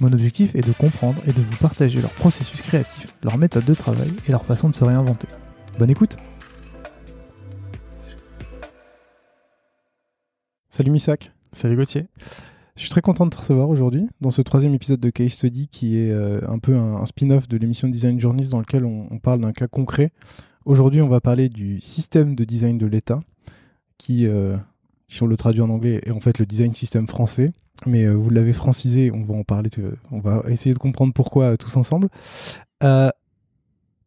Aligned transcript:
Mon 0.00 0.12
objectif 0.12 0.54
est 0.54 0.66
de 0.66 0.72
comprendre 0.72 1.22
et 1.26 1.32
de 1.32 1.40
vous 1.40 1.56
partager 1.58 2.00
leur 2.00 2.12
processus 2.12 2.62
créatif, 2.62 3.14
leur 3.22 3.38
méthode 3.38 3.64
de 3.64 3.74
travail 3.74 4.10
et 4.26 4.32
leur 4.32 4.44
façon 4.44 4.68
de 4.68 4.74
se 4.74 4.84
réinventer. 4.84 5.28
Bonne 5.78 5.90
écoute 5.90 6.16
Salut 10.70 10.90
Missak 10.90 11.32
Salut 11.52 11.76
Gauthier 11.76 12.06
je 12.74 12.82
suis 12.86 12.90
très 12.90 13.02
content 13.02 13.26
de 13.26 13.30
te 13.30 13.36
recevoir 13.36 13.68
aujourd'hui 13.68 14.08
dans 14.22 14.30
ce 14.30 14.40
troisième 14.40 14.72
épisode 14.72 14.98
de 14.98 15.10
Case 15.10 15.32
Study 15.32 15.68
qui 15.68 15.98
est 15.98 16.10
euh, 16.10 16.40
un 16.48 16.58
peu 16.58 16.74
un, 16.74 17.04
spin-off 17.04 17.46
de 17.46 17.58
l'émission 17.58 17.86
Design 17.86 18.18
Journeys 18.18 18.48
dans 18.48 18.60
lequel 18.60 18.86
on, 18.86 19.18
parle 19.18 19.40
d'un 19.40 19.52
cas 19.52 19.68
concret. 19.68 20.10
Aujourd'hui, 20.64 21.02
on 21.02 21.08
va 21.08 21.20
parler 21.20 21.50
du 21.50 21.80
système 21.82 22.34
de 22.34 22.44
design 22.44 22.78
de 22.78 22.86
l'État 22.86 23.20
qui, 23.98 24.26
euh, 24.26 24.56
si 25.12 25.22
on 25.22 25.26
le 25.26 25.36
traduit 25.36 25.60
en 25.60 25.70
anglais, 25.70 26.00
est 26.04 26.10
en 26.10 26.20
fait 26.20 26.38
le 26.38 26.46
design 26.46 26.74
system 26.74 27.06
français. 27.06 27.52
Mais 27.86 28.04
euh, 28.04 28.14
vous 28.14 28.30
l'avez 28.30 28.52
francisé, 28.52 29.10
on 29.12 29.24
va 29.24 29.34
en 29.34 29.44
parler, 29.44 29.70
on 30.10 30.20
va 30.20 30.42
essayer 30.48 30.72
de 30.72 30.78
comprendre 30.78 31.12
pourquoi 31.12 31.56
tous 31.56 31.76
ensemble. 31.76 32.08
je 32.80 33.10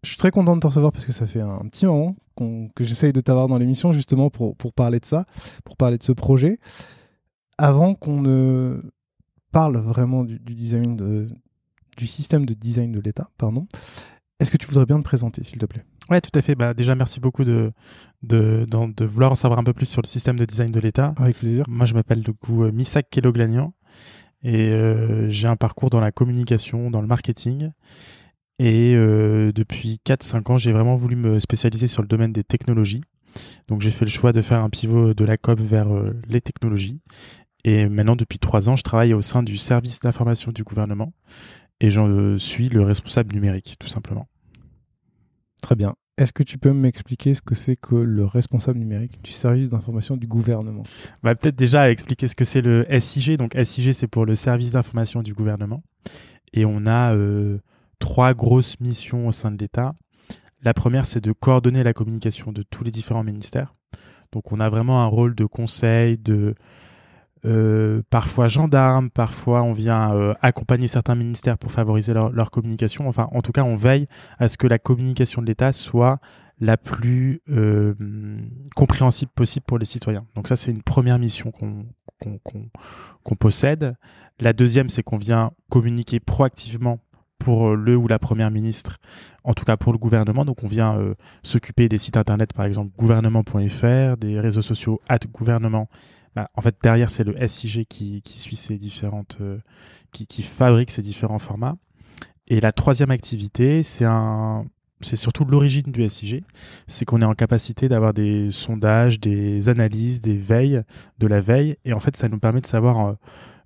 suis 0.04 0.18
très 0.18 0.32
content 0.32 0.56
de 0.56 0.62
te 0.62 0.68
recevoir 0.68 0.92
parce 0.92 1.06
que 1.06 1.12
ça 1.12 1.26
fait 1.26 1.42
un, 1.42 1.60
petit 1.70 1.86
moment 1.86 2.16
que 2.76 2.84
j'essaye 2.84 3.14
de 3.14 3.22
t'avoir 3.22 3.48
dans 3.48 3.58
l'émission 3.58 3.94
justement 3.94 4.30
pour, 4.30 4.56
pour 4.56 4.74
parler 4.74 5.00
de 5.00 5.06
ça, 5.06 5.26
pour 5.64 5.78
parler 5.78 5.98
de 5.98 6.04
ce 6.04 6.12
projet 6.12 6.60
avant 7.58 7.96
qu'on 7.96 8.22
ne 8.22 8.82
parle 9.52 9.78
vraiment 9.78 10.24
du, 10.24 10.40
design 10.40 10.98
du 11.98 12.08
système 12.08 12.46
de 12.46 12.54
design 12.54 12.92
de 12.92 13.00
l'État, 13.00 13.30
pardon, 13.38 13.68
est-ce 14.40 14.52
que 14.52 14.58
tu 14.58 14.68
voudrais 14.68 14.86
bien 14.86 14.98
te 14.98 15.04
présenter, 15.04 15.44
s'il 15.44 15.58
te 15.60 15.66
plaît? 15.66 15.84
Ouais, 16.10 16.20
tout 16.20 16.32
à 16.38 16.42
fait. 16.42 16.56
Bah, 16.56 16.74
déjà, 16.74 16.94
merci 16.94 17.20
beaucoup 17.20 17.44
de, 17.44 17.72
de, 18.22 18.66
de, 18.70 19.06
vouloir 19.06 19.32
en 19.32 19.36
savoir 19.36 19.60
un 19.60 19.64
peu 19.64 19.74
plus 19.74 19.86
sur 19.86 20.02
le 20.02 20.08
système 20.08 20.38
de 20.38 20.46
design 20.46 20.72
de 20.72 20.80
l'État. 20.80 21.14
Avec 21.18 21.38
plaisir. 21.38 21.66
Moi, 21.68 21.86
je 21.86 21.94
m'appelle 21.94 22.22
du 22.22 22.34
coup 22.34 22.64
euh, 22.64 22.72
Misak 22.72 23.10
Keloglanian 23.10 23.74
et 24.44 24.70
euh, 24.70 25.30
j'ai 25.30 25.48
un 25.48 25.56
parcours 25.56 25.90
dans 25.90 26.02
la 26.02 26.12
communication, 26.12 26.92
dans 26.92 27.02
le 27.02 27.08
marketing. 27.08 27.72
Et 28.60 28.94
euh, 28.96 29.52
depuis 29.54 30.00
4-5 30.06 30.52
ans, 30.52 30.58
j'ai 30.58 30.74
vraiment 30.74 30.96
voulu 30.96 31.16
me 31.16 31.40
spécialiser 31.40 31.88
sur 31.88 32.02
le 32.02 32.08
domaine 32.08 32.34
des 32.34 32.44
technologies. 32.44 33.02
Donc 33.68 33.82
j'ai 33.82 33.92
fait 33.92 34.06
le 34.06 34.12
choix 34.12 34.32
de 34.34 34.42
faire 34.42 34.62
un 34.62 34.70
pivot 34.70 35.14
de 35.14 35.26
la 35.26 35.38
COP 35.38 35.60
vers 35.60 35.88
les 36.28 36.42
technologies. 36.42 37.02
Et 37.64 37.88
maintenant, 37.90 38.16
depuis 38.16 38.38
trois 38.38 38.70
ans, 38.70 38.76
je 38.76 38.84
travaille 38.84 39.14
au 39.14 39.22
sein 39.22 39.44
du 39.44 39.58
service 39.58 40.00
d'information 40.00 40.52
du 40.52 40.64
gouvernement 40.64 41.12
et 41.80 41.92
j'en 41.92 42.38
suis 42.38 42.70
le 42.70 42.82
responsable 42.82 43.34
numérique, 43.34 43.76
tout 43.80 43.88
simplement. 43.88 44.28
Très 45.62 45.76
bien. 45.76 45.96
Est-ce 46.18 46.32
que 46.32 46.44
tu 46.44 46.58
peux 46.58 46.72
m'expliquer 46.72 47.34
ce 47.34 47.42
que 47.42 47.56
c'est 47.56 47.76
que 47.76 47.96
le 47.96 48.26
responsable 48.26 48.80
numérique 48.80 49.22
du 49.22 49.32
service 49.32 49.68
d'information 49.68 50.16
du 50.16 50.28
gouvernement? 50.28 50.84
Bah, 51.24 51.36
Peut-être 51.36 51.58
déjà 51.58 51.92
expliquer 51.92 52.30
ce 52.30 52.36
que 52.36 52.46
c'est 52.46 52.62
le 52.62 52.86
SIG. 53.00 53.38
Donc 53.38 53.54
SIG, 53.62 53.92
c'est 53.92 54.08
pour 54.08 54.26
le 54.26 54.36
service 54.36 54.72
d'information 54.72 55.24
du 55.24 55.34
gouvernement. 55.34 55.84
Et 56.54 56.64
on 56.64 56.86
a 56.86 57.14
euh, 57.14 57.58
trois 58.00 58.34
grosses 58.34 58.80
missions 58.80 59.28
au 59.28 59.34
sein 59.34 59.52
de 59.52 59.58
l'État. 59.58 59.94
La 60.62 60.74
première, 60.74 61.06
c'est 61.06 61.22
de 61.22 61.34
coordonner 61.34 61.84
la 61.84 61.94
communication 61.94 62.54
de 62.54 62.64
tous 62.64 62.86
les 62.86 62.92
différents 62.92 63.24
ministères. 63.24 63.76
Donc 64.32 64.54
on 64.54 64.62
a 64.62 64.70
vraiment 64.70 65.02
un 65.02 65.08
rôle 65.08 65.36
de 65.36 65.46
conseil, 65.46 66.18
de 66.18 66.56
euh, 67.46 68.02
parfois 68.10 68.48
gendarmes, 68.48 69.10
parfois 69.10 69.62
on 69.62 69.72
vient 69.72 70.16
euh, 70.16 70.34
accompagner 70.42 70.88
certains 70.88 71.16
ministères 71.16 71.58
pour 71.58 71.72
favoriser 71.72 72.14
leur, 72.14 72.52
communication. 72.52 73.08
Enfin, 73.08 73.28
en 73.32 73.42
tout 73.42 73.52
cas, 73.52 73.64
on 73.64 73.76
veille 73.76 74.08
à 74.40 74.48
ce 74.48 74.58
que 74.58 74.68
la 74.68 74.80
communication 74.80 75.42
de 75.42 75.48
l'État 75.48 75.72
soit 75.72 76.20
la 76.60 76.78
plus 76.78 77.42
euh, 77.50 77.94
compréhensible 78.76 79.32
possible 79.36 79.66
pour 79.68 79.78
les 79.78 79.86
citoyens. 79.86 80.26
Donc 80.36 80.48
ça, 80.48 80.56
c'est 80.56 80.72
une 80.72 80.82
première 80.82 81.20
mission 81.20 81.52
qu'on 81.52 83.36
possède. 83.36 83.96
La 84.40 84.54
deuxième, 84.54 84.90
c'est 84.90 85.04
qu'on 85.04 85.18
vient 85.18 85.52
communiquer 85.70 86.20
proactivement 86.20 87.00
pour 87.38 87.76
le 87.76 87.98
ou 87.98 88.08
la 88.08 88.18
première 88.18 88.50
ministre, 88.50 88.98
en 89.44 89.54
tout 89.54 89.66
cas 89.66 89.76
pour 89.76 89.92
le 89.92 90.00
gouvernement. 90.00 90.46
Donc 90.46 90.64
on 90.64 90.68
vient 90.68 90.98
s'occuper 91.44 91.90
des 91.90 91.98
sites 91.98 92.16
internet, 92.16 92.54
par 92.54 92.66
exemple 92.66 92.92
gouvernement.fr, 92.98 94.18
des 94.18 94.40
réseaux 94.40 94.62
sociaux 94.62 95.02
at 95.10 95.20
gouvernement 95.32 95.90
bah, 96.36 96.50
en 96.54 96.62
fait, 96.62 96.76
derrière, 96.84 97.10
c'est 97.10 97.24
le 97.24 97.48
SIG 97.48 97.86
qui, 97.88 98.22
suit 98.26 98.58
ces 98.58 98.78
différentes, 98.78 99.38
euh, 99.40 99.58
qui, 100.12 100.44
fabrique 100.44 100.92
ces 100.92 101.02
différents 101.02 101.40
formats. 101.40 101.78
Et 102.48 102.60
la 102.60 102.74
troisième 102.74 103.10
activité, 103.10 103.84
c'est 103.84 104.06
un, 104.06 104.66
c'est 105.00 105.16
surtout 105.16 105.46
l'origine 105.46 105.92
du 105.92 106.08
SIG, 106.08 106.44
c'est 106.88 107.06
qu'on 107.06 107.22
est 107.22 107.26
en 107.26 107.36
capacité 107.36 107.88
d'avoir 107.88 108.14
des 108.14 108.52
sondages, 108.52 109.20
des 109.20 109.70
analyses, 109.70 110.20
des 110.20 110.36
veilles, 110.36 110.82
de 111.20 111.28
la 111.28 111.40
veille, 111.40 111.78
et 111.86 111.94
en 111.94 112.00
fait, 112.00 112.18
ça 112.18 112.28
nous 112.28 112.38
permet 112.38 112.62
de 112.62 112.68
savoir 112.68 113.08
euh, 113.08 113.14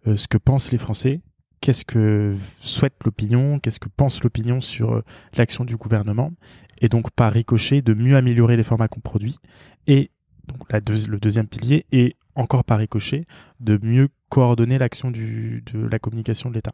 euh, 0.08 0.18
ce 0.18 0.28
que 0.28 0.38
pensent 0.38 0.72
les 0.72 0.78
Français, 0.78 1.22
qu'est-ce 1.62 1.86
que 1.86 2.36
souhaite 2.62 3.04
l'opinion, 3.04 3.60
qu'est-ce 3.60 3.80
que 3.80 3.90
pense 3.90 4.24
l'opinion 4.24 4.60
sur 4.60 5.02
l'action 5.36 5.66
du 5.66 5.76
gouvernement, 5.76 6.32
et 6.82 6.88
donc 6.88 7.10
par 7.12 7.34
ricochet 7.34 7.82
de 7.82 7.94
mieux 7.94 8.16
améliorer 8.16 8.58
les 8.58 8.64
formats 8.64 8.88
qu'on 8.88 9.02
produit, 9.02 9.40
et 9.88 10.12
donc 10.50 10.72
le 10.72 11.20
deuxième 11.20 11.48
pilier, 11.48 11.86
et 11.92 12.16
encore 12.36 12.64
par 12.64 12.80
ricochet, 12.80 13.26
de 13.60 13.80
mieux 13.82 14.10
coordonner 14.30 14.78
l'action 14.78 15.12
de 15.12 15.62
la 15.74 16.00
communication 16.00 16.50
de 16.50 16.56
l'État. 16.56 16.74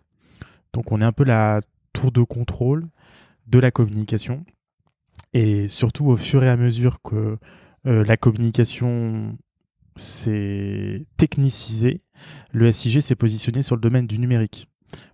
Donc 0.73 0.91
on 0.91 1.01
est 1.01 1.05
un 1.05 1.11
peu 1.11 1.23
la 1.23 1.61
tour 1.93 2.11
de 2.11 2.23
contrôle 2.23 2.87
de 3.47 3.59
la 3.59 3.71
communication. 3.71 4.45
Et 5.33 5.67
surtout 5.67 6.05
au 6.07 6.17
fur 6.17 6.43
et 6.43 6.49
à 6.49 6.57
mesure 6.57 7.01
que 7.01 7.37
euh, 7.85 8.03
la 8.03 8.17
communication 8.17 9.37
s'est 9.95 11.05
technicisée, 11.17 12.01
le 12.51 12.71
SIG 12.71 12.99
s'est 13.01 13.15
positionné 13.15 13.61
sur 13.61 13.75
le 13.75 13.81
domaine 13.81 14.07
du 14.07 14.19
numérique. 14.19 14.67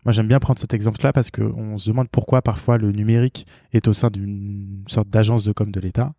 Moi, 0.05 0.11
j'aime 0.11 0.27
bien 0.27 0.39
prendre 0.39 0.59
cet 0.59 0.73
exemple-là 0.73 1.13
parce 1.13 1.31
qu'on 1.31 1.77
se 1.77 1.89
demande 1.89 2.09
pourquoi 2.09 2.41
parfois 2.41 2.77
le 2.77 2.91
numérique 2.91 3.47
est 3.73 3.87
au 3.87 3.93
sein 3.93 4.09
d'une 4.09 4.83
sorte 4.87 5.09
d'agence 5.09 5.43
de 5.43 5.53
com 5.53 5.71
de 5.71 5.79
l'État 5.79 6.13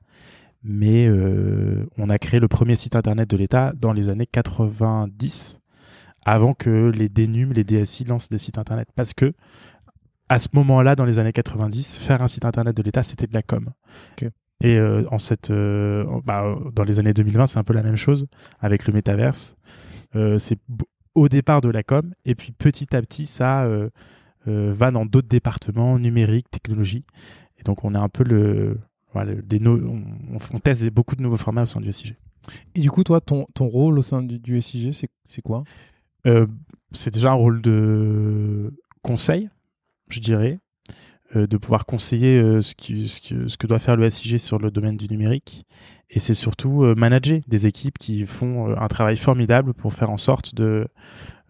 mais 0.64 1.06
euh, 1.06 1.86
on 1.98 2.08
a 2.08 2.18
créé 2.18 2.40
le 2.40 2.48
premier 2.48 2.76
site 2.76 2.94
internet 2.94 3.28
de 3.28 3.36
l'État 3.36 3.72
dans 3.76 3.92
les 3.92 4.08
années 4.08 4.26
90, 4.26 5.60
avant 6.24 6.54
que 6.54 6.90
les 6.94 7.08
DNUM, 7.08 7.52
les 7.52 7.64
DSI 7.64 8.04
lancent 8.04 8.28
des 8.28 8.38
sites 8.38 8.58
internet. 8.58 8.88
Parce 8.94 9.12
que 9.12 9.32
à 10.28 10.38
ce 10.38 10.48
moment-là, 10.54 10.94
dans 10.94 11.04
les 11.04 11.18
années 11.18 11.32
90, 11.32 11.98
faire 11.98 12.22
un 12.22 12.28
site 12.28 12.44
internet 12.44 12.76
de 12.76 12.82
l'État, 12.82 13.02
c'était 13.02 13.26
de 13.26 13.34
la 13.34 13.42
com. 13.42 13.70
Et 14.64 14.76
euh, 14.76 15.04
en 15.10 15.18
cette, 15.18 15.50
euh, 15.50 16.04
bah, 16.24 16.56
dans 16.72 16.84
les 16.84 17.00
années 17.00 17.12
2020, 17.12 17.48
c'est 17.48 17.58
un 17.58 17.64
peu 17.64 17.74
la 17.74 17.82
même 17.82 17.96
chose 17.96 18.26
avec 18.60 18.86
le 18.86 18.94
métaverse. 18.94 19.56
c'est 20.38 20.58
au 21.14 21.28
départ 21.28 21.60
de 21.60 21.68
la 21.68 21.82
com, 21.82 22.14
et 22.24 22.34
puis 22.34 22.52
petit 22.52 22.96
à 22.96 23.02
petit, 23.02 23.26
ça 23.26 23.68
va 24.46 24.90
dans 24.90 25.04
d'autres 25.04 25.28
départements, 25.28 25.98
numérique, 25.98 26.50
technologie. 26.50 27.04
Et 27.58 27.64
donc, 27.64 27.84
on 27.84 27.94
est 27.94 27.98
un 27.98 28.08
peu 28.08 28.24
le, 28.24 28.78
des 29.14 29.60
on, 29.66 30.58
teste 30.58 30.88
beaucoup 30.90 31.16
de 31.16 31.22
nouveaux 31.22 31.36
formats 31.36 31.62
au 31.62 31.66
sein 31.66 31.80
du 31.80 31.92
SIG. 31.92 32.16
Et 32.74 32.80
du 32.80 32.90
coup, 32.90 33.04
toi, 33.04 33.20
ton, 33.20 33.46
ton 33.54 33.66
rôle 33.66 33.98
au 33.98 34.02
sein 34.02 34.22
du, 34.22 34.60
SIG, 34.60 34.92
c'est 35.24 35.42
quoi? 35.42 35.64
Euh, 36.26 36.46
C'est 36.92 37.12
déjà 37.12 37.30
un 37.30 37.34
rôle 37.34 37.62
de 37.62 38.72
conseil, 39.02 39.48
je 40.08 40.20
dirais. 40.20 40.58
de 41.34 41.56
pouvoir 41.56 41.86
conseiller 41.86 42.60
ce, 42.62 42.74
qui, 42.74 43.08
ce, 43.08 43.48
ce, 43.48 43.56
que 43.56 43.66
doit 43.66 43.78
faire 43.78 43.96
le 43.96 44.10
SIG 44.10 44.38
sur 44.38 44.58
le 44.58 44.70
domaine 44.70 44.96
du 44.96 45.08
numérique. 45.08 45.64
Et 46.10 46.18
c'est 46.18 46.34
surtout 46.34 46.82
manager 46.96 47.40
des 47.46 47.66
équipes 47.66 47.98
qui 47.98 48.26
font 48.26 48.76
un 48.76 48.88
travail 48.88 49.16
formidable 49.16 49.72
pour 49.72 49.92
faire 49.94 50.10
en 50.10 50.18
sorte 50.18 50.54
de 50.54 50.86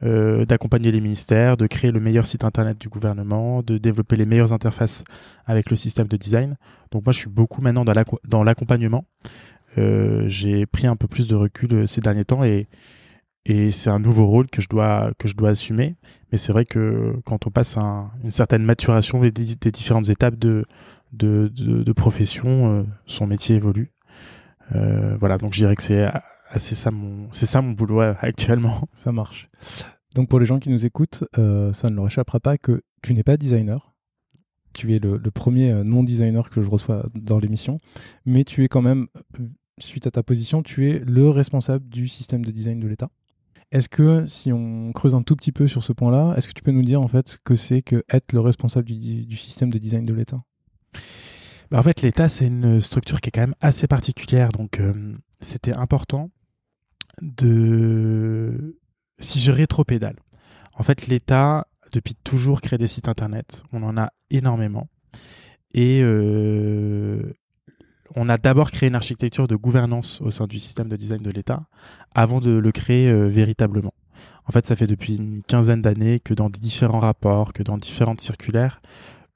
euh, 0.05 0.45
d'accompagner 0.45 0.91
les 0.91 1.01
ministères, 1.01 1.57
de 1.57 1.69
créer 1.69 1.93
le 1.93 2.01
meilleur 2.01 2.27
site 2.27 2.43
internet 2.43 2.77
du 2.77 2.89
gouvernement, 2.89 3.63
de 3.63 3.79
développer 3.79 4.17
les 4.17 4.27
meilleures 4.27 4.53
interfaces 4.53 5.05
avec 5.47 5.71
le 5.71 5.77
système 5.77 6.09
de 6.09 6.17
design. 6.17 6.57
Donc 6.91 7.05
moi, 7.07 7.13
je 7.13 7.21
suis 7.21 7.31
beaucoup 7.31 7.63
maintenant 7.63 7.85
dans 7.85 8.43
l'accompagnement. 8.43 9.05
Euh, 9.79 10.25
j'ai 10.27 10.67
pris 10.67 10.89
un 10.89 10.97
peu 10.97 11.07
plus 11.07 11.29
de 11.29 11.37
recul 11.37 11.73
euh, 11.73 11.87
ces 11.87 12.01
derniers 12.01 12.25
temps 12.25 12.43
et, 12.43 12.67
c'est 13.45 13.91
un 13.91 13.99
nouveau 13.99 14.27
rôle 14.27 14.49
que 14.49 14.63
je 14.63 14.69
dois, 14.69 15.13
assumer. 15.47 15.97
Mais 16.31 16.39
c'est 16.39 16.53
vrai 16.53 16.65
que 16.65 17.17
quand 17.25 17.47
on 17.47 17.51
passe 17.51 17.77
une 18.23 18.31
certaine 18.31 18.63
maturation 18.63 19.21
des, 19.21 19.33
des, 19.33 19.71
différentes 19.73 20.09
étapes 20.11 20.37
de, 20.37 20.65
profession, 21.97 22.87
son 23.07 23.27
métier 23.27 23.57
évolue. 23.57 23.91
voilà, 24.71 25.39
donc 25.39 25.55
je 25.55 25.59
dirais 25.59 25.75
que 25.75 25.83
c'est 25.83 26.09
ah, 26.55 26.59
c'est 26.59 26.75
ça 26.75 26.91
mon, 26.91 27.29
c'est 27.33 27.47
ça 27.47 27.63
mon 27.63 27.73
boulot 27.73 28.01
actuellement. 28.01 28.87
Ça 28.95 29.11
marche. 29.11 29.49
Donc 30.15 30.29
pour 30.29 30.39
les 30.39 30.45
gens 30.45 30.59
qui 30.59 30.69
nous 30.69 30.85
écoutent, 30.85 31.25
euh, 31.39 31.73
ça 31.73 31.89
ne 31.89 31.95
leur 31.95 32.07
échappera 32.07 32.41
pas 32.41 32.59
que 32.59 32.83
tu 33.03 33.15
n'es 33.15 33.23
pas 33.23 33.39
designer. 33.39 33.95
Tu 34.75 34.95
es 34.95 34.99
le, 34.99 35.19
premier 35.31 35.71
euh, 35.71 35.85
non-designer 35.85 36.51
que 36.51 36.61
je 36.61 36.69
reçois 36.69 37.07
dans 37.15 37.39
l'émission, 37.39 37.81
mais 38.27 38.45
tu 38.45 38.65
es 38.65 38.69
quand 38.69 38.83
même, 38.83 39.07
euh, 39.41 39.47
suite 39.79 40.07
à 40.07 40.11
ta 40.11 40.23
position, 40.23 40.63
tu 40.63 40.91
es 40.91 40.99
le 40.99 41.31
responsable 41.31 41.89
du 41.89 42.09
système 42.09 42.45
de 42.45 42.51
design 42.51 42.81
de 42.81 42.87
l'État. 42.87 43.11
Est-ce 43.71 43.89
que 43.89 44.27
si 44.27 44.53
on 44.53 44.93
creuse 44.93 45.15
un 45.15 45.23
tout 45.23 45.37
petit 45.37 45.53
peu 45.53 45.67
sur 45.67 45.83
ce 45.83 45.95
point-là, 45.95 46.35
est-ce 46.37 46.49
que 46.49 46.53
tu 46.53 46.63
peux 46.63 46.73
nous 46.73 46.83
dire 46.83 47.01
en 47.01 47.09
fait 47.09 47.31
ce 47.31 47.39
que 47.43 47.55
c'est 47.55 47.81
que 47.81 48.05
être 48.11 48.35
le 48.35 48.41
responsable 48.41 48.87
du, 48.87 49.37
système 49.37 49.73
de 49.73 49.79
design 49.79 50.05
de 50.05 50.13
l'État? 50.13 50.43
Bah, 51.71 51.79
En 51.79 51.83
fait, 51.83 52.03
l'État 52.03 52.29
c'est 52.29 52.49
une 52.49 52.83
structure 52.83 53.23
qui 53.23 53.29
est 53.29 53.33
quand 53.33 53.41
même 53.41 53.55
assez 53.63 53.87
particulière, 53.87 54.53
donc 54.53 54.79
c'était 55.41 55.73
important 55.73 56.31
de 57.21 58.79
si 59.19 59.41
je 59.41 59.53
rétropédale. 59.53 60.17
En 60.75 60.83
fait, 60.83 61.07
l'État, 61.07 61.67
depuis 61.93 62.15
toujours, 62.15 62.61
crée 62.61 62.79
des 62.79 62.87
sites 62.87 63.09
internet. 63.09 63.65
On 63.73 63.83
en 63.83 63.97
a 63.97 64.13
énormément. 64.31 64.89
Et 65.75 66.01
euh, 66.03 67.35
on 68.15 68.29
a 68.29 68.37
d'abord 68.37 68.71
créé 68.71 68.89
une 68.89 68.95
architecture 68.95 69.47
de 69.47 69.57
gouvernance 69.57 70.21
au 70.21 70.31
sein 70.31 70.47
du 70.47 70.59
système 70.59 70.89
de 70.89 70.97
design 70.97 71.21
de 71.23 71.31
l'État 71.31 71.67
avant 72.15 72.41
de 72.41 72.51
le 72.51 72.73
créer 72.73 73.09
euh, 73.09 73.27
véritablement. 73.27 73.95
En 74.47 74.53
fait, 74.53 74.67
ça 74.67 74.77
fait 74.77 74.87
depuis 74.87 75.17
une 75.17 75.43
quinzaine 75.43 75.83
d'années 75.83 76.21
que 76.21 76.35
dans 76.35 76.51
différents 76.51 76.99
rapports, 76.99 77.53
que 77.53 77.63
dans 77.63 77.79
différentes 77.79 78.21
circulaires, 78.21 78.83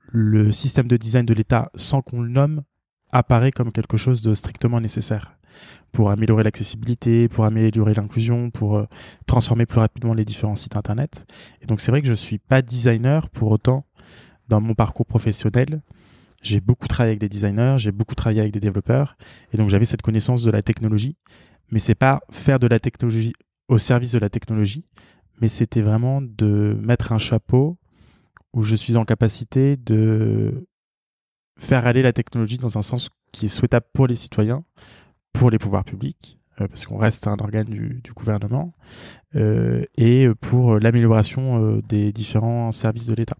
le 0.08 0.52
système 0.52 0.88
de 0.88 0.96
design 0.96 1.25
de 1.25 1.34
l'État, 1.34 1.70
sans 1.75 2.02
qu'on 2.02 2.20
le 2.22 2.29
nomme, 2.29 2.62
apparaît 3.12 3.52
comme 3.52 3.72
quelque 3.72 3.96
chose 3.96 4.20
de 4.22 4.34
strictement 4.34 4.81
nécessaire 4.81 5.37
pour 5.93 6.11
améliorer 6.11 6.43
l'accessibilité, 6.43 7.29
pour 7.29 7.44
améliorer 7.44 7.94
l'inclusion, 7.94 8.50
pour 8.50 8.76
euh, 8.76 8.87
transformer 9.26 9.67
plus 9.67 9.81
rapidement 9.81 10.14
les 10.14 10.25
différents 10.25 10.56
sites 10.56 10.76
internet. 10.76 11.26
Et 11.62 11.67
donc 11.67 11.81
c'est 11.81 11.91
vrai 11.91 12.03
que 12.03 12.08
je 12.08 12.14
suis 12.14 12.38
pas 12.38 12.62
designer 12.62 13.29
pour 13.31 13.50
autant 13.50 13.87
dans 14.49 14.61
mon 14.61 14.75
parcours 14.75 15.06
professionnel. 15.06 15.82
J'ai 16.43 16.61
beaucoup 16.61 16.87
travaillé 16.87 17.12
avec 17.12 17.20
des 17.20 17.29
designers, 17.29 17.76
j'ai 17.79 17.93
beaucoup 17.93 18.14
travaillé 18.14 18.41
avec 18.41 18.53
des 18.53 18.61
développeurs 18.61 19.17
et 19.53 19.56
donc 19.56 19.69
j'avais 19.69 19.87
cette 19.87 20.03
connaissance 20.03 20.43
de 20.43 20.50
la 20.50 20.62
technologie, 20.62 21.17
mais 21.70 21.79
c'est 21.79 21.94
pas 21.94 22.20
faire 22.31 22.61
de 22.61 22.67
la 22.67 22.79
technologie 22.79 23.32
au 23.69 23.79
service 23.79 24.12
de 24.12 24.19
la 24.19 24.29
technologie, 24.29 24.85
mais 25.41 25.49
c'était 25.49 25.82
vraiment 25.82 26.23
de 26.23 26.79
mettre 26.81 27.12
un 27.12 27.19
chapeau 27.19 27.79
où 28.53 28.62
je 28.62 28.76
suis 28.76 28.97
en 28.97 29.05
capacité 29.05 29.76
de 29.76 30.67
faire 31.58 31.87
aller 31.87 32.03
la 32.03 32.12
technologie 32.12 32.58
dans 32.58 32.79
un 32.79 32.82
sens 32.82 33.11
qui 33.32 33.47
est 33.47 33.49
souhaitable 33.49 33.87
pour 33.93 34.06
les 34.06 34.14
citoyens, 34.14 34.64
pour 35.38 35.50
les 35.50 35.58
pouvoirs 35.58 35.84
publics, 35.84 36.38
euh, 36.60 36.68
parce 36.68 36.86
qu'on 36.86 36.96
reste 36.96 37.26
un 37.26 37.36
organe 37.38 37.66
du, 37.66 38.12
gouvernement, 38.14 38.72
euh, 39.34 39.84
et 39.96 40.28
pour 40.40 40.78
l'amélioration 40.78 41.62
euh, 41.62 41.82
des 41.82 42.12
différents 42.12 42.72
services 42.72 43.06
de 43.06 43.14
l'État. 43.14 43.36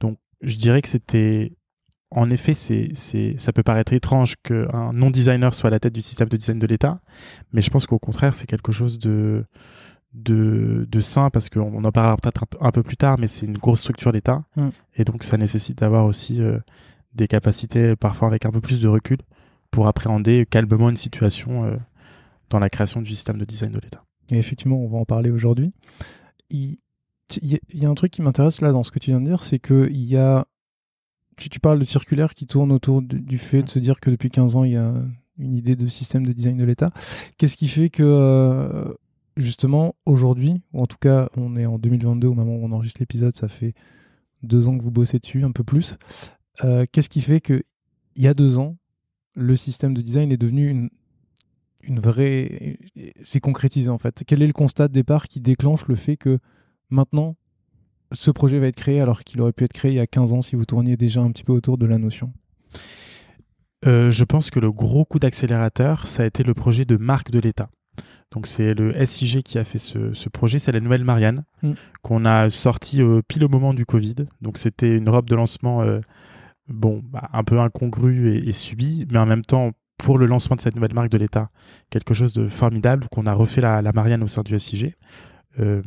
Donc 0.00 0.18
je 0.42 0.56
dirais 0.56 0.82
que 0.82 0.88
c'était... 0.88 1.52
En 2.12 2.30
effet, 2.30 2.54
c'est, 2.54 2.92
ça 3.36 3.52
peut 3.52 3.64
paraître 3.64 3.92
étrange 3.92 4.36
qu'un 4.44 4.92
non-designer 4.94 5.52
soit 5.54 5.68
à 5.68 5.70
la 5.72 5.80
tête 5.80 5.92
du 5.92 6.02
système 6.02 6.28
de 6.28 6.36
design 6.36 6.60
de 6.60 6.66
l'État, 6.66 7.00
mais 7.52 7.62
je 7.62 7.70
pense 7.70 7.86
qu'au 7.86 7.98
contraire, 7.98 8.32
c'est 8.32 8.46
quelque 8.46 8.70
chose 8.70 9.00
de, 9.00 9.44
de, 10.14 10.86
de 10.88 11.00
sain, 11.00 11.30
parce 11.30 11.50
qu'on 11.50 11.82
en 11.82 11.92
parlera 11.92 12.16
peut-être 12.16 12.44
un, 12.60 12.70
peu 12.70 12.84
plus 12.84 12.96
tard, 12.96 13.18
mais 13.18 13.26
c'est 13.26 13.46
une 13.46 13.58
grosse 13.58 13.80
structure 13.80 14.12
d'État, 14.12 14.44
mm. 14.54 14.68
et 14.94 15.04
donc 15.04 15.24
ça 15.24 15.36
nécessite 15.36 15.78
d'avoir 15.78 16.06
aussi 16.06 16.40
des 17.12 17.26
capacités 17.26 17.96
parfois 17.96 18.28
avec 18.28 18.46
un 18.46 18.50
peu 18.50 18.60
plus 18.60 18.80
de 18.80 18.86
recul 18.86 19.18
pour 19.76 19.88
appréhender 19.88 20.46
calmement 20.48 20.88
une 20.88 20.96
situation 20.96 21.66
euh, 21.66 21.76
dans 22.48 22.58
la 22.58 22.70
création 22.70 23.02
du 23.02 23.10
système 23.10 23.36
de 23.36 23.44
design 23.44 23.72
de 23.72 23.78
l'État. 23.78 24.02
Effectivement, 24.30 24.78
on 24.78 24.88
va 24.88 24.96
en 24.96 25.04
parler 25.04 25.30
aujourd'hui. 25.30 25.74
Il, 26.48 26.78
y 27.42 27.84
a 27.84 27.90
un 27.90 27.94
truc 27.94 28.10
qui 28.10 28.22
m'intéresse 28.22 28.62
là 28.62 28.72
dans 28.72 28.82
ce 28.82 28.90
que 28.90 28.98
tu 28.98 29.10
viens 29.10 29.20
de 29.20 29.26
dire, 29.26 29.42
c'est 29.42 29.58
qu'il 29.58 30.02
y 30.02 30.16
a. 30.16 30.46
Tu, 31.36 31.50
tu, 31.50 31.60
parles 31.60 31.78
de 31.78 31.84
circulaire 31.84 32.32
qui 32.32 32.46
tourne 32.46 32.72
autour 32.72 33.02
du, 33.02 33.36
fait 33.36 33.64
de 33.64 33.68
se 33.68 33.78
dire 33.78 34.00
que 34.00 34.08
depuis 34.08 34.30
15 34.30 34.56
ans, 34.56 34.64
il 34.64 34.72
y 34.72 34.76
a 34.78 34.94
une 35.38 35.54
idée 35.54 35.76
de 35.76 35.86
système 35.88 36.24
de 36.24 36.32
design 36.32 36.56
de 36.56 36.64
l'État. 36.64 36.88
Qu'est-ce 37.36 37.58
qui 37.58 37.68
fait 37.68 37.90
que, 37.90 38.02
euh, 38.02 38.94
justement, 39.36 39.94
aujourd'hui, 40.06 40.62
ou 40.72 40.80
en 40.80 40.86
tout 40.86 40.96
cas, 40.98 41.28
on 41.36 41.54
est 41.54 41.66
en 41.66 41.78
2022 41.78 42.28
au 42.28 42.34
moment 42.34 42.56
où 42.56 42.64
on 42.64 42.72
enregistre 42.72 43.02
l'épisode, 43.02 43.36
ça 43.36 43.48
fait 43.48 43.74
deux 44.42 44.68
ans 44.68 44.78
que 44.78 44.82
vous 44.82 44.90
bossez 44.90 45.18
dessus, 45.18 45.44
un 45.44 45.52
peu 45.52 45.64
plus. 45.64 45.98
Euh, 46.64 46.86
qu'est-ce 46.90 47.10
qui 47.10 47.20
fait 47.20 47.42
que 47.42 47.62
il 48.14 48.22
y 48.22 48.28
a 48.28 48.32
deux 48.32 48.56
ans, 48.56 48.78
le 49.36 49.54
système 49.54 49.94
de 49.94 50.02
design 50.02 50.32
est 50.32 50.36
devenu 50.36 50.68
une, 50.68 50.90
une 51.82 52.00
vraie. 52.00 52.78
C'est 53.22 53.40
concrétisé 53.40 53.90
en 53.90 53.98
fait. 53.98 54.24
Quel 54.26 54.42
est 54.42 54.46
le 54.46 54.52
constat 54.52 54.88
de 54.88 54.92
départ 54.92 55.28
qui 55.28 55.40
déclenche 55.40 55.86
le 55.86 55.94
fait 55.94 56.16
que 56.16 56.38
maintenant, 56.90 57.36
ce 58.12 58.30
projet 58.30 58.58
va 58.58 58.66
être 58.66 58.76
créé 58.76 59.00
alors 59.00 59.22
qu'il 59.22 59.40
aurait 59.40 59.52
pu 59.52 59.64
être 59.64 59.72
créé 59.72 59.92
il 59.92 59.96
y 59.96 60.00
a 60.00 60.06
15 60.06 60.32
ans 60.32 60.42
si 60.42 60.56
vous 60.56 60.64
tourniez 60.64 60.96
déjà 60.96 61.20
un 61.20 61.30
petit 61.30 61.44
peu 61.44 61.52
autour 61.52 61.78
de 61.78 61.86
la 61.86 61.98
notion? 61.98 62.32
Euh, 63.86 64.10
Je 64.10 64.24
pense 64.24 64.50
que 64.50 64.58
le 64.58 64.72
gros 64.72 65.04
coup 65.04 65.18
d'accélérateur, 65.18 66.06
ça 66.06 66.22
a 66.22 66.26
été 66.26 66.42
le 66.42 66.54
projet 66.54 66.84
de 66.84 66.96
marque 66.96 67.30
de 67.30 67.38
l'État. 67.38 67.68
Donc 68.30 68.46
c'est 68.46 68.74
le 68.74 69.04
SIG 69.06 69.42
qui 69.42 69.58
a 69.58 69.64
fait 69.64 69.78
ce, 69.78 70.28
projet, 70.28 70.58
c'est 70.58 70.72
la 70.72 70.80
nouvelle 70.80 71.04
Marianne 71.04 71.44
mm. 71.62 71.72
qu'on 72.02 72.24
a 72.24 72.50
sorti 72.50 73.00
pile 73.28 73.44
au 73.44 73.48
moment 73.48 73.74
du 73.74 73.86
Covid. 73.86 74.16
Donc 74.40 74.58
c'était 74.58 74.90
une 74.90 75.08
robe 75.08 75.28
de 75.28 75.34
lancement 75.34 75.82
euh, 75.82 76.00
bon, 76.68 77.02
bah, 77.04 77.28
un 77.32 77.44
peu 77.44 77.60
incongru 77.60 78.36
et, 78.46 78.52
subi, 78.52 79.06
mais 79.10 79.18
en 79.18 79.26
même 79.26 79.44
temps, 79.44 79.72
pour 79.98 80.18
le 80.18 80.26
lancement 80.26 80.56
de 80.56 80.60
cette 80.60 80.74
nouvelle 80.74 80.94
marque 80.94 81.10
de 81.10 81.18
l'État, 81.18 81.50
quelque 81.90 82.14
chose 82.14 82.32
de 82.32 82.46
formidable, 82.46 83.06
qu'on 83.10 83.26
a 83.26 83.32
refait 83.32 83.60
la, 83.60 83.82
Marianne 83.92 84.22
au 84.22 84.26
sein 84.26 84.42
du 84.42 84.58
SIG. 84.58 84.94
Euh, 85.58 85.82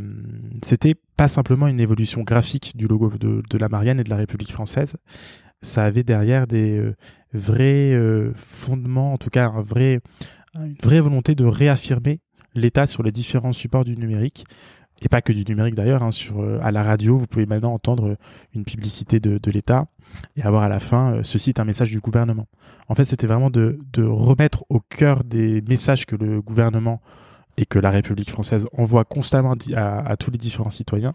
c'était 0.63 0.95
pas 1.15 1.27
simplement 1.27 1.67
une 1.67 1.79
évolution 1.79 2.23
graphique 2.23 2.75
du 2.75 2.87
logo 2.87 3.11
de, 3.19 3.57
la 3.57 3.69
Marianne 3.69 3.99
et 3.99 4.03
de 4.03 4.09
la 4.09 4.15
République 4.15 4.51
française, 4.51 4.97
ça 5.61 5.83
avait 5.83 6.03
derrière 6.03 6.47
des 6.47 6.77
euh, 6.77 6.95
vrais 7.33 7.93
euh, 7.93 8.31
fondements, 8.33 9.13
en 9.13 9.17
tout 9.17 9.29
cas 9.29 9.51
une 9.51 10.75
vraie 10.81 10.99
volonté 11.01 11.35
de 11.35 11.45
réaffirmer 11.45 12.19
l'État 12.55 12.87
sur 12.87 13.03
les 13.03 13.11
différents 13.11 13.53
supports 13.53 13.83
du 13.83 13.95
numérique, 13.95 14.45
et 15.01 15.07
pas 15.07 15.21
que 15.21 15.31
du 15.31 15.45
numérique 15.45 15.75
d'ailleurs, 15.75 16.01
hein, 16.01 16.09
à 16.63 16.71
la 16.71 16.81
radio, 16.81 17.15
vous 17.15 17.27
pouvez 17.27 17.45
maintenant 17.45 17.73
entendre 17.73 18.17
une 18.55 18.65
publicité 18.65 19.19
de 19.19 19.51
l'État 19.51 19.87
et 20.35 20.43
avoir 20.43 20.63
à 20.63 20.69
la 20.69 20.79
fin, 20.79 21.13
euh, 21.13 21.23
ceci 21.23 21.49
est 21.49 21.59
un 21.59 21.65
message 21.65 21.91
du 21.91 21.99
gouvernement. 21.99 22.47
En 22.87 22.95
fait, 22.95 23.05
c'était 23.05 23.27
vraiment 23.27 23.49
de, 23.49 23.79
remettre 23.97 24.65
au 24.69 24.79
cœur 24.79 25.23
des 25.23 25.61
messages 25.61 26.05
que 26.05 26.15
le 26.15 26.41
gouvernement 26.41 27.01
et 27.57 27.65
que 27.65 27.79
la 27.79 27.89
République 27.89 28.29
française 28.29 28.67
envoie 28.77 29.05
constamment 29.05 29.55
à, 29.75 30.17
tous 30.17 30.31
les 30.31 30.37
différents 30.37 30.69
citoyens 30.69 31.13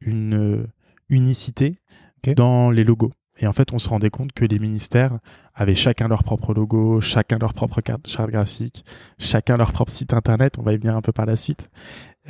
une 0.00 0.34
euh, 0.34 0.66
unicité 1.08 1.78
dans 2.36 2.70
les 2.70 2.84
logos. 2.84 3.12
Et 3.38 3.46
en 3.46 3.52
fait, 3.52 3.72
on 3.72 3.78
se 3.78 3.88
rendait 3.88 4.10
compte 4.10 4.32
que 4.32 4.44
les 4.44 4.58
ministères 4.58 5.18
avaient 5.54 5.74
chacun 5.74 6.08
leur 6.08 6.22
propre 6.22 6.54
logo, 6.54 7.00
chacun 7.00 7.38
leur 7.38 7.52
propre 7.52 7.80
charte 8.06 8.30
graphique, 8.30 8.84
chacun 9.18 9.56
leur 9.56 9.72
propre 9.72 9.90
site 9.90 10.12
internet. 10.12 10.58
On 10.58 10.62
va 10.62 10.72
y 10.72 10.76
venir 10.76 10.96
un 10.96 11.02
peu 11.02 11.12
par 11.12 11.26
la 11.26 11.36
suite. 11.36 11.68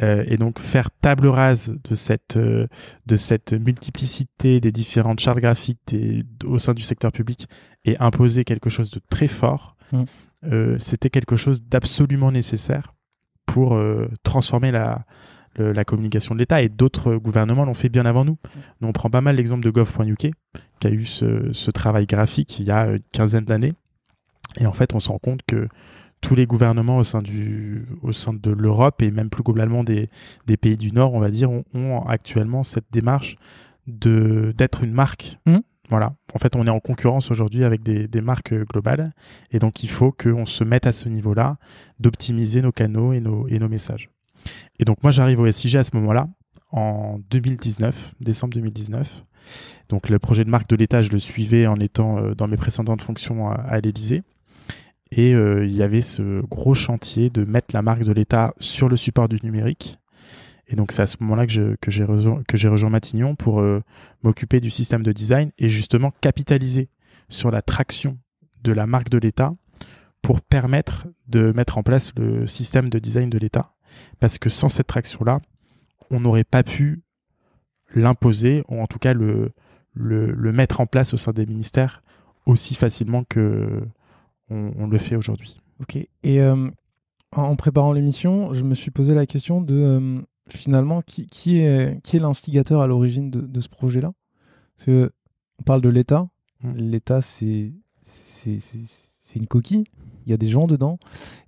Euh, 0.02 0.24
et 0.26 0.36
donc 0.36 0.58
faire 0.58 0.90
table 0.90 1.28
rase 1.28 1.76
de 1.88 1.94
cette 1.94 2.36
euh, 2.36 2.66
de 3.06 3.14
cette 3.14 3.52
multiplicité 3.52 4.58
des 4.58 4.72
différentes 4.72 5.20
chartes 5.20 5.38
graphiques 5.38 5.94
au 6.44 6.58
sein 6.58 6.74
du 6.74 6.82
secteur 6.82 7.12
public 7.12 7.46
et 7.84 7.96
imposer 7.98 8.42
quelque 8.42 8.70
chose 8.70 8.90
de 8.90 9.00
très 9.08 9.28
fort, 9.28 9.76
mm. 9.92 10.02
euh, 10.46 10.76
c'était 10.78 11.10
quelque 11.10 11.36
chose 11.36 11.62
d'absolument 11.62 12.32
nécessaire 12.32 12.94
pour 13.46 13.78
transformer 14.22 14.72
la 14.72 15.04
la 15.56 15.84
communication 15.84 16.34
de 16.34 16.40
l'État 16.40 16.62
et 16.62 16.68
d'autres 16.68 17.14
gouvernements 17.14 17.64
l'ont 17.64 17.74
fait 17.74 17.88
bien 17.88 18.04
avant 18.06 18.24
nous. 18.24 18.38
nous. 18.80 18.88
On 18.88 18.92
prend 18.92 19.10
pas 19.10 19.20
mal 19.20 19.36
l'exemple 19.36 19.62
de 19.62 19.70
gov.uk 19.70 20.16
qui 20.80 20.86
a 20.86 20.90
eu 20.90 21.04
ce, 21.04 21.52
ce, 21.52 21.70
travail 21.70 22.06
graphique 22.06 22.58
il 22.58 22.66
y 22.66 22.72
a 22.72 22.86
une 22.86 23.02
quinzaine 23.12 23.44
d'années. 23.44 23.74
Et 24.58 24.66
en 24.66 24.72
fait, 24.72 24.94
on 24.94 25.00
se 25.00 25.10
rend 25.10 25.20
compte 25.20 25.42
que 25.46 25.68
tous 26.24 26.34
les 26.34 26.46
gouvernements 26.46 26.96
au 26.96 27.04
sein, 27.04 27.20
du, 27.20 27.86
au 28.02 28.10
sein 28.10 28.32
de 28.32 28.50
l'Europe 28.50 29.02
et 29.02 29.10
même 29.10 29.28
plus 29.28 29.42
globalement 29.42 29.84
des, 29.84 30.08
des, 30.46 30.56
pays 30.56 30.78
du 30.78 30.90
Nord, 30.90 31.12
on 31.12 31.20
va 31.20 31.30
dire, 31.30 31.50
ont, 31.50 32.06
actuellement 32.06 32.64
cette 32.64 32.86
démarche 32.90 33.36
de 33.86 34.54
d'être 34.56 34.82
une 34.82 34.92
marque, 34.92 35.38
mmh. 35.46 35.58
Voilà. 35.90 36.14
En 36.34 36.38
fait, 36.38 36.56
on 36.56 36.66
est 36.66 36.70
en 36.70 36.80
concurrence 36.80 37.30
aujourd'hui 37.30 37.62
avec 37.62 37.82
des, 37.82 38.08
des, 38.08 38.22
marques 38.22 38.54
globales. 38.72 39.12
Et 39.50 39.58
donc, 39.58 39.82
il 39.82 39.90
faut 39.90 40.12
qu'on 40.12 40.46
se 40.46 40.64
mette 40.64 40.86
à 40.86 40.92
ce 40.92 41.10
niveau-là 41.10 41.58
d'optimiser 42.00 42.62
nos 42.62 42.72
canaux 42.72 43.12
et 43.12 43.20
nos, 43.20 43.46
et 43.48 43.58
nos 43.58 43.68
messages. 43.68 44.08
Et 44.78 44.86
donc, 44.86 45.02
moi, 45.02 45.12
j'arrive 45.12 45.40
au 45.40 45.52
SIG 45.52 45.76
à 45.76 45.84
ce 45.84 45.94
moment-là, 45.96 46.26
en 46.70 47.20
2019, 47.30 48.14
décembre 48.18 48.54
2019. 48.54 49.24
Donc, 49.90 50.08
le 50.08 50.18
projet 50.18 50.46
de 50.46 50.48
marque 50.48 50.70
de 50.70 50.76
l'État, 50.76 51.02
je 51.02 51.10
le 51.10 51.18
suivais 51.18 51.66
en 51.66 51.76
étant 51.76 52.16
euh, 52.16 52.34
dans 52.34 52.48
mes 52.48 52.56
précédentes 52.56 53.02
fonctions 53.02 53.50
à, 53.50 53.56
à 53.56 53.78
l'Élysée. 53.80 54.22
Et 55.16 55.32
euh, 55.34 55.64
il 55.64 55.74
y 55.76 55.82
avait 55.82 56.00
ce 56.00 56.40
gros 56.46 56.74
chantier 56.74 57.30
de 57.30 57.44
mettre 57.44 57.74
la 57.74 57.82
marque 57.82 58.02
de 58.02 58.12
l'État 58.12 58.54
sur 58.58 58.88
le 58.88 58.96
support 58.96 59.28
du 59.28 59.38
numérique 59.42 59.98
et 60.66 60.76
donc 60.76 60.92
c'est 60.92 61.02
à 61.02 61.06
ce 61.06 61.16
moment-là 61.20 61.46
que 61.46 61.90
j'ai 61.90 62.04
rejoint, 62.04 62.90
Matignon 62.90 63.34
pour 63.34 63.60
euh, 63.60 63.82
m'occuper 64.22 64.60
du 64.60 64.70
système 64.70 65.02
de 65.02 65.12
design 65.12 65.50
et 65.58 65.68
justement 65.68 66.10
capitaliser 66.20 66.88
sur 67.28 67.50
la 67.50 67.62
traction 67.62 68.18
de 68.62 68.72
la 68.72 68.86
marque 68.86 69.10
de 69.10 69.18
l'État 69.18 69.54
pour 70.22 70.40
permettre 70.40 71.06
de 71.28 71.52
mettre 71.52 71.76
en 71.76 71.82
place 71.82 72.12
le 72.16 72.46
système 72.46 72.88
de 72.88 72.98
design 72.98 73.28
de 73.28 73.38
l'État. 73.38 73.74
Parce 74.20 74.38
que 74.38 74.48
sans 74.48 74.70
cette 74.70 74.86
traction-là, 74.86 75.40
on 76.10 76.20
n'aurait 76.20 76.44
pas 76.44 76.62
pu 76.62 77.02
l'imposer, 77.94 78.64
ou 78.68 78.80
en 78.80 78.86
tout 78.86 78.98
cas 78.98 79.12
le, 79.12 79.52
mettre 79.94 80.80
en 80.80 80.86
place 80.86 81.12
au 81.12 81.18
sein 81.18 81.32
des 81.32 81.46
ministères 81.46 82.02
aussi 82.46 82.74
facilement 82.74 83.24
que 83.24 83.82
on, 84.50 84.86
le 84.86 84.98
fait 84.98 85.16
aujourd'hui. 85.16 85.60
Ok. 85.80 85.96
Et 85.96 86.40
euh, 86.40 86.70
en 87.32 87.56
préparant 87.56 87.92
l'émission, 87.92 88.52
je 88.54 88.62
me 88.62 88.74
suis 88.74 88.90
posé 88.90 89.14
la 89.14 89.26
question 89.26 89.60
de 89.60 89.74
euh, 89.74 90.20
finalement, 90.48 91.02
qui, 91.02 91.26
qui 91.26 91.58
est, 91.58 92.00
qui 92.02 92.16
est 92.16 92.20
l'instigateur 92.20 92.80
à 92.80 92.86
l'origine 92.86 93.30
de, 93.30 93.40
de, 93.40 93.60
ce 93.60 93.68
projet-là? 93.68 94.12
Parce 94.76 94.86
que 94.86 95.12
on 95.58 95.62
parle 95.62 95.80
de 95.80 95.88
l'État. 95.88 96.28
Mmh. 96.62 96.72
L'État, 96.76 97.20
c'est, 97.20 97.72
une 99.36 99.46
coquille. 99.46 99.84
Il 100.26 100.30
y 100.30 100.34
a 100.34 100.36
des 100.36 100.48
gens 100.48 100.66
dedans. 100.66 100.98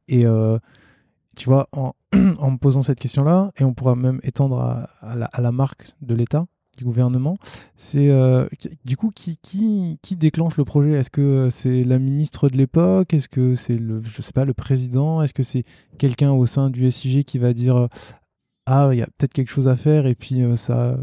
Et 0.08 0.26
euh, 0.26 0.58
tu 1.36 1.48
vois, 1.48 1.68
en, 1.72 1.94
en, 2.38 2.50
me 2.50 2.56
posant 2.56 2.82
cette 2.82 2.98
question-là, 2.98 3.52
et 3.58 3.64
on 3.64 3.74
pourra 3.74 3.94
même 3.94 4.20
étendre 4.22 4.60
à, 4.60 4.90
à, 5.00 5.14
la, 5.14 5.26
à 5.26 5.40
la, 5.40 5.52
marque 5.52 5.92
de 6.00 6.14
l'État, 6.14 6.46
du 6.76 6.84
gouvernement, 6.84 7.38
c'est 7.76 8.08
euh, 8.08 8.46
du 8.84 8.96
coup 8.96 9.10
qui, 9.10 9.36
qui, 9.38 9.98
qui, 10.02 10.16
déclenche 10.16 10.56
le 10.56 10.64
projet? 10.64 10.92
Est-ce 10.92 11.10
que 11.10 11.48
c'est 11.50 11.84
la 11.84 11.98
ministre 11.98 12.48
de 12.48 12.56
l'époque? 12.56 13.14
Est-ce 13.14 13.28
que 13.28 13.54
c'est 13.54 13.76
le, 13.76 14.02
je 14.02 14.22
sais 14.22 14.32
pas, 14.32 14.44
le 14.44 14.54
président? 14.54 15.22
Est-ce 15.22 15.34
que 15.34 15.42
c'est 15.42 15.64
quelqu'un 15.98 16.32
au 16.32 16.46
sein 16.46 16.70
du 16.70 16.90
SIG 16.90 17.24
qui 17.24 17.38
va 17.38 17.52
dire 17.52 17.88
ah, 18.66 18.90
il 18.92 18.98
y 18.98 19.02
a 19.02 19.06
peut-être 19.06 19.32
quelque 19.32 19.50
chose 19.50 19.68
à 19.68 19.76
faire, 19.76 20.06
et 20.06 20.14
puis 20.14 20.42
euh, 20.42 20.56
ça, 20.56 20.98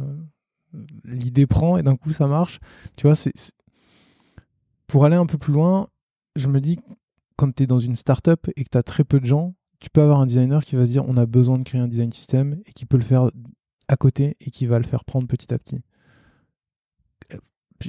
l'idée 1.05 1.47
prend, 1.47 1.77
et 1.77 1.83
d'un 1.83 1.95
coup 1.95 2.11
ça 2.11 2.27
marche? 2.27 2.59
Tu 2.97 3.07
vois, 3.07 3.15
c'est 3.15 3.33
pour 4.87 5.05
aller 5.05 5.15
un 5.15 5.25
peu 5.25 5.37
plus 5.37 5.53
loin, 5.53 5.87
je 6.35 6.47
me 6.47 6.59
dis, 6.59 6.79
quand 7.35 7.53
tu 7.55 7.63
es 7.63 7.67
dans 7.67 7.79
une 7.79 7.95
startup 7.95 8.49
et 8.55 8.63
que 8.63 8.69
tu 8.69 8.77
as 8.77 8.83
très 8.83 9.03
peu 9.03 9.19
de 9.19 9.25
gens, 9.25 9.55
tu 9.79 9.89
peux 9.89 10.01
avoir 10.01 10.19
un 10.19 10.25
designer 10.25 10.63
qui 10.63 10.75
va 10.75 10.85
se 10.85 10.91
dire 10.91 11.07
on 11.07 11.17
a 11.17 11.25
besoin 11.25 11.57
de 11.57 11.63
créer 11.63 11.81
un 11.81 11.87
design 11.87 12.11
system 12.11 12.61
et 12.65 12.73
qui 12.73 12.85
peut 12.85 12.97
le 12.97 13.03
faire 13.03 13.31
à 13.87 13.97
côté 13.97 14.35
et 14.39 14.49
qui 14.49 14.65
va 14.65 14.79
le 14.79 14.85
faire 14.85 15.03
prendre 15.05 15.27
petit 15.27 15.53
à 15.53 15.57
petit. 15.57 15.81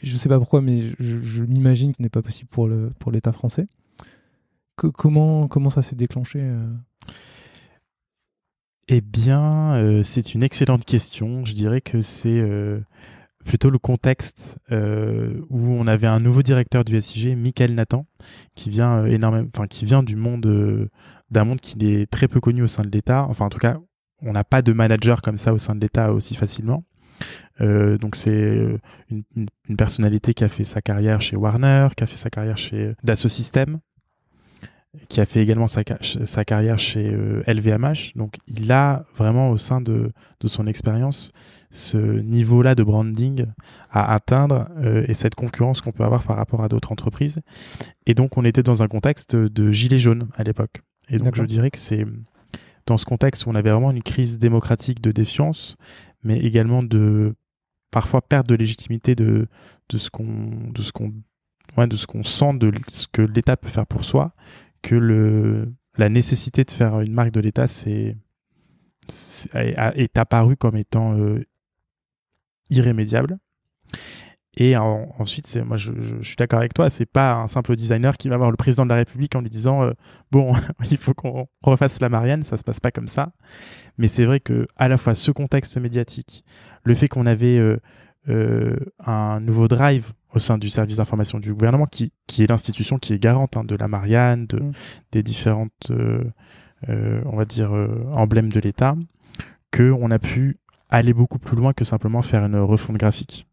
Je 0.02 0.16
sais 0.16 0.28
pas 0.28 0.38
pourquoi, 0.38 0.60
mais 0.60 0.80
je, 0.98 1.42
m'imagine 1.44 1.92
que 1.92 1.98
ce 1.98 2.02
n'est 2.02 2.08
pas 2.08 2.22
possible 2.22 2.48
pour 2.48 2.66
l'État 2.68 3.30
pour 3.30 3.38
français. 3.38 3.68
Comment, 4.76 5.46
comment 5.46 5.70
ça 5.70 5.82
s'est 5.82 5.94
déclenché 5.94 6.40
euh? 6.40 6.66
Eh 8.88 9.00
bien, 9.00 9.76
euh, 9.76 10.02
c'est 10.02 10.34
une 10.34 10.42
excellente 10.42 10.84
question. 10.84 11.44
Je 11.44 11.54
dirais 11.54 11.80
que 11.80 12.00
c'est 12.00 12.40
euh, 12.40 12.80
plutôt 13.44 13.70
le 13.70 13.78
contexte 13.78 14.58
où 14.70 15.68
on 15.70 15.86
avait 15.86 16.08
un 16.08 16.18
nouveau 16.18 16.42
directeur 16.42 16.84
du 16.84 17.00
SIG, 17.00 17.36
Michael 17.36 17.74
Nathan, 17.74 18.06
qui 18.54 18.68
vient 18.68 19.06
énormément, 19.06 19.48
qui 19.70 19.84
vient 19.84 20.02
du 20.02 20.16
monde 20.16 20.90
d'un 21.30 21.44
monde 21.44 21.60
qui 21.60 21.76
est 21.86 22.10
très 22.10 22.28
peu 22.28 22.40
connu 22.40 22.62
au 22.62 22.66
sein 22.66 22.82
de 22.82 22.90
l'État. 22.90 23.26
Enfin, 23.28 23.46
en 23.46 23.50
tout 23.50 23.58
cas, 23.58 23.78
on 24.24 24.32
n'a 24.32 24.44
pas 24.44 24.62
de 24.62 24.72
manager 24.72 25.22
comme 25.22 25.36
ça 25.36 25.52
au 25.52 25.58
sein 25.58 25.74
de 25.74 25.80
l'État 25.80 26.12
aussi 26.12 26.34
facilement. 26.34 26.84
donc 27.60 28.16
c'est 28.16 28.80
une, 29.10 29.22
une, 29.36 29.76
personnalité 29.76 30.34
qui 30.34 30.44
a 30.44 30.48
fait 30.48 30.64
sa 30.64 30.80
carrière 30.80 31.20
chez 31.20 31.36
Warner, 31.36 31.88
qui 31.96 32.04
a 32.04 32.06
fait 32.06 32.16
sa 32.16 32.30
carrière 32.30 32.56
chez 32.56 32.92
Dassault 33.04 33.28
Systèmes, 33.28 33.78
qui 35.08 35.20
a 35.20 35.24
fait 35.24 35.42
également 35.42 35.66
sa, 35.66 35.82
sa 36.00 36.44
carrière 36.44 36.78
chez 36.78 37.16
LVMH. 37.46 37.84
Euh, 38.14 38.18
Donc 38.18 38.36
il 38.46 38.70
a 38.72 39.04
vraiment 39.16 39.50
au 39.50 39.56
sein 39.56 39.80
de, 39.80 40.12
de 40.40 40.48
son 40.48 40.66
expérience 40.66 41.32
ce 41.70 41.98
niveau-là 41.98 42.74
de 42.74 42.84
branding 42.84 43.46
à 43.90 44.12
atteindre 44.14 44.68
euh, 44.78 45.04
et 45.08 45.14
cette 45.14 45.34
concurrence 45.34 45.80
qu'on 45.80 45.92
peut 45.92 46.04
avoir 46.04 46.22
par 46.24 46.36
rapport 46.36 46.62
à 46.62 46.68
d'autres 46.68 46.92
entreprises. 46.92 47.40
Et 48.06 48.14
donc 48.14 48.36
on 48.36 48.44
était 48.44 48.62
dans 48.62 48.82
un 48.82 48.88
contexte 48.88 49.34
de 49.34 49.72
gilet 49.72 49.98
jaune 49.98 50.28
à 50.36 50.44
l'époque. 50.44 50.82
Et 51.08 51.18
donc 51.18 51.34
je 51.34 51.42
dirais 51.42 51.70
que 51.70 51.78
c'est 51.78 52.06
dans 52.86 52.96
ce 52.96 53.04
contexte 53.04 53.46
où 53.46 53.50
on 53.50 53.54
avait 53.54 53.70
vraiment 53.70 53.90
une 53.90 54.02
crise 54.02 54.38
démocratique 54.38 55.00
de 55.00 55.12
défiance, 55.12 55.76
mais 56.22 56.38
également 56.38 56.82
de 56.82 57.34
parfois 57.90 58.22
perte 58.22 58.48
de 58.48 58.54
légitimité 58.54 59.14
de, 59.14 59.46
de 59.88 59.98
ce 59.98 60.10
qu'on 60.10 60.70
de 60.72 60.82
ce 60.82 60.92
qu'on 60.92 61.14
ouais, 61.76 61.86
de 61.86 61.96
ce 61.96 62.06
qu'on 62.06 62.22
sent 62.22 62.54
de 62.54 62.72
ce 62.88 63.06
que 63.06 63.22
l'État 63.22 63.56
peut 63.56 63.68
faire 63.68 63.86
pour 63.86 64.04
soi 64.04 64.34
que 64.82 64.94
le, 64.94 65.72
la 65.96 66.08
nécessité 66.08 66.64
de 66.64 66.70
faire 66.70 67.00
une 67.00 67.12
marque 67.12 67.30
de 67.30 67.40
l'État 67.40 67.66
c'est, 67.66 68.16
est, 69.54 70.18
apparue 70.18 70.56
comme 70.56 70.76
étant 70.76 71.16
euh, 71.18 71.44
irrémédiable. 72.70 73.38
Et 74.56 74.76
ensuite, 74.76 75.46
c'est 75.46 75.64
moi, 75.64 75.76
je, 75.76 75.92
suis 76.23 76.37
d'accord 76.37 76.61
avec 76.61 76.75
toi. 76.75 76.88
C'est 76.90 77.06
pas 77.06 77.34
un 77.34 77.49
simple 77.49 77.75
designer 77.75 78.16
qui 78.16 78.28
va 78.28 78.37
voir 78.37 78.50
le 78.50 78.56
président 78.56 78.84
de 78.84 78.90
la 78.90 78.96
République 78.96 79.34
en 79.34 79.40
lui 79.40 79.50
disant 79.50 79.82
euh, 79.82 79.92
bon, 80.30 80.54
il 80.90 80.96
faut 80.96 81.14
qu'on 81.14 81.49
refasse 81.62 82.00
la 82.00 82.08
Marianne. 82.08 82.44
Ça 82.44 82.56
se 82.56 82.64
passe 82.64 82.80
pas 82.80 82.90
comme 82.90 83.08
ça. 83.08 83.32
Mais 83.99 84.08
c'est 84.08 84.25
vrai 84.25 84.40
que 84.40 84.66
à 84.76 84.88
la 84.88 84.96
fois 84.96 85.14
ce 85.14 85.30
contexte 85.30 85.76
médiatique, 85.78 86.44
le 86.84 86.94
fait 86.94 87.08
qu'on 87.08 87.26
avait 87.26 87.58
euh, 88.28 88.76
un 89.04 89.40
nouveau 89.40 89.68
drive 89.68 90.12
au 90.34 90.38
sein 90.38 90.58
du 90.58 90.68
service 90.68 90.96
d'information 90.96 91.38
du 91.38 91.52
gouvernement, 91.52 91.87
qui, 91.87 92.12
qui 92.26 92.42
est 92.42 92.46
l'institution 92.46 92.99
qui 92.99 93.14
est 93.14 93.18
garante 93.18 93.56
hein, 93.56 93.64
de 93.64 93.76
la 93.76 93.88
Marianne, 93.88 94.46
de, 94.46 94.58
mm. 94.58 94.73
des 95.12 95.23
différentes, 95.23 95.90
euh, 95.90 96.25
euh, 96.88 97.23
on 97.26 97.37
va 97.37 97.44
dire, 97.44 97.75
euh, 97.75 98.04
emblèmes 98.12 98.52
de 98.52 98.61
l'État, 98.61 98.96
qu'on 99.73 100.11
a 100.11 100.18
pu 100.18 100.56
aller 100.90 101.12
beaucoup 101.12 101.38
plus 101.38 101.56
loin 101.56 101.73
que 101.73 101.84
simplement 101.84 102.23
faire 102.23 102.44
une 102.44 102.58
refonte 102.58 102.96
graphique. 102.96 103.46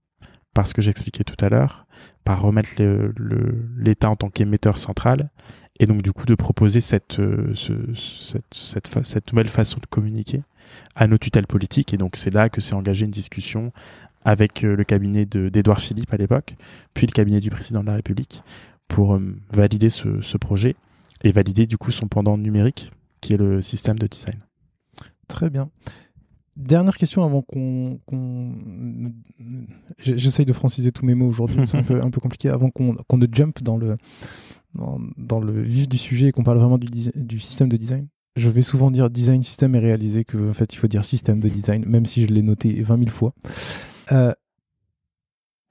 Parce 0.53 0.73
que 0.73 0.81
j'expliquais 0.81 1.23
tout 1.23 1.37
à 1.43 1.49
l'heure, 1.49 1.85
par 2.23 2.41
remettre 2.41 2.69
l'État 3.77 4.09
en 4.09 4.15
tant 4.15 4.29
qu'émetteur 4.29 4.77
central, 4.77 5.29
et 5.79 5.85
donc 5.85 6.01
du 6.01 6.11
coup 6.11 6.25
de 6.25 6.35
proposer 6.35 6.81
cette, 6.81 7.21
cette, 8.51 9.31
nouvelle 9.31 9.47
façon 9.47 9.79
de 9.81 9.85
communiquer 9.87 10.43
à 10.95 11.07
nos 11.07 11.17
tutelles 11.17 11.47
politiques. 11.47 11.93
Et 11.93 11.97
donc 11.97 12.17
c'est 12.17 12.33
là 12.33 12.49
que 12.49 12.61
s'est 12.61 12.75
engagée 12.75 13.05
une 13.05 13.11
discussion 13.11 13.71
avec 14.23 14.63
euh, 14.63 14.75
le 14.75 14.83
cabinet 14.83 15.25
d'Edouard 15.25 15.79
Philippe 15.79 16.13
à 16.13 16.17
l'époque, 16.17 16.55
puis 16.93 17.07
le 17.07 17.11
cabinet 17.11 17.39
du 17.39 17.49
président 17.49 17.81
de 17.81 17.87
la 17.87 17.95
République, 17.95 18.43
pour 18.87 19.15
euh, 19.15 19.35
valider 19.51 19.89
ce, 19.89 20.37
projet 20.37 20.75
et 21.23 21.31
valider 21.31 21.65
du 21.65 21.77
coup 21.77 21.91
son 21.91 22.07
pendant 22.07 22.37
numérique, 22.37 22.91
qui 23.19 23.33
est 23.33 23.37
le 23.37 23.61
système 23.61 23.97
de 23.97 24.07
design. 24.07 24.39
Très 25.27 25.49
bien. 25.49 25.69
Dernière 26.61 26.95
question 26.95 27.23
avant 27.23 27.41
qu'on. 27.41 27.99
J'essaye 29.97 30.45
de 30.45 30.53
franciser 30.53 30.91
tous 30.91 31.05
mes 31.05 31.15
mots 31.15 31.27
aujourd'hui, 31.27 31.59
c'est 31.67 31.77
un 31.77 31.83
peu, 31.83 32.01
un 32.01 32.09
peu 32.09 32.21
compliqué. 32.21 32.49
Avant 32.49 32.69
qu'on 32.69 33.17
ne 33.17 33.27
jump 33.31 33.61
dans 33.63 33.77
le, 33.77 33.97
dans, 35.17 35.39
le 35.39 35.61
vif 35.61 35.89
du 35.89 35.97
sujet 35.97 36.27
et 36.27 36.31
qu'on 36.31 36.43
parle 36.43 36.59
vraiment 36.59 36.77
du, 36.77 36.87
du 37.15 37.39
système 37.39 37.67
de 37.67 37.77
design, 37.77 38.07
je 38.35 38.49
vais 38.49 38.61
souvent 38.61 38.91
dire 38.91 39.09
design 39.09 39.43
system 39.43 39.75
et 39.75 39.79
réaliser 39.79 40.23
que 40.23 40.49
en 40.49 40.53
fait 40.53 40.73
il 40.73 40.77
faut 40.77 40.87
dire 40.87 41.03
système 41.03 41.39
de 41.39 41.49
design, 41.49 41.83
même 41.85 42.05
si 42.05 42.25
je 42.25 42.33
l'ai 42.33 42.41
noté 42.43 42.81
20 42.81 42.97
000 42.97 43.09
fois. 43.09 43.33
Euh, 44.11 44.33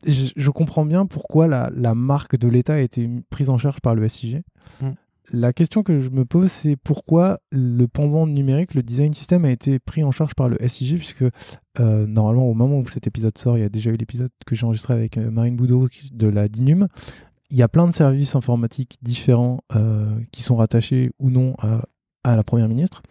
je, 0.07 0.51
comprends 0.51 0.85
bien 0.85 1.07
pourquoi 1.07 1.47
la, 1.47 1.95
marque 1.95 2.37
de 2.37 2.49
l'État 2.49 2.75
a 2.75 2.81
été 2.81 3.09
prise 3.29 3.51
en 3.51 3.59
charge 3.59 3.81
par 3.81 3.95
le 3.95 4.09
SIG. 4.09 4.43
Mm. 4.81 4.91
La 5.33 5.53
question 5.53 5.83
que 5.83 6.01
je 6.01 6.09
me 6.09 6.25
pose, 6.25 6.51
c'est 6.51 6.77
pourquoi 6.77 7.41
le 7.51 7.87
pendant 7.87 8.27
numérique, 8.27 8.75
le 8.75 8.83
design 8.83 9.15
system, 9.15 9.45
a 9.45 9.51
été 9.51 9.79
pris 9.79 10.03
en 10.03 10.11
charge 10.11 10.35
par 10.35 10.49
le 10.49 10.57
SIG, 10.67 10.97
puisque 10.97 11.25
euh, 11.79 12.07
normalement, 12.07 12.49
au 12.49 12.55
moment 12.55 12.79
où 12.79 12.89
cet 12.89 13.07
épisode 13.07 13.39
sort, 13.39 13.57
il 13.57 13.61
y 13.61 13.65
a 13.65 13.69
déjà 13.69 13.91
eu 13.91 13.97
l'épisode 13.97 14.31
que 14.47 14.55
j'ai 14.55 14.67
enregistré 14.67 14.95
avec 14.95 15.19
euh, 15.19 15.31
Marine 15.31 15.57
Boudot 15.57 15.89
de 16.13 16.27
la 16.27 16.49
DINUM. 16.49 16.89
Il 17.51 17.57
y 17.57 17.63
a 17.63 17.69
plein 17.69 17.87
de 17.87 17.93
services 17.93 18.35
informatiques 18.37 18.99
différents 19.03 19.59
qui 20.31 20.41
sont 20.41 20.55
rattachés 20.55 21.11
ou 21.19 21.31
non 21.31 21.55
à, 21.59 21.83
à 22.23 22.37
la 22.37 22.45
Première 22.45 22.69
ministre. 22.69 23.03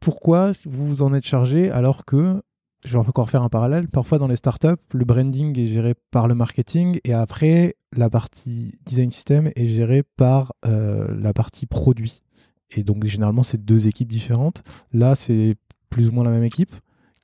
Pourquoi 0.00 0.52
vous 0.64 0.86
vous 0.86 1.02
en 1.02 1.12
êtes 1.12 1.26
chargé 1.26 1.70
alors 1.70 2.06
que 2.06 2.40
je 2.84 2.92
vais 2.92 2.98
encore 2.98 3.30
faire 3.30 3.42
un 3.42 3.48
parallèle. 3.48 3.88
Parfois, 3.88 4.18
dans 4.18 4.28
les 4.28 4.36
startups, 4.36 4.76
le 4.92 5.04
branding 5.04 5.58
est 5.58 5.66
géré 5.66 5.94
par 6.10 6.28
le 6.28 6.34
marketing 6.34 7.00
et 7.04 7.12
après, 7.12 7.76
la 7.96 8.08
partie 8.10 8.78
design 8.86 9.10
system 9.10 9.50
est 9.56 9.66
gérée 9.66 10.02
par 10.02 10.54
euh, 10.64 11.06
la 11.18 11.32
partie 11.32 11.66
produit. 11.66 12.22
Et 12.70 12.82
donc, 12.82 13.04
généralement, 13.04 13.42
c'est 13.42 13.64
deux 13.64 13.86
équipes 13.86 14.12
différentes. 14.12 14.62
Là, 14.92 15.14
c'est 15.14 15.56
plus 15.90 16.08
ou 16.08 16.12
moins 16.12 16.24
la 16.24 16.30
même 16.30 16.44
équipe. 16.44 16.74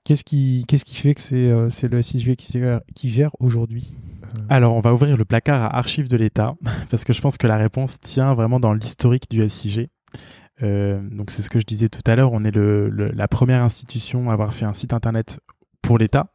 Qu'est-ce 0.04 0.25
qui, 0.25 0.64
fait 0.68 1.14
que 1.14 1.20
c'est, 1.20 1.49
euh, 1.49 1.70
le 1.82 2.02
SIG 2.02 2.37
qui 2.37 2.52
gère, 2.52 2.80
qui 2.94 3.08
gère 3.08 3.30
aujourd'hui 3.40 3.94
Alors, 4.50 4.75
on 4.75 4.80
va 4.80 4.92
ouvrir 4.92 5.16
le 5.16 5.25
placard 5.25 5.62
à 5.62 5.78
archives 5.78 6.08
de 6.08 6.16
l'État, 6.16 6.54
parce 6.90 7.04
que 7.04 7.12
je 7.12 7.23
pense 7.23 7.38
que 7.38 7.46
la 7.46 7.56
réponse 7.56 7.99
tient 8.00 8.34
vraiment 8.34 8.61
dans 8.61 8.75
l'historique 8.75 9.30
du 9.30 9.49
SIG. 9.49 9.88
Euh, 10.62 11.00
donc, 11.11 11.30
c'est 11.30 11.42
ce 11.42 11.50
que 11.50 11.58
je 11.58 11.64
disais 11.66 11.88
tout 11.88 12.00
à 12.06 12.14
l'heure. 12.16 12.32
On 12.32 12.42
est 12.44 12.54
le, 12.54 12.88
le- 12.88 13.11
la 13.11 13.28
première 13.28 13.62
institution 13.62 14.30
à 14.30 14.32
avoir 14.34 14.52
fait 14.52 14.64
un 14.64 14.73
site 14.73 14.92
internet 14.92 15.40
pour 15.82 15.99
l'État. 15.99 16.32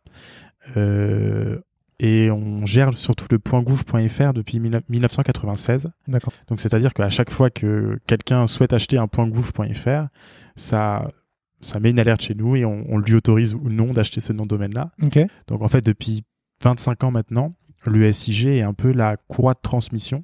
Euh, 0.77 1.59
et 2.01 2.31
on 2.31 2.65
gère 2.65 2.97
surtout 2.97 3.25
le 3.29 3.37
.gouv.fr 3.39 4.33
depuis 4.33 4.59
1996. 4.59 5.91
D'accord. 6.07 6.33
Donc 6.47 6.59
c'est-à-dire 6.61 6.93
qu'à 6.93 7.09
chaque 7.09 7.29
fois 7.29 7.49
que 7.49 7.99
quelqu'un 8.07 8.47
souhaite 8.47 8.71
acheter 8.71 8.97
un 8.97 9.07
.gouv.fr, 9.07 10.07
ça, 10.55 11.11
ça 11.59 11.79
met 11.81 11.89
une 11.89 11.99
alerte 11.99 12.21
chez 12.21 12.35
nous 12.35 12.55
et 12.55 12.63
on, 12.63 12.85
on 12.87 12.97
lui 12.99 13.15
autorise 13.15 13.53
ou 13.53 13.69
non 13.69 13.87
d'acheter 13.91 14.21
ce 14.21 14.31
nom 14.31 14.43
de 14.43 14.47
domaine-là. 14.49 14.91
Ok. 15.03 15.19
Donc 15.47 15.61
en 15.61 15.67
fait, 15.67 15.81
depuis 15.81 16.23
25 16.63 17.03
ans 17.03 17.11
maintenant, 17.11 17.53
le 17.85 18.09
SIG 18.11 18.45
est 18.47 18.61
un 18.61 18.73
peu 18.73 18.91
la 18.93 19.17
courroie 19.17 19.53
de 19.53 19.59
transmission, 19.61 20.23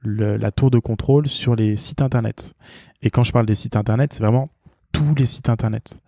le- 0.00 0.38
la 0.38 0.50
tour 0.50 0.70
de 0.70 0.78
contrôle 0.78 1.26
sur 1.26 1.54
les 1.56 1.76
sites 1.76 2.00
internet. 2.00 2.54
Et 3.02 3.10
quand 3.10 3.24
je 3.24 3.32
parle 3.32 3.46
des 3.46 3.54
sites 3.54 3.76
internet, 3.76 4.12
c'est 4.12 4.22
vraiment 4.22 4.50
tous 4.92 5.14
les 5.14 5.26
sites 5.26 5.48
internet. 5.48 5.98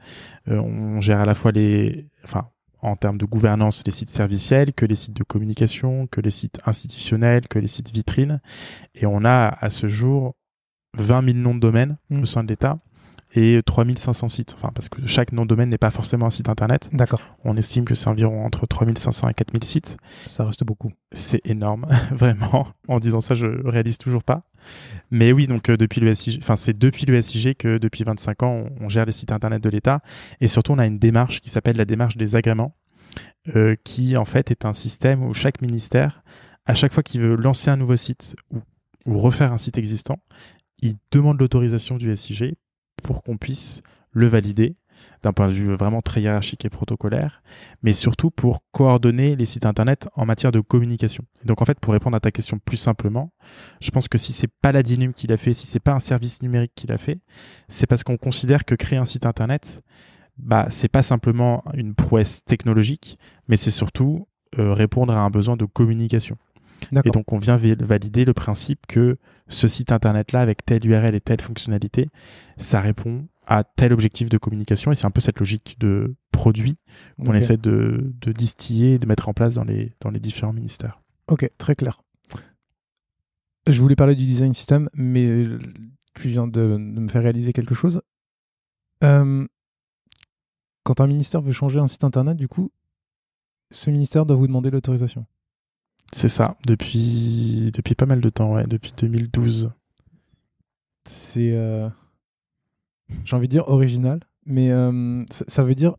Euh, 0.49 0.59
on 0.61 1.01
gère 1.01 1.21
à 1.21 1.25
la 1.25 1.35
fois 1.35 1.53
les, 1.53 2.07
enfin, 2.23 2.49
en 2.83 2.97
termes 2.97 3.19
de 3.19 3.25
gouvernance, 3.25 3.83
les 3.87 3.93
sites 3.93 4.11
serviciels, 4.11 4.75
que 4.75 4.85
les 4.85 4.95
sites 4.95 5.17
de 5.17 5.25
communication, 5.25 6.07
que 6.07 6.21
les 6.21 6.31
sites 6.31 6.61
institutionnels, 6.67 7.49
que 7.49 7.59
les 7.59 7.69
sites 7.69 7.93
vitrines. 7.93 8.41
Et 8.95 9.07
on 9.07 9.25
a 9.25 9.49
à 9.61 9.71
ce 9.71 9.87
jour 9.89 10.35
20 10.97 11.31
000 11.31 11.39
noms 11.39 11.55
de 11.55 11.61
domaine 11.61 11.97
Mm. 12.11 12.23
au 12.23 12.25
sein 12.27 12.45
de 12.45 12.49
l'État 12.49 12.79
et 13.35 13.61
3500 13.65 14.29
sites. 14.29 14.55
Enfin, 14.57 14.71
parce 14.75 14.89
que 14.89 15.05
chaque 15.07 15.33
nom 15.33 15.43
de 15.43 15.49
domaine 15.49 15.69
n'est 15.69 15.79
pas 15.79 15.91
forcément 15.91 16.27
un 16.27 16.31
site 16.31 16.49
internet. 16.49 16.89
D'accord. 16.93 17.21
On 17.45 17.57
estime 17.57 17.85
que 17.85 17.95
c'est 17.95 18.09
environ 18.09 18.45
entre 18.47 18.67
3500 18.67 19.29
et 19.29 19.35
4000 19.35 19.65
sites. 19.65 19.97
Ça 20.27 20.45
reste 20.45 20.65
beaucoup. 20.65 20.93
C'est 21.11 21.41
énorme, 21.45 21.87
vraiment. 22.13 22.69
En 22.89 23.01
disant 23.01 23.21
ça, 23.21 23.35
je 23.35 23.47
réalise 23.67 23.99
toujours 23.99 24.23
pas. 24.23 24.45
Mais 25.11 25.33
oui, 25.33 25.47
donc 25.47 25.69
euh, 25.69 25.77
depuis 25.77 26.01
le 26.01 26.15
SIG, 26.15 26.39
enfin 26.41 26.57
c'est 26.57 26.79
depuis 26.79 27.07
le 27.07 27.21
SIG 27.21 27.57
que 27.57 27.79
depuis 27.79 28.05
25 28.05 28.43
ans, 28.45 28.65
on, 28.81 28.85
on 28.85 28.89
gère 28.89 29.05
les 29.05 29.13
sites 29.13 29.33
internet 29.33 29.63
de 29.63 29.69
l'État 29.69 30.01
et 30.41 30.49
surtout 30.49 30.73
on 30.73 30.79
a 30.79 30.87
une 30.87 30.99
démarche 30.99 31.41
qui 31.41 31.51
s'appelle 31.51 31.77
la 31.77 31.85
démarche 31.85 32.17
des 32.17 32.37
agréments, 32.37 32.75
euh, 33.55 33.77
qui 33.85 34.17
en 34.17 34.25
fait 34.25 34.51
est 34.51 34.65
un 34.65 34.73
système 34.73 35.23
où 35.25 35.35
chaque 35.35 35.61
ministère, 35.61 36.23
à 36.65 36.75
chaque 36.75 36.93
fois 36.93 37.03
qu'il 37.03 37.21
veut 37.21 37.37
lancer 37.37 37.71
un 37.71 37.77
nouveau 37.77 37.97
site 37.97 38.37
ou, 38.51 38.61
ou 39.07 39.19
refaire 39.19 39.53
un 39.53 39.59
site 39.59 39.77
existant, 39.77 40.17
il 40.81 40.97
demande 41.11 41.39
l'autorisation 41.39 41.97
du 41.97 42.15
SIG 42.17 42.57
pour 43.05 43.23
qu'on 43.23 43.37
puisse 43.37 43.83
le 44.11 44.27
valider 44.27 44.77
d'un 45.23 45.33
point 45.33 45.49
de 45.49 45.53
vue 45.53 45.75
vraiment 45.75 46.03
très 46.03 46.23
hiérarchique 46.23 46.65
et 46.65 46.71
protocolaire, 46.71 47.43
mais 47.83 47.93
surtout 47.93 48.31
pour 48.31 48.65
coordonner 48.73 49.37
les 49.37 49.45
sites 49.45 49.67
internet 49.67 50.09
en 50.15 50.25
matière 50.25 50.53
de 50.53 50.61
communication. 50.61 51.25
Et 51.43 51.47
donc 51.47 51.63
en 51.63 51.65
fait, 51.65 51.79
pour 51.81 51.93
répondre 51.93 52.17
à 52.17 52.21
ta 52.21 52.31
question 52.31 52.59
plus 52.59 52.77
simplement, 52.77 53.33
je 53.81 53.91
pense 53.91 54.09
que 54.09 54.19
si 54.19 54.33
c'est 54.33 54.51
pas 54.63 54.73
la 54.73 54.83
DINUM 54.83 55.13
qui 55.13 55.27
l'a 55.27 55.37
fait, 55.37 55.53
si 55.55 55.67
c'est 55.67 55.81
pas 55.81 55.93
un 55.93 56.01
service 56.01 56.43
numérique 56.43 56.73
qui 56.75 56.87
l'a 56.87 56.99
fait, 56.99 57.21
c'est 57.69 57.87
parce 57.87 58.03
qu'on 58.03 58.17
considère 58.17 58.65
que 58.65 58.75
créer 58.75 58.99
un 58.99 59.05
site 59.05 59.27
internet, 59.27 59.83
bah 60.37 60.67
c'est 60.71 60.89
pas 60.89 61.03
simplement 61.03 61.65
une 61.75 61.95
prouesse 61.95 62.45
technologique, 62.45 63.19
mais 63.49 63.57
c'est 63.57 63.71
surtout 63.71 64.27
euh, 64.59 64.73
répondre 64.73 65.13
à 65.13 65.21
un 65.21 65.31
besoin 65.31 65.57
de 65.57 65.65
communication. 65.65 66.37
Et 67.07 67.11
donc 67.11 67.33
on 67.33 67.39
vient 67.39 67.57
vi- 67.57 67.75
valider 67.79 68.25
le 68.25 68.35
principe 68.35 68.87
que 68.87 69.17
ce 69.49 69.69
site 69.69 69.93
internet-là, 69.93 70.41
avec 70.41 70.65
telle 70.65 70.87
URL 70.87 71.15
et 71.15 71.21
telle 71.21 71.41
fonctionnalité, 71.41 72.09
ça 72.57 72.81
répond 72.81 73.27
à 73.47 73.63
tel 73.65 73.93
objectif 73.93 74.29
de 74.29 74.39
communication. 74.39 74.91
Et 74.93 74.95
c'est 74.95 75.07
un 75.07 75.11
peu 75.11 75.21
cette 75.21 75.39
logique 75.39 75.77
de 75.79 76.15
produit 76.33 76.79
qu'on 77.19 77.33
essaie 77.39 77.57
de, 77.59 78.13
de 78.21 78.33
distiller 78.33 78.95
et 78.95 78.99
de 78.99 79.07
mettre 79.07 79.29
en 79.29 79.35
place 79.35 79.55
dans 79.55 79.65
les, 79.65 79.93
dans 80.01 80.11
les 80.11 80.21
différents 80.21 80.53
ministères. 80.53 81.01
Ok, 81.29 81.49
très 81.59 81.75
clair. 81.75 82.01
Je 83.69 83.81
voulais 83.81 83.97
parler 83.97 84.15
du 84.15 84.25
design 84.25 84.53
system, 84.53 84.91
mais 84.95 85.27
euh, 85.27 85.59
tu 86.15 86.29
viens 86.29 86.47
de, 86.47 86.53
de 86.53 86.77
me 87.01 87.09
faire 87.09 87.23
réaliser 87.23 87.53
quelque 87.55 87.75
chose. 87.75 88.03
Euh, 89.03 89.47
quand 90.83 91.01
un 91.01 91.07
ministère 91.07 91.41
veut 91.41 91.53
changer 91.53 91.79
un 91.79 91.89
site 91.89 92.05
internet, 92.05 92.37
du 92.37 92.47
coup, 92.49 92.71
ce 93.71 93.91
ministère 93.91 94.27
doit 94.27 94.37
vous 94.37 94.47
demander 94.47 94.71
l'autorisation. 94.71 95.25
C'est 96.15 96.29
ça, 96.29 96.57
depuis, 96.65 97.73
pas 97.99 98.07
mal 98.07 98.21
de 98.21 98.29
temps, 98.29 98.55
ouais, 98.55 98.69
depuis 98.69 98.93
2012. 98.97 99.73
C'est, 101.09 101.51
euh, 101.57 101.89
j'ai 103.25 103.35
envie 103.35 103.49
de 103.49 103.51
dire 103.51 103.67
original, 103.67 104.21
mais 104.47 104.71
euh, 104.71 105.25
ça, 105.33 105.65
veut 105.65 105.75
dire 105.75 105.97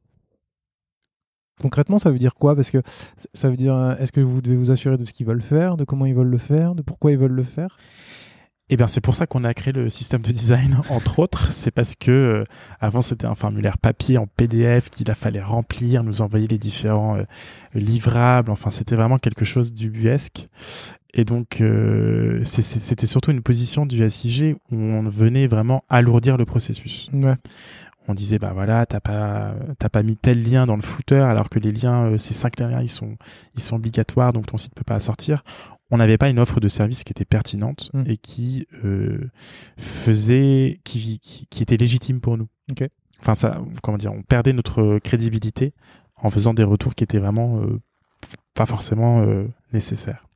concrètement, 1.60 1.98
ça 1.98 2.12
veut 2.12 2.18
dire 2.18 2.36
quoi? 2.36 2.56
Parce 2.56 2.72
que 2.72 2.82
ça 3.34 3.50
veut 3.50 3.58
dire, 3.58 3.76
euh, 3.76 3.96
est-ce 3.98 4.14
que 4.14 4.22
vous 4.22 4.42
devez 4.42 4.56
vous 4.56 4.72
assurer 4.72 4.96
de 4.96 5.04
ce 5.04 5.12
qu'ils 5.12 5.28
veulent 5.28 5.42
faire, 5.42 5.76
de 5.76 5.84
comment 5.84 6.06
ils 6.06 6.16
veulent 6.16 6.28
le 6.28 6.38
faire, 6.38 6.76
de 6.76 6.82
pourquoi 6.82 7.12
ils 7.12 7.18
veulent 7.18 7.32
le 7.32 7.44
faire? 7.44 7.78
Eh 8.72 8.78
bien, 8.78 8.88
c'est 8.88 9.02
pour 9.02 9.16
ça 9.16 9.28
qu'on 9.28 9.44
a 9.44 9.54
créé 9.54 9.72
le 9.74 9.90
système 9.90 10.24
de 10.24 10.32
design, 10.32 10.80
entre 10.90 11.20
autres. 11.20 11.52
C'est 11.52 11.72
parce 11.72 11.96
que 11.96 12.12
euh, 12.12 12.44
avant 12.80 13.02
c'était 13.02 13.28
un 13.28 13.36
formulaire 13.36 13.78
papier 13.78 14.18
en 14.18 14.26
PDF 14.26 14.90
qu'il 14.90 15.12
a 15.12 15.16
fallait 15.16 15.42
remplir, 15.42 16.04
nous 16.04 16.22
envoyer 16.22 16.48
les 16.48 16.58
différents 16.58 17.18
euh, 17.18 17.24
livrables. 17.76 18.50
Enfin, 18.50 18.72
c'était 18.72 18.96
vraiment 18.96 19.20
quelque 19.20 19.46
chose 19.46 19.74
d'ubuesque. 19.74 20.48
Et 21.14 21.24
donc, 21.24 21.62
euh, 21.62 22.44
c'était 22.44 23.06
surtout 23.06 23.32
une 23.32 23.42
position 23.42 23.86
du 23.86 24.10
SIG 24.10 24.58
où 24.72 24.76
on 24.76 25.04
venait 25.04 25.48
vraiment 25.48 25.86
alourdir 25.88 26.36
le 26.36 26.46
processus. 26.46 27.10
Ouais. 27.14 27.36
On 28.08 28.14
disait, 28.14 28.38
bah 28.38 28.52
voilà, 28.54 28.86
t'as 28.86 29.00
pas, 29.00 29.56
pas 29.92 30.04
mis 30.04 30.18
tel 30.18 30.44
lien 30.44 30.66
dans 30.66 30.76
le 30.76 30.82
footer, 30.82 31.22
alors 31.22 31.50
que 31.50 31.58
les 31.58 31.72
liens, 31.72 32.18
ces 32.18 32.34
cinq 32.34 32.60
liens, 32.60 32.82
ils 32.82 32.90
sont, 32.90 33.18
ils 33.56 33.62
sont 33.62 33.78
obligatoires, 33.78 34.34
donc 34.34 34.46
ton 34.46 34.58
site 34.58 34.76
peut 34.76 34.84
pas 34.84 35.00
sortir. 35.00 35.44
On 35.92 35.98
n'avait 35.98 36.18
pas 36.18 36.30
une 36.30 36.40
offre 36.40 36.60
de 36.60 36.68
service 36.68 37.04
qui 37.04 37.12
était 37.12 37.26
pertinente 37.26 37.92
Mm. 37.94 38.04
et 38.08 38.18
qui 38.18 38.68
euh, 38.84 39.30
faisait, 39.78 40.80
qui, 40.84 41.20
qui, 41.20 41.48
qui 41.48 41.64
était 41.64 41.78
légitime 41.78 42.22
pour 42.22 42.38
nous. 42.38 42.48
Enfin, 43.22 43.36
ça, 43.36 43.62
comment 43.82 43.98
dire, 43.98 44.14
on 44.14 44.22
perdait 44.22 44.54
notre 44.54 45.00
crédibilité 45.00 45.74
en 46.16 46.30
faisant 46.30 46.54
des 46.54 46.64
retours 46.64 46.96
qui 46.96 47.04
étaient 47.04 47.20
vraiment 47.20 47.62
euh, 47.62 47.80
pas 48.54 48.66
forcément 48.66 49.22
euh, 49.22 49.48
nécessaires. 49.74 50.28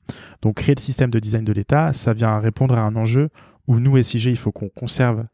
Donc, 0.42 0.56
créer 0.56 0.76
le 0.76 0.82
système 0.82 1.12
de 1.12 1.20
design 1.20 1.44
de 1.44 1.54
l'État, 1.54 1.94
ça 1.94 2.14
vient 2.14 2.40
répondre 2.40 2.76
à 2.76 2.82
un 2.82 2.96
enjeu 2.96 3.30
où 3.68 3.80
nous, 3.80 4.02
SIG, 4.02 4.26
il 4.26 4.38
faut 4.38 4.52
qu'on 4.52 4.70
conserve 4.70 5.26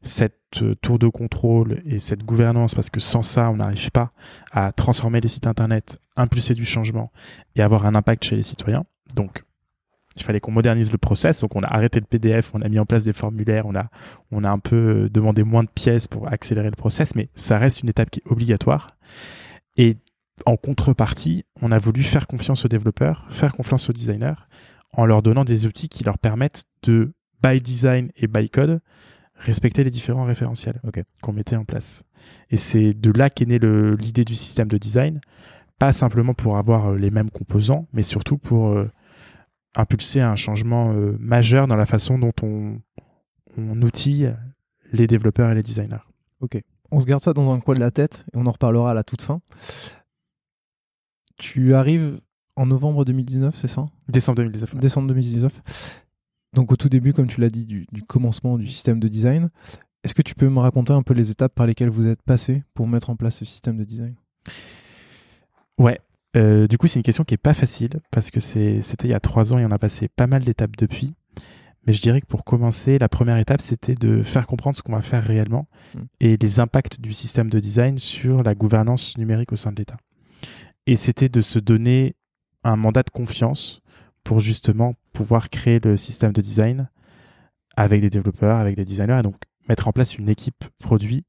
cette 0.00 0.64
tour 0.82 0.98
de 0.98 1.08
contrôle 1.08 1.82
et 1.86 1.98
cette 1.98 2.24
gouvernance 2.24 2.74
parce 2.74 2.90
que 2.90 3.00
sans 3.00 3.22
ça, 3.22 3.50
on 3.50 3.56
n'arrive 3.56 3.90
pas 3.90 4.12
à 4.52 4.72
transformer 4.72 5.20
les 5.20 5.28
sites 5.28 5.46
internet, 5.46 5.98
impulser 6.16 6.54
du 6.54 6.64
changement 6.64 7.10
et 7.56 7.62
avoir 7.62 7.86
un 7.86 7.94
impact 7.94 8.24
chez 8.24 8.36
les 8.36 8.42
citoyens. 8.42 8.84
Donc, 9.14 9.44
il 10.16 10.22
fallait 10.22 10.40
qu'on 10.40 10.52
modernise 10.52 10.92
le 10.92 10.98
process. 10.98 11.40
Donc, 11.40 11.56
on 11.56 11.62
a 11.62 11.66
arrêté 11.66 12.00
le 12.00 12.06
PDF, 12.06 12.54
on 12.54 12.62
a 12.62 12.68
mis 12.68 12.78
en 12.78 12.86
place 12.86 13.04
des 13.04 13.12
formulaires, 13.12 13.66
on 13.66 13.74
a, 13.74 13.88
on 14.30 14.44
a 14.44 14.50
un 14.50 14.58
peu 14.58 14.76
euh, 14.76 15.08
demandé 15.08 15.42
moins 15.42 15.64
de 15.64 15.68
pièces 15.68 16.06
pour 16.08 16.32
accélérer 16.32 16.70
le 16.70 16.76
process, 16.76 17.14
mais 17.14 17.28
ça 17.34 17.58
reste 17.58 17.82
une 17.82 17.88
étape 17.88 18.10
qui 18.10 18.20
est 18.20 18.30
obligatoire. 18.30 18.96
Et 19.76 19.96
en 20.46 20.56
contrepartie, 20.56 21.44
on 21.62 21.72
a 21.72 21.78
voulu 21.78 22.02
faire 22.02 22.26
confiance 22.26 22.64
aux 22.64 22.68
développeurs, 22.68 23.26
faire 23.30 23.52
confiance 23.52 23.88
aux 23.90 23.92
designers, 23.92 24.34
en 24.92 25.06
leur 25.06 25.22
donnant 25.22 25.44
des 25.44 25.66
outils 25.66 25.88
qui 25.88 26.04
leur 26.04 26.18
permettent 26.18 26.64
de, 26.84 27.12
by 27.42 27.60
design 27.60 28.10
et 28.16 28.26
by 28.26 28.48
code, 28.48 28.80
respecter 29.36 29.84
les 29.84 29.90
différents 29.90 30.24
référentiels 30.24 30.80
Ok. 30.86 31.02
qu'on 31.22 31.32
mettait 31.32 31.56
en 31.56 31.64
place. 31.64 32.04
Et 32.50 32.56
c'est 32.56 32.94
de 32.94 33.10
là 33.10 33.30
qu'est 33.30 33.46
née 33.46 33.58
l'idée 33.58 34.24
du 34.24 34.34
système 34.34 34.68
de 34.68 34.78
design, 34.78 35.20
pas 35.78 35.92
simplement 35.92 36.34
pour 36.34 36.56
avoir 36.56 36.90
euh, 36.90 36.96
les 36.96 37.10
mêmes 37.10 37.30
composants, 37.30 37.88
mais 37.92 38.02
surtout 38.02 38.38
pour 38.38 38.68
euh, 38.68 38.90
impulser 39.74 40.20
un 40.20 40.36
changement 40.36 40.92
euh, 40.92 41.16
majeur 41.18 41.66
dans 41.66 41.76
la 41.76 41.86
façon 41.86 42.18
dont 42.18 42.32
on, 42.42 42.80
on 43.56 43.82
outille 43.82 44.32
les 44.92 45.06
développeurs 45.06 45.50
et 45.50 45.54
les 45.54 45.62
designers. 45.62 46.04
On 46.90 47.00
se 47.00 47.06
garde 47.06 47.22
ça 47.22 47.32
dans 47.32 47.50
un 47.52 47.60
coin 47.60 47.74
de 47.74 47.80
la 47.80 47.90
tête 47.90 48.24
et 48.32 48.36
on 48.36 48.46
en 48.46 48.52
reparlera 48.52 48.90
à 48.90 48.94
la 48.94 49.02
toute 49.02 49.22
fin. 49.22 49.40
Tu 51.36 51.74
arrives 51.74 52.20
en 52.56 52.66
novembre 52.66 53.04
2019, 53.04 53.56
c'est 53.56 53.68
ça? 53.68 53.86
Décembre 54.08 54.36
2019. 54.36 54.76
Décembre 54.76 55.08
2019. 55.08 56.00
Donc 56.52 56.70
au 56.70 56.76
tout 56.76 56.88
début, 56.88 57.12
comme 57.12 57.26
tu 57.26 57.40
l'as 57.40 57.48
dit, 57.48 57.66
du, 57.66 57.86
du 57.90 58.02
commencement 58.02 58.58
du 58.58 58.68
système 58.68 59.00
de 59.00 59.08
design. 59.08 59.50
Est-ce 60.04 60.14
que 60.14 60.22
tu 60.22 60.34
peux 60.34 60.48
me 60.48 60.60
raconter 60.60 60.92
un 60.92 61.02
peu 61.02 61.14
les 61.14 61.30
étapes 61.30 61.54
par 61.54 61.66
lesquelles 61.66 61.88
vous 61.88 62.06
êtes 62.06 62.22
passé 62.22 62.62
pour 62.74 62.86
mettre 62.86 63.10
en 63.10 63.16
place 63.16 63.36
ce 63.36 63.44
système 63.44 63.76
de 63.76 63.84
design? 63.84 64.14
Ouais. 65.78 65.98
Euh, 66.36 66.66
du 66.66 66.78
coup, 66.78 66.86
c'est 66.86 66.98
une 66.98 67.04
question 67.04 67.24
qui 67.24 67.34
est 67.34 67.38
pas 67.38 67.54
facile 67.54 68.00
parce 68.10 68.30
que 68.30 68.40
c'était 68.40 69.06
il 69.06 69.10
y 69.10 69.14
a 69.14 69.20
trois 69.20 69.52
ans 69.52 69.58
et 69.58 69.64
on 69.64 69.70
a 69.70 69.78
passé 69.78 70.08
pas 70.08 70.26
mal 70.26 70.44
d'étapes 70.44 70.76
depuis. 70.76 71.14
Mais 71.86 71.92
je 71.92 72.00
dirais 72.00 72.20
que 72.20 72.26
pour 72.26 72.44
commencer, 72.44 72.98
la 72.98 73.08
première 73.08 73.36
étape, 73.36 73.60
c'était 73.60 73.94
de 73.94 74.22
faire 74.22 74.46
comprendre 74.46 74.76
ce 74.76 74.82
qu'on 74.82 74.92
va 74.92 75.02
faire 75.02 75.22
réellement 75.22 75.68
Mm. 75.94 76.00
et 76.20 76.36
les 76.36 76.60
impacts 76.60 77.00
du 77.00 77.12
système 77.12 77.50
de 77.50 77.58
design 77.58 77.98
sur 77.98 78.42
la 78.42 78.54
gouvernance 78.54 79.16
numérique 79.18 79.52
au 79.52 79.56
sein 79.56 79.72
de 79.72 79.76
l'État. 79.76 79.96
Et 80.86 80.96
c'était 80.96 81.28
de 81.28 81.40
se 81.40 81.58
donner 81.58 82.16
un 82.62 82.76
mandat 82.76 83.02
de 83.02 83.10
confiance 83.10 83.80
pour 84.22 84.40
justement 84.40 84.94
pouvoir 85.12 85.50
créer 85.50 85.80
le 85.80 85.96
système 85.96 86.32
de 86.32 86.40
design 86.40 86.88
avec 87.76 88.00
des 88.00 88.10
développeurs, 88.10 88.58
avec 88.58 88.76
des 88.76 88.84
designers, 88.84 89.18
et 89.18 89.22
donc 89.22 89.36
mettre 89.68 89.88
en 89.88 89.92
place 89.92 90.16
une 90.16 90.28
équipe 90.28 90.64
produit 90.78 91.24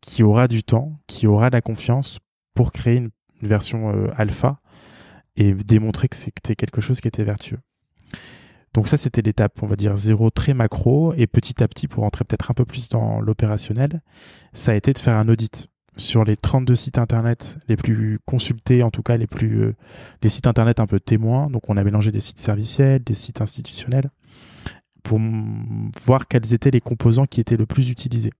qui 0.00 0.22
aura 0.22 0.46
du 0.46 0.62
temps, 0.62 0.98
qui 1.06 1.26
aura 1.26 1.50
de 1.50 1.56
la 1.56 1.62
confiance 1.62 2.18
pour 2.54 2.72
créer 2.72 2.96
une, 2.96 3.10
version 3.42 4.10
alpha 4.16 4.60
et 5.36 5.52
démontrer 5.54 6.08
que 6.08 6.16
c'était 6.16 6.56
quelque 6.56 6.80
chose 6.80 7.00
qui 7.00 7.08
était 7.08 7.24
vertueux. 7.24 7.58
Donc 8.76 8.88
ça, 8.88 8.98
c'était 8.98 9.22
l'étape, 9.22 9.62
on 9.62 9.66
va 9.66 9.74
dire, 9.74 9.96
zéro 9.96 10.28
très 10.28 10.52
macro. 10.52 11.14
Et 11.16 11.26
petit 11.26 11.62
à 11.62 11.68
petit, 11.68 11.88
pour 11.88 12.02
rentrer 12.02 12.24
peut-être 12.24 12.50
un 12.50 12.54
peu 12.54 12.66
plus 12.66 12.90
dans 12.90 13.20
l'opérationnel, 13.20 14.02
ça 14.52 14.72
a 14.72 14.74
été 14.74 14.92
de 14.92 14.98
faire 14.98 15.16
un 15.16 15.28
audit 15.28 15.68
sur 15.96 16.24
les 16.24 16.36
32 16.36 16.74
sites 16.74 16.98
internet 16.98 17.58
les 17.68 17.76
plus 17.76 18.18
consultés, 18.26 18.82
en 18.82 18.90
tout 18.90 19.02
cas 19.02 19.16
les 19.16 19.26
plus 19.26 19.62
euh, 19.62 19.74
des 20.20 20.28
sites 20.28 20.46
internet 20.46 20.78
un 20.78 20.86
peu 20.86 21.00
témoins. 21.00 21.48
Donc 21.48 21.70
on 21.70 21.78
a 21.78 21.84
mélangé 21.84 22.12
des 22.12 22.20
sites 22.20 22.38
serviciels, 22.38 23.02
des 23.02 23.14
sites 23.14 23.40
institutionnels, 23.40 24.10
pour 25.02 25.18
voir 26.04 26.28
quels 26.28 26.52
étaient 26.52 26.70
les 26.70 26.82
composants 26.82 27.26
qui 27.26 27.40
étaient 27.40 27.56
le 27.56 27.64
plus 27.64 27.88
utilisés. 27.88 28.32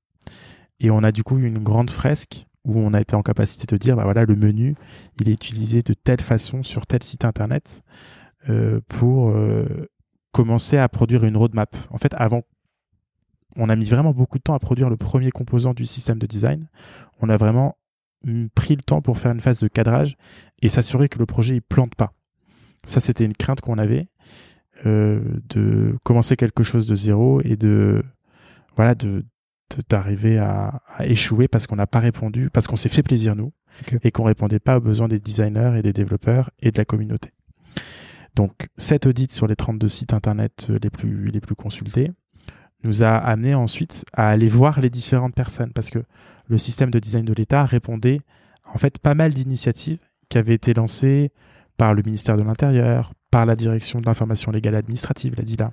Et 0.80 0.90
on 0.90 1.02
a 1.02 1.12
du 1.12 1.22
coup 1.22 1.38
une 1.38 1.60
grande 1.60 1.88
fresque 1.88 2.46
où 2.66 2.78
on 2.78 2.92
a 2.92 3.00
été 3.00 3.14
en 3.14 3.22
capacité 3.22 3.66
de 3.66 3.78
dire, 3.78 3.96
bah 3.96 4.04
voilà, 4.04 4.24
le 4.24 4.34
menu, 4.34 4.74
il 5.20 5.28
est 5.28 5.32
utilisé 5.32 5.82
de 5.82 5.94
telle 5.94 6.20
façon 6.20 6.62
sur 6.62 6.86
tel 6.86 7.02
site 7.02 7.24
internet 7.24 7.82
euh, 8.50 8.80
pour 8.88 9.30
euh, 9.30 9.88
commencer 10.32 10.76
à 10.76 10.88
produire 10.88 11.24
une 11.24 11.36
roadmap. 11.36 11.74
En 11.90 11.98
fait, 11.98 12.12
avant, 12.14 12.42
on 13.56 13.68
a 13.68 13.76
mis 13.76 13.86
vraiment 13.86 14.12
beaucoup 14.12 14.38
de 14.38 14.42
temps 14.42 14.54
à 14.54 14.58
produire 14.58 14.90
le 14.90 14.96
premier 14.96 15.30
composant 15.30 15.74
du 15.74 15.86
système 15.86 16.18
de 16.18 16.26
design. 16.26 16.68
On 17.20 17.28
a 17.28 17.36
vraiment 17.36 17.78
pris 18.54 18.74
le 18.74 18.82
temps 18.82 19.00
pour 19.00 19.18
faire 19.18 19.30
une 19.30 19.40
phase 19.40 19.60
de 19.60 19.68
cadrage 19.68 20.16
et 20.60 20.68
s'assurer 20.68 21.08
que 21.08 21.18
le 21.18 21.26
projet 21.26 21.54
ne 21.54 21.60
plante 21.60 21.94
pas. 21.94 22.12
Ça, 22.84 23.00
c'était 23.00 23.24
une 23.24 23.34
crainte 23.34 23.60
qu'on 23.60 23.78
avait 23.78 24.08
euh, 24.84 25.20
de 25.48 25.96
commencer 26.04 26.36
quelque 26.36 26.64
chose 26.64 26.86
de 26.86 26.94
zéro 26.94 27.40
et 27.42 27.56
de 27.56 28.04
voilà 28.76 28.94
de 28.94 29.24
d'arriver 29.88 30.38
à, 30.38 30.80
échouer 31.00 31.48
parce 31.48 31.66
qu'on 31.66 31.76
n'a 31.76 31.86
pas 31.86 32.00
répondu, 32.00 32.50
parce 32.50 32.66
qu'on 32.66 32.76
s'est 32.76 32.88
fait 32.88 33.02
plaisir 33.02 33.36
nous 33.36 33.52
et 34.02 34.10
qu'on 34.10 34.24
répondait 34.24 34.58
pas 34.58 34.78
aux 34.78 34.80
besoins 34.80 35.08
des 35.08 35.18
designers 35.18 35.74
et 35.76 35.82
des 35.82 35.92
développeurs 35.92 36.50
et 36.62 36.70
de 36.70 36.78
la 36.78 36.84
communauté. 36.84 37.30
Donc 38.34 38.68
cet 38.76 39.06
audit 39.06 39.32
sur 39.32 39.46
les 39.46 39.56
32 39.56 39.88
sites 39.88 40.12
internet 40.12 40.68
euh, 40.70 40.78
les 40.82 40.90
plus, 40.90 41.26
les 41.26 41.40
plus 41.40 41.54
consultés 41.54 42.12
nous 42.84 43.02
a 43.02 43.16
amené 43.16 43.54
ensuite 43.54 44.04
à 44.12 44.28
aller 44.28 44.48
voir 44.48 44.80
les 44.80 44.90
différentes 44.90 45.34
personnes 45.34 45.72
parce 45.72 45.90
que 45.90 46.02
le 46.46 46.58
système 46.58 46.90
de 46.90 46.98
design 46.98 47.24
de 47.24 47.32
l'État 47.32 47.64
répondait 47.64 48.20
en 48.64 48.78
fait 48.78 48.98
pas 48.98 49.14
mal 49.14 49.32
d'initiatives 49.32 49.98
qui 50.28 50.38
avaient 50.38 50.54
été 50.54 50.74
lancées 50.74 51.32
par 51.76 51.94
le 51.94 52.02
ministère 52.02 52.36
de 52.36 52.42
l'Intérieur, 52.42 53.12
par 53.30 53.46
la 53.46 53.56
direction 53.56 54.00
de 54.00 54.06
l'information 54.06 54.50
légale 54.52 54.74
administrative, 54.74 55.34
la 55.36 55.42
DILA, 55.42 55.72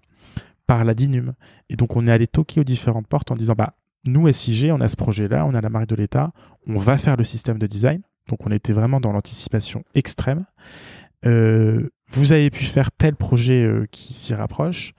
par 0.67 0.83
la 0.83 0.93
DINUM. 0.93 1.33
Et 1.69 1.75
donc 1.75 1.95
on 1.95 2.07
est 2.07 2.11
allé 2.11 2.27
toquer 2.27 2.61
aux 2.61 2.65
différentes 2.65 3.07
portes 3.07 3.31
en 3.31 3.35
disant 3.35 3.53
bah 3.55 3.75
nous 4.05 4.31
SIG, 4.31 4.71
on 4.71 4.81
a 4.81 4.87
ce 4.87 4.95
projet-là, 4.95 5.45
on 5.45 5.53
a 5.53 5.61
la 5.61 5.69
marque 5.69 5.87
de 5.87 5.95
l'État, 5.95 6.31
on 6.67 6.75
va 6.75 6.97
faire 6.97 7.15
le 7.17 7.23
système 7.23 7.57
de 7.57 7.67
design. 7.67 8.01
Donc 8.29 8.45
on 8.45 8.51
était 8.51 8.73
vraiment 8.73 8.99
dans 8.99 9.11
l'anticipation 9.11 9.83
extrême. 9.95 10.45
Euh, 11.25 11.89
vous 12.11 12.33
avez 12.33 12.49
pu 12.49 12.65
faire 12.65 12.91
tel 12.91 13.15
projet 13.15 13.63
euh, 13.63 13.85
qui 13.91 14.13
s'y 14.13 14.33
rapproche, 14.33 14.93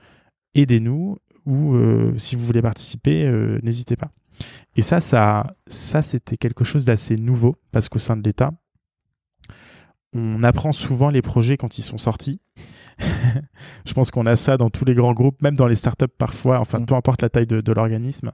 aidez-nous, 0.53 1.17
ou 1.45 1.75
euh, 1.75 2.13
si 2.17 2.35
vous 2.35 2.45
voulez 2.45 2.61
participer, 2.61 3.29
n'hésitez 3.61 3.95
pas. 3.95 4.11
Et 4.75 4.81
ça, 4.81 4.99
ça, 4.99 5.55
ça 5.67 6.01
c'était 6.01 6.37
quelque 6.37 6.65
chose 6.65 6.85
d'assez 6.85 7.15
nouveau, 7.15 7.55
parce 7.71 7.87
qu'au 7.89 7.99
sein 7.99 8.17
de 8.17 8.23
l'État, 8.23 8.51
on 10.15 10.41
apprend 10.43 10.71
souvent 10.71 11.09
les 11.09 11.21
projets 11.21 11.57
quand 11.57 11.77
ils 11.77 11.83
sont 11.83 11.97
sortis. 11.97 12.41
je 13.85 13.93
pense 13.93 14.09
qu'on 14.09 14.25
a 14.25 14.35
ça 14.35 14.57
dans 14.57 14.69
tous 14.69 14.85
les 14.85 14.95
grands 14.95 15.13
groupes, 15.13 15.41
même 15.41 15.55
dans 15.55 15.67
les 15.67 15.75
startups 15.75 16.05
parfois, 16.17 16.59
enfin 16.59 16.79
mm. 16.79 16.85
peu 16.85 16.95
importe 16.95 17.21
la 17.21 17.29
taille 17.29 17.45
de, 17.45 17.71
l'organisme, 17.71 18.31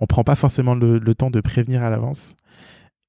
on 0.00 0.06
prend 0.06 0.22
pas 0.22 0.34
forcément 0.34 0.74
le, 0.74 0.98
le 0.98 1.14
temps 1.14 1.30
de 1.30 1.40
prévenir 1.40 1.82
à 1.82 1.90
l'avance. 1.90 2.36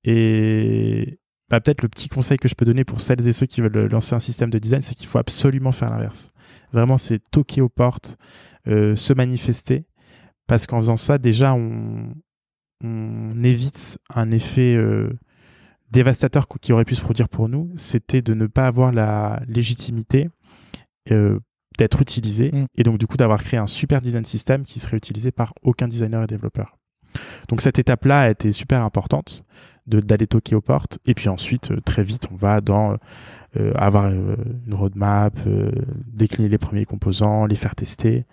Et, 0.05 1.19
bah, 1.53 1.61
peut-être 1.61 1.83
le 1.83 1.87
petit 1.87 2.09
conseil 2.09 2.39
que 2.39 2.47
je 2.47 2.55
peux 2.55 2.65
donner 2.65 2.83
pour 2.83 2.99
celles 2.99 3.27
et 3.27 3.31
ceux 3.31 3.45
qui 3.45 3.61
veulent 3.61 3.87
lancer 3.87 4.15
un 4.15 4.19
système 4.19 4.49
de 4.49 4.57
design, 4.57 4.81
c'est 4.81 4.95
qu'il 4.95 5.07
faut 5.07 5.19
absolument 5.19 5.71
faire 5.71 5.91
l'inverse. 5.91 6.31
Vraiment, 6.71 6.97
c'est 6.97 7.19
toquer 7.29 7.61
aux 7.61 7.69
portes, 7.69 8.17
euh, 8.67 8.95
se 8.95 9.13
manifester, 9.13 9.85
parce 10.47 10.65
qu'en 10.65 10.77
faisant 10.77 10.97
ça, 10.97 11.19
déjà, 11.19 11.53
on, 11.53 12.11
évite 13.43 13.99
un 14.13 14.31
effet 14.31 14.75
euh, 14.75 15.09
dévastateur 15.93 16.47
qui 16.61 16.73
aurait 16.73 16.85
pu 16.85 16.95
se 16.95 17.01
produire 17.01 17.29
pour 17.29 17.47
nous. 17.47 17.71
C'était 17.77 18.21
de 18.21 18.33
ne 18.33 18.47
pas 18.47 18.67
avoir 18.67 18.91
la 18.91 19.41
légitimité 19.47 20.29
euh, 21.11 21.39
d'être 21.77 22.01
utilisé, 22.01 22.51
mm. 22.51 22.65
et 22.77 22.83
donc 22.83 22.97
du 22.97 23.07
coup 23.07 23.17
d'avoir 23.17 23.43
créé 23.43 23.59
un 23.59 23.67
super 23.67 24.01
design 24.01 24.25
system 24.25 24.65
qui 24.65 24.79
serait 24.79 24.97
utilisé 24.97 25.31
par 25.31 25.53
aucun 25.63 25.87
designer 25.87 26.23
et 26.23 26.27
développeur. 26.27 26.77
Donc 27.47 27.61
cette 27.61 27.79
étape-là 27.79 28.21
a 28.21 28.29
été 28.29 28.51
super 28.51 28.83
importante 28.83 29.45
d'aller 29.85 30.27
toquer 30.27 30.55
aux 30.55 30.61
portes. 30.61 30.99
Et 31.05 31.13
puis 31.13 31.29
ensuite, 31.29 31.71
euh, 31.71 31.81
très 31.81 32.03
vite, 32.03 32.29
on 32.31 32.35
va 32.35 32.61
dans 32.61 32.97
euh, 33.57 33.73
avoir 33.75 34.05
euh, 34.05 34.35
une 34.65 34.73
roadmap, 34.73 35.37
décliner 36.07 36.49
les 36.49 36.57
premiers 36.57 36.85
composants, 36.85 37.45
les 37.45 37.55
faire 37.55 37.75
tester. 37.75 38.25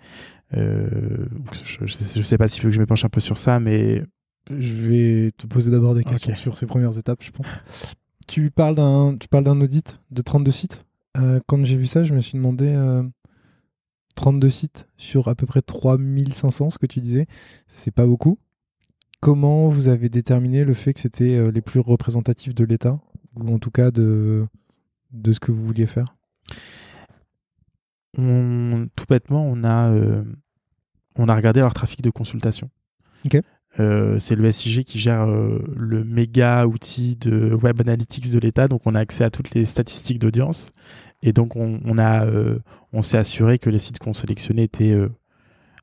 je, 0.53 2.19
ne 2.19 2.23
sais 2.23 2.37
pas 2.37 2.47
s'il 2.47 2.61
faut 2.61 2.69
que 2.69 2.73
je 2.73 2.79
me 2.79 2.85
penche 2.85 3.05
un 3.05 3.09
peu 3.09 3.21
sur 3.21 3.37
ça, 3.37 3.59
mais 3.59 4.03
je 4.49 4.73
vais 4.73 5.31
te 5.37 5.47
poser 5.47 5.71
d'abord 5.71 5.95
des 5.95 6.03
questions 6.03 6.35
sur 6.35 6.57
ces 6.57 6.65
premières 6.65 6.97
étapes, 6.97 7.23
je 7.23 7.31
pense. 7.31 7.47
tu 8.27 8.51
parles 8.51 8.75
d'un, 8.75 9.15
tu 9.17 9.27
parles 9.27 9.43
d'un 9.43 9.59
audit 9.61 10.01
de 10.11 10.21
32 10.21 10.51
sites. 10.51 10.85
quand 11.47 11.63
j'ai 11.65 11.77
vu 11.77 11.85
ça, 11.85 12.03
je 12.03 12.13
me 12.13 12.19
suis 12.19 12.37
demandé 12.37 12.75
32 14.15 14.49
sites 14.49 14.87
sur 14.97 15.27
à 15.27 15.35
peu 15.35 15.45
près 15.45 15.61
3500, 15.61 16.69
ce 16.69 16.77
que 16.77 16.85
tu 16.85 17.01
disais, 17.01 17.27
c'est 17.67 17.91
pas 17.91 18.05
beaucoup. 18.05 18.37
Comment 19.19 19.67
vous 19.67 19.87
avez 19.87 20.09
déterminé 20.09 20.63
le 20.63 20.73
fait 20.73 20.93
que 20.93 20.99
c'était 20.99 21.35
euh, 21.35 21.51
les 21.51 21.61
plus 21.61 21.79
représentatifs 21.79 22.55
de 22.55 22.63
l'État? 22.63 22.99
Ou 23.35 23.53
en 23.53 23.59
tout 23.59 23.71
cas 23.71 23.91
de, 23.91 24.47
de 25.11 25.31
ce 25.31 25.39
que 25.39 25.51
vous 25.51 25.63
vouliez 25.63 25.85
faire? 25.85 26.15
Tout 28.15 29.05
bêtement, 29.07 29.45
on 29.45 29.63
a, 29.63 29.91
euh, 29.91 30.23
on 31.15 31.29
a 31.29 31.35
regardé 31.35 31.61
leur 31.61 31.73
trafic 31.73 32.01
de 32.01 32.09
consultation. 32.09 32.69
Euh, 33.79 34.19
c'est 34.19 34.35
le 34.35 34.51
SIG 34.51 34.83
qui 34.83 34.99
gère 34.99 35.25
le 35.25 36.03
méga 36.03 36.65
outil 36.65 37.15
de 37.15 37.53
Web 37.53 37.79
Analytics 37.81 38.31
de 38.31 38.39
l'État, 38.39 38.67
donc 38.67 38.81
on 38.85 38.95
a 38.95 38.99
accès 38.99 39.23
à 39.23 39.29
toutes 39.29 39.53
les 39.53 39.65
statistiques 39.65 40.19
d'audience. 40.19 40.71
Et 41.23 41.33
donc 41.33 41.55
on, 41.55 41.79
on 42.93 43.01
s'est 43.01 43.17
assuré 43.17 43.59
que 43.59 43.69
les 43.69 43.79
sites 43.79 43.99
qu'on 43.99 44.13
sélectionnait 44.13 44.63
étaient 44.63 44.97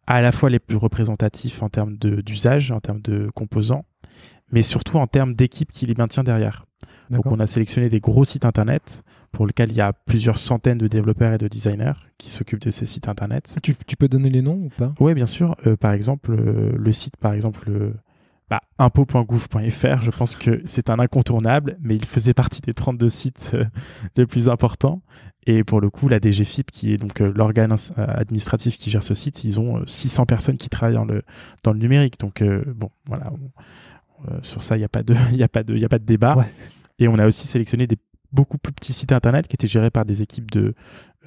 à 0.08 0.22
la 0.22 0.32
fois 0.32 0.50
les 0.50 0.58
plus 0.58 0.76
représentatifs 0.76 1.62
en 1.62 1.68
termes 1.68 1.96
d'usage, 1.96 2.72
en 2.72 2.80
termes 2.80 3.02
de 3.02 3.30
composants, 3.34 3.84
mais 4.50 4.62
surtout 4.62 4.96
en 4.96 5.06
termes 5.06 5.34
d'équipe 5.34 5.70
qui 5.70 5.86
les 5.86 5.94
maintient 5.94 6.24
derrière. 6.24 6.64
Donc 7.10 7.26
on 7.26 7.40
a 7.40 7.46
sélectionné 7.46 7.88
des 7.88 8.00
gros 8.00 8.24
sites 8.24 8.44
internet 8.44 9.02
pour 9.32 9.46
lesquels 9.46 9.70
il 9.70 9.76
y 9.76 9.80
a 9.80 9.92
plusieurs 9.92 10.38
centaines 10.38 10.78
de 10.78 10.88
développeurs 10.88 11.32
et 11.32 11.38
de 11.38 11.48
designers 11.48 11.92
qui 12.16 12.30
s'occupent 12.30 12.62
de 12.62 12.70
ces 12.70 12.86
sites 12.86 13.08
internet. 13.08 13.58
Tu, 13.62 13.74
peux 13.74 14.08
donner 14.08 14.30
les 14.30 14.42
noms 14.42 14.64
ou 14.64 14.70
pas? 14.76 14.92
Oui, 15.00 15.14
bien 15.14 15.26
sûr. 15.26 15.54
Euh, 15.66 15.76
par 15.76 15.92
exemple, 15.92 16.32
euh, 16.32 16.72
le 16.76 16.92
site, 16.92 17.16
par 17.16 17.34
exemple, 17.34 17.68
euh, 17.68 17.92
bah, 18.48 18.62
impôt.gouv.fr, 18.78 20.02
je 20.02 20.10
pense 20.10 20.34
que 20.34 20.62
c'est 20.64 20.88
un 20.88 20.98
incontournable, 20.98 21.76
mais 21.82 21.94
il 21.94 22.04
faisait 22.06 22.32
partie 22.32 22.62
des 22.62 22.72
32 22.72 23.08
sites 23.10 23.56
les 24.16 24.26
plus 24.26 24.48
importants. 24.48 25.02
Et 25.48 25.64
pour 25.64 25.80
le 25.80 25.88
coup, 25.88 26.08
la 26.08 26.18
DGFIP, 26.20 26.70
qui 26.70 26.92
est 26.92 26.98
donc 26.98 27.22
euh, 27.22 27.32
l'organe 27.34 27.72
euh, 27.72 28.06
administratif 28.06 28.76
qui 28.76 28.90
gère 28.90 29.02
ce 29.02 29.14
site, 29.14 29.44
ils 29.44 29.58
ont 29.58 29.82
600 29.86 30.22
euh, 30.22 30.26
personnes 30.26 30.56
qui 30.58 30.68
travaillent 30.68 30.96
dans 30.96 31.06
le, 31.06 31.22
dans 31.62 31.72
le 31.72 31.78
numérique. 31.78 32.18
Donc, 32.20 32.44
bon, 32.76 32.90
voilà, 33.06 33.32
sur 34.42 34.60
ça, 34.60 34.76
il 34.76 34.80
n'y 34.80 34.84
a, 34.84 34.90
pas 34.90 35.02
de, 35.02 35.14
y 35.32 35.42
a, 35.42 35.48
pas 35.48 35.62
de, 35.62 35.74
y 35.78 35.86
a 35.86 35.88
pas 35.88 35.98
de 35.98 36.04
débat. 36.04 36.36
Et 36.98 37.08
on 37.08 37.18
a 37.18 37.26
aussi 37.26 37.46
sélectionné 37.46 37.86
des 37.86 37.98
beaucoup 38.32 38.58
plus 38.58 38.72
petits 38.72 38.92
sites 38.92 39.12
internet 39.12 39.48
qui 39.48 39.56
étaient 39.56 39.66
gérés 39.66 39.90
par 39.90 40.04
des 40.04 40.22
équipes 40.22 40.50
de 40.50 40.74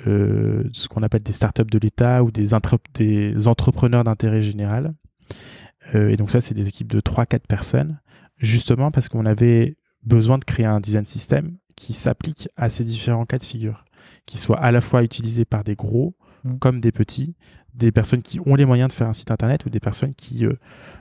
ce 0.06 0.88
qu'on 0.88 1.04
appelle 1.04 1.24
des 1.24 1.34
startups 1.34 1.64
de 1.66 1.78
l'État 1.78 2.24
ou 2.24 2.32
des, 2.32 2.50
des 2.96 3.48
entrepreneurs 3.48 4.04
d'intérêt 4.04 4.42
général. 4.42 4.94
et 5.94 6.16
donc 6.18 6.32
ça, 6.32 6.42
c'est 6.42 6.54
des 6.54 6.68
équipes 6.68 6.92
de 6.92 7.02
3-4 7.02 7.42
personnes, 7.48 8.00
justement 8.38 8.90
parce 8.92 9.10
qu'on 9.10 9.26
avait 9.26 9.78
besoin 10.04 10.40
de 10.40 10.44
créer 10.44 10.66
un 10.66 10.80
design 10.80 11.06
system 11.06 11.58
qui 11.76 11.94
s'applique 11.94 12.50
à 12.56 12.70
ces 12.70 12.84
différents 12.84 13.26
cas 13.26 13.38
de 13.38 13.44
figure 13.44 13.86
qui 14.26 14.38
soit 14.38 14.60
à 14.60 14.72
la 14.72 14.82
fois 14.82 15.04
utilisé 15.04 15.46
par 15.46 15.64
des 15.64 15.76
gros 15.76 16.16
mm. 16.44 16.58
comme 16.60 16.80
des 16.80 16.92
petits, 16.92 17.36
des 17.74 17.92
personnes 17.92 18.22
qui 18.22 18.40
ont 18.46 18.56
les 18.56 18.66
moyens 18.66 18.90
de 18.90 18.94
faire 18.94 19.08
un 19.08 19.14
site 19.14 19.32
internet 19.32 19.66
ou 19.66 19.70
des 19.70 19.80
personnes 19.80 20.14
qui 20.14 20.46
euh, 20.46 20.54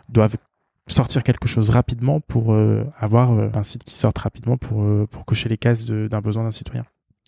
doivent 0.08 0.36
sortir 0.86 1.22
quelque 1.22 1.48
chose 1.48 1.70
rapidement 1.70 2.20
pour 2.20 2.52
euh, 2.52 2.84
avoir 2.98 3.32
euh, 3.32 3.48
un 3.54 3.62
site 3.62 3.84
qui 3.84 3.94
sorte 3.94 4.18
rapidement 4.18 4.56
pour, 4.56 4.84
pour 5.08 5.24
cocher 5.24 5.48
les 5.48 5.58
cases 5.58 5.86
d'un 5.86 6.20
besoin 6.20 6.44
d'un 6.44 6.50
citoyen. 6.50 6.84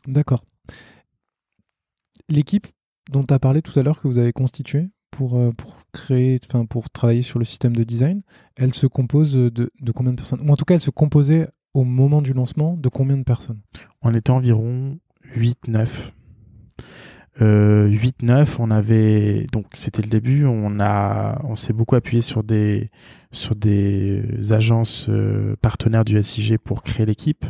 D'accord. 0.07 0.45
L'équipe 2.29 2.67
dont 3.11 3.23
tu 3.23 3.35
as 3.35 3.39
parlé 3.39 3.63
tout 3.63 3.79
à 3.79 3.83
l'heure 3.83 4.01
que 4.01 4.09
vous 4.09 4.19
avez 4.19 4.33
constituée 4.33 4.89
pour, 5.11 5.39
pour 5.57 5.77
créer, 5.93 6.41
enfin 6.49 6.65
pour 6.65 6.89
travailler 6.91 7.23
sur 7.23 7.39
le 7.39 7.45
système 7.45 7.77
de 7.77 7.85
design, 7.85 8.23
elle 8.57 8.75
se 8.75 8.87
compose 8.87 9.33
de, 9.35 9.51
de 9.51 9.93
combien 9.93 10.13
de 10.13 10.17
personnes? 10.17 10.41
Ou 10.49 10.51
en 10.51 10.57
tout 10.57 10.65
cas, 10.65 10.75
elle 10.75 10.81
se 10.81 10.91
composait 10.91 11.49
au 11.75 11.85
moment 11.85 12.23
du 12.23 12.33
lancement 12.33 12.77
de 12.77 12.89
combien 12.89 13.19
de 13.19 13.25
personnes? 13.25 13.61
On 14.03 14.15
était 14.15 14.31
environ 14.31 14.99
8, 15.35 15.69
9. 17.41 17.89
8-9, 17.93 18.57
on 18.59 18.71
avait 18.71 19.47
donc 19.53 19.67
c'était 19.73 20.03
le 20.03 20.09
début. 20.09 20.45
On 20.47 20.81
a, 20.81 21.41
on 21.45 21.57
s'est 21.57 21.73
beaucoup 21.73 21.95
appuyé 21.95 22.21
sur 22.21 22.43
des 22.43 22.91
sur 23.31 23.55
des 23.55 24.53
agences 24.53 25.11
partenaires 25.61 26.05
du 26.05 26.23
SIG 26.23 26.59
pour 26.59 26.83
créer 26.83 27.07
l'équipe 27.07 27.47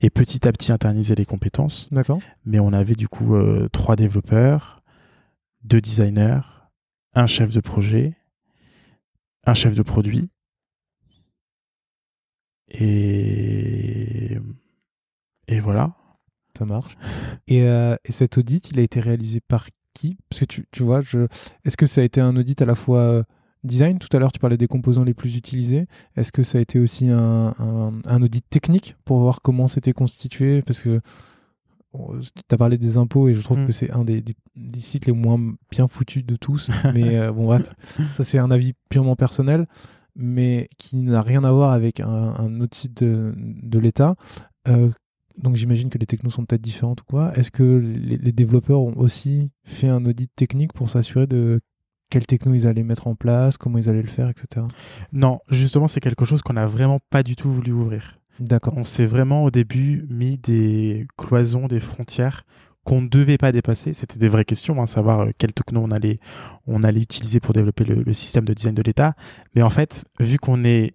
et 0.00 0.10
petit 0.10 0.46
à 0.46 0.52
petit 0.52 0.72
internaliser 0.72 1.14
les 1.14 1.24
compétences. 1.24 1.88
D'accord. 1.92 2.20
Mais 2.44 2.60
on 2.60 2.72
avait 2.72 2.94
du 2.94 3.08
coup 3.08 3.34
trois 3.72 3.96
développeurs, 3.96 4.80
deux 5.64 5.80
designers, 5.80 6.40
un 7.14 7.26
chef 7.26 7.50
de 7.52 7.60
projet, 7.60 8.14
un 9.46 9.54
chef 9.54 9.74
de 9.74 9.82
produit 9.82 10.30
et 12.70 14.38
et 15.48 15.60
voilà. 15.60 15.94
Ça 16.56 16.64
marche. 16.64 16.96
Et, 17.48 17.62
euh, 17.62 17.96
et, 18.04 18.12
cet 18.12 18.38
audit, 18.38 18.70
il 18.70 18.78
a 18.78 18.82
été 18.82 19.00
réalisé 19.00 19.40
par 19.40 19.66
qui? 19.92 20.16
Parce 20.28 20.40
que 20.40 20.44
tu, 20.44 20.66
tu 20.70 20.82
vois, 20.82 21.00
je... 21.00 21.26
est-ce 21.64 21.76
que 21.76 21.86
ça 21.86 22.00
a 22.00 22.04
été 22.04 22.20
un 22.20 22.36
audit 22.36 22.60
à 22.62 22.64
la 22.64 22.74
fois 22.74 22.98
euh, 22.98 23.22
design? 23.64 23.98
Tout 23.98 24.14
à 24.16 24.20
l'heure, 24.20 24.32
tu 24.32 24.38
parlais 24.38 24.56
des 24.56 24.68
composants 24.68 25.04
les 25.04 25.14
plus 25.14 25.36
utilisés. 25.36 25.86
Est-ce 26.16 26.32
que 26.32 26.42
ça 26.42 26.58
a 26.58 26.60
été 26.60 26.78
aussi 26.78 27.08
un, 27.08 27.54
un, 28.04 28.22
audit 28.22 28.44
technique 28.48 28.96
pour 29.04 29.18
voir 29.18 29.40
comment 29.42 29.66
c'était 29.66 29.92
constitué? 29.92 30.62
Parce 30.62 30.80
que 30.80 31.00
tu 31.94 32.54
as 32.54 32.56
parlé 32.56 32.78
des 32.78 32.96
impôts 32.96 33.28
et 33.28 33.34
je 33.34 33.40
trouve 33.40 33.60
mm. 33.60 33.66
que 33.66 33.72
c'est 33.72 33.90
un 33.90 34.04
des, 34.04 34.20
des, 34.20 34.80
sites 34.80 35.06
les 35.06 35.12
moins 35.12 35.38
bien 35.70 35.88
foutus 35.88 36.24
de 36.24 36.36
tous. 36.36 36.70
mais 36.94 37.16
euh, 37.16 37.32
bon, 37.32 37.46
bref, 37.46 37.72
ça 38.16 38.24
c'est 38.24 38.38
un 38.38 38.50
avis 38.50 38.74
purement 38.88 39.16
personnel, 39.16 39.66
mais 40.16 40.68
qui 40.78 40.96
n'a 40.96 41.22
rien 41.22 41.44
à 41.44 41.52
voir 41.52 41.72
avec 41.72 42.00
un, 42.00 42.06
un 42.08 42.60
autre 42.60 42.76
site 42.76 43.02
de, 43.02 43.32
de 43.36 43.78
l'État. 43.78 44.16
Euh, 44.68 44.90
donc 45.38 45.56
j'imagine 45.56 45.90
que 45.90 45.98
les 45.98 46.06
technos 46.06 46.30
sont 46.30 46.44
peut-être 46.44 46.62
différentes 46.62 47.02
ou 47.02 47.04
quoi. 47.04 47.36
Est-ce 47.36 47.50
que 47.50 47.62
les, 47.62 48.32
développeurs 48.32 48.80
ont 48.80 48.94
aussi 48.96 49.50
fait 49.64 49.88
un 49.88 50.04
audit 50.04 50.30
technique 50.34 50.72
pour 50.72 50.88
s'assurer 50.88 51.26
de 51.26 51.60
quelles 52.10 52.26
techno 52.26 52.54
ils 52.54 52.66
allaient 52.66 52.82
mettre 52.82 53.06
en 53.06 53.14
place, 53.14 53.56
comment 53.56 53.78
ils 53.78 53.88
allaient 53.88 54.02
le 54.02 54.08
faire, 54.08 54.28
etc. 54.28 54.66
Non, 55.12 55.40
justement, 55.50 55.88
c'est 55.88 56.00
quelque 56.00 56.24
chose 56.24 56.42
qu'on 56.42 56.52
n'a 56.52 56.66
vraiment 56.66 57.00
pas 57.10 57.22
du 57.22 57.34
tout 57.34 57.50
voulu 57.50 57.72
ouvrir. 57.72 58.20
D'accord. 58.40 58.74
On 58.76 58.84
s'est 58.84 59.06
vraiment 59.06 59.44
au 59.44 59.50
début 59.50 60.06
mis 60.08 60.38
des 60.38 61.06
cloisons, 61.16 61.66
des 61.66 61.80
frontières 61.80 62.44
qu'on 62.84 63.00
ne 63.00 63.08
devait 63.08 63.38
pas 63.38 63.50
dépasser. 63.50 63.92
C'était 63.92 64.18
des 64.18 64.28
vraies 64.28 64.44
questions, 64.44 64.80
hein, 64.82 64.86
savoir 64.86 65.20
euh, 65.20 65.30
quelle 65.38 65.54
techno 65.54 65.80
on 65.82 65.90
allait, 65.90 66.20
on 66.66 66.82
allait 66.82 67.00
utiliser 67.00 67.40
pour 67.40 67.54
développer 67.54 67.84
le 67.84 68.12
système 68.12 68.44
de 68.44 68.52
design 68.52 68.74
de 68.74 68.82
l'État. 68.82 69.14
Mais 69.54 69.62
en 69.62 69.70
fait, 69.70 70.04
vu 70.20 70.38
qu'on 70.38 70.64
est 70.64 70.94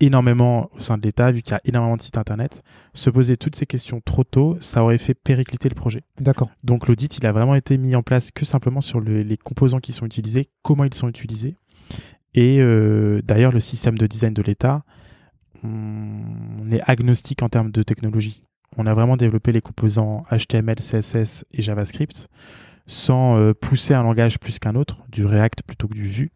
énormément 0.00 0.70
au 0.74 0.80
sein 0.80 0.98
de 0.98 1.02
l'État, 1.02 1.30
vu 1.30 1.42
qu'il 1.42 1.52
y 1.52 1.54
a 1.54 1.60
énormément 1.64 1.96
de 1.96 2.02
sites 2.02 2.18
internet, 2.18 2.62
se 2.94 3.10
poser 3.10 3.36
toutes 3.36 3.56
ces 3.56 3.66
questions 3.66 4.00
trop 4.04 4.24
tôt, 4.24 4.56
ça 4.60 4.82
aurait 4.82 4.98
fait 4.98 5.14
péricliter 5.14 5.68
le 5.68 5.74
projet. 5.74 6.02
D'accord. 6.20 6.50
Donc 6.64 6.88
l'audit, 6.88 7.18
il 7.18 7.26
a 7.26 7.32
vraiment 7.32 7.54
été 7.54 7.78
mis 7.78 7.94
en 7.94 8.02
place 8.02 8.30
que 8.30 8.44
simplement 8.44 8.80
sur 8.80 9.00
les 9.00 9.36
composants 9.36 9.80
qui 9.80 9.92
sont 9.92 10.06
utilisés, 10.06 10.48
comment 10.62 10.84
ils 10.84 10.94
sont 10.94 11.08
utilisés. 11.08 11.56
Et 12.34 12.60
euh, 12.60 13.22
d'ailleurs, 13.22 13.52
le 13.52 13.60
système 13.60 13.96
de 13.96 14.06
design 14.06 14.34
de 14.34 14.42
l'État, 14.42 14.84
on 15.64 16.70
est 16.70 16.82
agnostique 16.86 17.42
en 17.42 17.48
termes 17.48 17.70
de 17.70 17.82
technologie. 17.82 18.42
On 18.76 18.86
a 18.86 18.94
vraiment 18.94 19.16
développé 19.16 19.52
les 19.52 19.62
composants 19.62 20.24
HTML, 20.30 20.76
CSS 20.76 21.44
et 21.52 21.62
JavaScript 21.62 22.28
sans 22.86 23.36
euh, 23.38 23.52
pousser 23.52 23.94
un 23.94 24.02
langage 24.02 24.38
plus 24.38 24.58
qu'un 24.58 24.74
autre, 24.76 25.04
du 25.08 25.24
React 25.24 25.62
plutôt 25.64 25.88
que 25.88 25.94
du 25.94 26.06
Vue 26.06 26.30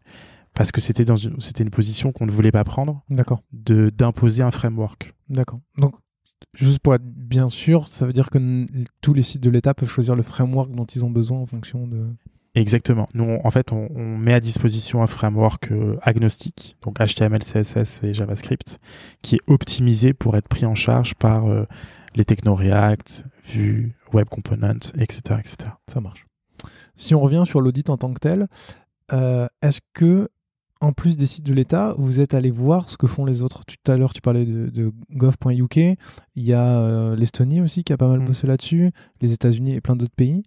parce 0.53 0.71
que 0.71 0.81
c'était 0.81 1.05
dans 1.05 1.15
une, 1.15 1.39
c'était 1.39 1.63
une 1.63 1.69
position 1.69 2.11
qu'on 2.11 2.25
ne 2.25 2.31
voulait 2.31 2.51
pas 2.51 2.63
prendre. 2.63 3.03
D'accord. 3.09 3.41
De 3.51 3.89
d'imposer 3.89 4.43
un 4.43 4.51
framework. 4.51 5.13
D'accord. 5.29 5.59
Donc 5.77 5.95
juste 6.53 6.79
pour 6.79 6.93
être 6.93 7.05
bien 7.05 7.47
sûr, 7.47 7.87
ça 7.87 8.05
veut 8.05 8.13
dire 8.13 8.29
que 8.29 8.65
tous 9.01 9.13
les 9.13 9.23
sites 9.23 9.41
de 9.41 9.49
l'État 9.49 9.73
peuvent 9.73 9.89
choisir 9.89 10.15
le 10.15 10.23
framework 10.23 10.71
dont 10.71 10.85
ils 10.85 11.05
ont 11.05 11.11
besoin 11.11 11.39
en 11.39 11.45
fonction 11.45 11.87
de. 11.87 12.07
Exactement. 12.53 13.07
Nous, 13.13 13.39
en 13.41 13.49
fait, 13.49 13.71
on, 13.71 14.17
met 14.17 14.33
à 14.33 14.41
disposition 14.41 15.01
un 15.01 15.07
framework 15.07 15.71
euh, 15.71 15.97
agnostique, 16.01 16.75
donc 16.81 16.99
HTML, 16.99 17.39
CSS 17.39 18.03
et 18.03 18.13
JavaScript, 18.13 18.79
qui 19.21 19.35
est 19.35 19.41
optimisé 19.47 20.13
pour 20.13 20.35
être 20.35 20.49
pris 20.49 20.65
en 20.65 20.75
charge 20.75 21.15
par 21.15 21.47
euh, 21.47 21.65
les 22.13 22.25
techno 22.25 22.53
React, 22.53 23.25
Vue, 23.45 23.95
Web 24.11 24.27
Components, 24.27 24.91
etc., 24.97 25.39
etc. 25.39 25.71
Ça 25.87 26.01
marche. 26.01 26.25
Si 26.93 27.15
on 27.15 27.21
revient 27.21 27.43
sur 27.45 27.61
l'audit 27.61 27.89
en 27.89 27.97
tant 27.97 28.13
que 28.13 28.19
tel, 28.19 28.47
euh, 29.13 29.47
est-ce 29.61 29.79
que 29.93 30.29
en 30.81 30.93
plus 30.93 31.15
des 31.15 31.27
sites 31.27 31.45
de 31.45 31.53
l'État, 31.53 31.93
vous 31.97 32.19
êtes 32.19 32.33
allé 32.33 32.49
voir 32.49 32.89
ce 32.89 32.97
que 32.97 33.05
font 33.05 33.23
les 33.23 33.43
autres. 33.43 33.63
Tout 33.65 33.91
à 33.91 33.97
l'heure, 33.97 34.13
tu 34.13 34.21
parlais 34.21 34.45
de, 34.45 34.91
gov.uk. 35.11 35.77
Il 35.77 35.97
y 36.35 36.53
a 36.53 36.79
euh, 36.81 37.15
l'Estonie 37.15 37.61
aussi 37.61 37.83
qui 37.83 37.93
a 37.93 37.97
pas 37.97 38.07
mal 38.07 38.19
mm. 38.19 38.25
bossé 38.25 38.47
là-dessus, 38.47 38.91
les 39.21 39.31
États-Unis 39.31 39.75
et 39.75 39.81
plein 39.81 39.95
d'autres 39.95 40.15
pays. 40.15 40.41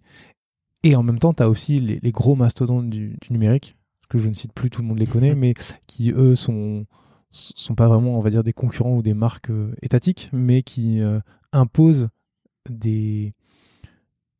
Et 0.83 0.95
en 0.95 1.03
même 1.03 1.19
temps, 1.19 1.33
tu 1.33 1.41
as 1.41 1.49
aussi 1.49 1.79
les, 1.79 2.11
gros 2.11 2.35
mastodontes 2.35 2.89
du, 2.89 3.17
numérique, 3.29 3.77
que 4.09 4.19
je 4.19 4.27
ne 4.27 4.33
cite 4.33 4.51
plus, 4.51 4.69
tout 4.69 4.81
le 4.81 4.87
monde 4.87 4.99
les 4.99 5.07
connaît, 5.07 5.35
mais 5.35 5.53
qui, 5.87 6.11
eux, 6.11 6.35
sont, 6.35 6.85
sont 7.31 7.75
pas 7.75 7.87
vraiment, 7.87 8.17
on 8.17 8.21
va 8.21 8.29
dire, 8.29 8.43
des 8.43 8.53
concurrents 8.53 8.97
ou 8.97 9.01
des 9.01 9.13
marques 9.13 9.49
euh, 9.49 9.73
étatiques, 9.81 10.29
mais 10.33 10.63
qui 10.63 11.01
euh, 11.01 11.21
imposent 11.53 12.09
des, 12.69 13.33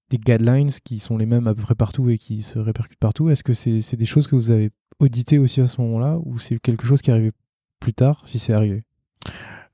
des 0.10 0.18
guidelines 0.18 0.72
qui 0.84 1.00
sont 1.00 1.18
les 1.18 1.26
mêmes 1.26 1.48
à 1.48 1.56
peu 1.56 1.62
près 1.62 1.76
partout 1.76 2.10
et 2.10 2.18
qui 2.18 2.42
se 2.42 2.60
répercutent 2.60 3.00
partout. 3.00 3.30
Est-ce 3.30 3.44
que 3.44 3.54
c'est 3.54 3.96
des 3.96 4.06
choses 4.06 4.28
que 4.28 4.36
vous 4.36 4.52
avez 4.52 4.72
audité 5.00 5.38
aussi 5.38 5.62
à 5.62 5.68
ce 5.68 5.82
moment-là 5.82 6.18
ou 6.24 6.38
c'est 6.38 6.60
quelque 6.60 6.86
chose 6.86 7.02
qui 7.02 7.10
est 7.10 7.14
arrivé 7.14 7.32
plus 7.80 7.94
tard 7.94 8.22
si 8.26 8.40
c'est 8.40 8.54
arrivé? 8.54 8.84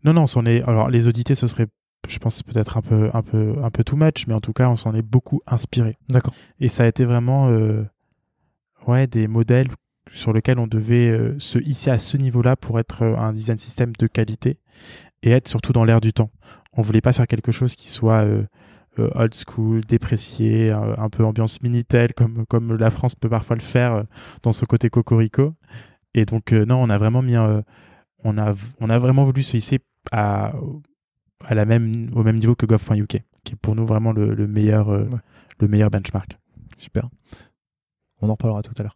Non, 0.03 0.13
non, 0.13 0.25
on 0.35 0.45
est. 0.45 0.63
Alors 0.63 0.89
les 0.89 1.07
auditer, 1.07 1.35
ce 1.35 1.47
serait, 1.47 1.67
je 2.07 2.17
pense, 2.19 2.41
peut-être 2.43 2.77
un 2.77 2.81
peu, 2.81 3.09
un 3.13 3.21
peu, 3.21 3.55
un 3.63 3.69
peu 3.69 3.83
too 3.83 3.95
much, 3.95 4.25
mais 4.27 4.33
en 4.33 4.41
tout 4.41 4.53
cas, 4.53 4.69
on 4.69 4.75
s'en 4.75 4.93
est 4.93 5.01
beaucoup 5.01 5.41
inspiré. 5.47 5.97
D'accord. 6.09 6.33
Et 6.59 6.69
ça 6.69 6.83
a 6.83 6.87
été 6.87 7.05
vraiment, 7.05 7.49
euh, 7.49 7.83
ouais, 8.87 9.07
des 9.07 9.27
modèles 9.27 9.67
sur 10.09 10.33
lesquels 10.33 10.59
on 10.59 10.67
devait 10.67 11.09
euh, 11.09 11.39
se 11.39 11.59
hisser 11.59 11.91
à 11.91 11.99
ce 11.99 12.17
niveau-là 12.17 12.55
pour 12.55 12.79
être 12.79 13.03
euh, 13.03 13.15
un 13.15 13.33
design 13.33 13.59
system 13.59 13.93
de 13.97 14.07
qualité 14.07 14.57
et 15.21 15.31
être 15.31 15.47
surtout 15.47 15.73
dans 15.73 15.83
l'air 15.83 16.01
du 16.01 16.13
temps. 16.13 16.31
On 16.73 16.81
voulait 16.81 17.01
pas 17.01 17.13
faire 17.13 17.27
quelque 17.27 17.51
chose 17.51 17.75
qui 17.75 17.89
soit 17.89 18.25
old 18.97 19.33
school, 19.33 19.81
déprécié, 19.81 20.71
un, 20.71 21.09
peu 21.09 21.23
ambiance 21.23 21.61
Minitel, 21.61 22.13
comme, 22.13 22.45
comme 22.47 22.75
la 22.75 22.89
France 22.89 23.15
peut 23.15 23.29
parfois 23.29 23.55
le 23.55 23.61
faire 23.61 23.93
euh, 23.93 24.03
dans 24.43 24.51
ce 24.51 24.65
côté 24.65 24.89
cocorico. 24.89 25.53
Et 26.13 26.25
donc, 26.25 26.51
euh, 26.51 26.65
non, 26.65 26.81
on 26.81 26.89
a 26.89 26.97
vraiment 26.97 27.21
mis 27.21 27.37
on, 27.37 28.37
a, 28.37 28.53
on 28.79 28.89
a 28.89 28.99
vraiment 28.99 29.23
voulu 29.23 29.43
se 29.43 29.57
hisser 29.57 29.79
à, 30.11 30.53
à 31.45 31.55
la 31.55 31.65
même, 31.65 32.11
au 32.15 32.23
même 32.23 32.37
niveau 32.37 32.55
que 32.55 32.65
gov.uk, 32.65 33.07
qui 33.43 33.53
est 33.53 33.55
pour 33.61 33.75
nous 33.75 33.85
vraiment 33.85 34.11
le, 34.11 34.47
meilleur, 34.47 34.91
le 34.91 35.67
meilleur 35.67 35.89
benchmark. 35.89 36.37
Super. 36.77 37.09
On 38.21 38.27
en 38.27 38.31
reparlera 38.31 38.61
tout 38.61 38.73
à 38.77 38.83
l'heure. 38.83 38.95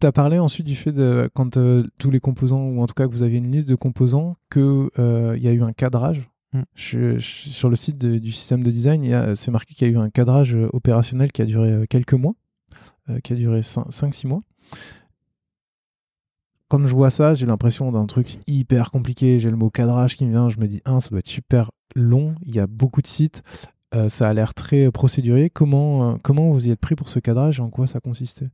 Tu 0.00 0.06
as 0.06 0.12
parlé 0.12 0.38
ensuite 0.38 0.66
du 0.66 0.76
fait 0.76 0.92
de 0.92 1.30
quand 1.34 1.58
tous 1.98 2.10
les 2.10 2.20
composants, 2.20 2.62
ou 2.62 2.82
en 2.82 2.86
tout 2.86 2.94
cas 2.94 3.06
que 3.06 3.12
vous 3.12 3.22
aviez 3.22 3.38
une 3.38 3.50
liste 3.50 3.68
de 3.68 3.74
composants, 3.74 4.36
qu'il 4.52 4.90
il 4.98 5.42
y 5.42 5.48
a 5.48 5.52
eu 5.52 5.62
un 5.62 5.72
cadrage 5.72 6.28
Mm. 6.54 6.62
Je, 6.74 7.18
sur 7.18 7.68
le 7.68 7.76
site 7.76 7.98
du 7.98 8.32
système 8.32 8.62
de 8.62 8.70
design, 8.70 9.34
c'est 9.34 9.50
marqué 9.50 9.74
qu'il 9.74 9.88
y 9.88 9.90
a 9.90 9.92
eu 9.92 9.98
un 9.98 10.08
cadrage 10.08 10.54
euh, 10.54 10.70
opérationnel 10.72 11.32
qui 11.32 11.42
a 11.42 11.44
duré 11.44 11.70
euh, 11.70 11.86
quelques 11.90 12.14
mois, 12.14 12.34
euh, 13.10 13.18
qui 13.20 13.32
a 13.32 13.36
duré 13.36 13.60
5-6 13.60 14.28
mois. 14.28 14.42
Quand 16.68 16.80
je 16.86 16.94
vois 16.94 17.10
ça, 17.10 17.34
j'ai 17.34 17.46
l'impression 17.46 17.92
d'un 17.92 18.06
truc 18.06 18.36
hyper 18.46 18.90
compliqué. 18.90 19.38
J'ai 19.38 19.50
le 19.50 19.56
mot 19.56 19.68
cadrage 19.68 20.16
qui 20.16 20.24
me 20.24 20.30
vient. 20.30 20.48
Je 20.48 20.58
me 20.58 20.66
dis, 20.66 20.80
un, 20.84 21.00
ça 21.00 21.10
doit 21.10 21.18
être 21.18 21.28
super 21.28 21.70
long. 21.94 22.34
Il 22.42 22.54
y 22.54 22.60
a 22.60 22.66
beaucoup 22.66 23.02
de 23.02 23.06
sites. 23.06 23.42
ça 24.08 24.28
a 24.28 24.32
l'air 24.32 24.54
très 24.54 24.90
procédurier. 24.90 25.50
Comment, 25.50 26.18
comment 26.18 26.50
vous 26.50 26.66
y 26.66 26.70
êtes 26.70 26.80
pris 26.80 26.96
pour 26.96 27.08
ce 27.08 27.20
cadrage 27.20 27.60
et 27.60 27.62
en 27.62 27.70
quoi 27.70 27.86
ça 27.86 28.00
consistait? 28.00 28.48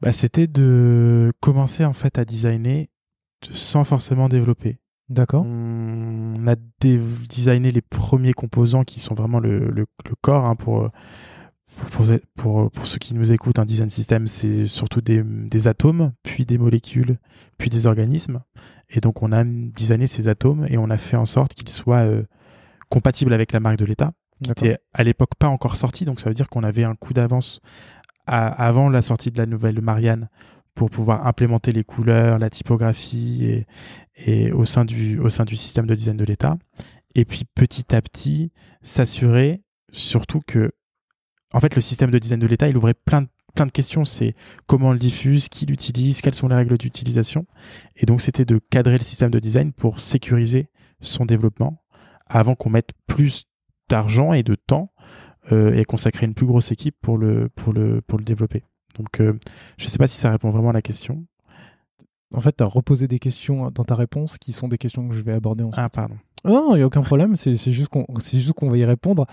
Bah, 0.00 0.12
C'était 0.12 0.48
de 0.48 1.32
commencer 1.40 1.84
en 1.84 1.94
fait 1.94 2.18
à 2.18 2.26
designer 2.26 2.88
sans 3.42 3.84
forcément 3.84 4.28
développer. 4.28 4.78
D'accord. 5.08 5.44
On 5.46 6.46
a 6.48 6.56
designé 6.80 7.70
les 7.70 7.80
premiers 7.80 8.32
composants 8.32 8.82
qui 8.82 8.98
sont 8.98 9.14
vraiment 9.14 9.38
le, 9.38 9.70
le, 9.70 9.86
corps 10.20 10.46
hein, 10.46 10.56
pour, 10.56 10.90
pour, 11.92 12.06
pour, 12.34 12.70
pour, 12.72 12.86
ceux 12.86 12.98
qui 12.98 13.14
nous 13.14 13.30
écoutent. 13.30 13.60
Un 13.60 13.64
design 13.64 13.88
system, 13.88 14.26
c'est 14.26 14.66
surtout 14.66 15.00
des, 15.00 15.22
des, 15.22 15.68
atomes, 15.68 16.12
puis 16.24 16.44
des 16.44 16.58
molécules, 16.58 17.18
puis 17.56 17.70
des 17.70 17.86
organismes. 17.86 18.42
Et 18.90 19.00
donc, 19.00 19.22
on 19.22 19.30
a 19.30 19.44
designé 19.44 20.08
ces 20.08 20.26
atomes 20.26 20.66
et 20.68 20.76
on 20.76 20.90
a 20.90 20.96
fait 20.96 21.16
en 21.16 21.26
sorte 21.26 21.54
qu'ils 21.54 21.68
soient 21.68 22.04
euh, 22.04 22.24
compatibles 22.88 23.32
avec 23.32 23.52
la 23.52 23.60
marque 23.60 23.78
de 23.78 23.84
l'État, 23.84 24.12
qui 24.42 24.50
était 24.50 24.78
à 24.92 25.04
l'époque 25.04 25.36
pas 25.38 25.48
encore 25.48 25.76
sortie. 25.76 26.04
Donc, 26.04 26.18
ça 26.18 26.28
veut 26.28 26.34
dire 26.34 26.48
qu'on 26.48 26.64
avait 26.64 26.84
un 26.84 26.96
coup 26.96 27.12
d'avance 27.12 27.60
avant 28.28 28.88
la 28.88 29.02
sortie 29.02 29.30
de 29.30 29.38
la 29.38 29.46
nouvelle 29.46 29.80
Marianne 29.80 30.28
pour 30.76 30.90
pouvoir 30.90 31.26
implémenter 31.26 31.72
les 31.72 31.82
couleurs, 31.82 32.38
la 32.38 32.50
typographie 32.50 33.64
et, 34.14 34.52
au 34.52 34.64
sein 34.64 34.84
du 34.84 35.18
système 35.56 35.86
de 35.86 35.94
design 35.94 36.16
de 36.16 36.24
l'État. 36.24 36.56
Et 37.16 37.24
puis 37.24 37.44
petit 37.54 37.96
à 37.96 38.02
petit 38.02 38.52
s'assurer 38.82 39.62
surtout 39.90 40.42
que 40.46 40.70
en 41.52 41.60
fait 41.60 41.74
le 41.74 41.80
système 41.80 42.10
de 42.10 42.18
design 42.18 42.38
de 42.38 42.46
l'État 42.46 42.68
il 42.68 42.76
ouvrait 42.76 42.94
plein 42.94 43.22
de 43.22 43.70
questions, 43.70 44.04
c'est 44.04 44.34
comment 44.66 44.88
on 44.88 44.92
le 44.92 44.98
diffuse, 44.98 45.48
qui 45.48 45.64
l'utilise, 45.64 46.20
quelles 46.20 46.34
sont 46.34 46.48
les 46.48 46.56
règles 46.56 46.76
d'utilisation. 46.76 47.46
Et 47.96 48.04
donc 48.04 48.20
c'était 48.20 48.44
de 48.44 48.58
cadrer 48.58 48.98
le 48.98 49.02
système 49.02 49.30
de 49.30 49.40
design 49.40 49.72
pour 49.72 49.98
sécuriser 49.98 50.68
son 51.00 51.24
développement 51.24 51.82
avant 52.28 52.54
qu'on 52.54 52.68
mette 52.68 52.92
plus 53.06 53.46
d'argent 53.88 54.34
et 54.34 54.42
de 54.42 54.54
temps 54.54 54.92
et 55.50 55.84
consacrer 55.84 56.26
une 56.26 56.34
plus 56.34 56.44
grosse 56.44 56.70
équipe 56.70 56.96
pour 57.00 57.16
le 57.16 57.50
développer. 58.18 58.62
Donc, 58.98 59.18
je 59.18 59.84
ne 59.84 59.88
sais 59.88 59.98
pas 59.98 60.06
si 60.06 60.16
ça 60.16 60.30
répond 60.30 60.50
vraiment 60.50 60.70
à 60.70 60.74
la 60.74 60.82
question. 60.82 61.24
En 62.34 62.40
fait, 62.40 62.56
tu 62.56 62.64
as 62.64 62.66
reposé 62.66 63.08
des 63.08 63.18
questions 63.18 63.70
dans 63.70 63.84
ta 63.84 63.94
réponse 63.94 64.38
qui 64.38 64.52
sont 64.52 64.68
des 64.68 64.78
questions 64.78 65.08
que 65.08 65.14
je 65.14 65.22
vais 65.22 65.32
aborder 65.32 65.64
ensuite. 65.64 65.82
Ah, 65.82 65.88
pardon. 65.88 66.16
Non, 66.46 66.74
il 66.74 66.76
n'y 66.76 66.82
a 66.82 66.86
aucun 66.86 67.02
problème, 67.02 67.34
c'est 67.34 67.54
juste 67.54 67.88
qu'on 67.88 68.68
va 68.70 68.76
y 68.76 68.84
répondre. 68.84 69.26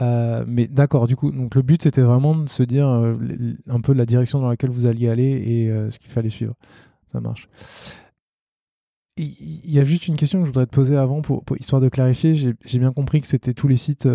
Euh, 0.00 0.44
mais 0.46 0.66
d'accord, 0.66 1.06
du 1.06 1.14
coup, 1.14 1.30
donc 1.30 1.54
le 1.54 1.62
but 1.62 1.82
c'était 1.82 2.00
vraiment 2.00 2.34
de 2.34 2.48
se 2.48 2.62
dire 2.62 2.88
euh, 2.88 3.14
un 3.68 3.80
peu 3.80 3.92
la 3.92 4.06
direction 4.06 4.40
dans 4.40 4.48
laquelle 4.48 4.70
vous 4.70 4.86
alliez 4.86 5.08
aller 5.08 5.42
et 5.46 5.70
euh, 5.70 5.90
ce 5.90 5.98
qu'il 5.98 6.10
fallait 6.10 6.30
suivre. 6.30 6.54
Ça 7.12 7.20
marche. 7.20 7.48
Il 9.16 9.70
y, 9.70 9.78
a 9.78 9.84
juste 9.84 10.08
une 10.08 10.16
question 10.16 10.40
que 10.40 10.44
je 10.44 10.48
voudrais 10.48 10.66
te 10.66 10.74
poser 10.74 10.96
avant, 10.96 11.22
pour, 11.22 11.44
histoire 11.60 11.80
de 11.80 11.88
clarifier. 11.88 12.34
J'ai 12.34 12.78
bien 12.80 12.92
compris 12.92 13.20
que 13.20 13.28
c'était 13.28 13.54
tous 13.54 13.68
les 13.68 13.76
sites 13.76 14.08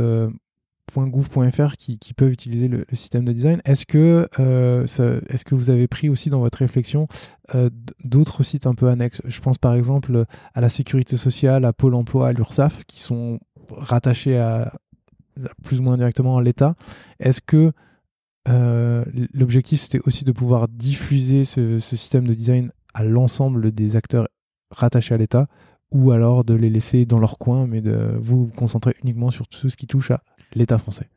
.gouv.fr 0.96 1.76
qui, 1.78 2.14
peuvent 2.16 2.32
utiliser 2.32 2.68
le, 2.68 2.86
système 2.94 3.26
de 3.26 3.32
design. 3.32 3.62
Est-ce 3.66 3.86
que, 3.86 4.28
euh, 4.40 4.86
est 4.86 5.44
que 5.44 5.56
vous 5.56 5.70
avez 5.70 5.88
pris 5.88 6.10
aussi 6.10 6.30
dans 6.30 6.40
votre 6.40 6.60
réflexion 6.60 7.08
euh, 7.56 7.70
d'autres 8.04 8.44
sites 8.44 8.68
un 8.68 8.76
peu 8.76 8.90
annexes? 8.90 9.22
Je 9.26 9.40
pense 9.40 9.58
par 9.58 9.76
exemple 9.76 10.26
à 10.54 10.62
la 10.62 10.70
sécurité 10.70 11.18
sociale, 11.18 11.66
à 11.66 11.74
Pôle 11.74 11.96
emploi, 11.96 12.30
à 12.30 12.34
l'URSSAF, 12.34 12.84
qui 12.86 13.00
sont 13.00 13.40
rattachés 13.70 14.38
à, 14.38 14.74
plus 15.64 15.80
ou 15.80 15.84
moins 15.84 15.98
directement 15.98 16.38
à 16.38 16.42
l'État. 16.42 16.76
Est-ce 17.20 17.42
que 17.42 17.72
euh, 18.48 19.04
l'objectif 19.34 19.82
c'était 19.82 20.00
aussi 20.06 20.26
de 20.26 20.32
pouvoir 20.32 20.68
diffuser 20.68 21.46
ce 21.46 21.80
système 21.80 22.28
de 22.28 22.34
design 22.34 22.72
à 22.94 23.04
l'ensemble 23.04 23.72
des 23.72 23.96
acteurs 23.96 24.28
rattachés 24.72 25.14
à 25.16 25.18
l'État? 25.18 25.48
Ou 25.92 26.12
alors 26.12 26.44
de 26.44 26.54
les 26.54 26.70
laisser 26.70 27.06
dans 27.06 27.20
leur 27.20 27.38
coin, 27.38 27.68
mais 27.68 27.82
de 27.82 28.18
vous, 28.22 28.46
vous 28.46 28.52
concentrer 28.52 28.96
uniquement 29.04 29.32
sur 29.32 29.48
tout 29.48 29.70
ce 29.70 29.78
qui 29.78 29.88
touche 29.88 30.12
à 30.12 30.22
l'État 30.56 30.78
français 30.78 31.10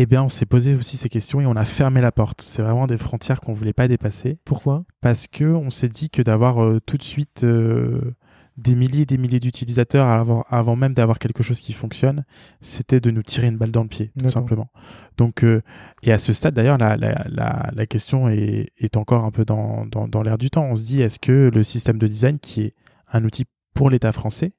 eh 0.00 0.06
bien, 0.06 0.22
on 0.22 0.28
s'est 0.28 0.46
posé 0.46 0.76
aussi 0.76 0.96
ces 0.96 1.08
questions 1.08 1.40
et 1.40 1.46
on 1.46 1.56
a 1.56 1.64
fermé 1.64 2.00
la 2.00 2.12
porte. 2.12 2.40
C'est 2.40 2.62
vraiment 2.62 2.86
des 2.86 2.96
frontières 2.96 3.40
qu'on 3.40 3.50
ne 3.50 3.56
voulait 3.56 3.72
pas 3.72 3.88
dépasser. 3.88 4.38
Pourquoi? 4.44 4.84
Parce 5.00 5.26
que 5.26 5.44
on 5.44 5.70
s'est 5.70 5.88
dit 5.88 6.08
que 6.08 6.22
d'avoir 6.22 6.62
euh, 6.62 6.78
tout 6.86 6.96
de 6.96 7.02
suite 7.02 7.42
euh, 7.42 8.14
des 8.56 8.76
milliers 8.76 9.02
et 9.02 9.06
des 9.06 9.18
milliers 9.18 9.40
d'utilisateurs 9.40 10.06
avant, 10.06 10.76
même 10.76 10.92
d'avoir 10.92 11.18
quelque 11.18 11.42
chose 11.42 11.60
qui 11.60 11.72
fonctionne, 11.72 12.24
c'était 12.60 13.00
de 13.00 13.10
nous 13.10 13.24
tirer 13.24 13.48
une 13.48 13.56
balle 13.56 13.72
dans 13.72 13.82
le 13.82 13.88
pied, 13.88 14.12
tout 14.16 14.30
simplement. 14.30 14.70
Donc, 15.16 15.42
euh, 15.42 15.62
et 16.04 16.12
à 16.12 16.18
ce 16.18 16.32
stade, 16.32 16.54
d'ailleurs, 16.54 16.78
la, 16.78 17.86
question 17.86 18.28
est, 18.28 18.96
encore 18.96 19.24
un 19.24 19.32
peu 19.32 19.44
dans, 19.44 19.84
dans 19.86 20.22
l'air 20.22 20.38
du 20.38 20.48
temps. 20.48 20.64
On 20.70 20.76
se 20.76 20.86
dit, 20.86 21.02
est-ce 21.02 21.18
que 21.18 21.50
le 21.52 21.64
système 21.64 21.98
de 21.98 22.06
design, 22.06 22.38
qui 22.38 22.62
est 22.62 22.74
un 23.12 23.24
outil 23.24 23.46
pour 23.74 23.90
l'État 23.90 24.12
français, 24.12 24.52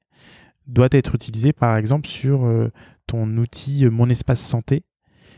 doit 0.66 0.88
être 0.92 1.14
utilisé 1.14 1.52
par 1.52 1.76
exemple 1.76 2.06
sur 2.06 2.46
ton 3.10 3.36
outil 3.36 3.84
euh, 3.84 3.90
Mon 3.90 4.08
Espace 4.08 4.40
Santé, 4.40 4.84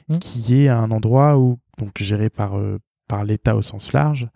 mmh. 0.09 0.19
qui 0.19 0.63
est 0.63 0.69
un 0.69 0.91
endroit 0.91 1.39
où, 1.39 1.59
donc 1.79 1.93
géré 1.97 2.29
par, 2.29 2.59
euh, 2.59 2.79
par 3.09 3.25
l'État 3.25 3.57
au 3.57 3.63
sens 3.63 3.93
large, 3.93 4.29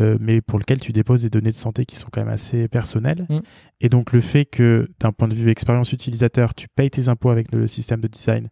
euh, 0.00 0.16
mais 0.20 0.40
pour 0.40 0.58
lequel 0.58 0.78
tu 0.78 0.92
déposes 0.92 1.22
des 1.22 1.30
données 1.30 1.50
de 1.50 1.56
santé 1.56 1.84
qui 1.84 1.96
sont 1.96 2.08
quand 2.10 2.20
même 2.20 2.32
assez 2.32 2.68
personnelles. 2.68 3.26
Mmh. 3.28 3.38
Et 3.80 3.88
donc 3.88 4.12
le 4.12 4.20
fait 4.20 4.44
que, 4.44 4.88
d'un 5.00 5.12
point 5.12 5.28
de 5.28 5.34
vue 5.34 5.50
expérience 5.50 5.92
utilisateur, 5.92 6.54
tu 6.54 6.68
payes 6.68 6.90
tes 6.90 7.08
impôts 7.08 7.30
avec 7.30 7.50
le 7.52 7.66
système 7.66 8.00
de 8.00 8.08
design, 8.08 8.48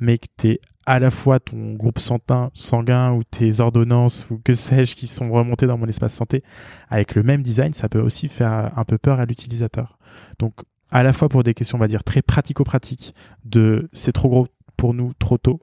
mais 0.00 0.18
que 0.18 0.26
tu 0.36 0.48
es 0.48 0.60
à 0.88 0.98
la 1.00 1.10
fois 1.10 1.38
ton 1.38 1.74
groupe 1.74 1.98
sanguin, 1.98 2.50
sanguin 2.54 3.12
ou 3.12 3.22
tes 3.22 3.60
ordonnances 3.60 4.26
ou 4.30 4.38
que 4.42 4.54
sais-je 4.54 4.96
qui 4.96 5.06
sont 5.06 5.30
remontées 5.30 5.66
dans 5.66 5.76
mon 5.76 5.86
espace 5.86 6.14
santé 6.14 6.42
avec 6.88 7.14
le 7.14 7.22
même 7.22 7.42
design, 7.42 7.74
ça 7.74 7.90
peut 7.90 8.00
aussi 8.00 8.26
faire 8.26 8.72
un 8.74 8.84
peu 8.84 8.96
peur 8.96 9.20
à 9.20 9.26
l'utilisateur. 9.26 9.98
Donc 10.38 10.54
à 10.90 11.02
la 11.02 11.12
fois 11.12 11.28
pour 11.28 11.42
des 11.42 11.52
questions, 11.52 11.76
on 11.76 11.80
va 11.80 11.88
dire, 11.88 12.04
très 12.04 12.22
pratico-pratiques 12.22 13.14
de 13.44 13.90
c'est 13.92 14.12
trop 14.12 14.30
gros 14.30 14.46
pour 14.78 14.94
nous 14.94 15.12
trop 15.18 15.36
tôt, 15.36 15.60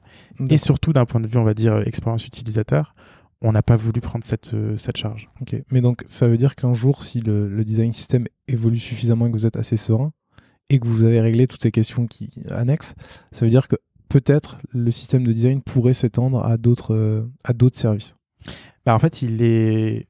et 0.48 0.60
surtout 0.60 0.94
d'un 0.94 1.06
point 1.06 1.22
de 1.22 1.28
vue, 1.28 1.40
on 1.40 1.44
va 1.44 1.56
dire, 1.56 1.82
expérience 1.88 2.28
utilisateur, 2.28 2.94
on 3.42 3.52
n'a 3.52 3.64
pas 3.64 3.78
voulu 3.78 4.02
prendre 4.02 4.24
cette, 4.24 4.54
euh, 4.54 4.78
cette 4.78 4.98
charge. 4.98 5.32
Ok, 5.42 5.56
mais 5.72 5.82
donc 5.82 6.04
ça 6.06 6.28
veut 6.28 6.38
dire 6.38 6.56
qu'un 6.56 6.76
jour, 6.76 7.02
si 7.02 7.20
le, 7.20 7.64
design 7.64 7.94
system 7.94 8.28
évolue 8.48 8.78
suffisamment 8.78 9.26
et 9.26 9.32
que 9.32 9.38
vous 9.38 9.48
êtes 9.48 9.58
assez 9.58 9.78
serein, 9.78 10.12
et 10.70 10.80
que 10.80 10.86
vous 10.86 11.04
avez 11.04 11.20
réglé 11.20 11.48
toutes 11.48 11.64
ces 11.64 11.72
questions 11.72 12.06
qui 12.06 12.30
annexent, 12.52 12.94
ça 13.32 13.46
veut 13.46 13.52
dire 13.52 13.68
que 13.68 13.78
peut-être 14.16 14.56
le 14.70 14.92
système 14.92 15.26
de 15.26 15.34
design 15.34 15.62
pourrait 15.62 15.94
s'étendre 15.94 16.46
à 16.46 16.56
d'autres 16.56 16.96
euh, 16.96 17.30
à 17.44 17.52
d'autres 17.52 17.78
services. 17.78 18.16
Bah 18.86 18.96
en 18.96 19.00
fait, 19.00 19.22
il 19.22 19.44
est 19.44 20.08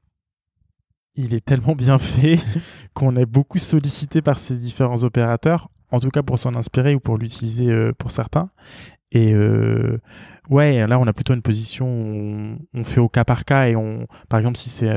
il 1.16 1.34
est 1.34 1.44
tellement 1.44 1.74
bien 1.84 1.98
fait 1.98 2.38
qu'on 2.94 3.16
est 3.16 3.26
beaucoup 3.26 3.58
sollicité 3.58 4.22
par 4.22 4.38
ces 4.38 4.58
différents 4.58 5.02
opérateurs, 5.02 5.70
en 5.90 5.98
tout 5.98 6.10
cas 6.10 6.22
pour 6.22 6.38
s'en 6.38 6.54
inspirer 6.54 6.94
ou 6.94 7.00
pour 7.00 7.18
l'utiliser 7.18 7.68
euh, 7.68 7.90
pour 7.98 8.12
certains. 8.12 8.50
Et 9.10 9.32
euh, 9.32 9.98
ouais, 10.50 10.86
là 10.86 11.00
on 11.00 11.08
a 11.08 11.12
plutôt 11.12 11.34
une 11.34 11.42
position 11.42 11.88
où 11.88 12.58
on, 12.74 12.84
fait 12.84 13.00
au 13.00 13.08
cas 13.08 13.24
par 13.24 13.44
cas 13.44 13.66
et 13.66 13.74
on, 13.74 14.06
par 14.28 14.38
exemple, 14.38 14.56
si 14.56 14.70
c'est 14.70 14.92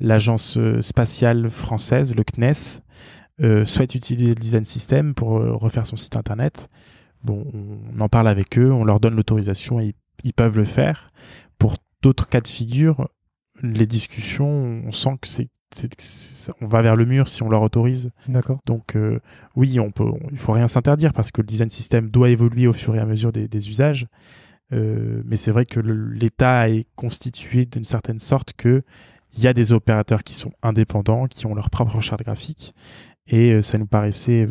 l'agence 0.00 0.58
spatiale 0.82 1.48
française, 1.50 2.14
le 2.14 2.24
CNES, 2.24 2.82
souhaite 3.64 3.94
utiliser 3.94 4.34
le 4.34 4.34
design 4.34 4.64
system 4.64 5.14
pour 5.14 5.30
refaire 5.30 5.86
son 5.86 5.96
site 5.96 6.16
internet, 6.16 6.68
bon, 7.24 7.46
on 7.52 8.00
en 8.00 8.08
parle 8.08 8.28
avec 8.28 8.58
eux, 8.58 8.72
on 8.72 8.84
leur 8.84 9.00
donne 9.00 9.14
l'autorisation 9.14 9.80
et 9.80 9.94
ils 10.24 10.32
peuvent 10.32 10.56
le 10.56 10.64
faire. 10.64 11.12
Pour 11.58 11.76
d'autres 12.02 12.28
cas 12.28 12.40
de 12.40 12.48
figure, 12.48 13.08
les 13.62 13.86
discussions, 13.86 14.82
on 14.84 14.92
sent 14.92 15.18
que 15.20 15.28
c'est 15.28 15.48
on 16.60 16.66
va 16.66 16.82
vers 16.82 16.96
le 16.96 17.04
mur 17.04 17.28
si 17.28 17.42
on 17.42 17.48
leur 17.48 17.62
autorise. 17.62 18.10
D'accord. 18.26 18.60
Donc 18.66 18.96
euh, 18.96 19.20
oui, 19.56 19.78
on 19.80 19.90
peut, 19.90 20.10
il 20.32 20.38
faut 20.38 20.52
rien 20.52 20.68
s'interdire 20.68 21.12
parce 21.12 21.30
que 21.30 21.40
le 21.40 21.46
design 21.46 21.68
system 21.68 22.10
doit 22.10 22.30
évoluer 22.30 22.66
au 22.66 22.72
fur 22.72 22.94
et 22.94 22.98
à 22.98 23.04
mesure 23.04 23.32
des, 23.32 23.68
usages. 23.68 24.06
Euh, 24.72 25.22
mais 25.24 25.36
c'est 25.36 25.50
vrai 25.50 25.66
que 25.66 25.80
l'État 25.80 26.68
est 26.68 26.86
constitué 26.94 27.64
d'une 27.64 27.84
certaine 27.84 28.18
sorte 28.18 28.52
que 28.54 28.82
il 29.36 29.42
y 29.42 29.46
a 29.46 29.52
des 29.52 29.72
opérateurs 29.72 30.24
qui 30.24 30.34
sont 30.34 30.52
indépendants, 30.62 31.26
qui 31.26 31.46
ont 31.46 31.54
leur 31.54 31.68
propre 31.68 32.00
charte 32.00 32.22
graphique, 32.22 32.74
et 33.26 33.52
euh, 33.52 33.62
ça 33.62 33.76
nous 33.76 33.86
paraissait 33.86 34.46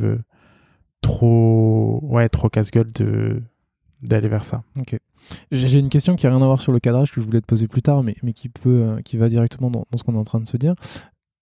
trop, 1.01 1.99
ouais, 2.03 2.29
trop 2.29 2.49
casse-gueule 2.49 2.91
de 2.91 3.41
d'aller 4.01 4.29
vers 4.29 4.43
ça. 4.43 4.63
Ok. 4.77 4.97
J'ai 5.51 5.79
une 5.79 5.89
question 5.89 6.15
qui 6.15 6.25
n'a 6.25 6.31
rien 6.31 6.41
à 6.41 6.45
voir 6.45 6.61
sur 6.61 6.71
le 6.71 6.79
cadrage 6.79 7.11
que 7.11 7.19
je 7.19 7.25
voulais 7.25 7.41
te 7.41 7.45
poser 7.45 7.67
plus 7.67 7.81
tard, 7.81 8.03
mais, 8.03 8.15
mais 8.23 8.33
qui, 8.33 8.49
peut, 8.49 8.83
euh, 8.83 9.01
qui 9.01 9.17
va 9.17 9.29
directement 9.29 9.69
dans, 9.71 9.85
ce 9.95 10.03
qu'on 10.03 10.13
est 10.13 10.19
en 10.19 10.23
train 10.23 10.39
de 10.39 10.47
se 10.47 10.57
dire. 10.57 10.75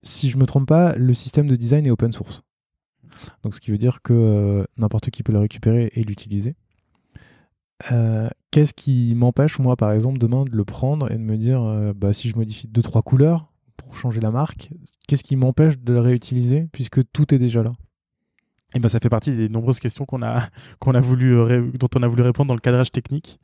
Si 0.03 0.29
je 0.29 0.37
me 0.37 0.45
trompe 0.45 0.67
pas, 0.67 0.95
le 0.95 1.13
système 1.13 1.47
de 1.47 1.55
design 1.55 1.85
est 1.85 1.91
open 1.91 2.11
source. 2.11 2.43
Donc, 3.43 3.53
ce 3.55 3.61
qui 3.61 3.71
veut 3.71 3.77
dire 3.77 4.01
que 4.01 4.13
euh, 4.13 4.65
n'importe 4.77 5.09
qui 5.09 5.23
peut 5.23 5.33
le 5.33 5.39
récupérer 5.39 5.91
et 5.95 6.03
l'utiliser. 6.03 6.55
Euh, 7.91 8.29
qu'est-ce 8.51 8.73
qui 8.73 9.13
m'empêche, 9.15 9.59
moi, 9.59 9.75
par 9.75 9.91
exemple, 9.91 10.17
demain 10.17 10.45
de 10.45 10.51
le 10.51 10.65
prendre 10.65 11.11
et 11.11 11.15
de 11.15 11.21
me 11.21 11.37
dire, 11.37 11.93
bah, 11.95 12.13
si 12.13 12.29
je 12.29 12.35
modifie 12.35 12.67
deux, 12.67 12.81
trois 12.81 13.01
couleurs 13.01 13.51
pour 13.77 13.97
changer 13.97 14.21
la 14.21 14.31
marque, 14.31 14.71
qu'est-ce 15.07 15.23
qui 15.23 15.35
m'empêche 15.35 15.77
de 15.77 15.93
le 15.93 15.99
réutiliser 15.99 16.67
puisque 16.71 17.01
tout 17.11 17.33
est 17.33 17.39
déjà 17.39 17.63
là? 17.63 17.73
Et 18.75 18.79
ben 18.79 18.89
ça 18.89 18.99
fait 18.99 19.09
partie 19.09 19.35
des 19.35 19.47
nombreuses 19.47 19.79
questions 19.79 20.05
qu'on 20.05 20.21
a, 20.21 20.49
qu'on 20.79 20.93
a 20.93 20.99
voulu, 20.99 21.37
euh, 21.37 21.71
dont 21.79 21.87
on 21.95 22.03
a 22.03 22.07
voulu 22.07 22.21
répondre 22.21 22.49
dans 22.49 22.55
le 22.55 22.59
cadrage 22.59 22.91
technique. 22.91 23.39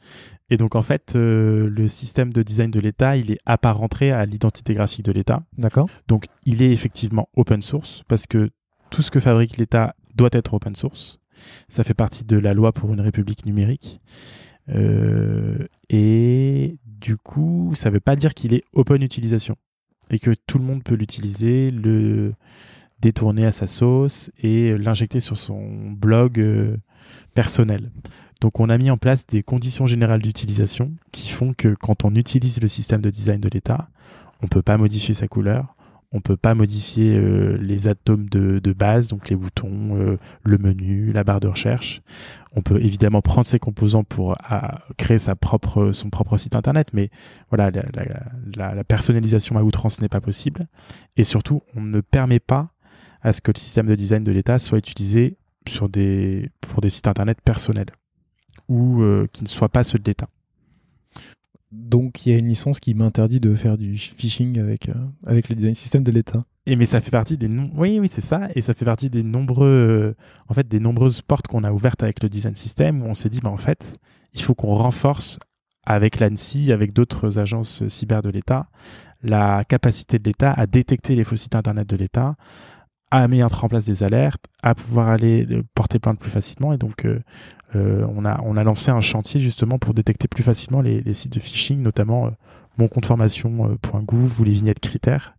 Et 0.49 0.57
donc 0.57 0.75
en 0.75 0.81
fait, 0.81 1.13
euh, 1.15 1.69
le 1.69 1.87
système 1.87 2.33
de 2.33 2.43
design 2.43 2.69
de 2.69 2.79
l'État, 2.79 3.15
il 3.15 3.31
est 3.31 3.39
apparenté 3.45 4.11
à 4.11 4.25
l'identité 4.25 4.73
graphique 4.73 5.05
de 5.05 5.13
l'État. 5.13 5.41
D'accord. 5.57 5.87
Donc 6.07 6.25
il 6.45 6.61
est 6.61 6.71
effectivement 6.71 7.29
open 7.35 7.61
source 7.61 8.03
parce 8.09 8.27
que 8.27 8.49
tout 8.89 9.01
ce 9.01 9.09
que 9.09 9.21
fabrique 9.21 9.57
l'État 9.57 9.95
doit 10.15 10.29
être 10.33 10.53
open 10.53 10.75
source. 10.75 11.19
Ça 11.69 11.83
fait 11.83 11.93
partie 11.93 12.25
de 12.25 12.37
la 12.37 12.53
loi 12.53 12.73
pour 12.73 12.93
une 12.93 13.01
république 13.01 13.45
numérique. 13.45 14.01
Euh, 14.69 15.65
et 15.89 16.77
du 16.85 17.15
coup, 17.15 17.71
ça 17.73 17.89
ne 17.89 17.93
veut 17.93 17.99
pas 18.01 18.17
dire 18.17 18.33
qu'il 18.33 18.53
est 18.53 18.63
open 18.73 19.01
utilisation 19.01 19.55
et 20.11 20.19
que 20.19 20.31
tout 20.45 20.59
le 20.59 20.65
monde 20.65 20.83
peut 20.83 20.95
l'utiliser. 20.95 21.71
Le 21.71 22.33
détourner 23.01 23.45
à 23.45 23.51
sa 23.51 23.67
sauce 23.67 24.31
et 24.41 24.77
l'injecter 24.77 25.19
sur 25.19 25.37
son 25.37 25.91
blog 25.91 26.39
euh, 26.39 26.77
personnel. 27.33 27.91
Donc 28.39 28.59
on 28.59 28.69
a 28.69 28.77
mis 28.77 28.89
en 28.89 28.97
place 28.97 29.25
des 29.27 29.43
conditions 29.43 29.87
générales 29.87 30.21
d'utilisation 30.21 30.91
qui 31.11 31.29
font 31.29 31.53
que 31.53 31.73
quand 31.75 32.05
on 32.05 32.15
utilise 32.15 32.61
le 32.61 32.67
système 32.67 33.01
de 33.01 33.09
design 33.09 33.39
de 33.39 33.49
l'État, 33.49 33.89
on 34.41 34.45
ne 34.45 34.49
peut 34.49 34.61
pas 34.61 34.77
modifier 34.77 35.13
sa 35.13 35.27
couleur, 35.27 35.75
on 36.11 36.17
ne 36.17 36.21
peut 36.21 36.37
pas 36.37 36.55
modifier 36.55 37.15
euh, 37.15 37.57
les 37.61 37.87
atomes 37.87 38.27
de, 38.29 38.73
base, 38.73 39.07
donc 39.07 39.29
les 39.29 39.35
boutons, 39.35 39.95
euh, 39.95 40.17
le 40.43 40.57
menu, 40.57 41.13
la 41.13 41.23
barre 41.23 41.39
de 41.39 41.47
recherche. 41.47 42.01
On 42.55 42.61
peut 42.61 42.81
évidemment 42.81 43.21
prendre 43.21 43.45
ces 43.45 43.59
composants 43.59 44.03
pour 44.03 44.35
créer 44.97 45.19
sa 45.19 45.35
propre, 45.35 45.93
son 45.93 46.09
propre 46.09 46.35
site 46.35 46.55
internet, 46.55 46.89
mais 46.91 47.09
voilà, 47.49 47.71
la, 47.71 48.75
la 48.75 48.83
personnalisation 48.83 49.57
à 49.57 49.63
outrance 49.63 50.01
n'est 50.01 50.09
pas 50.09 50.19
possible. 50.19 50.67
Et 51.15 51.23
surtout, 51.23 51.61
on 51.77 51.81
ne 51.81 52.01
permet 52.01 52.39
pas 52.39 52.71
à 53.21 53.33
ce 53.33 53.41
que 53.41 53.51
le 53.51 53.59
système 53.59 53.87
de 53.87 53.95
design 53.95 54.23
de 54.23 54.31
l'État 54.31 54.59
soit 54.59 54.77
utilisé 54.77 55.37
sur 55.67 55.89
des, 55.89 56.49
pour 56.59 56.81
des 56.81 56.89
sites 56.89 57.07
internet 57.07 57.39
personnels 57.43 57.91
ou 58.67 59.01
euh, 59.01 59.27
qui 59.31 59.43
ne 59.43 59.49
soient 59.49 59.69
pas 59.69 59.83
ceux 59.83 59.99
de 59.99 60.03
l'État. 60.05 60.27
Donc 61.71 62.25
il 62.25 62.31
y 62.31 62.35
a 62.35 62.39
une 62.39 62.47
licence 62.47 62.79
qui 62.79 62.93
m'interdit 62.93 63.39
de 63.39 63.55
faire 63.55 63.77
du 63.77 63.97
phishing 63.97 64.59
avec, 64.59 64.89
euh, 64.89 64.93
avec 65.25 65.49
le 65.49 65.55
design 65.55 65.75
system 65.75 66.03
de 66.03 66.11
l'État. 66.11 66.43
Et 66.65 66.75
mais 66.75 66.85
ça 66.85 67.01
fait 67.01 67.11
partie 67.11 67.37
des 67.37 67.49
oui 67.75 67.99
oui 67.99 68.07
c'est 68.07 68.21
ça 68.21 68.49
et 68.53 68.61
ça 68.61 68.73
fait 68.73 68.85
partie 68.85 69.09
des 69.09 69.23
nombreux 69.23 69.67
euh, 69.67 70.15
en 70.47 70.53
fait 70.53 70.67
des 70.67 70.79
nombreuses 70.79 71.21
portes 71.21 71.47
qu'on 71.47 71.63
a 71.63 71.71
ouvertes 71.71 72.03
avec 72.03 72.21
le 72.21 72.29
design 72.29 72.53
system 72.53 73.01
où 73.01 73.05
on 73.05 73.15
s'est 73.15 73.29
dit 73.29 73.39
bah 73.39 73.49
en 73.49 73.57
fait 73.57 73.97
il 74.33 74.41
faut 74.41 74.53
qu'on 74.53 74.75
renforce 74.75 75.39
avec 75.87 76.19
l'ANSI 76.19 76.71
avec 76.71 76.93
d'autres 76.93 77.39
agences 77.39 77.87
cyber 77.87 78.21
de 78.21 78.29
l'État 78.29 78.67
la 79.23 79.63
capacité 79.65 80.19
de 80.19 80.23
l'État 80.23 80.53
à 80.53 80.67
détecter 80.67 81.15
les 81.15 81.23
faux 81.23 81.35
sites 81.35 81.55
internet 81.55 81.87
de 81.89 81.95
l'État 81.95 82.35
à 83.11 83.27
mettre 83.27 83.63
en 83.63 83.67
place 83.67 83.85
des 83.85 84.03
alertes, 84.03 84.45
à 84.63 84.73
pouvoir 84.73 85.09
aller 85.09 85.45
euh, 85.51 85.63
porter 85.75 85.99
plainte 85.99 86.17
plus 86.17 86.31
facilement. 86.31 86.73
Et 86.73 86.77
donc, 86.77 87.05
euh, 87.05 87.19
euh, 87.75 88.07
on, 88.15 88.25
a, 88.25 88.41
on 88.43 88.55
a 88.55 88.63
lancé 88.63 88.89
un 88.89 89.01
chantier 89.01 89.41
justement 89.41 89.77
pour 89.77 89.93
détecter 89.93 90.29
plus 90.29 90.43
facilement 90.43 90.81
les, 90.81 91.13
sites 91.13 91.33
de 91.33 91.39
phishing, 91.39 91.81
notamment 91.81 92.27
euh, 92.27 92.31
moncompteformation.gouv 92.77 94.39
ou 94.39 94.43
les 94.43 94.53
vignettes 94.53 94.79
critères, 94.79 95.35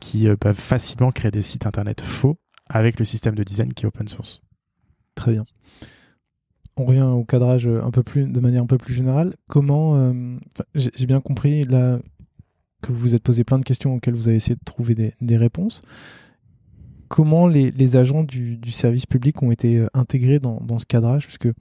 qui 0.00 0.26
peuvent 0.40 0.58
facilement 0.58 1.12
créer 1.12 1.30
des 1.30 1.40
sites 1.40 1.66
internet 1.66 2.00
faux 2.00 2.36
avec 2.68 2.98
le 2.98 3.04
système 3.04 3.36
de 3.36 3.44
design 3.44 3.72
qui 3.72 3.84
est 3.84 3.86
open 3.86 4.08
source. 4.08 4.42
Très 5.14 5.30
bien. 5.30 5.44
On 6.76 6.84
revient 6.84 7.02
au 7.02 7.22
cadrage 7.22 7.68
un 7.68 7.92
peu 7.92 8.02
plus, 8.02 8.26
de 8.26 8.40
manière 8.40 8.64
un 8.64 8.66
peu 8.66 8.76
plus 8.76 8.92
générale. 8.92 9.36
Comment, 9.46 10.12
j'ai 10.74 11.06
bien 11.06 11.20
compris 11.20 11.62
là 11.62 12.00
que 12.82 12.90
vous 12.90 12.98
vous 12.98 13.14
êtes 13.14 13.22
posé 13.22 13.44
plein 13.44 13.60
de 13.60 13.64
questions 13.64 13.94
auxquelles 13.94 14.16
vous 14.16 14.26
avez 14.26 14.36
essayé 14.36 14.56
de 14.56 14.64
trouver 14.64 14.96
des, 14.96 15.14
des 15.20 15.36
réponses 15.36 15.80
comment 17.08 17.46
les, 17.46 17.96
agents 17.96 18.22
du, 18.22 18.70
service 18.70 19.06
public 19.06 19.42
ont 19.42 19.50
été 19.50 19.78
euh, 19.78 19.86
intégrés 19.94 20.38
dans, 20.38 20.78
ce 20.78 20.86
cadrage? 20.86 21.26
Parce 21.26 21.38
que 21.38 21.52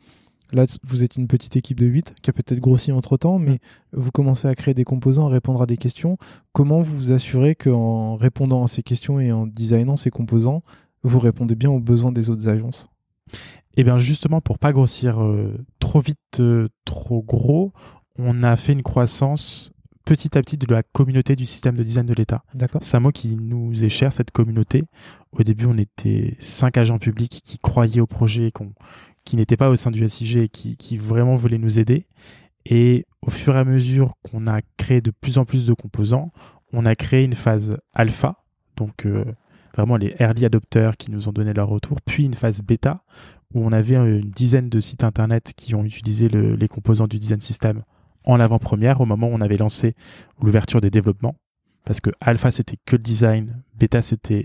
là, 0.52 0.66
vous 0.84 1.04
êtes 1.04 1.16
une 1.16 1.28
petite 1.28 1.56
équipe 1.56 1.80
de 1.80 1.86
8 1.86 2.16
qui 2.22 2.30
a 2.30 2.34
peut-être 2.34 2.60
grossi 2.60 2.92
entre-temps, 2.92 3.40
mais 3.40 3.60
vous 3.94 4.12
commencez 4.12 4.48
à 4.48 4.56
créer 4.56 4.74
des 4.74 4.84
composants, 4.84 5.28
à 5.28 5.30
répondre 5.30 5.62
à 5.62 5.66
des 5.66 5.78
questions. 5.78 6.18
Comment 6.52 6.82
vous 6.82 6.98
vous 6.98 7.12
assurez 7.12 7.56
qu'en 7.56 8.16
répondant 8.16 8.64
à 8.64 8.68
ces 8.68 8.84
questions 8.84 9.20
et 9.20 9.32
en 9.32 9.48
designant 9.48 9.96
ces 9.96 10.12
composants, 10.12 10.64
vous 11.04 11.20
répondez 11.20 11.56
bien 11.56 11.70
aux 11.70 11.80
besoins 11.80 12.12
des 12.12 12.30
autres 12.30 12.48
agences? 12.48 12.90
Eh 13.76 13.84
bien 13.84 13.98
justement, 13.98 14.42
pour 14.42 14.58
pas 14.58 14.74
grossir 14.74 15.22
euh, 15.24 15.54
trop 15.80 16.00
vite, 16.00 16.18
euh, 16.40 16.68
trop 16.84 17.22
gros, 17.22 17.74
on 18.18 18.42
a 18.42 18.56
fait 18.56 18.74
une 18.74 18.82
croissance 18.82 19.72
petit 20.08 20.38
à 20.38 20.42
petit 20.42 20.56
de 20.56 20.74
la 20.74 20.84
communauté 20.84 21.36
du 21.36 21.46
système 21.46 21.76
de 21.76 21.84
design 21.84 22.06
de 22.06 22.14
l'État. 22.14 22.42
C'est 22.80 22.96
un 22.96 23.02
mot 23.02 23.12
qui 23.12 23.36
nous 23.36 23.84
est 23.84 23.90
cher, 23.90 24.14
cette 24.14 24.32
communauté. 24.32 24.86
Au 25.34 25.44
début, 25.44 25.66
on 25.66 25.78
était 25.78 26.34
cinq 26.40 26.78
agents 26.78 26.98
publics 26.98 27.42
qui 27.44 27.58
croyaient 27.58 28.00
au 28.00 28.08
projet, 28.08 28.50
qui 29.26 29.36
n'étaient 29.36 29.58
pas 29.58 29.70
au 29.70 29.76
sein 29.76 29.92
du 29.92 30.08
SIG 30.08 30.38
et 30.38 30.48
qui, 30.48 30.98
vraiment 30.98 31.36
voulaient 31.36 31.58
nous 31.58 31.78
aider. 31.78 32.06
Et 32.66 33.06
au 33.22 33.30
fur 33.30 33.58
et 33.58 33.60
à 33.60 33.66
mesure 33.66 34.14
qu'on 34.24 34.48
a 34.48 34.62
créé 34.78 35.02
de 35.02 35.12
plus 35.12 35.38
en 35.38 35.44
plus 35.44 35.66
de 35.66 35.74
composants, 35.74 36.32
on 36.72 36.86
a 36.86 36.96
créé 36.96 37.26
une 37.26 37.36
phase 37.36 37.78
alpha, 37.94 38.44
donc 38.78 39.06
euh, 39.06 39.26
vraiment 39.76 39.98
les 39.98 40.16
early 40.20 40.46
adopters 40.46 40.96
qui 40.96 41.12
nous 41.12 41.28
ont 41.28 41.34
donné 41.34 41.52
leur 41.54 41.68
retour, 41.68 42.00
puis 42.02 42.24
une 42.24 42.34
phase 42.34 42.62
bêta 42.62 43.04
où 43.54 43.66
on 43.66 43.74
avait 43.74 43.96
une 43.96 44.30
dizaine 44.30 44.70
de 44.70 44.80
sites 44.80 45.04
internet 45.04 45.54
qui 45.56 45.76
ont 45.76 45.84
utilisé 45.84 46.30
les 46.30 46.68
composants 46.70 47.08
du 47.08 47.20
design 47.20 47.42
system 47.42 47.84
en 48.26 48.38
l'avant-première 48.38 49.02
au 49.02 49.06
moment 49.06 49.28
où 49.28 49.34
on 49.34 49.42
avait 49.42 49.58
lancé 49.58 49.96
l'ouverture 50.42 50.82
des 50.82 50.90
développements. 50.90 51.36
Parce 51.86 52.02
que 52.02 52.10
alpha, 52.20 52.52
c'était 52.52 52.78
que 52.86 52.98
le 52.98 53.02
design, 53.02 53.64
bêta, 53.80 54.02
c'était 54.02 54.44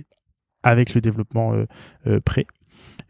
avec 0.63 0.95
le 0.95 1.01
développement 1.01 1.55
euh, 1.55 1.67
euh, 2.07 2.21
prêt. 2.21 2.47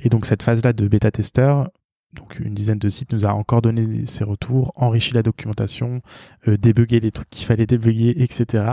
Et 0.01 0.09
donc 0.09 0.27
cette 0.27 0.43
phase-là 0.43 0.73
de 0.73 0.89
bêta-testeur, 0.89 1.71
donc 2.15 2.39
une 2.41 2.55
dizaine 2.55 2.79
de 2.79 2.89
sites 2.89 3.13
nous 3.13 3.27
a 3.27 3.33
encore 3.33 3.63
donné 3.63 4.05
ses 4.07 4.25
retours, 4.25 4.73
enrichi 4.77 5.15
la 5.15 5.23
documentation, 5.23 6.03
euh, 6.49 6.57
débugué 6.57 7.01
les 7.01 7.11
trucs 7.11 7.31
qu'il 7.31 7.47
fallait 7.47 7.67
débugger, 7.67 8.23
etc. 8.23 8.65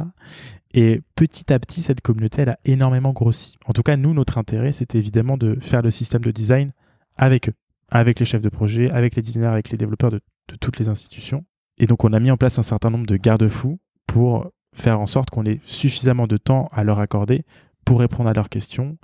Et 0.74 1.02
petit 1.16 1.52
à 1.52 1.60
petit, 1.60 1.82
cette 1.82 2.02
communauté, 2.02 2.44
elle 2.44 2.50
a 2.50 2.60
énormément 2.66 3.12
grossi. 3.12 3.56
En 3.66 3.74
tout 3.74 3.84
cas, 3.84 3.98
nous, 3.98 4.14
notre 4.14 4.38
intérêt, 4.38 4.72
c'était 4.72 4.98
évidemment 4.98 5.38
de 5.38 5.58
faire 5.60 5.82
le 5.82 5.92
système 5.92 6.22
de 6.22 6.32
design 6.32 6.72
avec 7.16 7.50
eux, 7.50 7.54
avec 7.90 8.20
les 8.20 8.26
chefs 8.26 8.42
de 8.42 8.50
projet, 8.50 8.90
avec 8.92 9.16
les 9.16 9.22
designers, 9.22 9.48
avec 9.48 9.70
les 9.70 9.78
développeurs 9.78 10.12
de 10.12 10.22
toutes 10.60 10.80
les 10.80 10.90
institutions. 10.90 11.44
Et 11.80 11.88
donc, 11.88 12.04
on 12.04 12.14
a 12.14 12.20
mis 12.20 12.30
en 12.30 12.38
place 12.38 12.60
un 12.60 12.64
certain 12.64 12.90
nombre 12.90 13.06
de 13.06 13.16
garde-fous 13.18 13.80
pour 14.06 14.52
faire 14.74 15.00
en 15.00 15.08
sorte 15.08 15.30
qu'on 15.30 15.46
ait 15.46 15.60
suffisamment 15.66 16.28
de 16.28 16.38
temps 16.38 16.68
à 16.72 16.84
leur 16.84 17.00
accorder 17.00 17.46
pour 17.86 18.00
répondre 18.00 18.30
à 18.30 18.34
leurs 18.34 18.50
questions, 18.50 18.98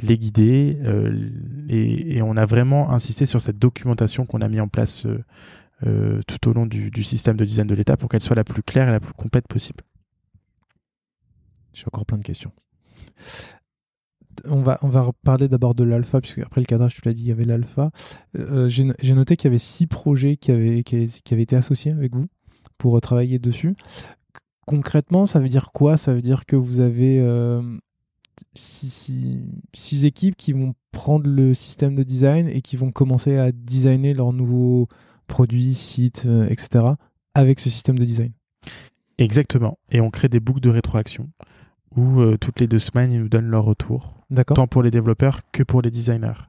les 0.00 0.16
guider. 0.16 0.78
Euh, 0.82 1.28
et, 1.68 2.22
on 2.22 2.36
a 2.36 2.46
vraiment 2.46 2.90
insisté 2.90 3.26
sur 3.26 3.40
cette 3.40 3.58
documentation 3.58 4.24
qu'on 4.24 4.40
a 4.40 4.48
mis 4.48 4.60
en 4.60 4.68
place 4.68 5.06
euh, 5.06 5.24
euh, 5.86 6.20
tout 6.26 6.48
au 6.48 6.52
long 6.52 6.66
du, 6.66 6.90
du, 6.90 7.02
système 7.02 7.36
de 7.36 7.44
design 7.44 7.66
de 7.66 7.74
l'État 7.74 7.96
pour 7.96 8.08
qu'elle 8.08 8.20
soit 8.20 8.36
la 8.36 8.44
plus 8.44 8.62
claire 8.62 8.88
et 8.88 8.92
la 8.92 9.00
plus 9.00 9.12
complète 9.12 9.48
possible. 9.48 9.84
J'ai 11.72 11.84
encore 11.86 12.06
plein 12.06 12.18
de 12.18 12.22
questions 12.22 12.52
on 14.46 14.60
va, 14.60 14.78
parler 15.24 15.48
d'abord 15.48 15.74
de 15.74 15.84
l'alpha, 15.84 16.20
puisque 16.20 16.38
après 16.38 16.60
le 16.60 16.66
cadrage, 16.66 16.94
tu 16.94 17.02
l'as 17.04 17.12
dit, 17.12 17.22
il 17.22 17.28
y 17.28 17.32
avait 17.32 17.44
l'alpha. 17.44 17.90
Euh, 18.38 18.68
j'ai 18.68 19.14
noté 19.14 19.36
qu'il 19.36 19.48
y 19.48 19.50
avait 19.50 19.58
six 19.58 19.86
projets 19.86 20.36
qui 20.36 20.50
avaient, 20.50 20.78
été 20.78 21.56
associés 21.56 21.92
avec 21.92 22.14
vous 22.14 22.26
pour 22.78 22.96
euh, 22.96 23.00
travailler 23.00 23.38
dessus. 23.38 23.74
Concrètement, 24.66 25.26
ça 25.26 25.40
veut 25.40 25.48
dire 25.48 25.70
quoi? 25.72 25.96
Ça 25.96 26.14
veut 26.14 26.22
dire 26.22 26.46
que 26.46 26.56
vous 26.56 26.80
avez 26.80 27.20
euh, 27.20 27.62
six, 28.54 30.04
équipes 30.04 30.36
qui 30.36 30.52
vont 30.52 30.74
prendre 30.92 31.28
le 31.28 31.54
système 31.54 31.94
de 31.94 32.02
design 32.02 32.48
et 32.48 32.62
qui 32.62 32.76
vont 32.76 32.92
commencer 32.92 33.36
à 33.36 33.52
designer 33.52 34.14
leurs 34.14 34.32
nouveaux 34.32 34.88
produits, 35.26 35.74
sites, 35.74 36.26
etc. 36.48 36.84
avec 37.34 37.60
ce 37.60 37.70
système 37.70 37.98
de 37.98 38.04
design? 38.04 38.32
Exactement. 39.18 39.78
Et 39.90 40.00
on 40.00 40.10
crée 40.10 40.28
des 40.28 40.40
boucles 40.40 40.60
de 40.60 40.70
rétroaction 40.70 41.28
où 41.96 42.20
euh, 42.20 42.36
toutes 42.38 42.60
les 42.60 42.66
deux 42.66 42.78
semaines, 42.78 43.12
ils 43.12 43.20
nous 43.20 43.28
donnent 43.28 43.50
leur 43.50 43.64
retour, 43.64 44.24
tant 44.54 44.66
pour 44.66 44.82
les 44.82 44.90
développeurs 44.90 45.40
que 45.52 45.62
pour 45.62 45.82
les 45.82 45.90
designers. 45.90 46.48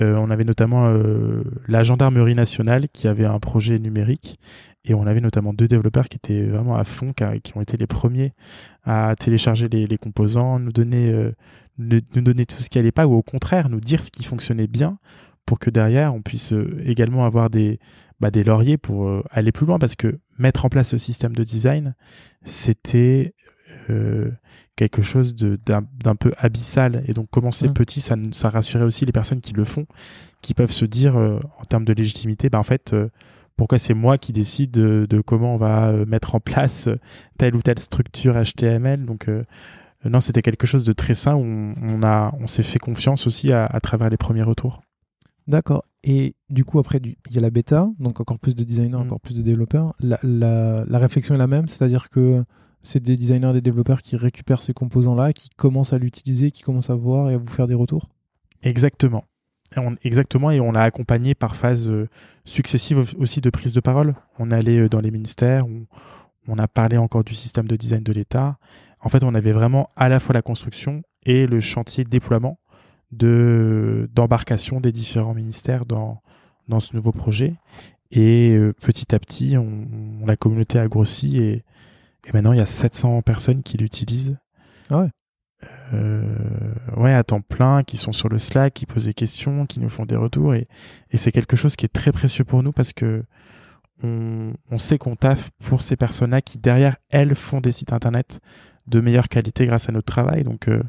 Euh, 0.00 0.14
on 0.16 0.30
avait 0.30 0.44
notamment 0.44 0.86
euh, 0.86 1.42
la 1.66 1.82
gendarmerie 1.82 2.36
nationale 2.36 2.88
qui 2.92 3.08
avait 3.08 3.24
un 3.24 3.40
projet 3.40 3.78
numérique. 3.78 4.38
Et 4.84 4.94
on 4.94 5.06
avait 5.06 5.20
notamment 5.20 5.52
deux 5.52 5.66
développeurs 5.66 6.08
qui 6.08 6.16
étaient 6.16 6.44
vraiment 6.44 6.76
à 6.76 6.84
fond, 6.84 7.12
qui, 7.12 7.56
ont 7.56 7.60
été 7.60 7.76
les 7.76 7.86
premiers 7.86 8.32
à 8.84 9.14
télécharger 9.18 9.68
les, 9.68 9.98
composants, 9.98 10.58
nous 10.58 10.72
donner, 10.72 11.12
nous 11.76 12.00
donner 12.14 12.46
tout 12.46 12.60
ce 12.60 12.70
qui 12.70 12.78
allait 12.78 12.90
pas 12.90 13.06
ou 13.06 13.12
au 13.12 13.22
contraire 13.22 13.68
nous 13.68 13.80
dire 13.80 14.02
ce 14.02 14.10
qui 14.10 14.24
fonctionnait 14.24 14.68
bien 14.68 14.96
pour 15.44 15.58
que 15.58 15.68
derrière 15.68 16.14
on 16.14 16.22
puisse 16.22 16.54
également 16.86 17.26
avoir 17.26 17.50
des, 17.50 17.78
bah, 18.20 18.30
des 18.30 18.42
lauriers 18.42 18.78
pour 18.78 19.22
aller 19.30 19.52
plus 19.52 19.66
loin. 19.66 19.78
Parce 19.78 19.96
que 19.96 20.18
mettre 20.38 20.64
en 20.64 20.70
place 20.70 20.88
ce 20.88 20.98
système 20.98 21.36
de 21.36 21.44
design, 21.44 21.94
c'était 22.42 23.34
quelque 24.80 25.02
chose 25.02 25.34
d'un 25.34 26.16
peu 26.18 26.32
abyssal. 26.38 27.04
Et 27.06 27.12
donc 27.12 27.28
commencer 27.28 27.68
mm. 27.68 27.74
petit, 27.74 28.00
ça, 28.00 28.16
ça 28.32 28.48
rassurait 28.48 28.84
aussi 28.84 29.04
les 29.04 29.12
personnes 29.12 29.42
qui 29.42 29.52
le 29.52 29.64
font, 29.64 29.86
qui 30.40 30.54
peuvent 30.54 30.72
se 30.72 30.86
dire 30.86 31.18
euh, 31.18 31.38
en 31.60 31.64
termes 31.64 31.84
de 31.84 31.92
légitimité, 31.92 32.48
bah, 32.48 32.58
en 32.58 32.62
fait, 32.62 32.94
euh, 32.94 33.10
pourquoi 33.56 33.76
c'est 33.76 33.92
moi 33.92 34.16
qui 34.16 34.32
décide 34.32 34.70
de, 34.70 35.20
comment 35.20 35.54
on 35.54 35.58
va 35.58 35.88
euh, 35.88 36.06
mettre 36.06 36.34
en 36.34 36.40
place 36.40 36.88
telle 37.36 37.54
ou 37.54 37.60
telle 37.60 37.78
structure 37.78 38.34
HTML. 38.42 39.04
Donc 39.04 39.28
non, 40.06 40.20
c'était 40.20 40.40
quelque 40.40 40.66
chose 40.66 40.84
de 40.84 40.94
très 40.94 41.12
sain 41.12 41.34
où 41.34 41.74
on, 41.82 42.02
a, 42.02 42.34
on 42.40 42.46
s'est 42.46 42.62
fait 42.62 42.78
confiance 42.78 43.26
aussi 43.26 43.52
à, 43.52 43.68
travers 43.82 44.08
les 44.08 44.16
premiers 44.16 44.42
retours. 44.42 44.80
D'accord. 45.46 45.82
Et 46.04 46.36
du 46.48 46.64
coup, 46.64 46.78
après, 46.78 47.00
il 47.04 47.34
y 47.34 47.36
a 47.36 47.42
la 47.42 47.50
bêta, 47.50 47.90
donc 47.98 48.18
encore 48.20 48.38
plus 48.38 48.54
de 48.54 48.64
designers, 48.64 48.96
mm. 48.96 49.02
encore 49.02 49.20
plus 49.20 49.34
de 49.34 49.42
développeurs. 49.42 49.94
La, 50.00 50.18
la 50.22 50.98
réflexion 50.98 51.34
est 51.34 51.38
la 51.38 51.46
même, 51.46 51.68
c'est-à-dire 51.68 52.08
que 52.08 52.42
c'est 52.82 53.02
des 53.02 53.16
designers, 53.16 53.52
des 53.52 53.60
développeurs 53.60 54.02
qui 54.02 54.16
récupèrent 54.16 54.62
ces 54.62 54.72
composants-là, 54.72 55.32
qui 55.32 55.48
commencent 55.50 55.92
à 55.92 55.98
l'utiliser, 55.98 56.50
qui 56.50 56.62
commencent 56.62 56.90
à 56.90 56.94
voir 56.94 57.30
et 57.30 57.34
à 57.34 57.38
vous 57.38 57.46
faire 57.46 57.66
des 57.66 57.74
retours? 57.74 58.08
Exactement. 58.62 59.24
exactement, 60.02 60.50
et 60.50 60.60
on 60.60 60.72
l'a 60.72 60.82
accompagné 60.82 61.34
par 61.34 61.56
phases 61.56 61.88
euh, 61.88 62.08
successives 62.44 63.14
aussi 63.18 63.40
de 63.40 63.50
prise 63.50 63.72
de 63.72 63.80
parole. 63.80 64.14
On 64.38 64.50
allait 64.50 64.78
euh, 64.78 64.88
dans 64.88 65.00
les 65.00 65.10
ministères, 65.10 65.66
on, 65.66 65.86
on 66.48 66.58
a 66.58 66.68
parlé 66.68 66.96
encore 66.96 67.24
du 67.24 67.34
système 67.34 67.68
de 67.68 67.76
design 67.76 68.02
de 68.02 68.12
l'État. 68.12 68.58
En 69.00 69.08
fait, 69.08 69.24
on 69.24 69.34
avait 69.34 69.52
vraiment 69.52 69.90
à 69.96 70.08
la 70.08 70.18
fois 70.18 70.34
la 70.34 70.42
construction 70.42 71.02
et 71.24 71.46
le 71.46 71.60
chantier 71.60 72.04
de 72.04 72.10
déploiement 72.10 72.58
de 73.12 74.08
d'embarcation 74.14 74.80
des 74.80 74.92
différents 74.92 75.34
ministères 75.34 75.84
dans, 75.84 76.20
dans 76.68 76.80
ce 76.80 76.94
nouveau 76.94 77.12
projet. 77.12 77.54
Et 78.10 78.50
euh, 78.50 78.72
petit 78.72 79.14
à 79.14 79.18
petit, 79.18 79.56
on, 79.56 80.26
la 80.26 80.36
communauté 80.36 80.78
a 80.78 80.88
grossi 80.88 81.38
et, 81.38 81.64
et 82.26 82.32
maintenant, 82.32 82.52
il 82.52 82.58
y 82.58 82.62
a 82.62 82.66
700 82.66 83.22
personnes 83.22 83.62
qui 83.62 83.76
l'utilisent. 83.76 84.38
Ah 84.90 85.00
ouais. 85.00 85.08
Euh, 85.92 86.22
ouais, 86.96 87.12
à 87.12 87.24
temps 87.24 87.40
plein, 87.40 87.82
qui 87.82 87.96
sont 87.96 88.12
sur 88.12 88.28
le 88.28 88.38
Slack, 88.38 88.74
qui 88.74 88.86
posent 88.86 89.06
des 89.06 89.14
questions, 89.14 89.66
qui 89.66 89.80
nous 89.80 89.88
font 89.88 90.06
des 90.06 90.16
retours. 90.16 90.54
Et, 90.54 90.68
et 91.10 91.16
c'est 91.16 91.32
quelque 91.32 91.56
chose 91.56 91.76
qui 91.76 91.86
est 91.86 91.92
très 91.92 92.12
précieux 92.12 92.44
pour 92.44 92.62
nous 92.62 92.72
parce 92.72 92.92
que 92.92 93.24
on, 94.02 94.52
on 94.70 94.78
sait 94.78 94.98
qu'on 94.98 95.16
taffe 95.16 95.50
pour 95.62 95.82
ces 95.82 95.96
personnes-là 95.96 96.40
qui, 96.40 96.58
derrière, 96.58 96.96
elles, 97.10 97.34
font 97.34 97.60
des 97.60 97.72
sites 97.72 97.92
internet 97.92 98.40
de 98.86 99.00
meilleure 99.00 99.28
qualité 99.28 99.66
grâce 99.66 99.88
à 99.88 99.92
notre 99.92 100.06
travail. 100.06 100.44
Donc, 100.44 100.68
euh, 100.68 100.82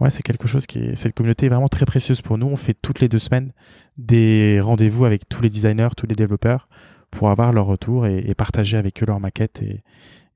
ouais, 0.00 0.10
c'est 0.10 0.22
quelque 0.22 0.48
chose 0.48 0.66
qui 0.66 0.78
est. 0.78 0.96
Cette 0.96 1.14
communauté 1.14 1.46
est 1.46 1.50
vraiment 1.50 1.68
très 1.68 1.84
précieuse 1.84 2.22
pour 2.22 2.38
nous. 2.38 2.46
On 2.46 2.56
fait 2.56 2.74
toutes 2.74 3.00
les 3.00 3.08
deux 3.08 3.18
semaines 3.18 3.52
des 3.98 4.60
rendez-vous 4.60 5.04
avec 5.04 5.28
tous 5.28 5.42
les 5.42 5.50
designers, 5.50 5.88
tous 5.96 6.06
les 6.06 6.14
développeurs 6.14 6.68
pour 7.10 7.28
avoir 7.28 7.52
leur 7.52 7.66
retour 7.66 8.06
et, 8.06 8.34
partager 8.34 8.78
avec 8.78 9.02
eux 9.02 9.06
leurs 9.06 9.20
maquettes 9.20 9.62
et, 9.62 9.82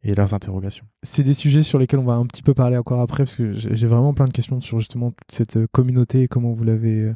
leurs 0.05 0.35
interrogations. 0.35 0.87
C'est 1.03 1.23
des 1.23 1.35
sujets 1.35 1.63
sur 1.63 1.79
lesquels 1.79 1.99
on 1.99 2.05
va 2.05 2.15
un 2.15 2.27
petit 2.27 2.43
peu 2.43 2.55
parler 2.55 2.77
encore 2.77 3.01
après, 3.01 3.25
parce 3.25 3.37
que 3.37 3.53
j'ai 3.53 3.87
vraiment 3.87 4.15
plein 4.15 4.27
de 4.27 4.33
questions 4.33 4.61
sur 4.61 4.79
justement 4.79 5.11
toute 5.11 5.33
cette 5.33 5.57
euh, 5.57 5.67
communauté 5.73 6.23
et 6.23 6.29
comment 6.29 6.53
vous 6.53 6.65
l'avez, 6.65 7.13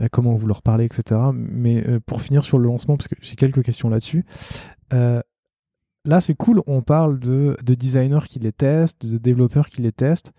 euh, 0.00 0.08
comment 0.10 0.34
vous 0.34 0.46
leur 0.46 0.62
parlez, 0.62 0.84
etc. 0.84 1.20
Mais 1.34 1.86
euh, 1.86 2.00
pour 2.00 2.22
finir 2.22 2.44
sur 2.44 2.58
le 2.58 2.66
lancement, 2.66 2.96
parce 2.96 3.08
que 3.08 3.16
j'ai 3.20 3.36
quelques 3.36 3.62
questions 3.62 3.88
là-dessus. 3.90 4.24
là, 4.90 6.20
c'est 6.20 6.34
cool, 6.34 6.62
on 6.66 6.82
parle 6.82 7.18
de 7.20 7.56
designers 7.74 8.26
qui 8.28 8.38
les 8.38 8.52
testent, 8.52 9.06
de 9.06 9.18
développeurs 9.18 9.68
qui 9.68 9.82
les 9.82 9.92
testent. 9.92 10.32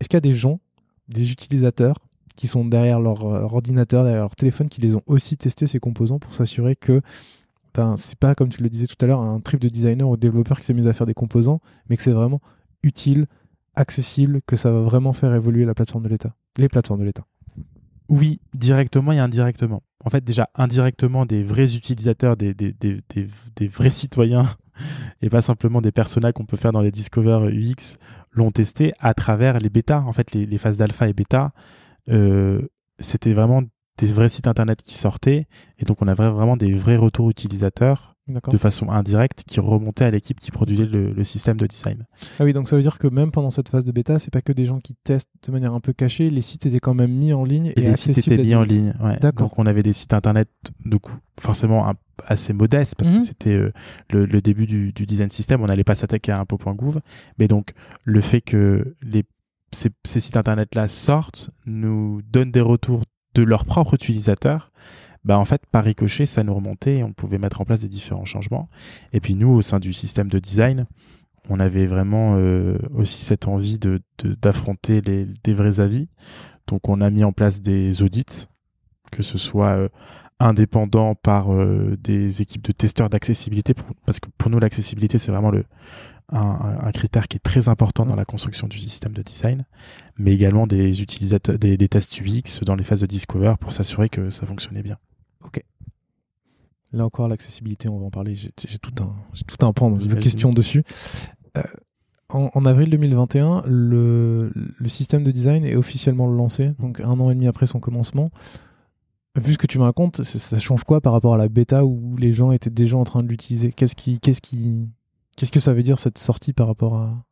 Est-ce 0.00 0.08
qu'il 0.08 0.16
y 0.16 0.18
a 0.18 0.20
des 0.20 0.32
gens, 0.32 0.60
des 1.08 1.30
utilisateurs 1.30 1.98
qui 2.36 2.48
sont 2.48 2.64
derrière 2.64 2.98
leur, 2.98 3.22
ordinateur, 3.24 4.02
derrière 4.02 4.22
leur 4.22 4.34
téléphone, 4.34 4.68
qui 4.68 4.80
les 4.80 4.96
ont 4.96 5.02
aussi 5.06 5.36
testés 5.36 5.68
ces 5.68 5.78
composants 5.78 6.18
pour 6.18 6.34
s'assurer 6.34 6.74
que 6.74 7.00
ben, 7.74 7.96
c'est 7.96 8.18
pas, 8.18 8.34
comme 8.34 8.48
tu 8.48 8.62
le 8.62 8.70
disais 8.70 8.86
tout 8.86 8.96
à 9.00 9.06
l'heure, 9.06 9.20
un 9.20 9.40
trip 9.40 9.60
de 9.60 9.68
designer 9.68 10.08
ou 10.08 10.16
développeur 10.16 10.60
qui 10.60 10.64
s'est 10.64 10.74
mis 10.74 10.86
à 10.86 10.92
faire 10.92 11.06
des 11.06 11.14
composants, 11.14 11.60
mais 11.88 11.96
que 11.96 12.02
c'est 12.02 12.12
vraiment 12.12 12.40
utile, 12.82 13.26
accessible, 13.74 14.40
que 14.46 14.56
ça 14.56 14.70
va 14.70 14.80
vraiment 14.80 15.12
faire 15.12 15.34
évoluer 15.34 15.64
la 15.64 15.74
plateforme 15.74 16.04
de 16.04 16.08
l'État, 16.08 16.34
les 16.56 16.68
plateformes 16.68 17.00
de 17.00 17.04
l'État. 17.04 17.26
Oui, 18.08 18.40
directement 18.52 19.12
et 19.12 19.18
indirectement. 19.18 19.82
En 20.04 20.10
fait, 20.10 20.22
déjà, 20.22 20.50
indirectement, 20.54 21.26
des 21.26 21.42
vrais 21.42 21.74
utilisateurs, 21.74 22.36
des, 22.36 22.54
vrais 23.66 23.90
citoyens, 23.90 24.56
et 25.22 25.28
pas 25.28 25.42
simplement 25.42 25.80
des 25.80 25.92
personnages 25.92 26.34
qu'on 26.34 26.44
peut 26.44 26.56
faire 26.56 26.72
dans 26.72 26.82
les 26.82 26.92
Discover 26.92 27.48
UX, 27.50 27.96
l'ont 28.30 28.50
testé 28.50 28.92
à 29.00 29.14
travers 29.14 29.58
les 29.58 29.70
bêtas. 29.70 30.00
En 30.02 30.12
fait, 30.12 30.32
les, 30.32 30.46
les 30.46 30.58
phases 30.58 30.78
d'alpha 30.78 31.08
et 31.08 31.12
bêta, 31.12 31.52
euh, 32.10 32.60
c'était 32.98 33.32
vraiment 33.32 33.62
des 33.98 34.06
vrais 34.06 34.28
sites 34.28 34.46
internet 34.46 34.82
qui 34.82 34.94
sortaient 34.94 35.46
et 35.78 35.84
donc 35.84 36.02
on 36.02 36.08
avait 36.08 36.28
vraiment 36.28 36.56
des 36.56 36.72
vrais 36.72 36.96
retours 36.96 37.30
utilisateurs 37.30 38.14
de 38.26 38.56
façon 38.56 38.90
indirecte 38.90 39.44
qui 39.46 39.60
remontaient 39.60 40.04
à 40.04 40.10
l'équipe 40.10 40.40
qui 40.40 40.50
produisait 40.50 40.86
le, 40.86 41.24
système 41.24 41.58
de 41.58 41.66
design. 41.66 42.06
Ah 42.38 42.44
oui, 42.44 42.52
donc 42.52 42.68
ça 42.68 42.76
veut 42.76 42.82
dire 42.82 42.98
que 42.98 43.06
même 43.06 43.30
pendant 43.30 43.50
cette 43.50 43.68
phase 43.68 43.84
de 43.84 43.92
bêta, 43.92 44.18
c'est 44.18 44.32
pas 44.32 44.40
que 44.40 44.52
des 44.52 44.64
gens 44.64 44.80
qui 44.80 44.94
testent 44.94 45.28
de 45.46 45.52
manière 45.52 45.74
un 45.74 45.80
peu 45.80 45.92
cachée, 45.92 46.30
les 46.30 46.40
sites 46.40 46.64
étaient 46.66 46.80
quand 46.80 46.94
même 46.94 47.12
mis 47.12 47.32
en 47.32 47.44
ligne. 47.44 47.72
Et, 47.76 47.82
les 47.82 47.96
sites 47.96 48.16
étaient 48.16 48.36
mis 48.38 48.54
en 48.54 48.62
ligne, 48.62 48.94
ouais. 49.02 49.18
Donc 49.32 49.58
on 49.58 49.66
avait 49.66 49.82
des 49.82 49.92
sites 49.92 50.14
internet, 50.14 50.48
du 50.84 50.98
coup, 50.98 51.16
forcément 51.38 51.92
assez 52.26 52.52
modestes 52.52 52.94
parce 52.96 53.10
que 53.10 53.16
mhm. 53.16 53.20
c'était 53.22 53.50
euh, 53.50 53.72
le, 54.10 54.40
début 54.40 54.66
du, 54.66 54.92
design 54.92 55.28
system, 55.28 55.62
on 55.62 55.66
n'allait 55.66 55.84
pas 55.84 55.94
s'attaquer 55.94 56.32
à 56.32 56.40
un 56.40 56.44
pot.gouv, 56.46 57.00
mais 57.38 57.48
donc 57.48 57.74
le 58.04 58.20
fait 58.20 58.40
que 58.40 58.96
les 59.02 59.24
ces, 59.72 59.90
ces 60.04 60.20
sites 60.20 60.36
internet-là 60.36 60.86
sortent, 60.86 61.50
nous 61.66 62.22
donnent 62.30 62.52
des 62.52 62.60
retours 62.60 63.02
de 63.34 63.42
leurs 63.42 63.64
propres 63.64 63.94
utilisateurs, 63.94 64.70
bah 65.24 65.38
en 65.38 65.44
fait, 65.44 65.62
par 65.66 65.84
ricochet, 65.84 66.26
ça 66.26 66.42
nous 66.42 66.54
remontait 66.54 66.98
et 66.98 67.02
on 67.02 67.12
pouvait 67.12 67.38
mettre 67.38 67.60
en 67.60 67.64
place 67.64 67.80
des 67.80 67.88
différents 67.88 68.26
changements. 68.26 68.68
Et 69.12 69.20
puis 69.20 69.34
nous, 69.34 69.48
au 69.48 69.62
sein 69.62 69.80
du 69.80 69.92
système 69.92 70.28
de 70.28 70.38
design, 70.38 70.86
on 71.48 71.60
avait 71.60 71.86
vraiment 71.86 72.36
euh, 72.36 72.78
aussi 72.94 73.22
cette 73.22 73.48
envie 73.48 73.78
de, 73.78 74.00
d'affronter 74.22 75.00
les, 75.00 75.26
des 75.42 75.54
vrais 75.54 75.80
avis. 75.80 76.08
Donc 76.66 76.88
on 76.88 77.00
a 77.00 77.10
mis 77.10 77.24
en 77.24 77.32
place 77.32 77.60
des 77.60 78.02
audits, 78.02 78.46
que 79.12 79.22
ce 79.22 79.38
soit 79.38 79.76
euh, 79.76 79.88
indépendant 80.40 81.14
par 81.14 81.52
euh, 81.52 81.96
des 82.00 82.42
équipes 82.42 82.64
de 82.64 82.72
testeurs 82.72 83.08
d'accessibilité, 83.10 83.74
parce 84.06 84.20
que 84.20 84.28
pour 84.36 84.50
nous 84.50 84.58
l'accessibilité 84.58 85.18
c'est 85.18 85.30
vraiment 85.30 85.50
le, 85.50 85.64
un, 86.30 86.90
critère 86.92 87.28
qui 87.28 87.36
est 87.36 87.40
très 87.40 87.68
important 87.68 88.06
dans 88.06 88.16
la 88.16 88.24
construction 88.24 88.66
du 88.66 88.78
système 88.78 89.12
de 89.12 89.22
design, 89.22 89.64
mais 90.18 90.32
également 90.32 90.66
des 90.66 91.02
utilisateurs, 91.02 91.58
des, 91.58 91.76
tests 91.88 92.20
UX 92.20 92.64
dans 92.64 92.74
les 92.74 92.84
phases 92.84 93.00
de 93.00 93.06
discover 93.06 93.54
pour 93.60 93.72
s'assurer 93.72 94.08
que 94.08 94.30
ça 94.30 94.46
fonctionnait 94.46 94.82
bien. 94.82 94.98
Ok. 95.44 95.62
Là 96.92 97.04
encore, 97.04 97.28
l'accessibilité, 97.28 97.88
on 97.88 97.98
va 97.98 98.06
en 98.06 98.10
parler. 98.10 98.34
J'ai 98.36 98.50
tout 98.80 98.94
un, 99.02 99.14
tout 99.46 99.66
un 99.66 99.72
pan 99.72 99.90
de 99.90 100.14
questions 100.14 100.52
dessus. 100.52 100.84
Euh, 101.56 101.62
en, 102.30 102.64
avril 102.64 102.90
2021, 102.90 103.62
le, 103.66 104.50
le, 104.54 104.88
système 104.88 105.22
de 105.22 105.30
design 105.30 105.64
est 105.64 105.76
officiellement 105.76 106.26
lancé, 106.26 106.72
donc 106.80 107.00
un 107.00 107.20
an 107.20 107.30
et 107.30 107.34
demi 107.34 107.46
après 107.46 107.66
son 107.66 107.78
commencement. 107.78 108.30
Vu 109.36 109.52
ce 109.52 109.58
que 109.58 109.66
tu 109.66 109.78
me 109.78 109.84
racontes, 109.84 110.22
ça 110.22 110.58
change 110.58 110.84
quoi 110.84 111.00
par 111.00 111.12
rapport 111.12 111.34
à 111.34 111.36
la 111.36 111.48
bêta 111.48 111.84
où 111.84 112.16
les 112.16 112.32
gens 112.32 112.50
étaient 112.50 112.70
déjà 112.70 112.96
en 112.96 113.04
train 113.04 113.22
de 113.22 113.28
l'utiliser? 113.28 113.72
Qu'est-ce 113.72 113.94
qui, 113.94 114.20
qu'est-ce 114.20 114.40
qui, 114.40 114.88
Qu'est-ce 115.36 115.52
que 115.52 115.60
ça 115.60 115.72
veut 115.72 115.82
dire 115.82 115.98
cette 115.98 116.18
sortie 116.18 116.52
par 116.52 116.66
rapport 116.66 116.96
à, 116.96 117.24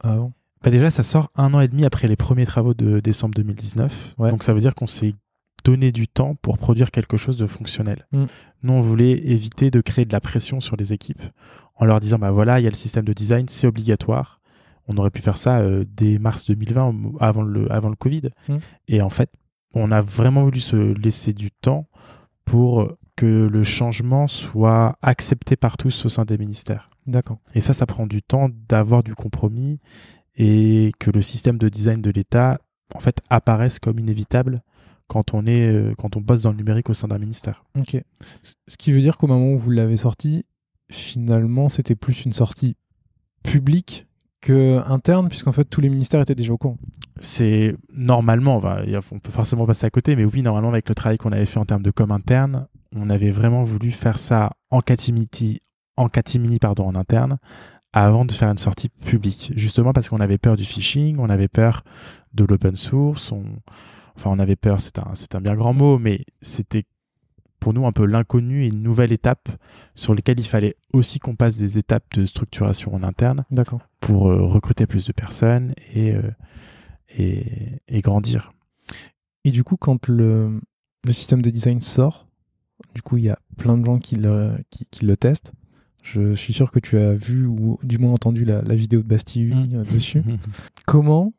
avant? 0.00 0.32
Bah 0.62 0.70
Déjà, 0.70 0.90
ça 0.90 1.02
sort 1.02 1.30
un 1.36 1.54
an 1.54 1.60
et 1.60 1.68
demi 1.68 1.84
après 1.84 2.08
les 2.08 2.16
premiers 2.16 2.46
travaux 2.46 2.74
de 2.74 3.00
décembre 3.00 3.34
2019. 3.34 4.16
Donc 4.18 4.42
ça 4.42 4.52
veut 4.52 4.60
dire 4.60 4.74
qu'on 4.74 4.86
s'est 4.86 5.14
donné 5.64 5.92
du 5.92 6.08
temps 6.08 6.36
pour 6.36 6.58
produire 6.58 6.90
quelque 6.90 7.16
chose 7.16 7.36
de 7.36 7.46
fonctionnel. 7.46 8.06
Mm. 8.12 8.24
Nous, 8.62 8.72
on 8.72 8.80
voulait 8.80 9.12
éviter 9.12 9.70
de 9.70 9.80
créer 9.80 10.04
de 10.04 10.12
la 10.12 10.20
pression 10.20 10.60
sur 10.60 10.76
les 10.76 10.92
équipes 10.92 11.22
en 11.76 11.84
leur 11.84 12.00
disant 12.00 12.18
bah 12.18 12.30
voilà, 12.30 12.60
il 12.60 12.64
y 12.64 12.66
a 12.66 12.70
le 12.70 12.76
système 12.76 13.04
de 13.04 13.12
design, 13.12 13.46
c'est 13.48 13.66
obligatoire. 13.66 14.40
On 14.86 14.96
aurait 14.96 15.10
pu 15.10 15.22
faire 15.22 15.36
ça 15.36 15.60
euh, 15.60 15.84
dès 15.86 16.18
mars 16.18 16.46
2020, 16.46 16.94
avant 17.20 17.42
le, 17.42 17.70
avant 17.72 17.88
le 17.88 17.96
Covid. 17.96 18.30
Mm. 18.48 18.56
Et 18.88 19.02
en 19.02 19.10
fait, 19.10 19.30
on 19.74 19.90
a 19.90 20.00
vraiment 20.00 20.42
voulu 20.42 20.60
se 20.60 20.76
laisser 20.76 21.32
du 21.32 21.50
temps 21.50 21.88
pour 22.44 22.92
que 23.20 23.26
le 23.26 23.62
changement 23.62 24.28
soit 24.28 24.96
accepté 25.02 25.54
par 25.54 25.76
tous 25.76 26.06
au 26.06 26.08
sein 26.08 26.24
des 26.24 26.38
ministères. 26.38 26.88
D'accord. 27.06 27.38
Et 27.54 27.60
ça, 27.60 27.74
ça 27.74 27.84
prend 27.84 28.06
du 28.06 28.22
temps 28.22 28.48
d'avoir 28.66 29.02
du 29.02 29.14
compromis 29.14 29.78
et 30.36 30.90
que 30.98 31.10
le 31.10 31.20
système 31.20 31.58
de 31.58 31.68
design 31.68 32.00
de 32.00 32.10
l'État, 32.10 32.62
en 32.94 32.98
fait, 32.98 33.20
apparaisse 33.28 33.78
comme 33.78 33.98
inévitable 33.98 34.62
quand 35.06 35.34
on 35.34 35.44
est, 35.44 35.66
euh, 35.66 35.92
quand 35.98 36.16
on 36.16 36.22
bosse 36.22 36.40
dans 36.40 36.50
le 36.50 36.56
numérique 36.56 36.88
au 36.88 36.94
sein 36.94 37.08
d'un 37.08 37.18
ministère. 37.18 37.66
Ok. 37.78 38.00
Ce 38.40 38.76
qui 38.78 38.90
veut 38.90 39.00
dire 39.00 39.18
qu'au 39.18 39.26
moment 39.26 39.52
où 39.52 39.58
vous 39.58 39.70
l'avez 39.70 39.98
sorti, 39.98 40.46
finalement, 40.90 41.68
c'était 41.68 41.96
plus 41.96 42.24
une 42.24 42.32
sortie 42.32 42.74
publique 43.42 44.06
que 44.40 44.80
interne, 44.88 45.28
puisqu'en 45.28 45.52
fait 45.52 45.64
tous 45.64 45.82
les 45.82 45.90
ministères 45.90 46.22
étaient 46.22 46.34
déjà 46.34 46.54
au 46.54 46.56
courant. 46.56 46.78
C'est 47.20 47.76
normalement, 47.92 48.56
on, 48.56 48.60
va, 48.60 48.82
on 49.12 49.18
peut 49.18 49.30
forcément 49.30 49.66
passer 49.66 49.84
à 49.84 49.90
côté, 49.90 50.16
mais 50.16 50.24
oui, 50.24 50.40
normalement 50.40 50.70
avec 50.70 50.88
le 50.88 50.94
travail 50.94 51.18
qu'on 51.18 51.32
avait 51.32 51.44
fait 51.44 51.58
en 51.58 51.66
termes 51.66 51.82
de 51.82 51.90
com 51.90 52.10
interne, 52.10 52.66
on 52.94 53.10
avait 53.10 53.30
vraiment 53.30 53.62
voulu 53.62 53.90
faire 53.90 54.18
ça 54.18 54.52
en 54.70 54.80
catimini, 54.80 55.60
en 55.96 56.08
catimini 56.08 56.58
pardon, 56.58 56.86
en 56.86 56.94
interne, 56.94 57.38
avant 57.92 58.24
de 58.24 58.32
faire 58.32 58.50
une 58.50 58.58
sortie 58.58 58.88
publique. 58.88 59.52
Justement 59.56 59.92
parce 59.92 60.08
qu'on 60.08 60.20
avait 60.20 60.38
peur 60.38 60.56
du 60.56 60.64
phishing, 60.64 61.16
on 61.18 61.30
avait 61.30 61.48
peur 61.48 61.82
de 62.34 62.44
l'open 62.44 62.76
source, 62.76 63.32
on... 63.32 63.44
enfin 64.16 64.30
on 64.30 64.38
avait 64.38 64.56
peur, 64.56 64.80
c'est 64.80 64.98
un, 64.98 65.10
c'est 65.14 65.34
un 65.34 65.40
bien 65.40 65.54
grand 65.54 65.72
mot, 65.72 65.98
mais 65.98 66.24
c'était 66.40 66.84
pour 67.58 67.74
nous 67.74 67.86
un 67.86 67.92
peu 67.92 68.06
l'inconnu 68.06 68.64
et 68.64 68.68
une 68.68 68.82
nouvelle 68.82 69.12
étape 69.12 69.50
sur 69.94 70.14
lesquelles 70.14 70.40
il 70.40 70.46
fallait 70.46 70.76
aussi 70.94 71.18
qu'on 71.18 71.36
passe 71.36 71.56
des 71.58 71.76
étapes 71.76 72.04
de 72.14 72.24
structuration 72.24 72.94
en 72.94 73.02
interne 73.02 73.44
pour 74.00 74.30
euh, 74.30 74.42
recruter 74.42 74.86
plus 74.86 75.06
de 75.06 75.12
personnes 75.12 75.74
et, 75.92 76.12
euh, 76.12 76.22
et, 77.10 77.82
et, 77.86 78.00
grandir. 78.00 78.52
Et 79.44 79.50
du 79.50 79.62
coup, 79.62 79.76
quand 79.76 80.08
le, 80.08 80.60
le 81.04 81.12
système 81.12 81.42
de 81.42 81.50
design 81.50 81.82
sort, 81.82 82.26
du 82.94 83.02
coup, 83.02 83.16
il 83.16 83.24
y 83.24 83.30
a 83.30 83.38
plein 83.56 83.76
de 83.76 83.84
gens 83.84 83.98
qui 83.98 84.16
le, 84.16 84.52
qui, 84.70 84.86
le 85.04 85.16
testent. 85.16 85.52
Je 86.02 86.34
suis 86.34 86.52
sûr 86.52 86.70
que 86.70 86.78
tu 86.78 86.96
as 86.96 87.12
vu 87.12 87.46
ou 87.46 87.78
du 87.82 87.98
moins 87.98 88.12
entendu 88.12 88.44
la, 88.44 88.62
vidéo 88.74 89.02
de 89.02 89.06
Bastille 89.06 89.54
mmh. 89.54 89.84
dessus. 89.84 90.22
Comment 90.86 91.32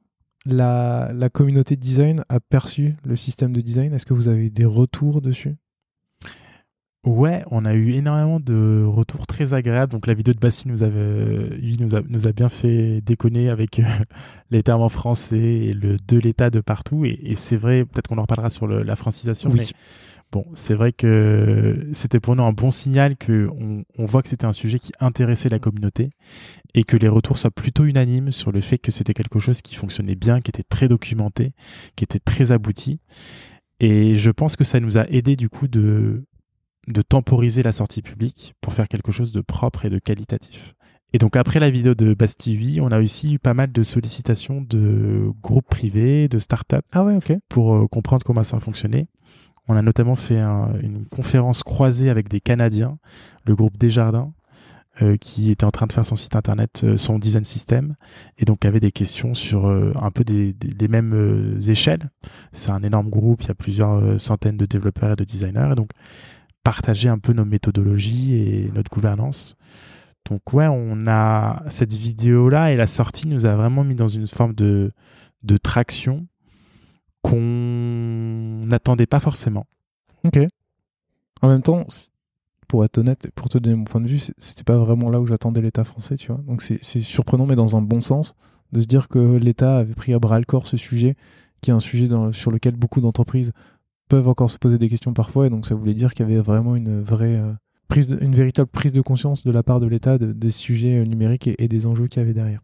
la, 0.46 1.12
la, 1.14 1.30
communauté 1.30 1.76
de 1.76 1.82
design 1.82 2.24
a 2.30 2.39
perçu 2.39 2.96
le 3.04 3.16
système 3.16 3.52
de 3.52 3.62
design? 3.62 3.94
Est-ce 3.94 4.06
que 4.06 4.14
vous 4.14 4.28
avez 4.28 4.50
des 4.50 4.66
retours 4.66 5.22
dessus? 5.22 5.56
Ouais, 7.04 7.44
on 7.50 7.66
a 7.66 7.74
eu 7.74 7.94
énormément 7.94 8.39
de 8.39 8.84
retours 8.86 9.26
très 9.26 9.56
agréables. 9.56 9.92
Donc 9.92 10.06
la 10.06 10.14
vidéo 10.14 10.36
de 10.36 10.39
Bastille 10.39 10.72
nous, 10.72 10.84
avait, 10.84 11.50
nous, 11.80 11.96
a, 11.96 12.02
nous 12.08 12.28
a 12.28 12.32
bien 12.32 12.48
fait 12.48 13.02
déconner 13.02 13.50
avec 13.50 13.80
euh, 13.80 13.84
les 14.52 14.62
termes 14.62 14.84
en 14.84 14.89
français 14.89 15.39
et 15.39 15.74
le 15.74 15.98
de 16.08 16.20
l'état 16.20 16.52
de 16.52 16.60
partout. 16.60 17.04
Et, 17.06 17.34
c'est 17.36 17.58
vrai, 17.58 17.86
peut-être 17.86 18.08
qu'on 18.08 18.20
en 18.20 18.22
reparlera 18.22 18.52
sur 18.52 18.68
la 18.68 18.96
francisation. 18.96 19.50
Oui. 19.50 19.58
Mais 19.60 19.66
Bon, 20.32 20.46
c'est 20.54 20.76
vrai 20.76 20.94
que 20.94 21.90
c'était 21.92 22.22
pour 22.22 22.38
nous 22.38 22.44
un 22.44 22.54
bon 22.54 22.72
signal 22.72 23.18
que 23.18 23.50
on, 23.98 24.06
voit 24.06 24.22
que 24.22 24.30
c'était 24.30 24.46
un 24.46 24.54
sujet 24.54 24.80
qui 24.80 24.94
intéressait 25.02 25.50
la 25.50 25.60
communauté 25.60 26.12
et 26.74 26.86
que 26.86 26.96
les 26.96 27.10
retours 27.10 27.38
soient 27.38 27.52
plutôt 27.52 27.84
unanimes 27.84 28.32
sur 28.32 28.54
le 28.54 28.62
fait 28.62 28.78
que 28.78 28.92
c'était 28.92 29.14
quelque 29.14 29.40
chose 29.40 29.62
qui 29.62 29.76
fonctionnait 29.76 30.16
bien, 30.16 30.40
qui 30.40 30.50
était 30.50 30.64
très 30.64 30.88
documenté, 30.88 31.52
qui 31.98 32.06
était 32.06 32.20
très 32.20 32.54
abouti. 32.54 33.02
Et 33.82 34.16
je 34.16 34.32
pense 34.32 34.56
que 34.56 34.64
ça 34.64 34.80
nous 34.80 34.98
a 34.98 35.06
aidé 35.10 35.36
du 35.36 35.50
coup 35.50 35.68
de, 35.68 36.24
de 36.88 37.02
temporiser 37.02 37.62
la 37.62 37.74
sortie 37.74 38.02
publique 38.02 38.54
pour 38.62 38.74
faire 38.74 38.88
quelque 38.88 39.12
chose 39.12 39.34
de 39.34 39.42
propre 39.42 39.84
et 39.84 39.90
de 39.90 40.00
qualitatif. 40.00 40.76
Et 41.14 41.18
donc 41.18 41.36
après 41.36 41.60
la 41.60 41.70
vidéo 41.70 41.94
de 41.94 42.14
Bastille, 42.14 42.80
on 42.80 42.90
a 42.90 43.02
aussi 43.02 43.34
eu 43.34 43.40
pas 43.40 43.54
mal 43.54 43.72
de 43.74 43.84
sollicitations 43.84 44.62
de 44.62 45.30
groupes 45.42 45.68
privés, 45.68 46.30
de 46.30 46.40
startups, 46.40 46.78
ah 46.94 47.04
ouais, 47.04 47.16
ok, 47.16 47.34
pour 47.50 47.76
euh, 47.76 47.88
comprendre 47.88 48.26
comment 48.26 48.44
ça 48.44 48.60
fonctionnait. 48.62 49.08
On 49.72 49.78
a 49.78 49.82
notamment 49.82 50.17
fait 50.17 50.38
une 50.38 51.05
conférence 51.05 51.63
croisée 51.63 52.09
avec 52.09 52.28
des 52.28 52.41
Canadiens, 52.41 52.97
le 53.45 53.55
groupe 53.55 53.78
Desjardins, 53.78 54.34
euh, 55.01 55.15
qui 55.15 55.49
était 55.49 55.63
en 55.63 55.72
train 55.72 55.88
de 55.88 55.93
faire 55.93 56.05
son 56.05 56.17
site 56.17 56.36
internet, 56.36 56.82
euh, 56.84 56.97
son 56.97 57.17
design 57.17 57.45
system, 57.45 57.95
et 58.38 58.43
donc 58.43 58.65
avait 58.65 58.82
des 58.82 58.91
questions 58.91 59.34
sur 59.34 59.69
euh, 59.69 59.93
un 59.95 60.11
peu 60.11 60.26
des, 60.26 60.53
les 60.78 60.88
mêmes 60.89 61.57
échelles. 61.69 62.09
C'est 62.51 62.72
un 62.72 62.84
énorme 62.84 63.09
groupe, 63.09 63.43
il 63.43 63.47
y 63.47 63.51
a 63.51 63.55
plusieurs 63.55 64.19
centaines 64.19 64.57
de 64.57 64.65
développeurs 64.65 65.13
et 65.13 65.15
de 65.15 65.24
designers, 65.24 65.69
et 65.72 65.76
donc 65.76 65.91
partager 66.65 67.07
un 67.07 67.17
peu 67.17 67.32
nos 67.32 67.45
méthodologies 67.45 68.34
et 68.34 68.72
notre 68.76 68.91
gouvernance. 68.91 69.55
Donc 70.30 70.51
ouais, 70.51 70.67
on 70.67 71.07
a 71.07 71.63
cette 71.69 71.93
vidéo 71.93 72.49
là 72.49 72.74
et 72.74 72.76
la 72.76 72.88
sortie 72.88 73.30
nous 73.30 73.45
a 73.45 73.55
vraiment 73.55 73.86
mis 73.86 73.95
dans 73.95 74.09
une 74.09 74.28
forme 74.28 74.53
de, 74.53 74.89
de 75.43 75.55
traction 75.55 76.28
qu'on 77.22 77.38
n'attendait 78.72 79.05
pas 79.05 79.19
forcément. 79.19 79.67
Ok. 80.24 80.39
En 81.41 81.49
même 81.49 81.61
temps, 81.61 81.86
pour 82.67 82.86
être 82.86 82.97
honnête, 82.97 83.30
pour 83.36 83.49
te 83.49 83.57
donner 83.57 83.76
mon 83.76 83.84
point 83.84 84.01
de 84.01 84.07
vue, 84.07 84.19
c'était 84.38 84.63
pas 84.63 84.78
vraiment 84.78 85.09
là 85.09 85.19
où 85.19 85.26
j'attendais 85.26 85.61
l'État 85.61 85.84
français, 85.84 86.15
tu 86.15 86.32
vois. 86.32 86.41
Donc 86.47 86.61
c'est 86.61 86.82
surprenant, 87.01 87.45
mais 87.45 87.55
dans 87.55 87.76
un 87.76 87.82
bon 87.82 88.01
sens, 88.01 88.36
de 88.72 88.82
se 88.82 88.88
dire 88.88 89.07
que 89.07 89.19
l'État 89.38 89.78
avait 89.78 89.93
pris 89.93 90.13
à 90.13 90.19
bras 90.19 90.39
le 90.39 90.45
corps 90.45 90.67
ce 90.67 90.78
sujet, 90.78 91.15
qui 91.61 91.72
est 91.72 91.74
un 91.74 91.80
sujet 91.80 92.07
sur 92.32 92.51
lequel 92.51 92.76
beaucoup 92.76 93.01
d'entreprises 93.01 93.51
peuvent 94.07 94.28
encore 94.28 94.49
se 94.49 94.57
poser 94.57 94.78
des 94.78 94.89
questions 94.89 95.13
parfois, 95.13 95.47
et 95.47 95.49
donc 95.49 95.65
ça 95.65 95.76
voulait 95.76 95.93
dire 95.93 96.13
qu'il 96.13 96.28
y 96.28 96.32
avait 96.32 96.41
vraiment 96.41 96.76
une 96.76 97.01
vraie 97.01 97.38
euh, 97.38 97.53
prise, 97.88 98.07
une 98.22 98.36
véritable 98.36 98.69
prise 98.69 98.93
de 98.93 99.01
conscience 99.01 99.43
de 99.43 99.51
la 99.51 99.63
part 99.63 99.80
de 99.80 99.88
l'État 99.88 100.17
des 100.17 100.51
sujets 100.51 101.05
numériques 101.05 101.49
et, 101.57 101.67
des 101.67 101.86
enjeux 101.86 102.07
qu'il 102.07 102.22
y 102.22 102.24
avait 102.24 102.34
derrière. 102.34 102.61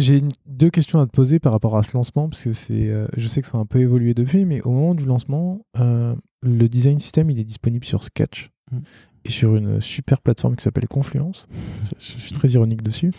J'ai 0.00 0.22
deux 0.46 0.70
questions 0.70 0.98
à 0.98 1.06
te 1.06 1.10
poser 1.10 1.38
par 1.40 1.52
rapport 1.52 1.76
à 1.76 1.82
ce 1.82 1.94
lancement, 1.94 2.30
parce 2.30 2.42
que 2.42 2.54
c'est, 2.54 2.88
euh, 2.88 3.06
je 3.18 3.28
sais 3.28 3.42
que 3.42 3.46
ça 3.46 3.58
a 3.58 3.60
un 3.60 3.66
peu 3.66 3.80
évolué 3.80 4.14
depuis, 4.14 4.46
mais 4.46 4.62
au 4.62 4.70
moment 4.70 4.94
du 4.94 5.04
lancement, 5.04 5.60
le 5.74 6.68
design 6.68 6.98
system 6.98 7.28
il 7.28 7.38
est 7.38 7.44
disponible 7.44 7.84
sur 7.84 8.02
Sketch 8.02 8.50
mm. 8.72 8.78
et 9.26 9.30
sur 9.30 9.56
une 9.56 9.78
super 9.82 10.22
plateforme 10.22 10.56
qui 10.56 10.64
s'appelle 10.64 10.88
Confluence. 10.88 11.48
je 11.98 12.18
suis 12.18 12.32
très 12.32 12.48
ironique 12.48 12.82
dessus. 12.82 13.10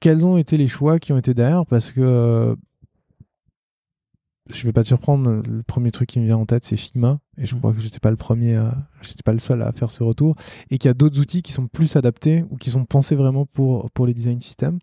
Quels 0.00 0.26
ont 0.26 0.36
été 0.36 0.56
les 0.56 0.66
choix 0.66 0.98
qui 0.98 1.12
ont 1.12 1.18
été 1.18 1.32
derrière? 1.32 1.64
Parce 1.64 1.92
que 1.92 2.56
je 4.50 4.66
vais 4.66 4.72
pas 4.72 4.82
te 4.82 4.88
surprendre, 4.88 5.42
le 5.48 5.62
premier 5.62 5.92
truc 5.92 6.08
qui 6.08 6.18
me 6.18 6.24
vient 6.24 6.38
en 6.38 6.46
tête, 6.46 6.64
c'est 6.64 6.76
Figma. 6.76 7.20
Et 7.38 7.46
je 7.46 7.54
mm. 7.54 7.58
crois 7.58 7.72
que 7.72 7.78
je 7.78 7.84
n'étais 7.84 8.00
pas 8.00 8.10
le 8.10 8.16
premier, 8.16 8.54
je 9.00 9.10
n'étais 9.10 9.22
pas 9.24 9.32
le 9.32 9.38
seul 9.38 9.62
à 9.62 9.70
faire 9.70 9.92
ce 9.92 10.02
retour. 10.02 10.34
Et 10.70 10.78
qu'il 10.78 10.88
y 10.88 10.90
a 10.90 10.94
d'autres 10.94 11.20
outils 11.20 11.42
qui 11.42 11.52
sont 11.52 11.68
plus 11.68 11.94
adaptés 11.94 12.44
ou 12.50 12.56
qui 12.56 12.70
sont 12.70 12.84
pensés 12.84 13.14
vraiment 13.14 13.46
pour, 13.46 13.92
pour 13.92 14.08
les 14.08 14.14
design 14.14 14.40
systems. 14.40 14.80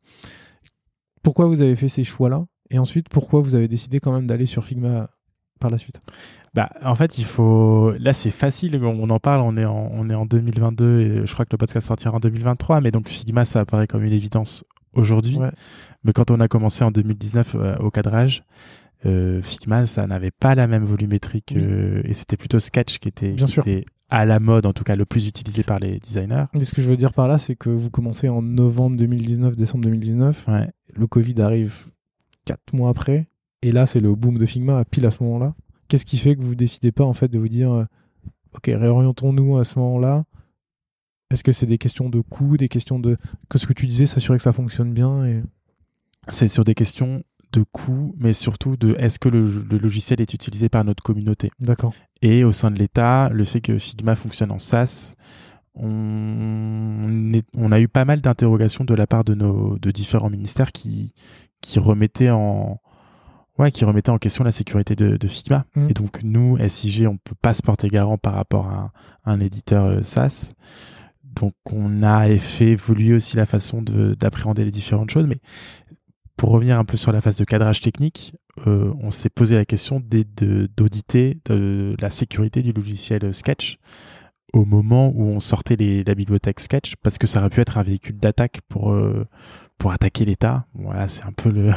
Pourquoi 1.24 1.48
vous 1.48 1.62
avez 1.62 1.76
fait 1.76 1.88
ces 1.88 2.04
choix-là 2.04 2.46
Et 2.70 2.78
ensuite, 2.78 3.10
pourquoi 3.10 3.42
vous 3.42 3.56
avez 3.56 3.68
décidé 3.68 4.00
quand 4.00 4.12
même 4.12 4.28
d'aller 4.28 4.46
sur 4.46 4.64
Figma 4.64 5.10
par 5.60 5.70
la 5.70 5.78
suite? 5.78 6.02
Bah, 6.54 6.70
en 6.84 6.96
fait, 6.96 7.18
il 7.18 7.26
faut. 7.26 7.94
Là, 8.00 8.14
c'est 8.14 8.30
facile. 8.30 8.76
On 8.84 9.10
en 9.10 9.20
parle. 9.20 9.42
On 9.42 9.58
est 9.58 9.66
en, 9.66 9.90
on 9.92 10.10
est 10.10 10.16
en 10.16 10.26
2022 10.26 11.00
et 11.00 11.26
je 11.26 11.34
crois 11.34 11.46
que 11.46 11.54
le 11.54 11.58
podcast 11.58 11.88
sortira 11.88 12.16
en 12.16 12.20
2023. 12.20 12.82
Mais 12.82 12.92
donc, 12.92 13.10
Figma, 13.10 13.46
ça 13.46 13.62
apparaît 13.62 13.88
comme 13.88 14.04
une 14.04 14.14
évidence 14.14 14.64
aujourd'hui. 14.96 15.40
Mais 16.04 16.14
quand 16.14 16.32
on 16.32 16.40
a 16.40 16.48
commencé 16.48 16.84
en 16.84 16.92
2019 16.92 17.56
euh, 17.56 17.76
au 17.78 17.90
cadrage, 17.90 18.44
euh, 19.06 19.42
Figma, 19.42 19.86
ça 19.86 20.06
n'avait 20.08 20.32
pas 20.32 20.56
la 20.56 20.68
même 20.68 20.84
volumétrique 20.84 21.54
et 21.54 22.14
c'était 22.14 22.38
plutôt 22.38 22.60
Sketch 22.60 23.00
qui 23.00 23.10
était, 23.10 23.36
à 24.10 24.26
la 24.26 24.40
mode, 24.40 24.66
en 24.66 24.74
tout 24.74 24.84
cas 24.84 24.96
le 24.96 25.06
plus 25.06 25.28
utilisé 25.28 25.64
par 25.64 25.80
les 25.80 26.00
designers. 26.00 26.46
ce 26.60 26.72
que 26.72 26.82
je 26.82 26.88
veux 26.88 26.98
dire 26.98 27.14
par 27.14 27.28
là, 27.28 27.38
c'est 27.38 27.56
que 27.56 27.70
vous 27.70 27.90
commencez 27.90 28.30
en 28.30 28.42
novembre 28.42 28.96
2019, 28.98 29.56
décembre 29.56 29.86
2019. 29.86 30.48
Le 30.96 31.08
Covid 31.08 31.42
arrive 31.42 31.88
quatre 32.46 32.74
mois 32.74 32.90
après. 32.90 33.28
Et 33.62 33.72
là, 33.72 33.86
c'est 33.86 34.00
le 34.00 34.14
boom 34.16 34.38
de 34.38 34.46
Figma 34.46 34.84
pile 34.86 35.06
à 35.06 35.12
ce 35.12 35.24
moment-là. 35.24 35.56
Qu'est-ce 35.88 36.06
qui 36.06 36.18
fait 36.18 36.36
que 36.36 36.42
vous 36.42 36.56
décidez 36.56 36.92
pas 36.92 37.04
en 37.04 37.14
fait 37.14 37.28
de 37.28 37.40
vous 37.40 37.48
dire, 37.48 37.72
euh, 37.72 37.86
ok, 38.54 38.66
réorientons-nous 38.66 39.58
à 39.58 39.64
ce 39.64 39.80
moment-là? 39.80 40.26
Est-ce 41.32 41.44
que 41.44 41.52
c'est 41.52 41.66
des 41.66 41.78
questions 41.78 42.10
de 42.10 42.22
coût, 42.22 42.58
des 42.58 42.68
questions 42.70 43.00
de 43.00 43.18
que 43.50 43.58
ce 43.58 43.66
que 43.66 43.74
tu 43.74 43.88
disais, 43.88 44.06
s'assurer 44.06 44.38
que 44.38 44.44
ça 44.44 44.54
fonctionne 44.54 44.94
bien 44.94 45.26
et... 45.26 45.42
C'est 46.30 46.48
sur 46.48 46.64
des 46.64 46.74
questions 46.74 47.22
de 47.52 47.64
coût, 47.64 48.16
mais 48.18 48.34
surtout 48.34 48.78
de 48.78 48.96
est-ce 48.98 49.20
que 49.20 49.30
le, 49.30 49.46
logiciel 49.78 50.22
est 50.22 50.34
utilisé 50.34 50.70
par 50.70 50.84
notre 50.84 51.04
communauté? 51.04 51.52
D'accord. 51.60 51.94
Et 52.22 52.44
au 52.44 52.52
sein 52.52 52.72
de 52.72 52.80
l'État, 52.80 53.30
le 53.30 53.44
fait 53.44 53.62
que 53.62 53.78
Sigma 53.78 54.16
fonctionne 54.16 54.52
en 54.52 54.60
SaaS, 54.60 55.16
on, 55.76 57.32
on 57.56 57.72
a 57.72 57.80
eu 57.80 57.88
pas 57.88 58.06
mal 58.06 58.22
d'interrogations 58.22 58.84
de 58.84 58.94
la 58.94 59.08
part 59.08 59.24
de 59.24 59.34
nos 59.34 59.78
de 59.80 59.92
différents 59.92 60.30
ministères 60.30 60.72
qui, 60.72 61.14
qui 61.62 61.80
remettaient 61.80 62.30
en 62.30 62.80
ouais, 63.58 63.72
qui 63.72 63.86
remettaient 63.86 64.12
en 64.12 64.18
question 64.18 64.44
la 64.44 64.52
sécurité 64.52 64.96
de, 64.96 65.18
de 65.18 65.28
Figma. 65.28 65.66
Mmh. 65.76 65.90
Et 65.90 65.94
donc 65.94 66.24
nous, 66.24 66.58
SIG, 66.68 67.08
on 67.08 67.18
peut 67.18 67.36
pas 67.42 67.54
se 67.54 67.62
porter 67.62 67.88
garant 67.88 68.18
par 68.18 68.34
rapport 68.34 68.68
à 68.68 68.92
un, 69.26 69.40
éditeur 69.40 69.86
euh, 69.86 70.04
SaaS. 70.04 70.54
Donc 71.24 71.54
on 71.72 72.04
a 72.04 72.28
fait 72.38 72.72
évoluer 72.72 73.16
aussi 73.16 73.38
la 73.38 73.46
façon 73.46 73.82
d'appréhender 73.82 74.66
les 74.66 74.72
différentes 74.72 75.10
choses, 75.10 75.26
mais 75.26 75.40
pour 76.38 76.50
revenir 76.50 76.78
un 76.78 76.86
peu 76.86 76.98
sur 76.98 77.12
la 77.12 77.22
phase 77.22 77.38
de 77.38 77.46
cadrage 77.46 77.82
technique, 77.82 78.36
euh, 78.68 78.94
on 79.02 79.10
s'est 79.10 79.30
posé 79.30 79.56
la 79.56 79.66
question 79.66 80.00
d'auditer 80.00 81.40
de 81.46 81.96
la 82.00 82.12
sécurité 82.12 82.62
du 82.62 82.72
logiciel 82.72 83.34
Sketch 83.34 83.78
au 84.54 84.66
moment 84.66 85.12
où 85.16 85.24
on 85.24 85.40
sortait 85.40 85.76
la 86.06 86.16
bibliothèque 86.16 86.60
Sketch, 86.60 86.96
parce 87.02 87.18
que 87.18 87.26
ça 87.26 87.40
aurait 87.40 87.50
pu 87.50 87.60
être 87.60 87.80
un 87.80 87.82
véhicule 87.82 88.18
d'attaque 88.18 88.62
pour, 88.70 88.92
euh, 88.92 89.28
pour 89.80 89.92
attaquer 89.92 90.26
l'État. 90.26 90.68
Voilà, 90.76 91.08
c'est 91.08 91.24
un 91.24 91.32
peu 91.32 91.50
le, 91.52 91.72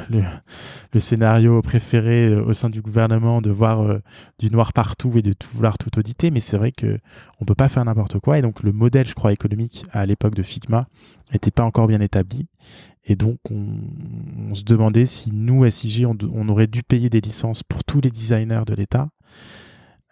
le, 0.93 1.01
scénario 1.01 1.63
préféré 1.63 2.27
euh, 2.27 2.45
au 2.45 2.53
sein 2.53 2.69
du 2.69 2.83
gouvernement 2.83 3.41
de 3.41 3.51
voir 3.51 3.81
euh, 3.81 4.03
du 4.39 4.51
noir 4.51 4.75
partout 4.75 5.11
et 5.17 5.23
de 5.23 5.33
tout 5.33 5.49
vouloir 5.51 5.79
tout 5.79 5.99
auditer, 5.99 6.31
mais 6.31 6.41
c'est 6.41 6.59
vrai 6.59 6.71
que 6.71 6.99
on 7.41 7.47
peut 7.47 7.55
pas 7.55 7.71
faire 7.71 7.85
n'importe 7.85 8.19
quoi. 8.21 8.39
Et 8.39 8.43
donc 8.43 8.63
le 8.63 8.73
modèle, 8.73 9.07
je 9.07 9.15
crois, 9.15 9.33
économique 9.33 9.85
à 9.93 10.05
l'époque 10.05 10.35
de 10.35 10.43
Figma 10.43 10.87
n'était 11.33 11.51
pas 11.51 11.65
encore 11.65 11.87
bien 11.87 12.03
établi. 12.03 12.47
Et 13.07 13.17
donc 13.17 13.39
on, 13.51 14.55
se 14.55 14.65
demandait 14.65 15.07
si 15.07 15.33
nous, 15.33 15.69
SIG, 15.71 16.05
on, 16.07 16.17
on 16.35 16.49
aurait 16.51 16.67
dû 16.67 16.83
payer 16.83 17.09
des 17.09 17.21
licences 17.23 17.63
pour 17.63 17.85
tous 17.85 18.01
les 18.03 18.11
designers 18.11 18.63
de 18.67 18.75
l'État 18.75 19.09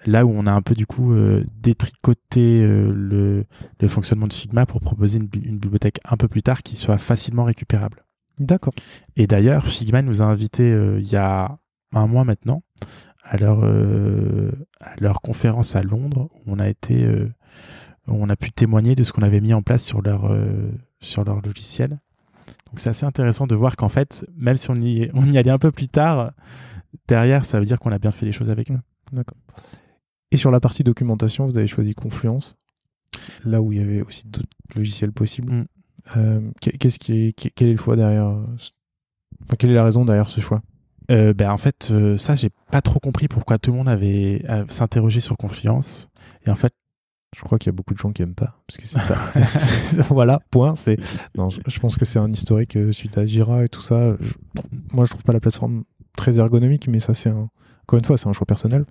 là 0.07 0.27
où 0.27 0.33
on 0.35 0.47
a 0.47 0.53
un 0.53 0.63
peu 0.63 0.75
du 0.75 0.87
coup 0.87 1.13
euh, 1.13 1.45
détricoté 1.61 2.63
euh, 2.63 2.93
le, 2.93 3.45
le, 3.81 3.89
fonctionnement 3.89 4.27
de 4.27 4.33
Figma 4.33 4.67
pour 4.67 4.81
proposer 4.81 5.19
une, 5.19 5.27
bibliothèque 5.27 6.01
un 6.05 6.17
peu 6.17 6.29
plus 6.29 6.43
tard 6.43 6.63
qui 6.63 6.77
soit 6.77 6.99
facilement 6.99 7.45
récupérable. 7.45 8.05
D'accord. 8.39 8.75
Et 9.17 9.27
d'ailleurs, 9.27 9.67
Figma 9.67 10.03
nous 10.03 10.23
a 10.23 10.25
invités 10.25 10.73
euh, 10.73 10.99
il 11.01 11.11
y 11.11 11.17
a 11.17 11.59
un 11.93 12.07
mois 12.07 12.25
maintenant 12.25 12.63
à 13.23 13.37
leur, 13.39 13.65
à 13.65 14.95
leur 15.01 15.23
conférence 15.23 15.77
à 15.77 15.83
Londres 15.83 16.29
où 16.35 16.53
on 16.53 16.59
a 16.59 16.69
été 16.69 17.09
on 18.07 18.29
a 18.29 18.37
pu 18.37 18.53
témoigner 18.53 18.95
de 18.95 19.03
ce 19.03 19.15
qu'on 19.15 19.23
avait 19.23 19.41
mis 19.41 19.55
en 19.55 19.63
place 19.63 19.83
sur 19.83 20.03
leur, 20.03 20.31
sur 21.01 21.25
leur 21.25 21.41
logiciel. 21.41 22.01
Donc 22.67 22.81
c'est 22.81 22.91
assez 22.91 23.07
intéressant 23.07 23.47
de 23.47 23.55
voir 23.55 23.77
qu'en 23.77 23.89
fait, 23.89 24.27
même 24.37 24.59
si 24.59 24.71
on 24.71 24.75
y, 24.75 25.09
on 25.15 25.25
y 25.25 25.39
allait 25.39 25.53
un 25.53 25.59
peu 25.59 25.71
plus 25.71 25.89
tard, 25.89 26.33
derrière, 27.09 27.47
ça 27.47 27.59
veut 27.59 27.65
dire 27.65 27.79
qu'on 27.79 27.93
a 27.93 27.99
bien 27.99 28.11
fait 28.11 28.27
les 28.27 28.33
choses 28.33 28.51
avec 28.51 28.69
nous. 28.69 28.81
D'accord. 29.13 29.39
Et 30.35 30.37
sur 30.37 30.51
la 30.51 30.59
partie 30.59 30.83
documentation, 30.83 31.47
vous 31.47 31.57
avez 31.57 31.69
choisi 31.69 31.95
Confluence, 31.95 32.57
là 33.45 33.63
où 33.63 33.71
il 33.71 33.79
y 33.79 33.81
avait 33.81 34.03
aussi 34.03 34.27
d'autres 34.27 34.49
logiciels 34.75 35.13
possibles. 35.13 35.53
Mm. 35.53 35.67
Euh, 36.17 36.41
qu'est-ce 36.61 36.99
qui 36.99 37.33
quel 37.35 37.69
est 37.69 37.75
le 37.75 37.77
choix 37.77 37.95
derrière 37.95 38.41
Quelle 39.57 39.71
est 39.71 39.75
la 39.75 39.85
raison 39.85 40.05
derrière 40.05 40.29
ce 40.29 40.41
choix? 40.41 40.61
Euh, 41.13 41.35
ben 41.35 41.53
en 41.53 41.57
fait, 41.57 41.91
euh, 41.93 42.19
ça, 42.19 42.35
j'ai 42.35 42.51
pas 42.73 42.83
trop 42.83 42.99
compris 42.99 43.29
pourquoi 43.29 43.59
tout 43.59 43.71
le 43.71 43.77
monde 43.77 43.89
avait 43.89 44.45
s'interrogé 44.67 45.21
sur 45.21 45.37
Confluence. 45.37 46.09
Et 46.45 46.51
en 46.51 46.57
fait, 46.57 46.75
je 47.37 47.41
crois 47.43 47.61
qu'il 47.61 47.69
y 47.69 47.73
a 47.73 47.77
beaucoup 47.77 47.95
de 47.95 48.01
gens 48.01 48.11
qui 48.11 48.23
aiment 48.23 48.35
pas, 48.35 48.61
parce 48.67 48.79
que 48.79 48.87
c'est 48.89 49.07
pas... 49.07 50.09
voilà, 50.13 50.41
point. 50.51 50.75
C'est 50.75 50.97
non, 51.37 51.49
je, 51.49 51.79
pense 51.79 51.97
que 51.97 52.05
c'est 52.05 52.19
un 52.19 52.33
historique 52.33 52.77
suite 52.91 53.19
à 53.19 53.25
Jira 53.25 53.65
et 53.65 53.69
tout 53.69 53.83
ça. 53.83 54.17
Moi, 54.93 55.05
je 55.05 55.11
trouve 55.11 55.23
pas 55.23 55.33
la 55.33 55.39
plateforme 55.39 55.85
très 56.17 56.41
ergonomique, 56.41 56.89
mais 56.89 56.99
ça, 56.99 57.15
c'est 57.15 57.31
un... 57.31 57.51
encore 57.85 58.01
une 58.01 58.05
fois, 58.05 58.19
c'est 58.19 58.29
un 58.29 58.33
choix 58.33 58.47
personnel. 58.47 58.85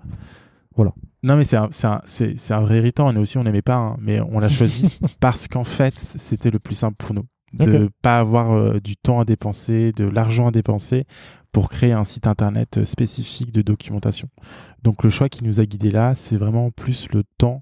Voilà. 0.75 0.93
Non, 1.21 1.37
mais 1.37 1.45
c'est 1.45 1.55
un, 1.57 2.59
vrai 2.61 2.77
irritant. 2.77 3.11
Nous 3.13 3.21
aussi, 3.21 3.37
on 3.37 3.43
n'aimait 3.43 3.61
pas, 3.61 3.75
hein. 3.75 3.97
mais 4.01 4.19
on 4.21 4.39
l'a 4.39 4.49
choisi 4.49 4.99
parce 5.19 5.47
qu'en 5.47 5.63
fait, 5.63 5.97
c'était 5.97 6.51
le 6.51 6.59
plus 6.59 6.75
simple 6.75 6.95
pour 6.97 7.13
nous. 7.13 7.25
De 7.53 7.65
ne 7.65 7.87
pas 8.01 8.17
avoir 8.17 8.51
euh, 8.51 8.79
du 8.79 8.97
temps 8.97 9.19
à 9.19 9.25
dépenser, 9.25 9.91
de 9.91 10.05
l'argent 10.05 10.47
à 10.47 10.51
dépenser 10.51 11.05
pour 11.51 11.69
créer 11.69 11.91
un 11.91 12.03
site 12.03 12.25
internet 12.25 12.79
euh, 12.79 12.83
spécifique 12.83 13.51
de 13.51 13.61
documentation. 13.61 14.27
Donc, 14.81 15.03
le 15.03 15.11
choix 15.11 15.29
qui 15.29 15.43
nous 15.43 15.59
a 15.59 15.65
guidés 15.65 15.91
là, 15.91 16.15
c'est 16.15 16.35
vraiment 16.35 16.71
plus 16.71 17.09
le 17.13 17.23
temps 17.37 17.61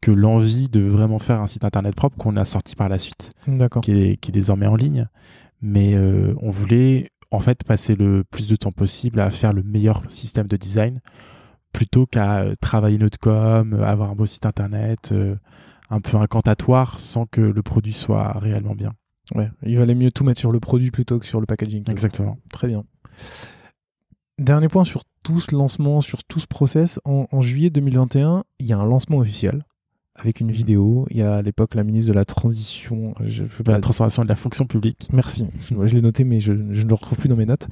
que 0.00 0.12
l'envie 0.12 0.68
de 0.68 0.80
vraiment 0.80 1.18
faire 1.18 1.40
un 1.40 1.48
site 1.48 1.64
internet 1.64 1.94
propre 1.94 2.16
qu'on 2.18 2.36
a 2.36 2.44
sorti 2.44 2.76
par 2.76 2.88
la 2.88 2.98
suite, 2.98 3.32
qui 3.82 3.92
est, 3.92 4.16
qui 4.16 4.30
est 4.30 4.32
désormais 4.32 4.66
en 4.66 4.76
ligne. 4.76 5.08
Mais 5.60 5.94
euh, 5.94 6.34
on 6.40 6.50
voulait 6.50 7.10
en 7.32 7.40
fait 7.40 7.64
passer 7.64 7.96
le 7.96 8.24
plus 8.24 8.48
de 8.48 8.56
temps 8.56 8.72
possible 8.72 9.20
à 9.20 9.30
faire 9.30 9.52
le 9.52 9.62
meilleur 9.62 10.02
système 10.08 10.46
de 10.46 10.56
design 10.56 11.00
plutôt 11.72 12.06
qu'à 12.06 12.40
euh, 12.40 12.54
travailler 12.60 12.98
notre 12.98 13.18
com, 13.18 13.74
euh, 13.74 13.84
avoir 13.84 14.10
un 14.10 14.14
beau 14.14 14.26
site 14.26 14.46
internet, 14.46 15.10
euh, 15.12 15.36
un 15.90 16.00
peu 16.00 16.16
incantatoire 16.16 17.00
sans 17.00 17.26
que 17.26 17.40
le 17.40 17.62
produit 17.62 17.92
soit 17.92 18.38
réellement 18.38 18.74
bien. 18.74 18.92
Ouais, 19.34 19.50
il 19.62 19.78
valait 19.78 19.94
mieux 19.94 20.10
tout 20.10 20.24
mettre 20.24 20.40
sur 20.40 20.52
le 20.52 20.60
produit 20.60 20.90
plutôt 20.90 21.18
que 21.18 21.26
sur 21.26 21.40
le 21.40 21.46
packaging. 21.46 21.90
Exactement. 21.90 22.38
Très 22.50 22.68
bien. 22.68 22.84
Dernier 24.38 24.68
point 24.68 24.84
sur 24.84 25.04
tout 25.22 25.40
ce 25.40 25.54
lancement, 25.54 26.00
sur 26.00 26.24
tout 26.24 26.40
ce 26.40 26.46
process. 26.46 27.00
En, 27.04 27.40
juillet 27.40 27.70
2021, 27.70 28.44
il 28.58 28.66
y 28.66 28.72
a 28.72 28.78
un 28.78 28.86
lancement 28.86 29.18
officiel 29.18 29.64
avec 30.14 30.40
une 30.40 30.50
vidéo. 30.50 31.06
Il 31.10 31.18
y 31.18 31.22
a 31.22 31.36
à 31.36 31.42
l'époque 31.42 31.74
la 31.74 31.84
ministre 31.84 32.10
de 32.10 32.14
la 32.14 32.24
Transition. 32.24 33.14
Je 33.20 33.44
de 33.44 33.72
la 33.72 33.80
transformation 33.80 34.22
de 34.22 34.28
la 34.28 34.34
fonction 34.34 34.66
publique. 34.66 35.08
Merci. 35.12 35.46
Moi, 35.72 35.86
je 35.86 35.94
l'ai 35.94 36.02
noté, 36.02 36.24
mais 36.24 36.40
je, 36.40 36.52
je, 36.70 36.82
ne 36.82 36.88
le 36.88 36.94
retrouve 36.94 37.18
plus 37.18 37.28
dans 37.28 37.36
mes 37.36 37.46
notes. 37.46 37.68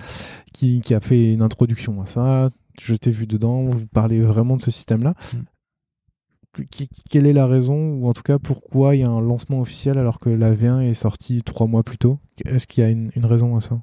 Qui, 0.52 0.80
qui 0.80 0.94
a 0.94 1.00
fait 1.00 1.32
une 1.32 1.42
introduction 1.42 2.00
à 2.00 2.06
ça. 2.06 2.50
Je 2.80 2.94
t'ai 2.94 3.10
vu 3.10 3.26
dedans. 3.26 3.64
Vous 3.64 3.86
parlez 3.86 4.20
vraiment 4.20 4.56
de 4.56 4.62
ce 4.62 4.70
système-là. 4.70 5.14
Mm. 5.34 6.62
quelle 7.10 7.26
est 7.26 7.32
la 7.32 7.46
raison, 7.46 7.94
ou 7.94 8.08
en 8.08 8.12
tout 8.12 8.22
cas 8.22 8.38
pourquoi 8.38 8.96
il 8.96 9.00
y 9.00 9.04
a 9.04 9.10
un 9.10 9.20
lancement 9.20 9.60
officiel 9.60 9.98
alors 9.98 10.18
que 10.18 10.30
la 10.30 10.52
V1 10.54 10.80
est 10.82 10.94
sortie 10.94 11.42
trois 11.42 11.66
mois 11.66 11.82
plus 11.82 11.98
tôt? 11.98 12.18
Est-ce 12.44 12.66
qu'il 12.66 12.82
y 12.82 12.86
a 12.86 12.90
une, 12.90 13.10
une 13.14 13.26
raison 13.26 13.56
à 13.56 13.60
ça? 13.60 13.80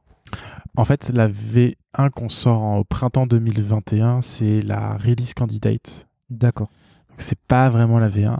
En 0.76 0.86
fait, 0.86 1.10
la 1.14 1.30
V1 1.30 2.10
qu'on 2.14 2.30
sort 2.30 2.62
au 2.80 2.84
printemps 2.84 3.28
2021, 3.28 4.22
c'est 4.22 4.62
la 4.62 4.98
release 4.98 5.34
candidate. 5.34 6.08
D'accord. 6.30 6.70
Donc 7.10 7.22
c'est 7.22 7.40
pas 7.40 7.70
vraiment 7.70 8.00
la 8.00 8.10
V1 8.10 8.38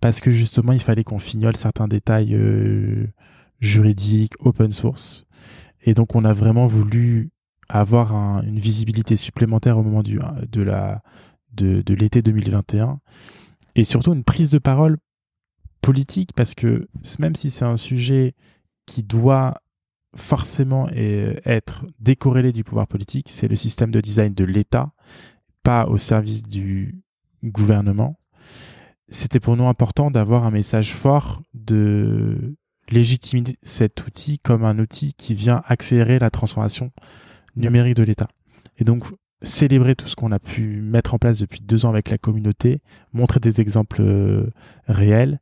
parce 0.00 0.20
que 0.20 0.30
justement, 0.30 0.72
il 0.72 0.80
fallait 0.80 1.04
qu'on 1.04 1.18
fignole 1.18 1.56
certains 1.56 1.88
détails 1.88 2.34
euh, 2.34 3.06
juridiques, 3.60 4.34
open 4.40 4.72
source. 4.72 5.26
Et 5.82 5.94
donc, 5.94 6.14
on 6.14 6.24
a 6.24 6.32
vraiment 6.32 6.66
voulu 6.66 7.30
avoir 7.68 8.12
une 8.44 8.58
visibilité 8.58 9.16
supplémentaire 9.16 9.78
au 9.78 9.82
moment 9.82 10.02
du, 10.02 10.18
de 10.50 10.62
la 10.62 11.02
de, 11.52 11.82
de 11.82 11.94
l'été 11.94 12.22
2021 12.22 13.00
et 13.74 13.84
surtout 13.84 14.12
une 14.12 14.24
prise 14.24 14.50
de 14.50 14.58
parole 14.58 14.98
politique 15.80 16.32
parce 16.34 16.54
que 16.54 16.88
même 17.18 17.34
si 17.34 17.50
c'est 17.50 17.64
un 17.64 17.76
sujet 17.76 18.34
qui 18.86 19.02
doit 19.02 19.60
forcément 20.14 20.88
être 20.90 21.84
décorrélé 22.00 22.52
du 22.52 22.64
pouvoir 22.64 22.86
politique, 22.86 23.28
c'est 23.28 23.48
le 23.48 23.56
système 23.56 23.90
de 23.90 24.00
design 24.00 24.32
de 24.32 24.44
l'État, 24.44 24.92
pas 25.62 25.86
au 25.86 25.98
service 25.98 26.42
du 26.42 27.02
gouvernement. 27.44 28.18
C'était 29.08 29.40
pour 29.40 29.56
nous 29.56 29.66
important 29.66 30.10
d'avoir 30.10 30.44
un 30.44 30.50
message 30.50 30.92
fort 30.92 31.42
de 31.54 32.56
légitimer 32.88 33.56
cet 33.62 34.06
outil 34.06 34.38
comme 34.38 34.64
un 34.64 34.78
outil 34.78 35.14
qui 35.14 35.34
vient 35.34 35.62
accélérer 35.66 36.18
la 36.18 36.30
transformation 36.30 36.92
numérique 37.56 37.96
de 37.96 38.02
l'État. 38.02 38.28
Et 38.78 38.84
donc, 38.84 39.04
célébrer 39.42 39.94
tout 39.94 40.08
ce 40.08 40.16
qu'on 40.16 40.32
a 40.32 40.38
pu 40.38 40.80
mettre 40.82 41.14
en 41.14 41.18
place 41.18 41.38
depuis 41.38 41.60
deux 41.60 41.84
ans 41.84 41.90
avec 41.90 42.10
la 42.10 42.18
communauté, 42.18 42.80
montrer 43.12 43.40
des 43.40 43.60
exemples 43.60 44.02
euh, 44.02 44.50
réels, 44.86 45.40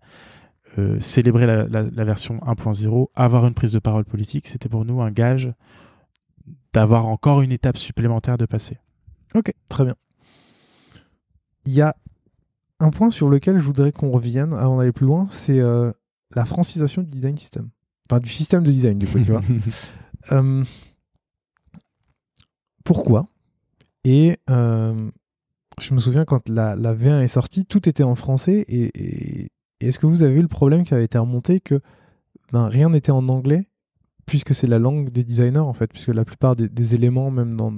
euh, 0.78 0.98
célébrer 1.00 1.46
la, 1.46 2.04
version 2.04 2.38
1.0, 2.38 3.08
avoir 3.14 3.46
une 3.46 3.54
prise 3.54 3.72
de 3.72 3.78
parole 3.78 4.04
politique, 4.04 4.48
c'était 4.48 4.68
pour 4.68 4.84
nous 4.84 5.00
un 5.02 5.10
gage 5.10 5.52
d'avoir 6.72 7.06
encore 7.06 7.42
une 7.42 7.52
étape 7.52 7.76
supplémentaire 7.76 8.36
de 8.36 8.46
passer. 8.46 8.78
Ok, 9.34 9.52
très 9.68 9.84
bien. 9.84 9.94
Il 11.66 11.72
y 11.72 11.80
a 11.80 11.94
un 12.80 12.90
point 12.90 13.10
sur 13.10 13.28
lequel 13.28 13.56
je 13.56 13.62
voudrais 13.62 13.92
qu'on 13.92 14.10
revienne 14.10 14.52
avant 14.52 14.78
d'aller 14.78 14.92
plus 14.92 15.06
loin, 15.06 15.26
c'est 15.30 15.60
euh, 15.60 15.92
la 16.34 16.44
francisation 16.44 17.02
du 17.02 17.10
design 17.10 17.36
system. 17.36 17.70
Enfin, 18.10 18.20
du 18.20 18.28
système 18.28 18.62
de 18.62 18.70
design, 18.70 18.98
du 18.98 19.06
coup, 19.06 19.18
tu 19.18 19.32
vois. 19.32 19.40
Euh, 20.32 20.64
pourquoi? 22.82 23.26
Et 24.04 24.38
je 24.48 25.92
me 25.92 25.98
souviens 25.98 26.24
quand 26.24 26.48
la, 26.48 26.74
la, 26.76 26.94
V1 26.94 27.20
est 27.20 27.28
sortie, 27.28 27.66
tout 27.66 27.86
était 27.90 28.04
en 28.04 28.14
français 28.14 28.64
et, 28.68 29.50
est-ce 29.80 29.98
que 29.98 30.06
vous 30.06 30.22
avez 30.22 30.34
vu 30.34 30.42
le 30.42 30.48
problème 30.48 30.84
qui 30.84 30.94
avait 30.94 31.04
été 31.04 31.18
remonté 31.18 31.60
que 31.60 31.80
ben, 32.52 32.68
rien 32.68 32.90
n'était 32.90 33.12
en 33.12 33.28
anglais, 33.28 33.68
puisque 34.26 34.54
c'est 34.54 34.66
la 34.66 34.78
langue 34.78 35.10
des 35.10 35.24
designers, 35.24 35.58
en 35.58 35.72
fait, 35.72 35.88
puisque 35.88 36.08
la 36.08 36.24
plupart 36.24 36.56
des, 36.56 36.94
éléments, 36.94 37.30
même 37.30 37.56
dans, 37.56 37.72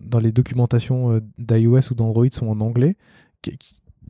dans, 0.00 0.18
les 0.18 0.32
documentations 0.32 1.12
euh, 1.12 1.20
d'iOS 1.38 1.90
ou 1.90 1.94
d'Android, 1.94 2.26
sont 2.30 2.48
en 2.48 2.60
anglais. 2.60 2.96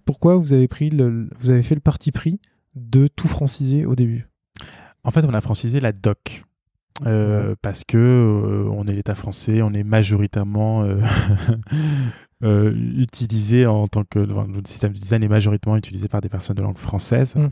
Pourquoi 0.05 0.37
vous 0.37 0.53
avez, 0.53 0.69
pris 0.69 0.91
le, 0.91 1.29
vous 1.41 1.51
avez 1.51 1.63
fait 1.63 1.75
le 1.75 1.81
parti 1.81 2.13
pris 2.13 2.41
de 2.75 3.07
tout 3.07 3.29
franciser 3.29 3.87
au 3.87 3.95
début? 3.95 4.29
En 5.05 5.11
fait, 5.11 5.25
on 5.25 5.35
a 5.35 5.41
francisé 5.41 5.81
la 5.81 5.93
doc. 5.93 6.45
Euh, 7.05 7.55
parce 7.61 7.85
que 7.85 7.99
euh, 7.99 8.71
on 8.71 8.87
est 8.87 8.95
l'État 8.95 9.15
français, 9.15 9.61
on 9.61 9.73
est 9.75 9.83
majoritairement 9.83 10.83
euh, 12.43 12.73
utilisé 12.97 13.67
en 13.67 13.87
tant 13.87 14.05
que 14.05 14.19
le 14.19 14.63
système 14.65 14.93
de 14.93 14.99
design 14.99 15.23
est 15.23 15.29
majoritairement 15.29 15.77
utilisé 15.77 16.09
par 16.09 16.23
des 16.23 16.31
personnes 16.31 16.57
de 16.57 16.63
langue 16.63 16.79
française, 16.79 17.37
mm. 17.37 17.49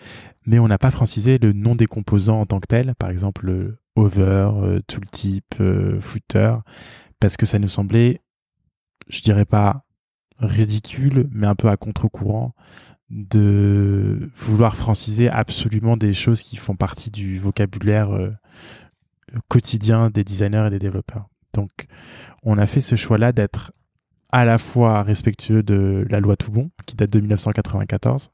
mais 0.46 0.58
on 0.58 0.68
n'a 0.68 0.78
pas 0.78 0.90
francisé 0.90 1.36
le 1.36 1.52
nom 1.52 1.74
des 1.74 1.86
composants 1.86 2.40
en 2.40 2.46
tant 2.46 2.58
que 2.58 2.66
tel, 2.66 2.94
par 2.94 3.10
exemple 3.10 3.44
le 3.44 3.76
over, 3.96 4.50
tooltip, 4.86 5.54
footer, 6.00 6.54
parce 7.20 7.36
que 7.36 7.44
ça 7.44 7.58
nous 7.58 7.68
semblait, 7.68 8.22
je 9.08 9.20
dirais 9.20 9.44
pas 9.44 9.84
ridicule, 10.38 11.28
mais 11.32 11.46
un 11.46 11.54
peu 11.54 11.68
à 11.68 11.76
contre-courant 11.76 12.54
de 13.10 14.30
vouloir 14.34 14.76
franciser 14.76 15.28
absolument 15.28 15.96
des 15.96 16.12
choses 16.12 16.42
qui 16.42 16.56
font 16.56 16.74
partie 16.74 17.10
du 17.10 17.38
vocabulaire 17.38 18.10
quotidien 19.48 20.10
des 20.10 20.24
designers 20.24 20.66
et 20.66 20.70
des 20.70 20.78
développeurs. 20.78 21.28
Donc, 21.52 21.86
on 22.42 22.58
a 22.58 22.66
fait 22.66 22.80
ce 22.80 22.96
choix-là 22.96 23.32
d'être 23.32 23.72
à 24.32 24.44
la 24.44 24.58
fois 24.58 25.04
respectueux 25.04 25.62
de 25.62 26.04
la 26.10 26.18
loi 26.18 26.36
Toubon, 26.36 26.70
qui 26.86 26.96
date 26.96 27.10
de 27.10 27.20
1994, 27.20 28.30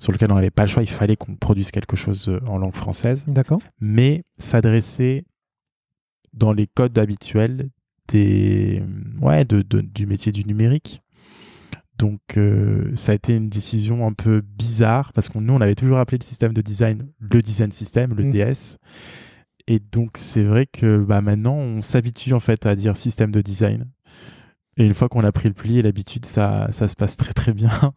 sur 0.00 0.12
lequel 0.12 0.32
on 0.32 0.34
n'avait 0.34 0.50
pas 0.50 0.64
le 0.64 0.68
choix, 0.68 0.82
il 0.82 0.88
fallait 0.88 1.14
qu'on 1.14 1.36
produise 1.36 1.70
quelque 1.70 1.94
chose 1.94 2.28
euh, 2.28 2.40
en 2.48 2.58
langue 2.58 2.74
française. 2.74 3.24
D'accord. 3.28 3.60
Mais 3.80 4.24
s'adresser 4.38 5.24
dans 6.32 6.52
les 6.52 6.66
codes 6.66 6.98
habituels 6.98 7.70
des, 8.08 8.82
ouais, 9.20 9.44
de, 9.44 9.62
du 9.62 10.06
métier 10.06 10.32
du 10.32 10.44
numérique. 10.44 11.02
Donc, 11.98 12.20
euh, 12.36 12.90
ça 12.94 13.12
a 13.12 13.14
été 13.14 13.34
une 13.34 13.48
décision 13.48 14.06
un 14.06 14.12
peu 14.12 14.42
bizarre 14.42 15.12
parce 15.12 15.28
qu'on 15.28 15.40
nous, 15.40 15.54
on 15.54 15.60
avait 15.60 15.74
toujours 15.74 15.98
appelé 15.98 16.18
le 16.18 16.24
système 16.24 16.52
de 16.52 16.60
design 16.60 17.06
le 17.20 17.40
design 17.40 17.72
system, 17.72 18.14
le 18.14 18.24
mm. 18.24 18.32
DS. 18.32 18.78
Et 19.66 19.80
donc, 19.80 20.12
c'est 20.14 20.44
vrai 20.44 20.66
que 20.66 20.98
bah, 20.98 21.20
maintenant, 21.20 21.56
on 21.56 21.82
s'habitue 21.82 22.32
en 22.32 22.40
fait 22.40 22.66
à 22.66 22.76
dire 22.76 22.96
système 22.96 23.30
de 23.30 23.40
design. 23.40 23.86
Et 24.76 24.84
une 24.84 24.94
fois 24.94 25.08
qu'on 25.08 25.24
a 25.24 25.32
pris 25.32 25.48
le 25.48 25.54
pli 25.54 25.78
et 25.78 25.82
l'habitude, 25.82 26.26
ça, 26.26 26.68
ça 26.70 26.86
se 26.86 26.94
passe 26.94 27.16
très 27.16 27.32
très 27.32 27.52
bien. 27.52 27.70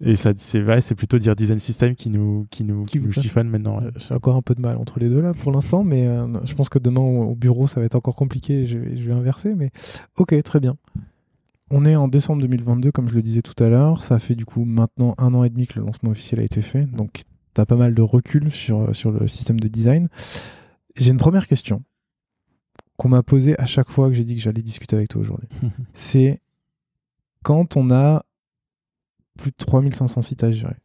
Et 0.00 0.16
ça, 0.16 0.32
c'est 0.36 0.60
vrai, 0.60 0.80
c'est 0.80 0.96
plutôt 0.96 1.18
dire 1.18 1.36
design 1.36 1.58
system 1.58 1.94
qui 1.94 2.10
nous, 2.10 2.46
qui 2.50 2.64
nous, 2.64 2.84
qui, 2.84 3.00
nous 3.00 3.12
chiffonne 3.12 3.48
maintenant. 3.48 3.80
J'ai 3.96 4.12
encore 4.12 4.36
un 4.36 4.42
peu 4.42 4.54
de 4.54 4.60
mal 4.60 4.76
entre 4.76 4.98
les 4.98 5.08
deux 5.08 5.20
là 5.20 5.32
pour 5.32 5.52
l'instant, 5.52 5.84
mais 5.84 6.06
euh, 6.06 6.26
je 6.44 6.54
pense 6.54 6.68
que 6.68 6.80
demain 6.80 7.00
au 7.00 7.34
bureau 7.34 7.68
ça 7.68 7.80
va 7.80 7.86
être 7.86 7.94
encore 7.94 8.16
compliqué. 8.16 8.66
Je, 8.66 8.78
je 8.94 9.04
vais 9.04 9.12
inverser, 9.12 9.54
mais 9.54 9.70
ok, 10.16 10.42
très 10.42 10.60
bien. 10.60 10.76
On 11.70 11.84
est 11.84 11.96
en 11.96 12.08
décembre 12.08 12.42
2022, 12.42 12.92
comme 12.92 13.08
je 13.08 13.14
le 13.14 13.22
disais 13.22 13.40
tout 13.40 13.62
à 13.62 13.68
l'heure. 13.68 14.02
Ça 14.02 14.18
fait 14.18 14.34
du 14.34 14.44
coup 14.44 14.64
maintenant 14.64 15.14
un 15.18 15.32
an 15.34 15.44
et 15.44 15.50
demi 15.50 15.66
que 15.66 15.78
le 15.78 15.86
lancement 15.86 16.10
officiel 16.10 16.40
a 16.40 16.44
été 16.44 16.60
fait, 16.60 16.84
donc 16.86 17.24
tu 17.54 17.60
as 17.60 17.66
pas 17.66 17.76
mal 17.76 17.94
de 17.94 18.02
recul 18.02 18.50
sur, 18.50 18.94
sur 18.94 19.10
le 19.10 19.26
système 19.28 19.58
de 19.58 19.68
design. 19.68 20.08
J'ai 20.96 21.10
une 21.10 21.18
première 21.18 21.46
question 21.46 21.82
qu'on 22.96 23.08
m'a 23.08 23.22
posé 23.22 23.58
à 23.58 23.66
chaque 23.66 23.90
fois 23.90 24.08
que 24.08 24.14
j'ai 24.14 24.24
dit 24.24 24.36
que 24.36 24.42
j'allais 24.42 24.62
discuter 24.62 24.96
avec 24.96 25.08
toi 25.08 25.22
aujourd'hui. 25.22 25.48
c'est 25.92 26.40
quand 27.42 27.76
on 27.76 27.90
a 27.90 28.24
plus 29.38 29.50
de 29.50 29.56
3500 29.56 30.22
sites 30.22 30.44
à 30.44 30.50
gérer. 30.50 30.76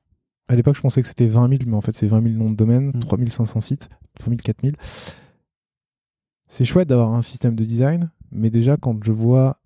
À 0.48 0.56
l'époque, 0.56 0.76
je 0.76 0.82
pensais 0.82 1.02
que 1.02 1.08
c'était 1.08 1.28
20 1.28 1.50
000, 1.50 1.62
mais 1.68 1.76
en 1.76 1.82
fait, 1.82 1.92
c'est 1.92 2.08
20 2.08 2.24
000 2.24 2.34
noms 2.36 2.50
de 2.50 2.56
domaine, 2.56 3.00
3500 3.00 3.62
sites, 3.62 3.90
3000, 4.18 4.42
4000. 4.42 4.76
C'est 6.48 6.66
chouette 6.66 6.90
d'avoir 6.90 7.14
un 7.14 7.22
système 7.22 7.56
de 7.56 7.64
design, 7.64 8.10
mais 8.32 8.50
déjà, 8.50 8.76
quand 8.76 9.04
je 9.04 9.12
vois 9.12 9.59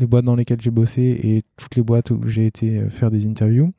les 0.00 0.06
boîtes 0.06 0.24
dans 0.24 0.36
lesquelles 0.36 0.60
j'ai 0.60 0.70
bossé 0.70 1.02
et 1.02 1.44
toutes 1.56 1.76
les 1.76 1.82
boîtes 1.82 2.10
où 2.10 2.20
j'ai 2.26 2.46
été 2.46 2.88
faire 2.90 3.10
des 3.10 3.26
interviews, 3.26 3.72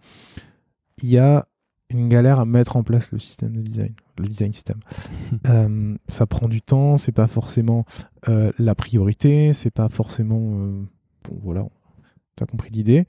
il 1.02 1.10
y 1.10 1.18
a 1.18 1.48
une 1.92 2.10
galère 2.10 2.40
à 2.40 2.46
mettre 2.46 2.78
en 2.78 2.84
place 2.84 3.12
le 3.12 3.20
système 3.20 3.54
de 3.54 3.62
design, 3.62 3.94
le 4.18 4.28
design 4.28 4.54
system. 4.54 4.80
Euh, 5.48 5.96
ça 6.08 6.28
prend 6.28 6.48
du 6.48 6.62
temps, 6.62 6.98
c'est 6.98 7.12
pas 7.12 7.28
forcément 7.28 7.86
euh, 8.30 8.52
la 8.60 8.76
priorité, 8.76 9.54
c'est 9.54 9.72
pas 9.72 9.90
forcément. 9.90 10.40
Euh, 10.40 10.84
bon, 11.24 11.40
voilà, 11.42 11.66
tu 12.36 12.44
as 12.44 12.46
compris 12.46 12.70
l'idée. 12.70 13.08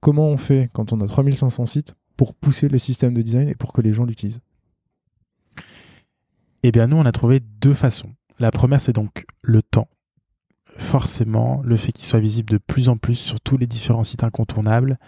Comment 0.00 0.28
on 0.28 0.36
fait 0.36 0.70
quand 0.72 0.92
on 0.92 1.00
a 1.00 1.06
3500 1.06 1.66
sites 1.66 1.94
pour 2.16 2.34
pousser 2.34 2.68
le 2.68 2.78
système 2.78 3.12
de 3.12 3.22
design 3.22 3.48
et 3.48 3.54
pour 3.54 3.72
que 3.72 3.80
les 3.80 3.92
gens 3.92 4.04
l'utilisent? 4.04 4.40
Eh 6.62 6.72
bien, 6.72 6.86
nous, 6.86 6.96
on 6.96 7.04
a 7.04 7.12
trouvé 7.12 7.40
deux 7.40 7.74
façons. 7.74 8.10
La 8.38 8.50
première, 8.50 8.80
c'est 8.80 8.94
donc 8.94 9.26
le 9.42 9.62
temps. 9.62 9.88
Forcément, 10.78 11.60
le 11.64 11.76
fait 11.76 11.92
qu'il 11.92 12.04
soit 12.04 12.20
visible 12.20 12.50
de 12.50 12.58
plus 12.58 12.88
en 12.88 12.96
plus 12.96 13.14
sur 13.14 13.40
tous 13.40 13.56
les 13.56 13.66
différents 13.66 14.04
sites 14.04 14.24
incontournables, 14.24 14.98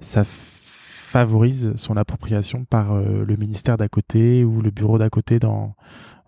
ça 0.00 0.24
favorise 0.24 1.72
son 1.76 1.96
appropriation 1.96 2.64
par 2.64 2.92
euh, 2.92 3.24
le 3.24 3.36
ministère 3.36 3.76
d'à 3.76 3.88
côté 3.88 4.44
ou 4.44 4.62
le 4.62 4.70
bureau 4.70 4.98
d'à 4.98 5.10
côté 5.10 5.38
dans, 5.38 5.74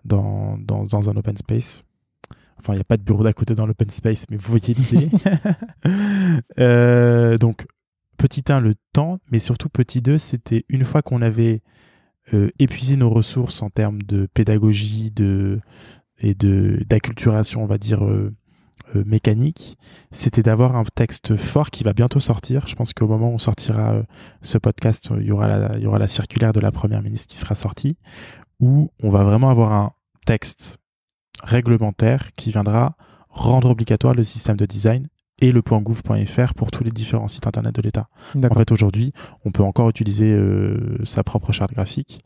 dans, 0.05 0.57
dans, 0.57 1.09
un 1.09 1.15
open 1.15 1.37
space. 1.37 1.83
Enfin, 2.59 2.73
il 2.73 2.77
n'y 2.77 2.81
a 2.81 2.85
pas 2.85 2.97
de 2.97 3.03
bureau 3.03 3.23
d'à 3.23 3.33
côté 3.33 3.55
dans 3.55 3.65
l'open 3.65 3.89
space, 3.89 4.25
mais 4.29 4.37
vous 4.37 4.51
voyez 4.51 4.73
l'idée. 4.73 5.09
Euh, 6.59 7.35
donc, 7.37 7.65
petit 8.17 8.43
1, 8.47 8.59
le 8.59 8.73
temps, 8.93 9.19
mais 9.31 9.39
surtout 9.39 9.69
petit 9.69 10.01
2, 10.01 10.17
c'était 10.17 10.65
une 10.69 10.83
fois 10.83 11.01
qu'on 11.01 11.21
avait 11.21 11.61
euh, 12.33 12.49
épuisé 12.57 12.95
nos 12.95 13.09
ressources 13.09 13.61
en 13.61 13.69
termes 13.69 14.01
de 14.01 14.27
pédagogie 14.33 15.11
de, 15.11 15.59
et 16.19 16.33
d'acculturation, 16.33 17.63
on 17.63 17.67
va 17.67 17.77
dire, 17.77 18.05
euh, 18.05 18.33
mécanique, 19.05 19.77
c'était 20.11 20.43
d'avoir 20.43 20.75
un 20.75 20.83
texte 20.83 21.35
fort 21.35 21.69
qui 21.69 21.83
va 21.83 21.93
bientôt 21.93 22.19
sortir. 22.19 22.67
Je 22.67 22.75
pense 22.75 22.93
qu'au 22.93 23.07
moment 23.07 23.29
où 23.29 23.33
on 23.33 23.39
sortira 23.39 23.93
euh, 23.93 24.03
ce 24.41 24.57
podcast, 24.57 25.09
il 25.19 25.27
y, 25.27 25.31
aura 25.31 25.47
la, 25.47 25.77
il 25.77 25.83
y 25.83 25.87
aura 25.87 25.99
la 25.99 26.07
circulaire 26.07 26.53
de 26.53 26.59
la 26.59 26.71
Première 26.71 27.01
ministre 27.01 27.27
qui 27.27 27.37
sera 27.37 27.55
sortie, 27.55 27.97
où 28.59 28.89
on 29.01 29.09
va 29.09 29.23
vraiment 29.23 29.49
avoir 29.49 29.73
un 29.73 29.91
texte 30.25 30.77
réglementaire 31.43 32.31
qui 32.33 32.51
viendra 32.51 32.95
rendre 33.29 33.69
obligatoire 33.69 34.13
le 34.13 34.23
système 34.23 34.57
de 34.57 34.65
design 34.65 35.07
et 35.41 35.51
le 35.51 35.61
.gouv.fr 35.61 36.53
pour 36.53 36.71
tous 36.71 36.83
les 36.83 36.91
différents 36.91 37.27
sites 37.27 37.47
internet 37.47 37.75
de 37.75 37.81
l'État. 37.81 38.07
En 38.35 38.53
fait, 38.53 38.71
aujourd'hui, 38.71 39.13
on 39.45 39.51
peut 39.51 39.63
encore 39.63 39.89
utiliser 39.89 40.31
euh, 40.31 40.97
sa 41.03 41.23
propre 41.23 41.51
charte 41.51 41.73
graphique 41.73 42.21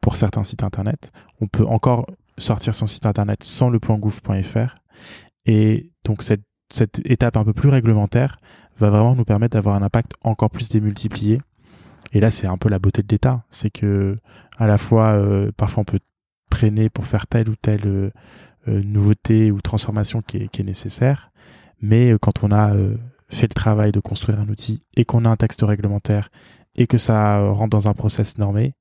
pour 0.00 0.16
certains 0.16 0.44
sites 0.44 0.62
internet. 0.62 1.12
On 1.40 1.46
peut 1.46 1.66
encore 1.66 2.06
sortir 2.38 2.74
son 2.74 2.86
site 2.86 3.06
internet 3.06 3.42
sans 3.42 3.70
le 3.70 3.78
.gouv.fr. 3.78 4.74
Et 5.46 5.92
donc, 6.04 6.22
cette, 6.22 6.42
étape 7.04 7.36
un 7.36 7.44
peu 7.44 7.52
plus 7.52 7.68
réglementaire 7.68 8.38
va 8.78 8.90
vraiment 8.90 9.14
nous 9.14 9.24
permettre 9.24 9.54
d'avoir 9.54 9.76
un 9.76 9.82
impact 9.82 10.12
encore 10.24 10.50
plus 10.50 10.68
démultiplié. 10.68 11.40
Et 12.12 12.20
là, 12.20 12.30
c'est 12.30 12.46
un 12.46 12.56
peu 12.56 12.68
la 12.68 12.78
beauté 12.78 13.02
de 13.02 13.08
l'État. 13.10 13.44
C'est 13.50 13.70
que, 13.70 14.16
à 14.58 14.66
la 14.66 14.78
fois, 14.78 15.12
euh, 15.12 15.52
parfois, 15.56 15.82
on 15.82 15.84
peut 15.84 16.00
traîner 16.50 16.88
pour 16.88 17.06
faire 17.06 17.26
telle 17.26 17.48
ou 17.48 17.56
telle 17.56 17.86
euh, 17.86 18.10
nouveauté 18.66 19.50
ou 19.50 19.60
transformation 19.60 20.20
qui 20.20 20.38
est, 20.38 20.48
qui 20.48 20.62
est 20.62 20.64
nécessaire 20.64 21.30
mais 21.84 22.12
euh, 22.12 22.18
quand 22.18 22.42
on 22.42 22.50
a 22.50 22.74
euh, 22.74 22.96
fait 23.28 23.46
le 23.46 23.54
travail 23.54 23.92
de 23.92 24.00
construire 24.00 24.40
un 24.40 24.48
outil 24.48 24.80
et 24.96 25.04
qu'on 25.04 25.24
a 25.24 25.28
un 25.28 25.36
texte 25.36 25.62
réglementaire 25.62 26.30
et 26.76 26.86
que 26.86 26.98
ça 26.98 27.38
euh, 27.38 27.52
rentre 27.52 27.70
dans 27.70 27.88
un 27.88 27.94
process 27.94 28.38
normé, 28.38 28.74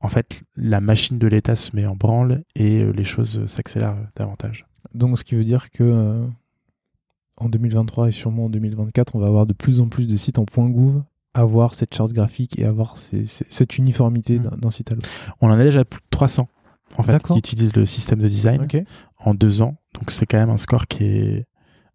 en 0.00 0.08
fait, 0.08 0.42
la 0.56 0.80
machine 0.80 1.18
de 1.18 1.26
l'État 1.26 1.54
se 1.54 1.74
met 1.74 1.86
en 1.86 1.96
branle 1.96 2.42
et 2.54 2.84
les 2.84 3.04
choses 3.04 3.46
s'accélèrent 3.46 3.96
davantage. 4.14 4.66
Donc, 4.92 5.18
ce 5.18 5.24
qui 5.24 5.34
veut 5.34 5.44
dire 5.44 5.70
que 5.70 6.26
en 7.36 7.48
2023 7.48 8.08
et 8.08 8.12
sûrement 8.12 8.46
en 8.46 8.50
2024, 8.50 9.16
on 9.16 9.18
va 9.18 9.26
avoir 9.26 9.46
de 9.46 9.52
plus 9.52 9.80
en 9.80 9.88
plus 9.88 10.06
de 10.06 10.16
sites 10.16 10.38
en 10.38 10.44
point 10.44 10.68
.gouv 10.68 11.02
avoir 11.34 11.74
cette 11.74 11.92
charte 11.94 12.12
graphique 12.12 12.58
et 12.58 12.64
avoir 12.64 12.96
cette 12.96 13.76
uniformité 13.76 14.38
mmh. 14.38 14.50
d'un 14.56 14.70
site 14.70 14.92
à 14.92 14.94
l'autre. 14.94 15.08
On 15.40 15.48
en 15.48 15.58
a 15.58 15.64
déjà 15.64 15.84
plus 15.84 16.00
de 16.00 16.06
300 16.10 16.48
en 16.96 17.02
fait 17.02 17.22
qui 17.22 17.36
utilisent 17.36 17.74
le 17.74 17.84
système 17.84 18.20
de 18.20 18.28
design 18.28 18.66
en 19.18 19.34
deux 19.34 19.62
ans. 19.62 19.76
Donc 19.94 20.10
c'est 20.10 20.26
quand 20.26 20.38
même 20.38 20.50
un 20.50 20.56
score 20.56 20.86
qui 20.86 21.04
est 21.04 21.46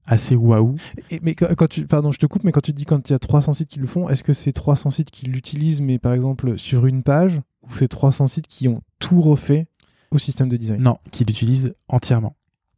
assez 0.06 0.36
waouh. 0.36 0.76
Mais 1.22 1.36
quand 1.36 1.68
tu, 1.68 1.86
pardon, 1.86 2.12
je 2.12 2.20
te 2.20 2.26
coupe, 2.26 2.44
mais 2.44 2.52
quand 2.52 2.62
tu 2.62 2.74
dis 2.74 2.86
quand 2.86 3.10
il 3.10 3.14
y 3.14 3.16
a 3.16 3.20
300 3.20 3.54
sites 3.54 3.70
qui 3.70 3.80
le 3.80 3.88
font, 3.88 4.10
est-ce 4.10 4.24
que 4.24 4.34
c'est 4.34 4.52
300 4.52 4.90
sites 4.90 5.12
qui 5.12 5.28
l'utilisent, 5.28 5.82
mais 5.82 6.00
par 6.00 6.14
exemple 6.14 6.58
sur 6.58 6.86
une 6.86 7.04
page, 7.04 7.40
ou 7.64 7.76
c'est 7.76 7.88
300 7.88 8.28
sites 8.28 8.48
qui 8.48 8.68
ont 8.68 8.82
tout 9.00 9.22
refait 9.22 9.68
au 10.12 10.18
système 10.18 10.50
de 10.50 10.58
design? 10.58 10.82
Non, 10.82 10.98
qui 11.12 11.24
l'utilisent 11.24 11.74
entièrement. 11.88 12.36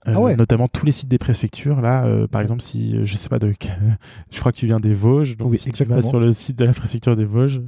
Euh, 0.08 0.14
ah 0.16 0.20
ouais. 0.20 0.36
Notamment 0.36 0.68
tous 0.68 0.86
les 0.86 0.92
sites 0.92 1.10
des 1.10 1.20
préfectures. 1.20 1.80
Là, 1.80 2.06
euh, 2.06 2.28
par 2.28 2.42
exemple, 2.42 2.62
si 2.62 2.96
euh, 2.96 3.06
je 3.06 3.16
sais 3.16 3.30
pas 3.30 3.38
de, 3.38 3.54
je 4.32 4.40
crois 4.40 4.52
que 4.52 4.58
tu 4.58 4.66
viens 4.66 4.80
des 4.80 4.94
Vosges, 4.94 5.38
donc 5.38 5.56
si 5.58 5.72
tu 5.72 5.84
vas 5.84 6.02
sur 6.02 6.20
le 6.20 6.34
site 6.34 6.58
de 6.58 6.66
la 6.66 6.74
préfecture 6.74 7.16
des 7.16 7.26
Vosges, 7.26 7.62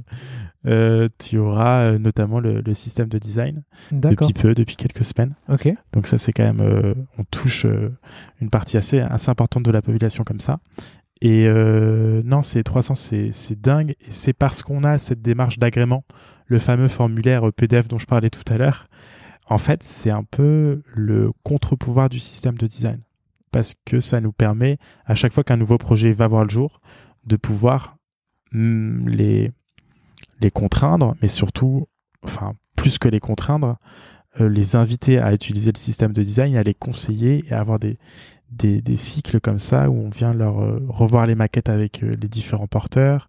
tu 1.18 1.38
auras 1.38 1.98
notamment 1.98 2.40
le, 2.40 2.74
système 2.74 3.08
de 3.08 3.18
design 3.18 3.62
depuis 3.92 4.32
peu, 4.32 4.54
depuis 4.54 4.76
quelques 4.76 5.04
semaines. 5.04 5.34
Ok. 5.48 5.68
Donc 5.92 6.06
ça, 6.06 6.18
c'est 6.18 6.32
quand 6.32 6.44
même, 6.44 6.94
on 7.18 7.24
touche 7.24 7.66
une 8.40 8.50
partie 8.50 8.76
assez 8.76 8.98
assez 8.98 9.30
importante 9.30 9.62
de 9.62 9.70
la 9.70 9.82
population 9.82 10.24
comme 10.24 10.40
ça. 10.40 10.58
Et 11.20 11.46
non, 12.24 12.42
c'est 12.42 12.64
300, 12.64 12.94
c'est 12.94 13.60
dingue. 13.60 13.90
Et 13.90 14.10
c'est 14.10 14.32
parce 14.32 14.62
qu'on 14.62 14.82
a 14.82 14.98
cette 14.98 15.22
démarche 15.22 15.58
d'agrément, 15.58 16.04
le 16.46 16.58
fameux 16.58 16.88
formulaire 16.88 17.52
PDF 17.52 17.86
dont 17.86 17.98
je 17.98 18.06
parlais 18.06 18.30
tout 18.30 18.52
à 18.52 18.56
l'heure, 18.56 18.88
en 19.46 19.58
fait, 19.58 19.82
c'est 19.82 20.10
un 20.10 20.24
peu 20.24 20.82
le 20.94 21.32
contre-pouvoir 21.42 22.08
du 22.08 22.18
système 22.18 22.56
de 22.56 22.66
design. 22.66 23.00
Parce 23.50 23.74
que 23.84 24.00
ça 24.00 24.20
nous 24.20 24.32
permet, 24.32 24.78
à 25.04 25.14
chaque 25.14 25.32
fois 25.32 25.44
qu'un 25.44 25.56
nouveau 25.56 25.78
projet 25.78 26.12
va 26.12 26.26
voir 26.26 26.44
le 26.44 26.50
jour, 26.50 26.80
de 27.26 27.36
pouvoir 27.36 27.96
hmm, 28.52 29.08
les, 29.08 29.52
contraindre, 30.52 31.14
mais 31.22 31.28
surtout, 31.28 31.86
enfin, 32.22 32.54
plus 32.76 32.98
que 32.98 33.08
les 33.08 33.20
contraindre, 33.20 33.78
euh, 34.40 34.48
les 34.48 34.76
inviter 34.76 35.18
à 35.18 35.32
utiliser 35.32 35.72
le 35.72 35.78
système 35.78 36.12
de 36.12 36.22
design, 36.22 36.56
à 36.56 36.62
les 36.62 36.74
conseiller 36.74 37.44
et 37.48 37.52
à 37.52 37.60
avoir 37.60 37.78
des, 37.78 37.98
des, 38.50 38.96
cycles 38.96 39.40
comme 39.40 39.58
ça 39.58 39.88
où 39.90 39.94
on 39.94 40.10
vient 40.10 40.34
leur 40.34 40.60
euh, 40.60 40.84
revoir 40.88 41.26
les 41.26 41.34
maquettes 41.34 41.68
avec 41.68 42.02
euh, 42.02 42.14
les 42.20 42.28
différents 42.28 42.66
porteurs, 42.66 43.28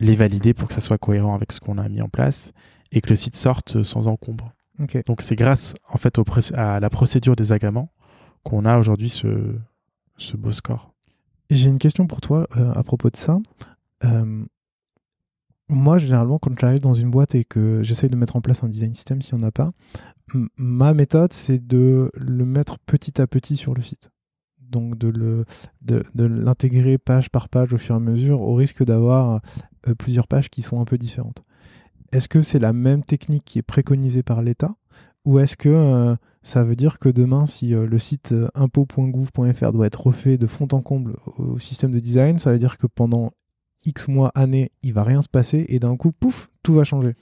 les 0.00 0.16
valider 0.16 0.54
pour 0.54 0.68
que 0.68 0.74
ça 0.74 0.80
soit 0.80 0.98
cohérent 0.98 1.34
avec 1.34 1.52
ce 1.52 1.60
qu'on 1.60 1.78
a 1.78 1.88
mis 1.88 2.00
en 2.00 2.08
place 2.08 2.52
et 2.92 3.00
que 3.00 3.10
le 3.10 3.16
site 3.16 3.36
sorte 3.36 3.82
sans 3.82 4.06
encombre. 4.08 4.52
Donc 4.78 5.22
c'est 5.22 5.36
grâce 5.36 5.74
en 5.90 5.96
fait 5.96 6.18
à 6.54 6.80
la 6.80 6.90
procédure 6.90 7.36
des 7.36 7.52
agréments 7.52 7.92
qu'on 8.42 8.64
a 8.64 8.78
aujourd'hui 8.78 9.08
ce, 9.08 9.54
ce, 10.16 10.36
beau 10.36 10.52
score. 10.52 10.92
J'ai 11.50 11.70
une 11.70 11.78
question 11.78 12.06
pour 12.06 12.20
toi 12.20 12.46
euh, 12.56 12.72
à 12.72 12.82
propos 12.82 13.10
de 13.10 13.16
ça. 13.16 13.38
Euh, 14.04 14.44
moi, 15.68 15.98
généralement, 15.98 16.38
quand 16.38 16.58
j'arrive 16.58 16.80
dans 16.80 16.94
une 16.94 17.10
boîte 17.10 17.34
et 17.34 17.44
que 17.44 17.82
j'essaye 17.82 18.10
de 18.10 18.16
mettre 18.16 18.36
en 18.36 18.40
place 18.40 18.64
un 18.64 18.68
design 18.68 18.94
system, 18.94 19.22
s'il 19.22 19.36
n'y 19.38 19.44
en 19.44 19.48
a 19.48 19.52
pas, 19.52 19.72
ma 20.56 20.94
méthode, 20.94 21.32
c'est 21.32 21.64
de 21.64 22.10
le 22.14 22.44
mettre 22.44 22.78
petit 22.80 23.20
à 23.20 23.26
petit 23.26 23.56
sur 23.56 23.74
le 23.74 23.82
site. 23.82 24.10
Donc 24.58 24.96
de, 24.96 25.08
le, 25.08 25.44
de, 25.82 26.02
l'intégrer 26.16 26.98
page 26.98 27.30
par 27.30 27.48
page 27.48 27.72
au 27.72 27.78
fur 27.78 27.94
et 27.94 27.98
à 27.98 28.00
mesure, 28.00 28.40
au 28.40 28.54
risque 28.54 28.82
d'avoir 28.82 29.40
euh, 29.86 29.94
plusieurs 29.94 30.26
pages 30.26 30.48
qui 30.48 30.62
sont 30.62 30.80
un 30.80 30.84
peu 30.84 30.98
différentes 30.98 31.44
est-ce 32.12 32.28
que 32.28 32.42
c'est 32.42 32.58
la 32.58 32.72
même 32.72 33.02
technique 33.04 33.44
qui 33.44 33.58
est 33.58 33.62
préconisée 33.62 34.22
par 34.22 34.42
l'État 34.42 34.74
ou 35.24 35.38
est-ce 35.38 35.56
que 35.56 35.68
euh, 35.68 36.16
ça 36.42 36.64
veut 36.64 36.74
dire 36.74 36.98
que 36.98 37.08
demain, 37.08 37.46
si 37.46 37.74
euh, 37.74 37.86
le 37.86 37.98
site 37.98 38.32
euh, 38.32 38.48
impôt.gouv.fr 38.54 39.72
doit 39.72 39.86
être 39.86 40.06
refait 40.06 40.36
de 40.36 40.46
fond 40.46 40.66
en 40.72 40.80
comble 40.80 41.16
au, 41.38 41.58
système 41.58 41.92
de 41.92 42.00
design, 42.00 42.38
ça 42.38 42.52
veut 42.52 42.58
dire 42.58 42.76
que 42.76 42.88
pendant 42.88 43.30
X 43.86 44.08
mois, 44.08 44.32
années, 44.34 44.72
il 44.82 44.92
va 44.92 45.04
rien 45.04 45.22
se 45.22 45.28
passer 45.28 45.64
et 45.68 45.78
d'un 45.78 45.96
coup, 45.96 46.12
pouf, 46.12 46.50
tout 46.62 46.74
va 46.74 46.82
changer? 46.82 47.14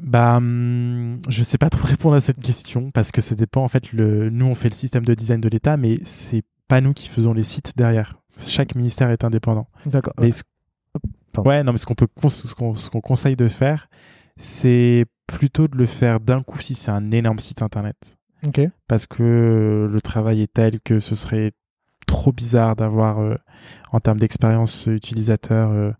Bah, 0.00 0.36
hum, 0.36 1.20
je 1.28 1.42
sais 1.42 1.58
pas 1.58 1.70
trop 1.70 1.86
répondre 1.86 2.16
à 2.16 2.20
cette 2.20 2.40
question 2.40 2.90
parce 2.90 3.12
que 3.12 3.20
ça 3.20 3.36
dépend. 3.36 3.62
En 3.62 3.68
fait, 3.68 3.92
le, 3.92 4.30
nous 4.30 4.46
on 4.46 4.54
fait 4.54 4.68
le 4.68 4.74
système 4.74 5.04
de 5.04 5.14
design 5.14 5.40
de 5.40 5.48
l'État, 5.48 5.76
mais 5.76 5.96
c'est 6.02 6.42
pas 6.66 6.80
nous 6.80 6.92
qui 6.92 7.08
faisons 7.08 7.32
les 7.32 7.44
sites 7.44 7.76
derrière. 7.76 8.20
Chaque 8.36 8.74
ministère 8.74 9.10
est 9.10 9.24
indépendant. 9.24 9.68
D'accord. 9.86 10.14
Ouais, 11.36 11.62
non, 11.62 11.72
mais 11.72 11.78
ce 11.78 11.86
qu'on 11.86 11.94
peut, 11.94 12.08
ce 12.28 12.90
qu'on 12.90 13.00
conseille 13.00 13.36
de 13.36 13.48
faire, 13.48 13.88
c'est 14.36 15.04
plutôt 15.26 15.68
de 15.68 15.76
le 15.76 15.86
faire 15.86 16.20
d'un 16.20 16.42
coup 16.42 16.60
si 16.60 16.74
c'est 16.74 16.90
un 16.90 17.10
énorme 17.10 17.38
site 17.38 17.62
internet. 17.62 18.16
Parce 18.86 19.06
que 19.06 19.88
le 19.90 20.00
travail 20.00 20.42
est 20.42 20.52
tel 20.52 20.80
que 20.80 21.00
ce 21.00 21.14
serait 21.14 21.52
trop 22.06 22.32
bizarre 22.32 22.76
d'avoir, 22.76 23.20
euh, 23.20 23.36
en 23.92 24.00
termes 24.00 24.18
d'expérience 24.18 24.86
utilisateur, 24.86 25.70
euh, 25.70 25.92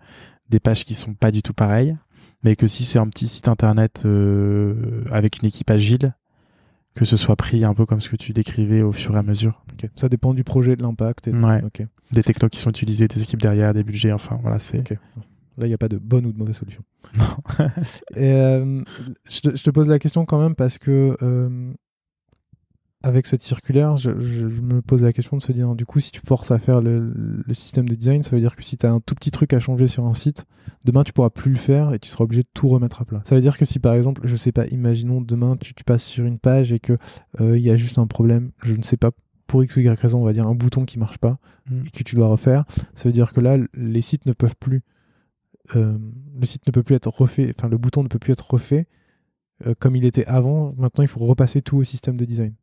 des 0.49 0.61
pages 0.61 0.85
qui 0.85 0.95
sont 0.95 1.15
pas 1.15 1.31
du 1.31 1.43
tout 1.43 1.53
pareilles. 1.53 1.97
Mais 2.45 2.55
que 2.57 2.69
si 2.69 2.85
c'est 2.85 2.99
un 2.99 3.09
petit 3.09 3.27
site 3.29 3.49
internet 3.49 4.03
euh, 4.07 5.05
avec 5.11 5.41
une 5.41 5.49
équipe 5.49 5.71
agile, 5.71 6.15
que 6.95 7.05
ce 7.05 7.17
soit 7.17 7.37
pris 7.37 7.65
un 7.65 7.75
peu 7.75 7.85
comme 7.85 8.01
ce 8.01 8.09
que 8.09 8.17
tu 8.17 8.33
décrivais 8.33 8.83
au 8.83 8.93
fur 8.93 9.15
et 9.17 9.19
à 9.19 9.23
mesure. 9.23 9.65
Ça 9.97 10.09
dépend 10.09 10.35
du 10.35 10.45
projet, 10.45 10.77
de 10.77 10.83
l'impact. 10.83 11.29
Ouais. 11.29 11.63
Des 12.13 12.23
technos 12.23 12.49
qui 12.49 12.59
sont 12.59 12.71
utilisés, 12.71 13.09
des 13.09 13.23
équipes 13.23 13.41
derrière, 13.41 13.75
des 13.75 13.85
budgets, 13.85 14.13
enfin 14.13 14.39
voilà, 14.43 14.59
c'est. 14.59 14.91
Là, 14.91 15.67
il 15.67 15.71
n'y 15.71 15.75
a 15.75 15.79
pas 15.79 15.89
de 15.89 15.99
bonne 15.99 16.25
ou 16.25 16.33
de 16.33 16.39
mauvaise 16.39 16.57
solution. 16.57 16.83
et, 18.15 18.31
euh, 18.31 18.83
je, 19.29 19.41
te, 19.41 19.71
pose 19.71 19.89
la 19.89 19.99
question 19.99 20.25
quand 20.25 20.41
même 20.41 20.55
parce 20.55 20.79
que 20.79 21.17
euh, 21.21 21.73
avec 23.03 23.27
cette 23.27 23.43
circulaire, 23.43 23.97
je, 23.97 24.11
me 24.11 24.83
pose 24.83 25.03
la 25.03 25.13
question 25.13 25.37
de 25.37 25.43
se 25.43 25.53
dire, 25.53 25.75
du 25.75 25.87
coup, 25.87 26.01
si 26.01 26.11
tu 26.11 26.21
forces 26.25 26.51
à 26.51 26.59
faire 26.59 26.81
le, 26.81 27.43
système 27.53 27.89
de 27.89 27.95
design, 27.95 28.23
ça 28.23 28.31
veut 28.31 28.41
dire 28.41 28.57
que 28.57 28.63
si 28.63 28.77
tu 28.77 28.87
as 28.87 28.91
un 28.91 29.01
tout 29.01 29.15
petit 29.15 29.31
truc 29.31 29.53
à 29.53 29.61
changer 29.61 29.87
sur 29.87 30.07
un 30.07 30.15
site, 30.15 30.47
demain, 30.85 31.05
tu 31.05 31.13
pourras 31.13 31.31
plus 31.31 31.53
le 31.53 31.59
faire 31.59 31.95
et 31.95 31.99
tu 31.99 32.09
seras 32.09 32.25
obligé 32.25 32.43
de 32.43 32.49
tout 32.55 32.69
remettre 32.69 33.01
à 33.03 33.05
plat. 33.05 33.23
Ça 33.25 33.37
veut 33.37 33.41
dire 33.41 33.57
que 33.57 33.65
si, 33.65 33.79
par 33.79 33.95
exemple, 33.95 34.23
je 34.25 34.35
sais 34.35 34.53
pas, 34.53 34.67
imaginons 34.67 35.21
demain, 35.21 35.57
tu, 35.57 35.73
passes 35.85 36.05
sur 36.05 36.25
une 36.25 36.39
page 36.39 36.73
et 36.73 36.81
que 36.81 36.99
euh, 37.41 37.57
il 37.57 37.65
y 37.65 37.71
a 37.71 37.77
juste 37.77 37.99
un 37.99 38.07
problème, 38.07 38.51
je 38.63 38.75
ne 38.75 38.83
sais 38.83 38.97
pas 38.97 39.11
pour 39.49 39.65
X 39.65 39.75
ou 39.75 39.81
Y 39.81 39.99
raison, 40.01 40.21
on 40.21 40.25
va 40.25 40.33
dire 40.33 40.47
un 40.47 40.55
bouton 40.55 40.85
qui 40.85 41.01
marche 41.01 41.19
pas 41.19 41.39
mm. 41.69 41.83
et 41.87 41.91
que 41.91 42.05
tu 42.05 42.15
dois 42.15 42.29
refaire, 42.29 42.65
ça 42.95 43.09
veut 43.09 43.13
dire 43.13 43.33
que 43.33 43.41
là, 43.41 43.57
les 43.75 44.03
sites 44.03 44.27
ne 44.27 44.33
peuvent 44.33 44.57
plus, 44.61 44.83
euh, 45.75 45.99
le 46.39 46.47
site 46.47 46.65
ne 46.69 46.73
peut 46.73 46.85
plus 46.85 46.95
être 46.95 47.09
refait, 47.09 47.53
enfin, 47.59 47.69
le 47.69 47.79
bouton 47.79 48.05
ne 48.05 48.09
peut 48.09 48.21
plus 48.21 48.33
être 48.33 48.49
refait 48.49 48.87
euh, 49.67 49.75
comme 49.79 49.97
il 49.97 50.05
était 50.05 50.25
avant. 50.27 50.75
Maintenant, 50.77 51.03
il 51.03 51.09
faut 51.09 51.21
repasser 51.21 51.63
tout 51.63 51.79
au 51.79 51.85
système 51.85 52.17
de 52.17 52.25
design. 52.25 52.55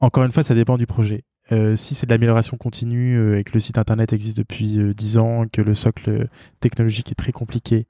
Encore 0.00 0.24
une 0.24 0.32
fois, 0.32 0.42
ça 0.42 0.54
dépend 0.54 0.78
du 0.78 0.86
projet. 0.86 1.24
Euh, 1.50 1.76
si 1.76 1.94
c'est 1.94 2.06
de 2.06 2.12
l'amélioration 2.12 2.56
continue 2.56 3.38
et 3.38 3.44
que 3.44 3.52
le 3.54 3.60
site 3.60 3.78
internet 3.78 4.12
existe 4.12 4.36
depuis 4.36 4.78
euh, 4.78 4.94
10 4.94 5.18
ans, 5.18 5.44
que 5.50 5.62
le 5.62 5.74
socle 5.74 6.28
technologique 6.60 7.10
est 7.10 7.14
très 7.14 7.32
compliqué, 7.32 7.86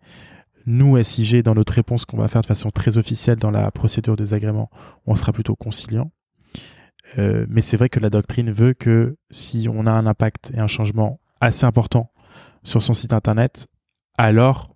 nous, 0.66 1.02
SIG, 1.02 1.42
dans 1.42 1.54
notre 1.54 1.72
réponse 1.72 2.04
qu'on 2.04 2.18
va 2.18 2.28
faire 2.28 2.42
de 2.42 2.46
façon 2.46 2.70
très 2.70 2.98
officielle 2.98 3.36
dans 3.36 3.50
la 3.50 3.70
procédure 3.70 4.16
des 4.16 4.34
agréments, 4.34 4.70
on 5.06 5.14
sera 5.14 5.32
plutôt 5.32 5.56
conciliant. 5.56 6.10
Euh, 7.16 7.46
mais 7.48 7.60
c'est 7.62 7.76
vrai 7.76 7.88
que 7.88 8.00
la 8.00 8.10
doctrine 8.10 8.50
veut 8.50 8.74
que 8.74 9.16
si 9.30 9.68
on 9.72 9.86
a 9.86 9.90
un 9.92 10.06
impact 10.06 10.50
et 10.54 10.58
un 10.58 10.66
changement 10.66 11.20
assez 11.40 11.64
important 11.64 12.10
sur 12.64 12.82
son 12.82 12.92
site 12.92 13.12
internet, 13.12 13.66
alors 14.18 14.74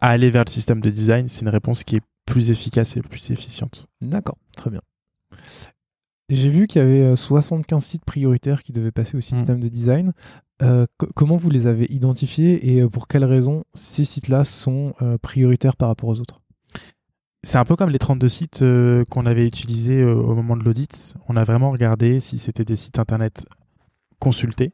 aller 0.00 0.30
vers 0.30 0.44
le 0.46 0.50
système 0.50 0.80
de 0.80 0.90
design, 0.90 1.28
c'est 1.28 1.40
une 1.40 1.48
réponse 1.48 1.82
qui 1.82 1.96
est 1.96 2.02
plus 2.26 2.50
efficace 2.52 2.96
et 2.96 3.00
plus 3.00 3.30
efficiente. 3.32 3.88
D'accord, 4.00 4.36
très 4.56 4.70
bien. 4.70 4.80
J'ai 6.28 6.48
vu 6.50 6.66
qu'il 6.66 6.80
y 6.80 6.84
avait 6.84 7.16
75 7.16 7.84
sites 7.84 8.04
prioritaires 8.04 8.62
qui 8.62 8.72
devaient 8.72 8.92
passer 8.92 9.16
au 9.16 9.18
Hmm. 9.18 9.22
système 9.22 9.60
de 9.60 9.68
design. 9.68 10.12
Euh, 10.62 10.86
co- 10.98 11.08
comment 11.16 11.36
vous 11.36 11.50
les 11.50 11.66
avez 11.66 11.86
identifiés 11.92 12.74
et 12.76 12.82
euh, 12.82 12.88
pour 12.88 13.08
quelles 13.08 13.24
raisons 13.24 13.64
ces 13.74 14.04
sites-là 14.04 14.44
sont 14.44 14.94
euh, 15.02 15.18
prioritaires 15.18 15.76
par 15.76 15.88
rapport 15.88 16.08
aux 16.10 16.20
autres? 16.20 16.40
C'est 17.44 17.58
un 17.58 17.64
peu 17.64 17.74
comme 17.74 17.90
les 17.90 17.98
32 17.98 18.28
sites 18.28 18.62
euh, 18.62 19.04
qu'on 19.06 19.26
avait 19.26 19.44
utilisés 19.44 20.00
euh, 20.00 20.14
au 20.14 20.34
moment 20.36 20.56
de 20.56 20.62
l'audit. 20.62 21.16
On 21.28 21.36
a 21.36 21.42
vraiment 21.42 21.70
regardé 21.70 22.20
si 22.20 22.38
c'était 22.38 22.64
des 22.64 22.76
sites 22.76 23.00
internet 23.00 23.44
consultés 24.20 24.72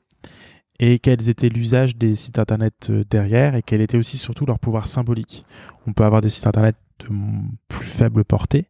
et 0.79 0.99
quels 0.99 1.31
étaient 1.31 1.49
l'usage 1.49 1.97
des 1.97 2.15
sites 2.15 2.39
internet 2.39 2.89
euh, 2.91 3.05
derrière 3.09 3.55
et 3.55 3.63
quel 3.63 3.81
était 3.81 3.97
aussi 3.97 4.19
surtout 4.19 4.45
leur 4.45 4.59
pouvoir 4.59 4.87
symbolique. 4.87 5.47
On 5.87 5.95
peut 5.95 6.05
avoir 6.05 6.21
des 6.21 6.29
sites 6.29 6.47
internet 6.47 6.77
de 6.99 7.07
plus 7.69 7.87
faible 7.87 8.23
portée, 8.25 8.69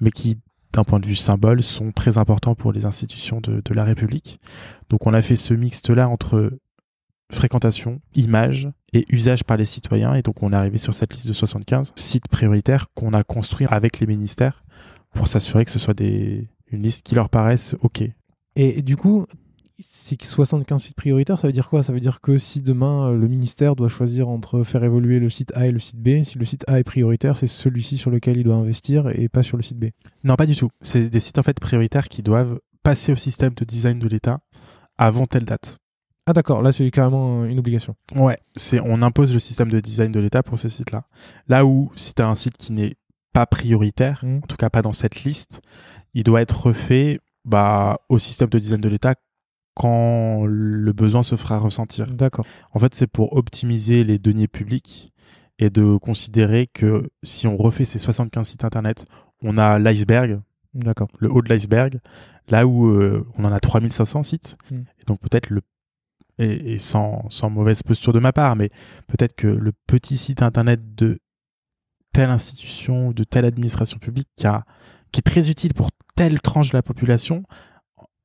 mais 0.00 0.10
qui, 0.10 0.38
d'un 0.72 0.84
point 0.84 1.00
de 1.00 1.06
vue 1.06 1.16
symbole, 1.16 1.64
sont 1.64 1.90
très 1.90 2.18
importants 2.18 2.54
pour 2.54 2.72
les 2.72 2.86
institutions 2.86 3.40
de 3.40 3.74
la 3.74 3.82
République. 3.82 4.38
Donc 4.90 5.08
on 5.08 5.12
a 5.12 5.22
fait 5.22 5.34
ce 5.34 5.54
mixte-là 5.54 6.08
entre 6.08 6.52
fréquentation, 7.30 8.00
image 8.14 8.70
et 8.92 9.04
usage 9.10 9.44
par 9.44 9.56
les 9.56 9.66
citoyens. 9.66 10.14
Et 10.14 10.22
donc 10.22 10.42
on 10.42 10.52
est 10.52 10.56
arrivé 10.56 10.78
sur 10.78 10.94
cette 10.94 11.12
liste 11.12 11.28
de 11.28 11.32
75 11.32 11.92
sites 11.96 12.28
prioritaires 12.28 12.86
qu'on 12.94 13.12
a 13.12 13.22
construit 13.22 13.66
avec 13.70 14.00
les 14.00 14.06
ministères 14.06 14.64
pour 15.14 15.28
s'assurer 15.28 15.64
que 15.64 15.70
ce 15.70 15.78
soit 15.78 15.94
des, 15.94 16.48
une 16.70 16.82
liste 16.82 17.04
qui 17.04 17.14
leur 17.14 17.28
paraisse 17.28 17.74
OK. 17.82 18.02
et, 18.56 18.82
du 18.82 18.96
coup, 18.96 19.26
c'est 19.82 20.16
que 20.16 20.26
75 20.26 20.82
sites 20.82 20.96
prioritaires, 20.96 21.38
ça 21.38 21.46
veut 21.46 21.52
dire 21.52 21.68
quoi? 21.68 21.82
Ça 21.82 21.92
veut 21.92 22.00
dire 22.00 22.20
que 22.20 22.36
si 22.36 22.60
demain 22.60 23.08
euh, 23.08 23.16
le 23.16 23.28
ministère 23.28 23.76
doit 23.76 23.88
choisir 23.88 24.28
entre 24.28 24.62
faire 24.62 24.84
évoluer 24.84 25.18
le 25.18 25.28
site 25.28 25.52
A 25.54 25.66
et 25.66 25.72
le 25.72 25.78
site 25.78 26.00
B, 26.00 26.22
si 26.24 26.38
le 26.38 26.44
site 26.44 26.64
A 26.68 26.78
est 26.78 26.84
prioritaire, 26.84 27.36
c'est 27.36 27.46
celui-ci 27.46 27.96
sur 27.96 28.10
lequel 28.10 28.36
il 28.36 28.44
doit 28.44 28.56
investir 28.56 29.08
et 29.18 29.28
pas 29.28 29.42
sur 29.42 29.56
le 29.56 29.62
site 29.62 29.78
B? 29.78 29.86
Non, 30.24 30.36
pas 30.36 30.46
du 30.46 30.56
tout. 30.56 30.70
C'est 30.80 31.08
des 31.08 31.20
sites 31.20 31.38
en 31.38 31.42
fait 31.42 31.58
prioritaires 31.60 32.08
qui 32.08 32.22
doivent 32.22 32.58
passer 32.82 33.12
au 33.12 33.16
système 33.16 33.54
de 33.54 33.64
design 33.64 33.98
de 33.98 34.08
l'État 34.08 34.40
avant 34.98 35.26
telle 35.26 35.44
date. 35.44 35.79
Ah 36.30 36.32
d'accord, 36.32 36.62
là 36.62 36.70
c'est 36.70 36.88
carrément 36.92 37.44
une 37.44 37.58
obligation. 37.58 37.96
Ouais, 38.14 38.38
c'est 38.54 38.78
on 38.78 39.02
impose 39.02 39.32
le 39.32 39.40
système 39.40 39.68
de 39.68 39.80
design 39.80 40.12
de 40.12 40.20
l'État 40.20 40.44
pour 40.44 40.60
ces 40.60 40.68
sites-là. 40.68 41.02
Là 41.48 41.66
où 41.66 41.90
si 41.96 42.14
tu 42.14 42.22
as 42.22 42.28
un 42.28 42.36
site 42.36 42.56
qui 42.56 42.72
n'est 42.72 42.94
pas 43.32 43.46
prioritaire, 43.46 44.20
Mm. 44.24 44.36
en 44.36 44.46
tout 44.46 44.56
cas 44.56 44.70
pas 44.70 44.80
dans 44.80 44.92
cette 44.92 45.24
liste, 45.24 45.60
il 46.14 46.22
doit 46.22 46.40
être 46.40 46.66
refait 46.66 47.18
bah, 47.44 47.98
au 48.08 48.20
système 48.20 48.48
de 48.48 48.60
design 48.60 48.80
de 48.80 48.88
l'État 48.88 49.16
quand 49.74 50.44
le 50.46 50.92
besoin 50.92 51.24
se 51.24 51.34
fera 51.34 51.58
ressentir. 51.58 52.06
D'accord. 52.06 52.46
En 52.72 52.78
fait, 52.78 52.94
c'est 52.94 53.08
pour 53.08 53.36
optimiser 53.36 54.04
les 54.04 54.18
deniers 54.18 54.46
publics 54.48 55.12
et 55.58 55.68
de 55.68 55.96
considérer 55.96 56.68
que 56.72 57.10
si 57.24 57.48
on 57.48 57.56
refait 57.56 57.84
ces 57.84 57.98
75 57.98 58.46
sites 58.46 58.64
internet, 58.64 59.04
on 59.42 59.58
a 59.58 59.80
l'iceberg, 59.80 60.40
D'accord. 60.74 61.08
le 61.18 61.28
haut 61.28 61.42
de 61.42 61.48
l'iceberg, 61.48 61.98
là 62.48 62.68
où 62.68 62.86
euh, 62.88 63.26
on 63.36 63.44
en 63.44 63.52
a 63.52 63.58
3500 63.58 64.22
sites. 64.22 64.56
Mm. 64.70 64.76
Et 65.00 65.04
donc 65.08 65.18
peut-être 65.20 65.50
le 65.50 65.62
et, 66.40 66.78
sans, 66.78 67.24
sans 67.28 67.50
mauvaise 67.50 67.82
posture 67.82 68.12
de 68.12 68.18
ma 68.18 68.32
part, 68.32 68.56
mais 68.56 68.70
peut-être 69.06 69.34
que 69.34 69.46
le 69.46 69.72
petit 69.86 70.16
site 70.16 70.42
internet 70.42 70.94
de 70.94 71.20
telle 72.12 72.30
institution 72.30 73.08
ou 73.08 73.12
de 73.12 73.24
telle 73.24 73.44
administration 73.44 73.98
publique 73.98 74.28
qui 74.36 74.46
est 74.46 75.22
très 75.22 75.50
utile 75.50 75.74
pour 75.74 75.90
telle 76.16 76.40
tranche 76.40 76.70
de 76.70 76.76
la 76.76 76.82
population, 76.82 77.44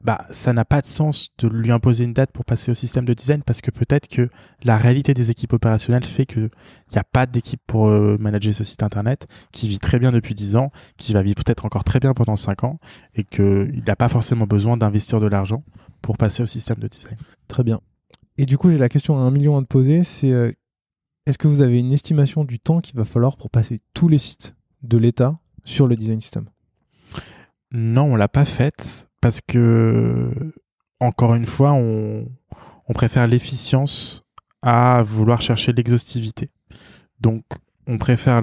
bah, 0.03 0.23
ça 0.29 0.53
n'a 0.53 0.65
pas 0.65 0.81
de 0.81 0.85
sens 0.85 1.29
de 1.39 1.47
lui 1.47 1.71
imposer 1.71 2.03
une 2.03 2.13
date 2.13 2.31
pour 2.31 2.45
passer 2.45 2.69
au 2.69 2.75
système 2.75 3.05
de 3.05 3.13
design 3.13 3.41
parce 3.41 3.61
que 3.61 3.71
peut-être 3.71 4.07
que 4.07 4.29
la 4.63 4.77
réalité 4.77 5.15
des 5.15 5.31
équipes 5.31 5.53
opérationnelles 5.53 6.05
fait 6.05 6.27
qu'il 6.27 6.51
n'y 6.91 6.97
a 6.97 7.03
pas 7.03 7.25
d'équipe 7.25 7.61
pour 7.65 7.87
euh, 7.87 8.15
manager 8.19 8.53
ce 8.53 8.63
site 8.63 8.83
internet 8.83 9.27
qui 9.51 9.67
vit 9.67 9.79
très 9.79 9.97
bien 9.97 10.11
depuis 10.11 10.35
10 10.35 10.57
ans, 10.57 10.71
qui 10.97 11.13
va 11.13 11.23
vivre 11.23 11.43
peut-être 11.43 11.65
encore 11.65 11.83
très 11.83 11.99
bien 11.99 12.13
pendant 12.13 12.35
5 12.35 12.65
ans 12.65 12.79
et 13.15 13.23
qu'il 13.23 13.83
n'a 13.87 13.95
pas 13.95 14.09
forcément 14.09 14.45
besoin 14.45 14.77
d'investir 14.77 15.19
de 15.19 15.27
l'argent 15.27 15.63
pour 16.03 16.17
passer 16.17 16.43
au 16.43 16.45
système 16.45 16.77
de 16.77 16.87
design. 16.87 17.17
Très 17.47 17.63
bien. 17.63 17.81
Et 18.37 18.45
du 18.45 18.57
coup, 18.57 18.69
j'ai 18.69 18.77
la 18.77 18.89
question 18.89 19.17
à 19.17 19.21
un 19.21 19.31
million 19.31 19.57
à 19.57 19.61
te 19.61 19.67
poser, 19.67 20.03
c'est 20.03 20.31
euh, 20.31 20.51
est-ce 21.25 21.37
que 21.37 21.47
vous 21.47 21.61
avez 21.61 21.79
une 21.79 21.93
estimation 21.93 22.43
du 22.43 22.59
temps 22.59 22.81
qu'il 22.81 22.95
va 22.95 23.05
falloir 23.05 23.37
pour 23.37 23.49
passer 23.49 23.81
tous 23.93 24.07
les 24.07 24.17
sites 24.17 24.55
de 24.83 24.97
l'État 24.97 25.39
sur 25.63 25.87
le 25.87 25.95
design 25.95 26.21
system? 26.21 26.49
Non, 27.71 28.13
on 28.13 28.15
l'a 28.15 28.27
pas 28.27 28.45
faite 28.45 29.09
parce 29.21 29.41
que, 29.41 30.31
encore 30.99 31.33
une 31.35 31.45
fois, 31.45 31.73
on, 31.73 32.27
on 32.87 32.93
préfère 32.93 33.25
l'efficience 33.27 34.23
à 34.61 35.01
vouloir 35.03 35.41
chercher 35.41 35.73
l'exhaustivité. 35.73 36.51
Donc, 37.19 37.43
on 37.87 37.97
préfère 37.97 38.41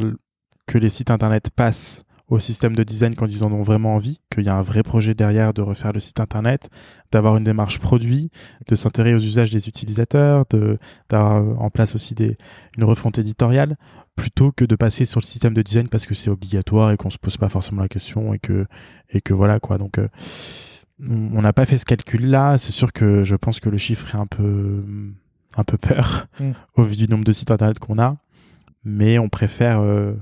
que 0.67 0.79
les 0.79 0.91
sites 0.91 1.11
internet 1.11 1.51
passent 1.51 2.05
au 2.33 2.39
système 2.39 2.75
de 2.75 2.83
design 2.83 3.15
quand 3.15 3.27
ils 3.27 3.45
en 3.45 3.53
ont 3.53 3.61
vraiment 3.61 3.95
envie, 3.95 4.19
qu'il 4.33 4.45
y 4.45 4.49
a 4.49 4.57
un 4.57 4.63
vrai 4.63 4.83
projet 4.83 5.13
derrière 5.15 5.53
de 5.53 5.61
refaire 5.61 5.93
le 5.93 6.01
site 6.01 6.19
internet, 6.19 6.71
d'avoir 7.11 7.37
une 7.37 7.45
démarche 7.45 7.79
produit, 7.79 8.31
de 8.69 8.75
s'intéresser 8.75 9.15
aux 9.15 9.19
usages 9.21 9.51
des 9.51 9.69
utilisateurs, 9.69 10.47
de 10.49 10.79
d'avoir 11.11 11.61
en 11.61 11.69
place 11.69 11.95
aussi 11.95 12.15
des, 12.15 12.39
une 12.79 12.85
refonte 12.85 13.19
éditoriale, 13.19 13.77
plutôt 14.17 14.51
que 14.51 14.65
de 14.65 14.75
passer 14.77 15.05
sur 15.05 15.21
le 15.21 15.27
système 15.27 15.53
de 15.53 15.61
design 15.61 15.89
parce 15.89 16.07
que 16.07 16.15
c'est 16.15 16.31
obligatoire 16.31 16.91
et 16.91 16.97
qu'on 16.97 17.11
se 17.11 17.19
pose 17.19 17.37
pas 17.37 17.51
forcément 17.51 17.83
la 17.83 17.89
question 17.89 18.33
et 18.33 18.39
que 18.39 18.67
et 19.11 19.21
que 19.21 19.35
voilà 19.35 19.61
quoi. 19.61 19.77
Donc 19.77 19.99
euh, 19.99 20.09
on 21.01 21.43
n'a 21.43 21.53
pas 21.53 21.67
fait 21.67 21.77
ce 21.77 21.85
calcul 21.85 22.31
là. 22.31 22.57
C'est 22.57 22.73
sûr 22.73 22.95
que 22.95 23.25
je 23.25 23.37
pense 23.37 23.61
que 23.61 23.69
le 23.69 23.77
chiffre 23.77 24.15
est 24.15 24.19
un 24.19 24.27
peu 24.27 24.83
un 25.55 25.65
peu 25.65 25.77
peur 25.77 26.29
Mm. 26.41 26.53
au 26.77 26.83
vu 26.83 26.97
du 26.97 27.09
nombre 27.09 27.25
de 27.25 27.33
sites 27.33 27.51
internet 27.51 27.79
qu'on 27.79 27.99
a, 27.99 28.17
mais 28.85 29.19
on 29.19 29.29
préfère 29.29 29.81
euh, 29.81 30.15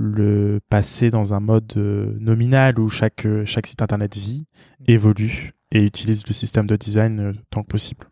le 0.00 0.60
passer 0.70 1.10
dans 1.10 1.34
un 1.34 1.40
mode 1.40 1.72
euh, 1.76 2.16
nominal 2.20 2.78
où 2.78 2.88
chaque 2.88 3.26
euh, 3.26 3.44
chaque 3.44 3.66
site 3.66 3.82
internet 3.82 4.16
vit, 4.16 4.46
évolue 4.86 5.54
et 5.72 5.82
utilise 5.84 6.24
le 6.26 6.32
système 6.32 6.68
de 6.68 6.76
design 6.76 7.18
euh, 7.18 7.32
tant 7.50 7.62
que 7.62 7.66
possible. 7.68 8.08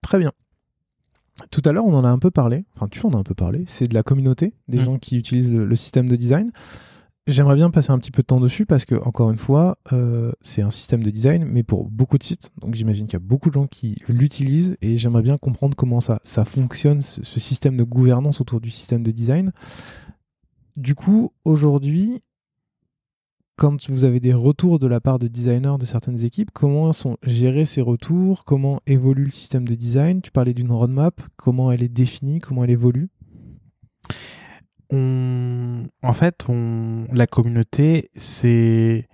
Très 0.00 0.18
bien. 0.18 0.32
Tout 1.50 1.60
à 1.66 1.72
l'heure, 1.72 1.84
on 1.84 1.94
en 1.94 2.04
a 2.04 2.08
un 2.08 2.18
peu 2.18 2.30
parlé, 2.30 2.64
enfin 2.74 2.88
tu 2.88 3.04
en 3.04 3.10
as 3.10 3.18
un 3.18 3.22
peu 3.22 3.34
parlé, 3.34 3.64
c'est 3.66 3.86
de 3.86 3.92
la 3.92 4.02
communauté, 4.02 4.54
des 4.68 4.78
Mm. 4.78 4.82
gens 4.84 4.98
qui 4.98 5.18
utilisent 5.18 5.50
le, 5.52 5.66
le 5.66 5.76
système 5.76 6.08
de 6.08 6.16
design. 6.16 6.50
J'aimerais 7.26 7.56
bien 7.56 7.70
passer 7.70 7.90
un 7.90 7.98
petit 7.98 8.12
peu 8.12 8.22
de 8.22 8.26
temps 8.28 8.40
dessus 8.40 8.66
parce 8.66 8.84
que, 8.84 8.94
encore 8.94 9.30
une 9.32 9.36
fois, 9.36 9.78
euh, 9.92 10.30
c'est 10.42 10.62
un 10.62 10.70
système 10.70 11.02
de 11.02 11.10
design, 11.10 11.44
mais 11.44 11.64
pour 11.64 11.90
beaucoup 11.90 12.18
de 12.18 12.22
sites. 12.22 12.52
Donc 12.60 12.76
j'imagine 12.76 13.06
qu'il 13.06 13.14
y 13.14 13.22
a 13.22 13.26
beaucoup 13.26 13.48
de 13.48 13.54
gens 13.54 13.66
qui 13.66 13.96
l'utilisent 14.08 14.76
et 14.80 14.96
j'aimerais 14.96 15.22
bien 15.22 15.36
comprendre 15.36 15.76
comment 15.76 16.00
ça, 16.00 16.20
ça 16.22 16.44
fonctionne, 16.44 17.00
ce, 17.00 17.24
ce 17.24 17.40
système 17.40 17.76
de 17.76 17.82
gouvernance 17.82 18.40
autour 18.40 18.60
du 18.60 18.70
système 18.70 19.02
de 19.02 19.10
design. 19.10 19.50
Du 20.76 20.94
coup, 20.94 21.32
aujourd'hui, 21.44 22.22
quand 23.56 23.88
vous 23.88 24.04
avez 24.04 24.20
des 24.20 24.34
retours 24.34 24.78
de 24.78 24.86
la 24.86 25.00
part 25.00 25.18
de 25.18 25.28
designers 25.28 25.78
de 25.80 25.86
certaines 25.86 26.22
équipes, 26.22 26.50
comment 26.52 26.92
sont 26.92 27.16
gérés 27.22 27.64
ces 27.64 27.80
retours? 27.80 28.44
Comment 28.44 28.80
évolue 28.86 29.24
le 29.24 29.30
système 29.30 29.66
de 29.66 29.74
design? 29.74 30.20
Tu 30.20 30.30
parlais 30.30 30.52
d'une 30.52 30.70
roadmap. 30.70 31.22
Comment 31.36 31.72
elle 31.72 31.82
est 31.82 31.88
définie? 31.88 32.40
Comment 32.40 32.64
elle 32.64 32.70
évolue? 32.70 33.08
On, 34.92 35.84
en 36.02 36.12
fait, 36.12 36.44
on, 36.48 37.06
la 37.10 37.26
communauté, 37.26 38.10
c'est 38.14 39.08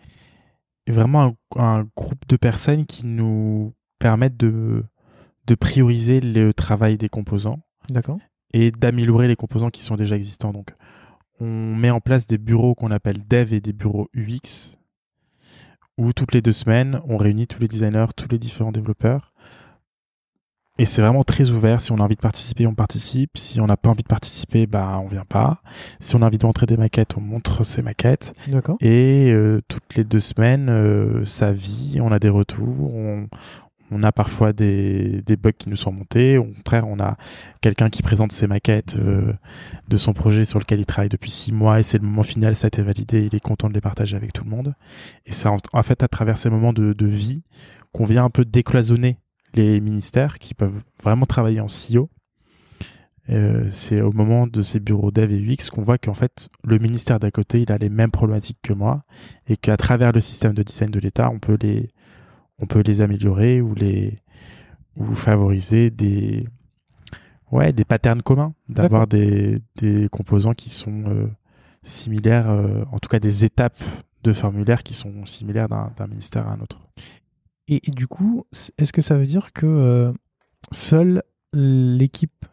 vraiment 0.88 1.36
un, 1.56 1.62
un 1.62 1.88
groupe 1.96 2.26
de 2.28 2.36
personnes 2.36 2.84
qui 2.84 3.06
nous 3.06 3.72
permettent 4.00 4.36
de, 4.36 4.84
de 5.46 5.54
prioriser 5.54 6.20
le 6.20 6.52
travail 6.52 6.98
des 6.98 7.08
composants 7.08 7.60
D'accord. 7.88 8.18
et 8.52 8.72
d'améliorer 8.72 9.28
les 9.28 9.36
composants 9.36 9.70
qui 9.70 9.82
sont 9.82 9.94
déjà 9.94 10.16
existants. 10.16 10.52
Donc, 10.52 10.74
on 11.42 11.74
met 11.74 11.90
en 11.90 12.00
place 12.00 12.26
des 12.26 12.38
bureaux 12.38 12.74
qu'on 12.74 12.90
appelle 12.90 13.26
dev 13.26 13.52
et 13.52 13.60
des 13.60 13.72
bureaux 13.72 14.08
UX, 14.14 14.78
où 15.98 16.12
toutes 16.12 16.32
les 16.32 16.40
deux 16.40 16.52
semaines, 16.52 17.00
on 17.08 17.16
réunit 17.16 17.46
tous 17.46 17.60
les 17.60 17.68
designers, 17.68 18.06
tous 18.16 18.28
les 18.30 18.38
différents 18.38 18.72
développeurs. 18.72 19.32
Et 20.78 20.86
c'est 20.86 21.02
vraiment 21.02 21.22
très 21.22 21.50
ouvert. 21.50 21.80
Si 21.80 21.92
on 21.92 21.96
a 21.96 22.02
envie 22.02 22.16
de 22.16 22.20
participer, 22.20 22.66
on 22.66 22.74
participe. 22.74 23.36
Si 23.36 23.60
on 23.60 23.66
n'a 23.66 23.76
pas 23.76 23.90
envie 23.90 24.04
de 24.04 24.08
participer, 24.08 24.66
bah, 24.66 24.98
on 25.04 25.06
vient 25.06 25.26
pas. 25.26 25.60
Si 26.00 26.16
on 26.16 26.22
a 26.22 26.26
envie 26.26 26.38
de 26.38 26.46
montrer 26.46 26.64
des 26.64 26.78
maquettes, 26.78 27.18
on 27.18 27.20
montre 27.20 27.62
ses 27.62 27.82
maquettes. 27.82 28.32
D'accord. 28.48 28.78
Et 28.80 29.30
euh, 29.32 29.60
toutes 29.68 29.96
les 29.96 30.04
deux 30.04 30.20
semaines, 30.20 30.70
euh, 30.70 31.24
ça 31.26 31.52
vit, 31.52 31.98
on 32.00 32.10
a 32.10 32.18
des 32.18 32.30
retours, 32.30 32.94
on, 32.94 33.28
on 33.92 34.02
a 34.02 34.12
parfois 34.12 34.52
des, 34.52 35.22
bugs 35.38 35.52
qui 35.52 35.68
nous 35.68 35.76
sont 35.76 35.92
montés. 35.92 36.38
Au 36.38 36.44
contraire, 36.44 36.88
on 36.88 36.98
a 36.98 37.16
quelqu'un 37.60 37.90
qui 37.90 38.02
présente 38.02 38.32
ses 38.32 38.46
maquettes 38.46 38.96
euh, 38.98 39.32
de 39.88 39.96
son 39.96 40.12
projet 40.12 40.44
sur 40.44 40.58
lequel 40.58 40.80
il 40.80 40.86
travaille 40.86 41.08
depuis 41.08 41.30
six 41.30 41.52
mois 41.52 41.78
et 41.78 41.82
c'est 41.82 41.98
le 41.98 42.06
moment 42.06 42.22
final, 42.22 42.56
ça 42.56 42.66
a 42.66 42.68
été 42.68 42.82
validé, 42.82 43.24
il 43.26 43.34
est 43.34 43.40
content 43.40 43.68
de 43.68 43.74
les 43.74 43.80
partager 43.80 44.16
avec 44.16 44.32
tout 44.32 44.44
le 44.44 44.50
monde. 44.50 44.74
Et 45.26 45.32
c'est 45.32 45.48
en, 45.48 45.82
fait 45.82 46.02
à 46.02 46.08
travers 46.08 46.38
ces 46.38 46.50
moments 46.50 46.72
de, 46.72 47.06
vie 47.06 47.42
qu'on 47.92 48.04
vient 48.04 48.24
un 48.24 48.30
peu 48.30 48.44
décloisonner 48.44 49.18
les 49.54 49.80
ministères 49.80 50.38
qui 50.38 50.54
peuvent 50.54 50.80
vraiment 51.02 51.26
travailler 51.26 51.60
en 51.60 51.68
silo. 51.68 52.08
Euh, 53.28 53.68
c'est 53.70 54.00
au 54.00 54.12
moment 54.12 54.46
de 54.46 54.62
ces 54.62 54.80
bureaux 54.80 55.12
dev 55.12 55.30
et 55.30 55.38
UX 55.38 55.70
qu'on 55.70 55.82
voit 55.82 55.96
qu'en 55.96 56.14
fait 56.14 56.48
le 56.64 56.78
ministère 56.78 57.20
d'à 57.20 57.30
côté 57.30 57.62
il 57.62 57.70
a 57.70 57.78
les 57.78 57.88
mêmes 57.88 58.10
problématiques 58.10 58.58
que 58.62 58.72
moi 58.72 59.04
et 59.46 59.56
qu'à 59.56 59.76
travers 59.76 60.10
le 60.10 60.20
système 60.20 60.54
de 60.54 60.64
design 60.64 60.90
de 60.90 60.98
l'État 60.98 61.30
on 61.30 61.38
peut 61.38 61.56
les 61.60 61.92
on 62.62 62.66
peut 62.66 62.82
les 62.86 63.00
améliorer 63.00 63.60
ou 63.60 63.74
les 63.74 64.18
ou 64.96 65.14
favoriser 65.14 65.90
des 65.90 66.46
ouais 67.50 67.72
des 67.72 67.84
patterns 67.84 68.22
communs 68.22 68.54
d'avoir 68.68 69.06
des, 69.06 69.60
des 69.76 70.08
composants 70.10 70.54
qui 70.54 70.70
sont 70.70 71.04
euh, 71.06 71.26
similaires 71.82 72.48
euh, 72.48 72.84
en 72.92 72.98
tout 72.98 73.08
cas 73.08 73.18
des 73.18 73.44
étapes 73.44 73.82
de 74.22 74.32
formulaire 74.32 74.84
qui 74.84 74.94
sont 74.94 75.26
similaires 75.26 75.68
d'un 75.68 75.92
d'un 75.96 76.06
ministère 76.06 76.46
à 76.46 76.52
un 76.52 76.60
autre. 76.60 76.80
Et, 77.68 77.80
du 77.90 78.06
coup, 78.06 78.44
est-ce 78.76 78.92
que 78.92 79.00
ça 79.00 79.16
veut 79.16 79.26
dire 79.26 79.52
que 79.52 80.12
seule 80.72 81.22
l'équipe 81.54 82.44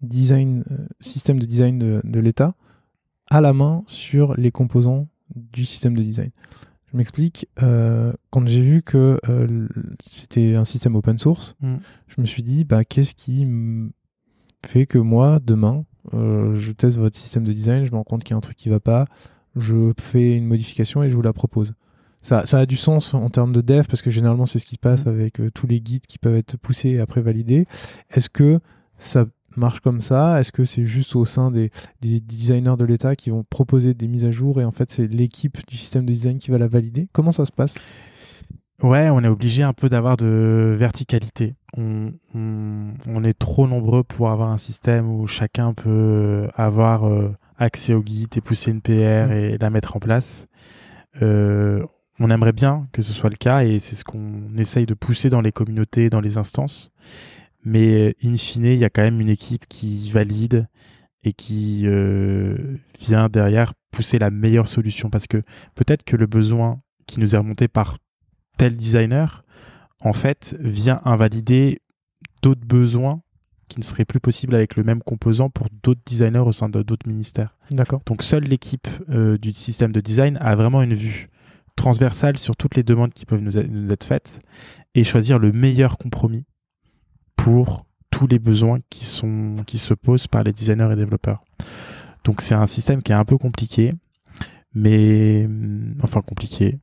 design, 0.00 0.64
système 1.00 1.38
de 1.38 1.46
design 1.46 1.78
de, 1.78 2.20
l'État 2.20 2.54
a 3.30 3.40
la 3.40 3.52
main 3.52 3.84
sur 3.86 4.34
les 4.36 4.50
composants 4.50 5.06
du 5.34 5.64
système 5.64 5.94
de 5.94 6.02
design? 6.02 6.30
Je 6.90 6.96
m'explique. 6.96 7.48
quand 7.56 8.46
j'ai 8.46 8.62
vu 8.62 8.82
que 8.82 9.20
c'était 10.00 10.54
un 10.54 10.64
système 10.64 10.96
open 10.96 11.18
source, 11.18 11.56
mm. 11.60 11.76
je 12.08 12.20
me 12.20 12.26
suis 12.26 12.42
dit, 12.42 12.64
bah, 12.64 12.84
qu'est-ce 12.84 13.14
qui 13.14 13.46
fait 14.66 14.86
que 14.86 14.98
moi, 14.98 15.38
demain, 15.42 15.84
je 16.12 16.72
teste 16.72 16.96
votre 16.96 17.16
système 17.16 17.44
de 17.44 17.52
design, 17.52 17.84
je 17.84 17.90
me 17.90 17.96
rends 17.96 18.04
compte 18.04 18.24
qu'il 18.24 18.32
y 18.32 18.34
a 18.34 18.38
un 18.38 18.40
truc 18.40 18.56
qui 18.56 18.68
va 18.68 18.80
pas, 18.80 19.06
je 19.56 19.92
fais 20.00 20.34
une 20.34 20.46
modification 20.46 21.02
et 21.02 21.10
je 21.10 21.16
vous 21.16 21.22
la 21.22 21.32
propose. 21.32 21.74
Ça, 22.22 22.46
ça 22.46 22.58
a 22.58 22.66
du 22.66 22.76
sens 22.76 23.14
en 23.14 23.30
termes 23.30 23.52
de 23.52 23.60
dev 23.60 23.86
parce 23.88 24.02
que 24.02 24.10
généralement 24.10 24.46
c'est 24.46 24.58
ce 24.58 24.66
qui 24.66 24.74
se 24.74 24.80
passe 24.80 25.06
mm. 25.06 25.08
avec 25.08 25.40
euh, 25.40 25.50
tous 25.50 25.66
les 25.66 25.80
guides 25.80 26.06
qui 26.06 26.18
peuvent 26.18 26.36
être 26.36 26.56
poussés 26.56 26.90
et 26.90 27.00
après 27.00 27.20
validés. 27.20 27.66
Est-ce 28.10 28.28
que 28.28 28.60
ça 28.96 29.26
marche 29.56 29.80
comme 29.80 30.00
ça? 30.00 30.40
Est-ce 30.40 30.52
que 30.52 30.64
c'est 30.64 30.86
juste 30.86 31.16
au 31.16 31.24
sein 31.24 31.50
des, 31.50 31.70
des 32.00 32.20
designers 32.20 32.76
de 32.78 32.84
l'État 32.84 33.16
qui 33.16 33.30
vont 33.30 33.44
proposer 33.48 33.94
des 33.94 34.08
mises 34.08 34.24
à 34.24 34.30
jour 34.30 34.60
et 34.60 34.64
en 34.64 34.72
fait 34.72 34.90
c'est 34.90 35.06
l'équipe 35.06 35.58
du 35.66 35.76
système 35.76 36.06
de 36.06 36.12
design 36.12 36.38
qui 36.38 36.50
va 36.50 36.58
la 36.58 36.68
valider? 36.68 37.08
Comment 37.12 37.32
ça 37.32 37.46
se 37.46 37.52
passe? 37.52 37.74
Ouais, 38.82 39.10
on 39.10 39.24
est 39.24 39.28
obligé 39.28 39.64
un 39.64 39.72
peu 39.72 39.88
d'avoir 39.88 40.16
de 40.16 40.76
verticalité. 40.78 41.56
On, 41.76 42.12
on, 42.34 43.24
est 43.24 43.36
trop 43.36 43.66
nombreux 43.66 44.04
pour 44.04 44.30
avoir 44.30 44.50
un 44.50 44.58
système 44.58 45.10
où 45.10 45.26
chacun 45.26 45.74
peut 45.74 46.46
avoir 46.54 47.08
euh, 47.08 47.34
accès 47.58 47.92
au 47.92 48.02
guide 48.02 48.36
et 48.36 48.40
pousser 48.40 48.70
une 48.70 48.80
PR 48.80 49.28
mm. 49.28 49.32
et 49.32 49.58
la 49.58 49.70
mettre 49.70 49.96
en 49.96 49.98
place. 49.98 50.46
Euh, 51.22 51.84
on 52.20 52.30
aimerait 52.30 52.52
bien 52.52 52.86
que 52.92 53.02
ce 53.02 53.12
soit 53.12 53.30
le 53.30 53.36
cas 53.36 53.64
et 53.64 53.80
c'est 53.80 53.96
ce 53.96 54.04
qu'on 54.04 54.56
essaye 54.56 54.86
de 54.86 54.94
pousser 54.94 55.28
dans 55.28 55.40
les 55.40 55.52
communautés, 55.52 56.08
dans 56.08 56.20
les 56.20 56.38
instances. 56.38 56.92
Mais 57.64 58.16
in 58.22 58.36
fine, 58.36 58.66
il 58.66 58.78
y 58.78 58.84
a 58.84 58.90
quand 58.90 59.02
même 59.02 59.20
une 59.20 59.28
équipe 59.28 59.66
qui 59.68 60.10
valide 60.10 60.68
et 61.24 61.32
qui 61.32 61.82
euh, 61.86 62.56
vient 63.00 63.28
derrière 63.28 63.74
pousser 63.90 64.18
la 64.18 64.30
meilleure 64.30 64.68
solution 64.68 65.10
parce 65.10 65.26
que 65.26 65.42
peut-être 65.74 66.04
que 66.04 66.16
le 66.16 66.26
besoin 66.26 66.80
qui 67.06 67.20
nous 67.20 67.34
est 67.34 67.38
remonté 67.38 67.68
par 67.68 67.98
tel 68.56 68.76
designer, 68.76 69.44
en 70.00 70.12
fait, 70.12 70.56
vient 70.60 71.00
invalider 71.04 71.80
d'autres 72.42 72.64
besoins 72.64 73.22
qui 73.68 73.78
ne 73.78 73.84
seraient 73.84 74.04
plus 74.04 74.20
possibles 74.20 74.54
avec 74.54 74.76
le 74.76 74.82
même 74.82 75.02
composant 75.02 75.50
pour 75.50 75.66
d'autres 75.82 76.00
designers 76.06 76.38
au 76.38 76.52
sein 76.52 76.68
d'autres 76.68 77.06
ministères. 77.06 77.56
D'accord. 77.70 78.00
Donc 78.06 78.22
seule 78.22 78.44
l'équipe 78.44 78.88
euh, 79.10 79.36
du 79.36 79.52
système 79.52 79.92
de 79.92 80.00
design 80.00 80.38
a 80.40 80.54
vraiment 80.54 80.82
une 80.82 80.94
vue 80.94 81.28
transversale 81.76 82.38
sur 82.38 82.56
toutes 82.56 82.74
les 82.74 82.82
demandes 82.82 83.12
qui 83.12 83.26
peuvent 83.26 83.42
nous, 83.42 83.56
être 83.56 84.04
faites 84.04 84.40
et 84.94 85.04
choisir 85.04 85.38
le 85.38 85.52
meilleur 85.52 85.98
compromis 85.98 86.44
pour 87.38 87.86
tous 88.10 88.26
les 88.26 88.38
besoins 88.38 88.80
qui, 88.90 89.06
sont, 89.06 89.54
qui 89.66 89.78
se 89.78 89.94
posent 89.94 90.26
par 90.26 90.42
les 90.42 90.52
designers 90.52 90.92
et 90.92 90.96
développeurs. 90.96 91.42
Donc 92.24 92.42
c'est 92.42 92.54
un 92.54 92.66
système 92.66 93.02
qui 93.02 93.12
est 93.12 93.14
un 93.14 93.24
peu 93.24 93.38
compliqué, 93.38 93.94
mais 94.74 95.48
enfin 96.02 96.20
compliqué, 96.20 96.78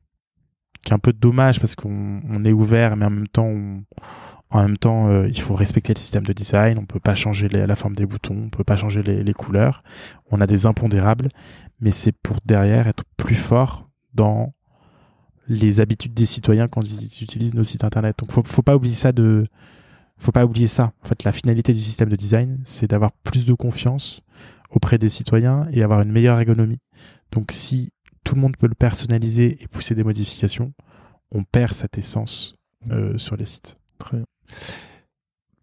qui 0.82 0.90
est 0.90 0.94
un 0.94 0.98
peu 0.98 1.12
dommage 1.12 1.60
parce 1.60 1.76
qu'on 1.76 2.44
est 2.44 2.52
ouvert, 2.52 2.96
mais 2.96 3.04
en 3.06 3.10
même 3.10 3.28
temps, 3.28 3.52
en 4.50 4.62
même 4.62 4.78
temps, 4.78 5.08
euh, 5.08 5.28
il 5.28 5.40
faut 5.40 5.54
respecter 5.54 5.92
le 5.92 5.98
système 5.98 6.24
de 6.24 6.32
design. 6.32 6.78
On 6.78 6.86
peut 6.86 7.00
pas 7.00 7.14
changer 7.14 7.48
la 7.48 7.76
forme 7.76 7.94
des 7.94 8.06
boutons, 8.06 8.44
on 8.46 8.48
peut 8.48 8.64
pas 8.64 8.76
changer 8.76 9.02
les, 9.02 9.34
couleurs. 9.34 9.82
On 10.30 10.40
a 10.40 10.46
des 10.46 10.66
impondérables, 10.66 11.28
mais 11.80 11.90
c'est 11.90 12.12
pour 12.12 12.38
derrière 12.44 12.86
être 12.88 13.04
plus 13.16 13.34
fort 13.34 13.90
dans 14.14 14.54
les 15.48 15.80
habitudes 15.80 16.14
des 16.14 16.26
citoyens 16.26 16.66
quand 16.66 16.82
ils 16.82 17.04
utilisent 17.22 17.54
nos 17.54 17.64
sites 17.64 17.84
internet. 17.84 18.18
Donc, 18.18 18.32
faut, 18.32 18.42
faut 18.44 18.62
pas 18.62 18.74
oublier 18.74 18.94
ça 18.94 19.12
de, 19.12 19.44
faut 20.18 20.32
pas 20.32 20.44
oublier 20.44 20.66
ça. 20.66 20.92
En 21.02 21.08
fait, 21.08 21.24
la 21.24 21.32
finalité 21.32 21.72
du 21.72 21.80
système 21.80 22.08
de 22.08 22.16
design, 22.16 22.60
c'est 22.64 22.88
d'avoir 22.88 23.12
plus 23.12 23.46
de 23.46 23.54
confiance 23.54 24.22
auprès 24.70 24.98
des 24.98 25.08
citoyens 25.08 25.68
et 25.72 25.82
avoir 25.82 26.00
une 26.02 26.12
meilleure 26.12 26.38
ergonomie. 26.38 26.80
Donc, 27.32 27.52
si 27.52 27.90
tout 28.24 28.34
le 28.34 28.40
monde 28.40 28.56
peut 28.56 28.66
le 28.66 28.74
personnaliser 28.74 29.58
et 29.62 29.68
pousser 29.68 29.94
des 29.94 30.04
modifications, 30.04 30.72
on 31.30 31.44
perd 31.44 31.72
cette 31.72 31.98
essence 31.98 32.56
euh, 32.90 33.16
sur 33.18 33.36
les 33.36 33.46
sites. 33.46 33.78
Très 33.98 34.18
bien. 34.18 34.26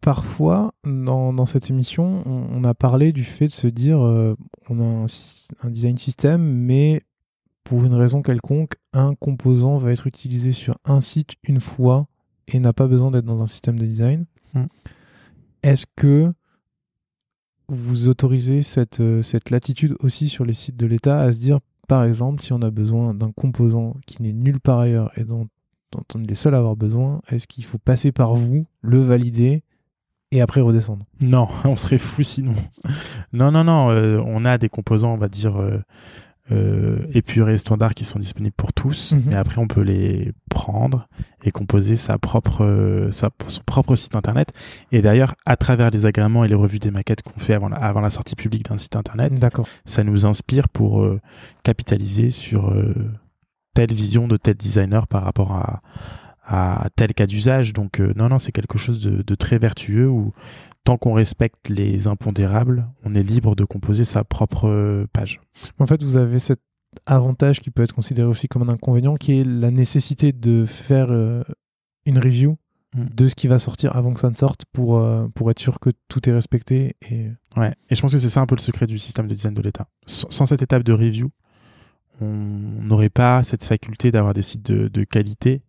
Parfois, 0.01 0.74
dans, 0.84 1.45
cette 1.45 1.70
émission, 1.70 2.24
on, 2.26 2.64
a 2.66 2.74
parlé 2.74 3.14
du 3.14 3.24
fait 3.24 3.47
de 3.47 3.54
se 3.54 3.68
dire 3.68 4.04
euh, 4.04 4.36
on 4.70 4.82
a 4.82 5.06
un, 5.64 5.70
design 5.70 5.97
système, 5.97 6.43
mais 6.43 7.04
pour 7.64 7.86
une 7.86 7.93
raison 7.93 8.22
quelconque, 8.22 8.74
un 8.91 9.16
composant 9.16 9.78
va 9.78 9.93
être 9.93 10.06
utilisé 10.06 10.51
sur 10.51 10.78
un 10.84 10.99
site 10.99 11.36
une 11.43 11.62
fois 11.62 12.08
et 12.49 12.60
n'a 12.60 12.74
pas 12.74 12.88
besoin 12.88 13.12
d'être 13.12 13.24
dans 13.24 13.41
un 13.41 13.47
système 13.47 13.80
de 13.80 13.86
design. 13.86 14.26
Hmm. 14.54 14.66
Est-ce 15.64 15.86
que 15.95 16.34
vous 17.70 18.10
autorisez 18.10 18.62
cette, 18.62 18.99
euh, 18.99 19.22
cette 19.22 19.49
latitude 19.49 19.95
aussi 19.99 20.28
sur 20.30 20.45
les 20.45 20.54
sites 20.54 20.78
de 20.78 20.86
l'État 20.86 21.22
à 21.22 21.32
se 21.32 21.39
dire 21.39 21.60
par 21.88 22.04
exemple, 22.04 22.41
si 22.41 22.54
on 22.54 22.62
a 22.62 22.72
besoin 22.72 23.14
d'un 23.14 23.32
composant 23.32 23.95
qui 24.08 24.22
n'est 24.22 24.34
nulle 24.34 24.60
part 24.60 24.80
ailleurs 24.80 25.12
et 25.18 25.26
dont, 25.26 25.47
on 26.16 26.24
est 26.24 26.28
les 26.28 26.36
seuls 26.36 26.56
à 26.56 26.60
avoir 26.60 26.76
besoin, 26.76 27.22
est-ce 27.30 27.45
qu'il 27.45 27.66
faut 27.66 27.78
passer 27.78 28.12
par 28.12 28.36
vous, 28.36 28.66
le 28.82 28.99
valider 28.99 29.64
et 30.32 30.41
après 30.41 30.62
redescendre? 30.62 31.06
Non, 31.22 31.47
on 31.66 31.76
serait 31.76 31.97
fou 31.97 32.24
sinon. 32.24 32.54
non, 33.34 33.51
non, 33.51 33.64
non, 33.64 33.91
euh, 33.91 34.22
on 34.26 34.45
a 34.45 34.58
des 34.58 34.70
composants, 34.70 35.14
on 35.14 35.18
va 35.18 35.28
dire, 35.28 35.58
euh, 35.58 35.82
épurés 37.13 37.57
standards 37.57 37.93
qui 37.93 38.03
sont 38.03 38.19
disponibles 38.19 38.55
pour 38.55 38.73
tous, 38.73 39.13
mais 39.13 39.31
mhm. 39.31 39.37
après 39.37 39.59
on 39.59 39.67
peut 39.67 39.81
les 39.81 40.33
prendre 40.49 41.07
et 41.43 41.51
composer 41.51 41.95
sa 41.95 42.17
propre, 42.17 42.63
euh, 42.63 43.11
sa, 43.11 43.29
son 43.47 43.61
propre 43.63 43.95
site 43.95 44.15
internet. 44.15 44.49
Et 44.91 45.01
d'ailleurs, 45.01 45.35
à 45.45 45.55
travers 45.55 45.89
les 45.89 46.05
agréments 46.05 46.43
et 46.43 46.47
les 46.47 46.55
revues 46.55 46.79
des 46.79 46.91
maquettes 46.91 47.21
qu'on 47.21 47.39
fait 47.39 47.53
avant 47.53 47.69
la, 47.69 47.77
avant 47.77 48.01
la 48.01 48.09
sortie 48.09 48.35
publique 48.35 48.65
d'un 48.69 48.77
site 48.77 48.95
internet, 48.95 49.33
ça 49.85 50.03
nous 50.03 50.25
inspire 50.25 50.69
pour 50.69 51.01
euh, 51.01 51.19
capitaliser 51.63 52.29
sur 52.29 52.71
euh, 52.71 52.93
telle 53.73 53.93
vision 53.93 54.27
de 54.27 54.37
tel 54.37 54.55
designer 54.55 55.07
par 55.07 55.23
rapport 55.23 55.53
à, 55.53 55.81
à 56.45 56.89
tel 56.95 57.13
cas 57.13 57.25
d'usage. 57.25 57.73
Donc 57.73 57.99
non, 57.99 58.29
non, 58.29 58.37
c'est 58.37 58.51
quelque 58.51 58.77
chose 58.77 59.01
de, 59.03 59.21
de, 59.21 59.35
très 59.35 59.57
vertueux 59.57 60.07
où 60.07 60.33
tant 60.84 60.97
qu'on 60.97 61.13
respecte 61.13 61.69
les 61.69 62.07
impondérables, 62.07 62.88
on 63.03 63.15
est 63.15 63.23
libre 63.23 63.55
de 63.55 63.63
composer 63.63 64.03
sa 64.03 64.23
propre 64.23 65.05
page. 65.13 65.39
En 65.79 65.88
fait, 65.88 66.03
vous 66.03 66.17
avez 66.17 66.39
cet 66.39 66.59
avantage 67.05 67.59
qui 67.59 67.71
peut 67.71 67.84
être 67.84 67.93
considéré 67.93 68.27
aussi 68.27 68.47
comme 68.47 68.69
un 68.69 68.73
inconvénient, 68.73 69.15
qui 69.15 69.39
est 69.39 69.43
la 69.43 69.71
nécessité 69.71 70.31
de 70.31 70.65
faire 70.65 71.07
euh, 71.11 71.43
une 72.05 72.19
review 72.19 72.57
mm. 72.95 73.05
de 73.15 73.27
ce 73.27 73.36
qui 73.36 73.47
va 73.47 73.59
sortir 73.59 73.95
avant 73.95 74.13
que 74.13 74.19
ça 74.19 74.29
ne 74.29 74.36
sorte 74.36 74.65
pour, 74.71 74.97
euh, 74.97 75.27
pour 75.34 75.49
être 75.51 75.59
sûr 75.59 75.79
que 75.79 75.89
tout 76.07 76.27
est 76.29 76.34
respecté. 76.34 76.95
Et... 77.09 77.29
Ouais, 77.57 77.73
et 77.89 77.95
je 77.95 78.01
pense 78.01 78.11
que 78.11 78.17
c'est 78.17 78.29
ça 78.29 78.41
un 78.41 78.45
peu 78.45 78.55
le 78.55 78.61
secret 78.61 78.88
du 78.88 78.97
système 78.97 79.27
de 79.27 79.34
design 79.34 79.53
de 79.53 79.61
l'État. 79.61 79.88
Sans 80.05 80.45
cette 80.45 80.61
étape 80.61 80.84
de 80.84 80.93
review, 80.93 81.31
on 82.21 82.27
n'aurait 82.27 83.09
pas 83.09 83.43
cette 83.43 83.63
faculté 83.63 84.11
d'avoir 84.11 84.34
des 84.34 84.43
sites 84.43 84.65
de, 84.71 84.88
de 84.88 85.03
qualité 85.03 85.62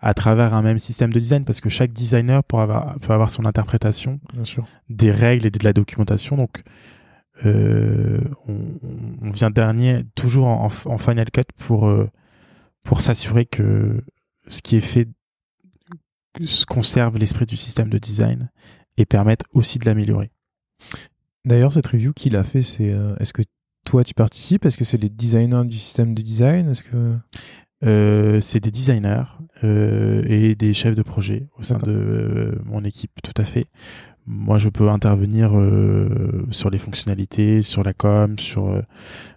à 0.00 0.14
travers 0.14 0.54
un 0.54 0.62
même 0.62 0.78
système 0.78 1.12
de 1.12 1.18
design 1.18 1.44
parce 1.44 1.60
que 1.60 1.68
chaque 1.68 1.92
designer 1.92 2.42
peut 2.42 2.56
avoir, 2.56 2.98
peut 3.00 3.12
avoir 3.12 3.30
son 3.30 3.44
interprétation 3.44 4.18
des 4.88 5.10
règles 5.10 5.46
et 5.46 5.50
de 5.50 5.62
la 5.62 5.72
documentation. 5.72 6.36
Donc, 6.36 6.62
euh, 7.44 8.20
on, 8.48 9.30
vient 9.30 9.50
dernier, 9.50 10.04
toujours 10.14 10.48
en, 10.48 10.68
Final 10.68 11.30
Cut 11.30 11.42
pour, 11.56 11.88
euh, 11.88 12.08
pour 12.82 13.00
s'assurer 13.00 13.46
que 13.46 14.02
ce 14.48 14.62
qui 14.62 14.76
est 14.76 14.80
fait 14.80 15.08
conserve 16.66 17.18
l'esprit 17.18 17.46
du 17.46 17.56
système 17.56 17.88
de 17.88 17.98
design 17.98 18.50
et 18.96 19.04
permette 19.04 19.42
aussi 19.52 19.78
de 19.78 19.84
l'améliorer. 19.84 20.30
D'ailleurs, 21.44 21.72
cette 21.72 21.86
review 21.86 22.12
qu'il 22.12 22.36
a 22.36 22.44
fait, 22.44 22.62
c'est 22.62 22.92
euh, 22.92 23.16
est-ce 23.16 23.32
que 23.32 23.42
toi 23.84 24.04
tu 24.04 24.14
participes? 24.14 24.64
Est-ce 24.64 24.76
que 24.76 24.84
c'est 24.84 24.98
les 24.98 25.08
designers 25.08 25.64
du 25.64 25.78
système 25.78 26.14
de 26.14 26.22
design? 26.22 26.68
Est-ce 26.68 26.82
que 26.82 27.16
euh, 27.82 28.40
c'est 28.40 28.60
des 28.60 28.70
designers 28.70 29.24
euh, 29.64 30.22
et 30.26 30.54
des 30.54 30.74
chefs 30.74 30.94
de 30.94 31.02
projet 31.02 31.48
au 31.58 31.62
sein 31.62 31.78
de 31.78 31.90
euh, 31.90 32.52
mon 32.64 32.84
équipe, 32.84 33.12
tout 33.22 33.40
à 33.40 33.44
fait. 33.44 33.66
Moi, 34.26 34.58
je 34.58 34.68
peux 34.68 34.88
intervenir 34.90 35.50
sur 36.50 36.70
les 36.70 36.78
fonctionnalités, 36.78 37.62
sur 37.62 37.82
la 37.82 37.94
com, 37.94 38.38
sur 38.38 38.80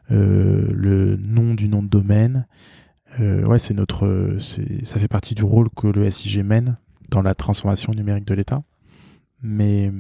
le 0.10 1.16
nom 1.16 1.56
du 1.56 1.68
nom 1.68 1.82
de 1.82 1.88
domaine. 1.88 2.46
ouais, 3.20 3.58
c'est 3.58 3.74
notre, 3.74 4.36
ça 4.38 5.00
fait 5.00 5.08
partie 5.08 5.34
du 5.34 5.44
rôle 5.44 5.70
que 5.72 5.88
le 5.88 6.08
SIG 6.12 6.44
mène 6.44 6.78
dans 7.10 7.24
la 7.24 7.34
transformation 7.34 7.94
numérique 7.94 8.26
de 8.26 8.36
l'État. 8.36 8.62
Mais 9.42 9.92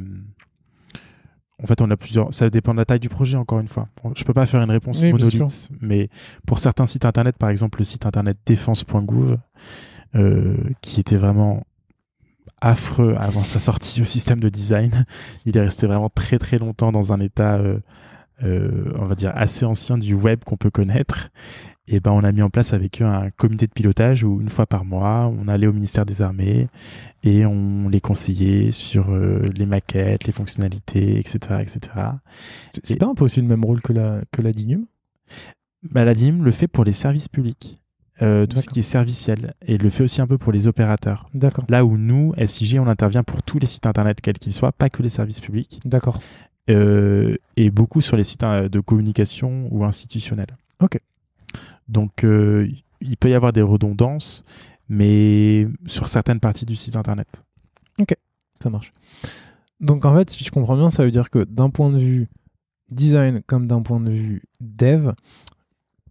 en 1.61 1.67
fait, 1.67 1.81
on 1.81 1.91
a 1.91 1.97
plusieurs. 1.97 2.33
Ça 2.33 2.49
dépend 2.49 2.73
de 2.73 2.79
la 2.79 2.85
taille 2.85 2.99
du 2.99 3.09
projet, 3.09 3.37
encore 3.37 3.59
une 3.59 3.67
fois. 3.67 3.87
Je 4.15 4.23
peux 4.23 4.33
pas 4.33 4.45
faire 4.45 4.61
une 4.61 4.71
réponse 4.71 5.01
monolithe, 5.01 5.69
mais 5.81 6.09
pour 6.47 6.59
certains 6.59 6.87
sites 6.87 7.05
internet, 7.05 7.37
par 7.37 7.49
exemple 7.49 7.79
le 7.79 7.85
site 7.85 8.05
internet 8.05 8.37
défense.gouv, 8.45 9.37
euh, 10.15 10.57
qui 10.81 10.99
était 10.99 11.17
vraiment 11.17 11.63
affreux 12.61 13.15
avant 13.19 13.43
sa 13.43 13.59
sortie 13.59 14.01
au 14.01 14.05
système 14.05 14.39
de 14.39 14.49
design, 14.49 15.05
il 15.45 15.57
est 15.57 15.61
resté 15.61 15.85
vraiment 15.85 16.09
très 16.09 16.39
très 16.39 16.57
longtemps 16.57 16.91
dans 16.91 17.13
un 17.13 17.19
état, 17.19 17.55
euh, 17.55 17.77
euh, 18.43 18.93
on 18.97 19.05
va 19.05 19.15
dire, 19.15 19.31
assez 19.35 19.65
ancien 19.65 19.97
du 19.97 20.15
web 20.15 20.43
qu'on 20.43 20.57
peut 20.57 20.71
connaître. 20.71 21.29
Et 21.87 21.99
ben 21.99 22.11
on 22.11 22.23
a 22.23 22.31
mis 22.31 22.41
en 22.41 22.49
place 22.49 22.73
avec 22.73 23.01
eux 23.01 23.05
un 23.05 23.29
comité 23.31 23.67
de 23.67 23.73
pilotage 23.73 24.23
où 24.23 24.39
une 24.39 24.49
fois 24.49 24.65
par 24.65 24.85
mois, 24.85 25.31
on 25.37 25.47
allait 25.47 25.67
au 25.67 25.73
ministère 25.73 26.05
des 26.05 26.21
Armées 26.21 26.69
et 27.23 27.45
on 27.45 27.89
les 27.89 27.99
conseillait 27.99 28.71
sur 28.71 29.11
euh, 29.11 29.41
les 29.53 29.65
maquettes, 29.65 30.25
les 30.25 30.31
fonctionnalités, 30.31 31.19
etc., 31.19 31.39
etc. 31.61 31.79
C'est 32.83 32.97
pas 32.97 33.07
un 33.07 33.15
peu 33.15 33.25
aussi 33.25 33.41
le 33.41 33.47
même 33.47 33.65
rôle 33.65 33.81
que 33.81 33.91
la 33.91 34.21
que 34.31 34.41
la 34.41 34.53
DINUM 34.53 34.85
bah, 35.91 36.05
La 36.05 36.13
DINUM 36.13 36.43
le 36.43 36.51
fait 36.51 36.67
pour 36.67 36.85
les 36.85 36.93
services 36.93 37.27
publics. 37.27 37.79
Euh, 38.21 38.45
tout 38.45 38.59
ce 38.59 38.69
qui 38.69 38.79
est 38.79 38.83
serviciel 38.83 39.55
et 39.65 39.77
le 39.77 39.89
fait 39.89 40.03
aussi 40.03 40.21
un 40.21 40.27
peu 40.27 40.37
pour 40.37 40.51
les 40.51 40.67
opérateurs. 40.67 41.29
D'accord. 41.33 41.65
Là 41.67 41.83
où 41.83 41.97
nous, 41.97 42.33
SIG, 42.45 42.79
on 42.79 42.87
intervient 42.87 43.23
pour 43.23 43.41
tous 43.41 43.57
les 43.57 43.65
sites 43.65 43.87
internet 43.87 44.21
quels 44.21 44.37
qu'ils 44.37 44.53
soient, 44.53 44.71
pas 44.71 44.89
que 44.89 45.01
les 45.01 45.09
services 45.09 45.41
publics. 45.41 45.81
D'accord. 45.83 46.21
Euh, 46.69 47.35
et 47.57 47.71
beaucoup 47.71 48.01
sur 48.01 48.15
les 48.15 48.23
sites 48.23 48.45
de 48.45 48.79
communication 48.79 49.67
ou 49.71 49.83
institutionnels. 49.83 50.55
Ok. 50.79 50.99
Donc, 51.87 52.23
euh, 52.23 52.69
il 53.01 53.17
peut 53.17 53.29
y 53.29 53.33
avoir 53.33 53.53
des 53.53 53.61
redondances, 53.61 54.43
mais 54.89 55.67
sur 55.85 56.07
certaines 56.07 56.39
parties 56.39 56.65
du 56.65 56.75
site 56.75 56.95
internet. 56.95 57.43
Ok, 57.99 58.15
ça 58.61 58.69
marche. 58.69 58.93
Donc, 59.79 60.05
en 60.05 60.15
fait, 60.15 60.29
si 60.29 60.43
je 60.43 60.51
comprends 60.51 60.77
bien, 60.77 60.89
ça 60.89 61.03
veut 61.03 61.11
dire 61.11 61.29
que 61.29 61.43
d'un 61.43 61.69
point 61.69 61.91
de 61.91 61.99
vue 61.99 62.29
design 62.89 63.41
comme 63.47 63.67
d'un 63.67 63.81
point 63.81 63.99
de 63.99 64.11
vue 64.11 64.43
dev, 64.61 65.11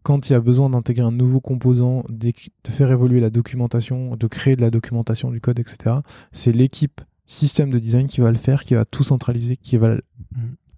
quand 0.02 0.28
il 0.28 0.32
y 0.32 0.36
a 0.36 0.40
besoin 0.40 0.70
d'intégrer 0.70 1.04
un 1.04 1.12
nouveau 1.12 1.40
composant, 1.40 2.04
de 2.08 2.32
faire 2.68 2.90
évoluer 2.90 3.20
la 3.20 3.30
documentation, 3.30 4.16
de 4.16 4.26
créer 4.26 4.56
de 4.56 4.60
la 4.60 4.70
documentation 4.70 5.30
du 5.30 5.40
code, 5.40 5.58
etc., 5.58 5.96
c'est 6.32 6.52
l'équipe 6.52 7.00
système 7.24 7.70
de 7.70 7.78
design 7.78 8.08
qui 8.08 8.20
va 8.20 8.30
le 8.30 8.38
faire, 8.38 8.64
qui 8.64 8.74
va 8.74 8.84
tout 8.84 9.04
centraliser, 9.04 9.56
qui 9.56 9.76
va 9.76 9.94
mm. 9.94 10.00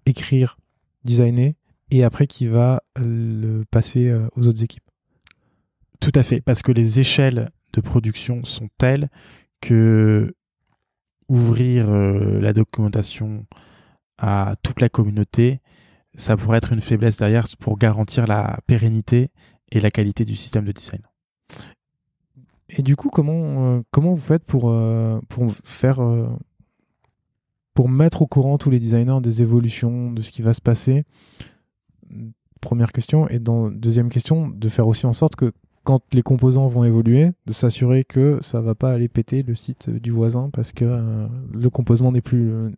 écrire, 0.05 0.57
designer, 1.03 1.53
et 1.91 2.03
après 2.03 2.27
qui 2.27 2.47
va 2.47 2.81
le 2.95 3.63
passer 3.69 4.09
euh, 4.09 4.27
aux 4.35 4.47
autres 4.47 4.63
équipes. 4.63 4.83
Tout 5.99 6.11
à 6.15 6.23
fait, 6.23 6.41
parce 6.41 6.61
que 6.61 6.71
les 6.71 6.99
échelles 6.99 7.51
de 7.73 7.81
production 7.81 8.43
sont 8.43 8.69
telles 8.77 9.09
que 9.61 10.33
ouvrir 11.27 11.89
euh, 11.89 12.39
la 12.39 12.53
documentation 12.53 13.45
à 14.17 14.55
toute 14.61 14.81
la 14.81 14.89
communauté, 14.89 15.61
ça 16.15 16.37
pourrait 16.37 16.59
être 16.59 16.71
une 16.71 16.81
faiblesse 16.81 17.17
derrière 17.17 17.45
pour 17.59 17.77
garantir 17.77 18.27
la 18.27 18.59
pérennité 18.67 19.31
et 19.71 19.79
la 19.79 19.91
qualité 19.91 20.23
du 20.23 20.35
système 20.35 20.65
de 20.65 20.71
design. 20.71 21.01
Et 22.69 22.83
du 22.83 22.95
coup, 22.95 23.09
comment, 23.09 23.77
euh, 23.77 23.81
comment 23.91 24.13
vous 24.13 24.21
faites 24.21 24.43
pour, 24.45 24.73
pour 25.29 25.53
faire 25.63 25.99
pour 27.73 27.89
mettre 27.89 28.21
au 28.21 28.27
courant 28.27 28.57
tous 28.57 28.69
les 28.69 28.79
designers 28.79 29.19
des 29.21 29.41
évolutions, 29.41 30.11
de 30.11 30.21
ce 30.21 30.31
qui 30.31 30.41
va 30.41 30.53
se 30.53 30.61
passer? 30.61 31.03
Première 32.61 32.91
question. 32.91 33.27
Et 33.27 33.39
dans 33.39 33.69
deuxième 33.69 34.09
question, 34.09 34.47
de 34.47 34.69
faire 34.69 34.87
aussi 34.87 35.05
en 35.05 35.13
sorte 35.13 35.35
que 35.35 35.51
quand 35.85 36.01
les 36.13 36.23
composants 36.23 36.67
vont 36.67 36.83
évoluer, 36.83 37.31
de 37.45 37.53
s'assurer 37.53 38.03
que 38.03 38.39
ça 38.41 38.59
va 38.59 38.75
pas 38.75 38.91
aller 38.91 39.07
péter 39.07 39.43
le 39.43 39.55
site 39.55 39.89
du 39.89 40.11
voisin 40.11 40.49
parce 40.51 40.73
que 40.73 40.83
euh, 40.83 41.27
le 41.53 41.69
composement 41.69 42.11
n'est 42.11 42.21
plus 42.21 42.51
euh, 42.51 42.69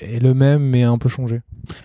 est 0.00 0.22
le 0.22 0.32
même 0.32 0.62
mais 0.62 0.82
un 0.82 0.96
peu 0.96 1.10
changé. 1.10 1.42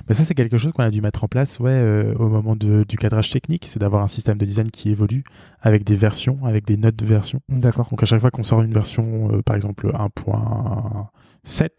Mais 0.07 0.15
ça 0.15 0.23
c'est 0.23 0.34
quelque 0.34 0.57
chose 0.57 0.72
qu'on 0.72 0.84
a 0.84 0.89
dû 0.89 1.01
mettre 1.01 1.26
en 1.26 1.27
place 1.27 1.59
ouais, 1.59 1.72
euh, 1.72 2.13
au 2.15 2.30
moment 2.30 2.55
du 2.55 2.85
cadrage 2.97 3.30
technique, 3.30 3.65
c'est 3.68 3.80
d'avoir 3.80 4.01
un 4.01 4.07
système 4.07 4.38
de 4.38 4.45
design 4.45 4.72
qui 4.72 4.89
évolue 4.89 5.26
avec 5.61 5.84
des 5.84 5.95
versions, 5.95 6.39
avec 6.45 6.65
des 6.65 6.77
notes 6.77 6.95
de 6.95 7.05
version. 7.05 7.41
D'accord. 7.49 7.89
Donc 7.89 8.01
à 8.01 8.05
chaque 8.05 8.22
fois 8.22 8.31
qu'on 8.31 8.43
sort 8.43 8.61
une 8.61 8.73
version, 8.73 9.41
par 9.45 9.57
exemple 9.57 9.91
1.7, 9.91 11.69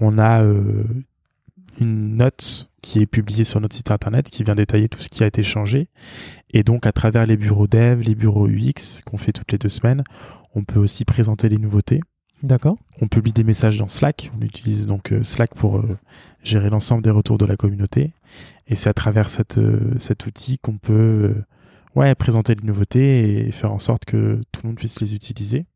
on 0.00 0.18
a 0.18 0.42
une 1.80 2.16
note 2.16 2.70
qui 2.82 3.00
est 3.00 3.06
publiée 3.06 3.44
sur 3.44 3.60
notre 3.60 3.76
site 3.76 3.90
internet 3.90 4.28
qui 4.28 4.42
vient 4.44 4.54
détailler 4.54 4.88
tout 4.88 5.00
ce 5.00 5.08
qui 5.08 5.22
a 5.22 5.26
été 5.26 5.42
changé. 5.42 5.88
Et 6.52 6.62
donc, 6.62 6.86
à 6.86 6.92
travers 6.92 7.26
les 7.26 7.36
bureaux 7.36 7.66
dev, 7.66 8.00
les 8.00 8.14
bureaux 8.14 8.48
UX 8.48 9.00
qu'on 9.06 9.16
fait 9.16 9.32
toutes 9.32 9.52
les 9.52 9.58
deux 9.58 9.68
semaines, 9.68 10.02
on 10.54 10.64
peut 10.64 10.80
aussi 10.80 11.04
présenter 11.04 11.48
les 11.48 11.58
nouveautés. 11.58 12.00
D'accord. 12.42 12.76
On 13.00 13.06
publie 13.06 13.32
des 13.32 13.44
messages 13.44 13.78
dans 13.78 13.86
Slack. 13.86 14.32
On 14.36 14.42
utilise 14.42 14.86
donc 14.86 15.12
euh, 15.12 15.22
Slack 15.22 15.54
pour 15.54 15.78
euh, 15.78 15.96
gérer 16.42 16.70
l'ensemble 16.70 17.02
des 17.02 17.10
retours 17.10 17.38
de 17.38 17.46
la 17.46 17.56
communauté. 17.56 18.12
Et 18.66 18.74
c'est 18.74 18.88
à 18.88 18.94
travers 18.94 19.28
cette, 19.28 19.58
euh, 19.58 19.94
cet 19.98 20.26
outil 20.26 20.58
qu'on 20.58 20.76
peut 20.76 21.36
ouais, 21.94 22.14
présenter 22.16 22.56
les 22.56 22.66
nouveautés 22.66 23.46
et 23.46 23.52
faire 23.52 23.72
en 23.72 23.78
sorte 23.78 24.04
que 24.04 24.40
tout 24.50 24.62
le 24.64 24.70
monde 24.70 24.76
puisse 24.76 25.00
les 25.00 25.14
utiliser. 25.14 25.66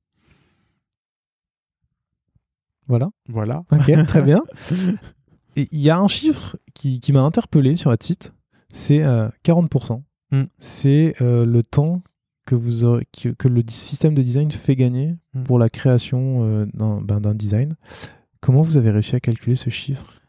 Voilà. 2.89 3.11
Voilà. 3.29 3.63
Ok, 3.71 4.07
très 4.07 4.23
bien. 4.23 4.43
il 5.57 5.81
y 5.81 5.91
a 5.91 5.99
un 5.99 6.09
chiffre 6.09 6.57
qui, 6.75 7.01
m'a 7.13 7.23
interpellé 7.23 7.77
sur 7.77 7.91
votre 7.91 8.05
site, 8.05 8.33
c'est 8.71 9.01
40%. 9.45 10.03
Euh, 10.35 10.43
mm. 10.43 10.47
C'est 10.59 11.15
euh, 11.21 11.47
le 11.47 11.63
temps 11.63 12.03
que, 12.45 12.55
vous 12.55 13.01
que, 13.39 13.49
le 13.49 13.63
système 13.69 14.15
de 14.15 14.23
design 14.23 14.51
fait 14.51 14.77
gagner 14.77 15.17
mm. 15.35 15.45
pour 15.45 15.59
la 15.59 15.69
création 15.69 16.45
euh, 16.45 16.67
ben, 16.75 17.21
d'un 17.21 17.35
design. 17.35 17.77
Comment 18.41 18.63
vous 18.63 18.77
avez 18.77 18.91
réussi 18.91 19.17
à 19.17 19.21
calculer 19.21 19.57
ce 19.57 19.71
chiffre? 19.71 20.21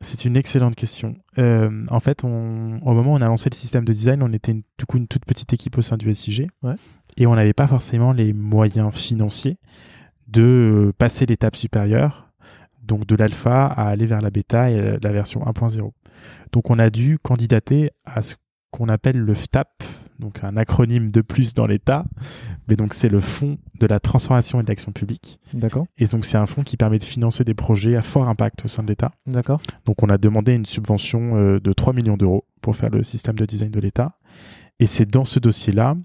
C'est 0.00 0.26
une 0.26 0.36
excellente 0.36 0.74
question. 0.74 1.14
en 1.38 2.00
fait, 2.00 2.24
au 2.24 2.28
moment 2.28 3.12
où 3.14 3.16
on 3.16 3.22
a 3.22 3.26
lancé 3.26 3.48
le 3.48 3.54
système 3.54 3.86
de 3.86 3.92
design, 3.92 4.22
on 4.22 4.32
était 4.34 4.52
une, 4.52 4.62
coup 4.86 4.98
une 4.98 5.06
toute 5.06 5.24
petite 5.24 5.52
équipe 5.54 5.78
au 5.78 5.82
sein 5.82 5.96
du 5.96 6.12
SIG 6.12 6.48
et 7.16 7.26
on 7.26 7.34
n'avait 7.34 7.54
pas 7.54 7.66
forcément 7.66 8.12
les 8.12 8.34
moyens 8.34 8.92
financiers 8.92 9.56
de 10.28 10.92
passer 10.98 11.24
l'étape 11.24 11.56
supérieure 11.56 12.23
donc 12.86 13.06
de 13.06 13.16
l'alpha 13.16 13.66
à 13.66 13.88
aller 13.88 14.06
vers 14.06 14.20
la 14.20 14.30
bêta 14.30 14.70
et 14.70 14.98
la 15.00 15.12
version 15.12 15.40
1.0. 15.44 15.90
Donc 16.52 16.70
on 16.70 16.78
a 16.78 16.90
dû 16.90 17.18
candidater 17.18 17.90
à 18.04 18.22
ce 18.22 18.36
qu'on 18.70 18.88
appelle 18.88 19.18
le 19.18 19.34
FTAP, 19.34 19.84
donc 20.18 20.42
un 20.42 20.56
acronyme 20.56 21.10
de 21.10 21.20
plus 21.20 21.54
dans 21.54 21.66
l'État, 21.66 22.04
mais 22.68 22.74
donc 22.76 22.92
c'est 22.94 23.08
le 23.08 23.20
fonds 23.20 23.58
de 23.78 23.86
la 23.86 24.00
transformation 24.00 24.60
et 24.60 24.64
de 24.64 24.68
l'action 24.68 24.90
publique. 24.90 25.38
D'accord. 25.52 25.86
Et 25.96 26.06
donc 26.06 26.24
c'est 26.24 26.38
un 26.38 26.46
fonds 26.46 26.62
qui 26.62 26.76
permet 26.76 26.98
de 26.98 27.04
financer 27.04 27.44
des 27.44 27.54
projets 27.54 27.94
à 27.94 28.02
fort 28.02 28.28
impact 28.28 28.64
au 28.64 28.68
sein 28.68 28.82
de 28.82 28.88
l'État. 28.88 29.12
D'accord. 29.26 29.60
Donc 29.84 30.02
on 30.02 30.08
a 30.08 30.18
demandé 30.18 30.54
une 30.54 30.66
subvention 30.66 31.36
euh, 31.36 31.60
de 31.60 31.72
3 31.72 31.92
millions 31.92 32.16
d'euros 32.16 32.46
pour 32.62 32.74
faire 32.74 32.90
le 32.90 33.04
système 33.04 33.36
de 33.36 33.46
design 33.46 33.70
de 33.70 33.80
l'État. 33.80 34.18
Et 34.80 34.86
c'est 34.86 35.08
dans 35.08 35.24
ce 35.24 35.38
dossier-là 35.38 35.96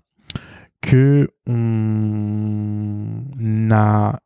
que 0.81 1.30
on 1.47 3.06
a 3.72 4.19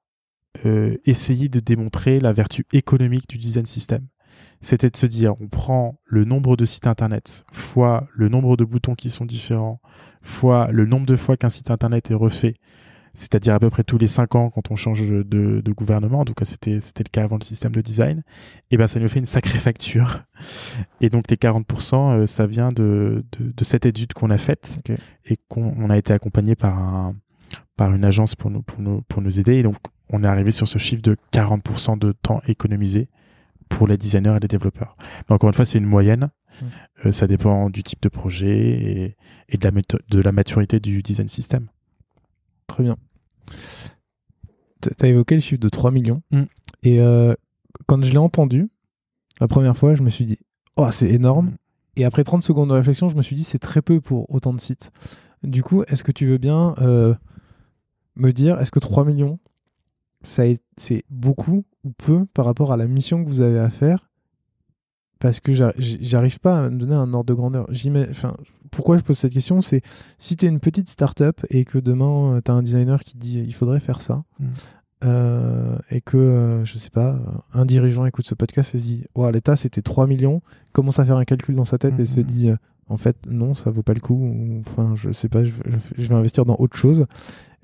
euh, 0.66 0.98
essayer 1.06 1.50
de 1.50 1.60
démontrer 1.60 2.20
la 2.20 2.34
vertu 2.34 2.66
économique 2.74 3.28
du 3.28 3.38
design 3.38 3.66
system. 3.66 4.08
C'était 4.62 4.90
de 4.90 4.98
se 4.98 5.06
dire, 5.06 5.36
on 5.42 5.48
prend 5.48 6.00
le 6.06 6.26
nombre 6.26 6.56
de 6.56 6.66
sites 6.66 6.88
internet 6.88 7.46
fois 7.52 8.08
le 8.14 8.30
nombre 8.30 8.56
de 8.56 8.64
boutons 8.64 8.96
qui 8.96 9.10
sont 9.10 9.26
différents, 9.26 9.82
fois 10.22 10.70
le 10.72 10.86
nombre 10.86 11.06
de 11.06 11.16
fois 11.16 11.38
qu'un 11.38 11.50
site 11.50 11.70
internet 11.70 12.12
est 12.12 12.16
refait, 12.16 12.56
c'est-à-dire 13.14 13.54
à 13.54 13.60
peu 13.60 13.70
près 13.70 13.84
tous 13.84 13.98
les 13.98 14.08
5 14.08 14.36
ans 14.36 14.50
quand 14.50 14.72
on 14.72 14.76
change 14.76 15.04
de, 15.04 15.62
gouvernement, 15.72 16.20
en 16.22 16.26
tout 16.26 16.34
cas 16.34 16.46
c'était 16.46 16.82
c'était 16.82 17.04
le 17.04 17.10
cas 17.10 17.24
avant 17.24 17.38
le 17.38 17.44
système 17.44 17.72
de 17.72 17.82
design, 17.82 18.24
et 18.72 18.78
ben 18.78 18.88
ça 18.88 19.00
nous 19.00 19.08
fait 19.08 19.20
une 19.20 19.26
sacrée 19.26 19.60
facture. 19.60 20.24
Et 21.02 21.10
donc 21.10 21.30
les 21.30 21.38
40%, 21.38 22.22
euh, 22.22 22.26
ça 22.26 22.48
vient 22.48 22.72
de, 22.72 23.24
de, 23.40 23.64
cette 23.64 23.86
étude 23.86 24.14
qu'on 24.14 24.30
a 24.30 24.38
faite 24.38 24.80
et 25.26 25.38
qu'on 25.48 25.90
a 25.90 25.98
été 25.98 26.14
accompagné 26.14 26.56
par 26.56 26.78
un 26.78 27.16
par 27.76 27.94
une 27.94 28.06
agence 28.06 28.36
pour 28.36 28.50
nous 28.50 28.62
pour 28.62 28.82
nous 28.82 29.02
pour 29.08 29.22
nous 29.22 29.40
aider. 29.40 29.56
Et 29.56 29.64
donc 29.64 29.78
on 30.14 30.24
est 30.24 30.28
arrivé 30.28 30.52
sur 30.52 30.68
ce 30.68 30.78
chiffre 30.78 31.02
de 31.02 31.18
40% 31.34 31.98
de 31.98 32.12
temps 32.14 32.42
économisé 32.48 33.10
pour 33.68 33.88
les 33.88 33.98
designers 33.98 34.36
et 34.38 34.40
les 34.40 34.48
développeurs. 34.48 34.96
Mais 35.28 35.34
encore 35.34 35.50
une 35.50 35.56
fois, 35.56 35.66
c'est 35.66 35.80
une 35.80 35.86
moyenne. 35.86 36.30
Mmh. 36.62 36.66
Euh, 37.06 37.12
ça 37.12 37.26
dépend 37.28 37.72
du 37.72 37.82
type 37.82 38.02
de 38.02 38.10
projet 38.10 39.16
et, 39.50 39.58
de, 39.58 39.68
la 39.68 39.72
de 39.72 40.22
la 40.22 40.32
maturité 40.32 40.80
du 40.80 41.02
design 41.02 41.28
system. 41.28 41.68
Très 42.68 42.84
bien. 42.84 42.96
Tu 44.82 44.90
as 45.02 45.08
évoqué 45.08 45.36
le 45.36 45.42
chiffre 45.42 45.60
de 45.60 45.70
3 45.70 45.90
millions. 45.90 46.22
Mmh. 46.32 46.44
Et 46.84 47.02
euh, 47.02 47.34
quand 47.88 48.04
je 48.04 48.12
l'ai 48.12 48.18
entendu, 48.18 48.70
la 49.42 49.48
première 49.48 49.76
fois, 49.76 49.96
je 49.96 50.04
me 50.04 50.10
suis 50.10 50.26
dit, 50.26 50.38
oh, 50.76 50.92
c'est 50.92 51.10
énorme. 51.10 51.48
Mmh. 51.48 51.58
Et 51.96 52.06
après 52.06 52.24
30 52.24 52.44
secondes 52.44 52.70
de 52.70 52.76
réflexion, 52.76 53.10
je 53.10 53.16
me 53.16 53.24
suis 53.24 53.36
dit, 53.36 53.44
c'est 53.44 53.60
très 53.60 53.82
peu 53.82 54.00
pour 54.00 54.32
autant 54.34 54.54
de 54.54 54.60
sites. 54.60 54.92
Du 55.42 55.64
coup, 55.64 55.84
est-ce 55.88 56.04
que 56.04 56.12
tu 56.12 56.28
veux 56.28 56.38
bien 56.38 56.76
euh, 56.78 57.16
me 58.16 58.32
dire, 58.32 58.60
est-ce 58.60 58.72
que 58.72 58.80
3 58.80 59.06
millions, 59.06 59.40
c'est 60.24 60.60
beaucoup 61.10 61.66
ou 61.84 61.92
peu 61.92 62.26
par 62.34 62.46
rapport 62.46 62.72
à 62.72 62.78
la 62.78 62.88
mission 62.88 63.24
que 63.24 63.30
vous 63.30 63.42
avez 63.42 63.60
à 63.60 63.70
faire? 63.70 64.10
Parce 65.20 65.40
que 65.40 65.54
j'arrive 65.54 66.40
pas 66.40 66.66
à 66.66 66.70
me 66.70 66.78
donner 66.78 66.96
un 66.96 67.14
ordre 67.14 67.28
de 67.28 67.34
grandeur. 67.34 67.70
Enfin, 68.10 68.36
pourquoi 68.72 68.98
je 68.98 69.04
pose 69.04 69.18
cette 69.18 69.32
question 69.32 69.62
C'est 69.62 69.82
si 70.18 70.36
tu 70.36 70.46
es 70.46 70.50
une 70.50 70.60
petite 70.60 70.90
start-up 70.90 71.40
et 71.50 71.64
que 71.64 71.78
demain 71.78 72.42
tu 72.44 72.52
as 72.52 72.54
un 72.54 72.64
designer 72.64 73.02
qui 73.04 73.18
dit 73.18 73.40
il 73.40 73.54
faudrait 73.54 73.80
faire 73.80 74.02
ça, 74.02 74.24
mm. 74.40 74.46
euh, 75.06 75.78
et 75.92 76.02
que, 76.02 76.18
euh, 76.18 76.66
je 76.66 76.78
sais 76.78 76.90
pas, 76.90 77.18
un 77.54 77.66
dirigeant 77.66 78.06
écoute 78.06 78.26
ce 78.26 78.36
podcast 78.36 78.76
et 78.76 78.80
se 78.80 78.84
dit 78.84 79.06
l'État 79.32 79.56
c'était 79.56 79.82
3 79.82 80.08
millions, 80.08 80.42
commence 80.74 81.00
à 81.00 81.06
faire 81.06 81.18
un 81.18 81.26
calcul 81.26 81.56
dans 81.56 81.66
sa 81.66 81.78
tête 81.78 81.98
et 82.00 82.06
se 82.06 82.20
mm-hmm. 82.20 82.24
dit 82.26 82.50
en 82.90 82.98
fait 82.98 83.16
non, 83.26 83.56
ça 83.56 83.70
vaut 83.70 83.84
pas 83.84 83.94
le 83.94 84.02
coup, 84.02 84.62
enfin, 84.66 84.94
je 84.96 85.12
sais 85.12 85.30
pas, 85.30 85.46
je, 85.46 85.54
vais 85.98 86.16
investir 86.16 86.44
dans 86.44 86.58
autre 86.60 86.76
chose. 86.76 87.06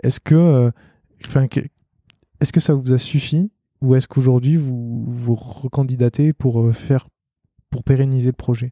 Est-ce 0.01 0.19
que. 0.19 0.35
Euh, 0.35 0.71
est-ce 2.41 2.53
que 2.53 2.59
ça 2.59 2.73
vous 2.73 2.93
a 2.93 2.97
suffi 2.97 3.51
ou 3.81 3.95
est-ce 3.95 4.07
qu'aujourd'hui 4.07 4.57
vous 4.57 5.05
vous 5.07 5.35
recandidatez 5.35 6.33
pour 6.33 6.61
euh, 6.61 6.71
faire 6.71 7.07
pour 7.69 7.83
pérenniser 7.83 8.27
le 8.27 8.33
projet? 8.33 8.71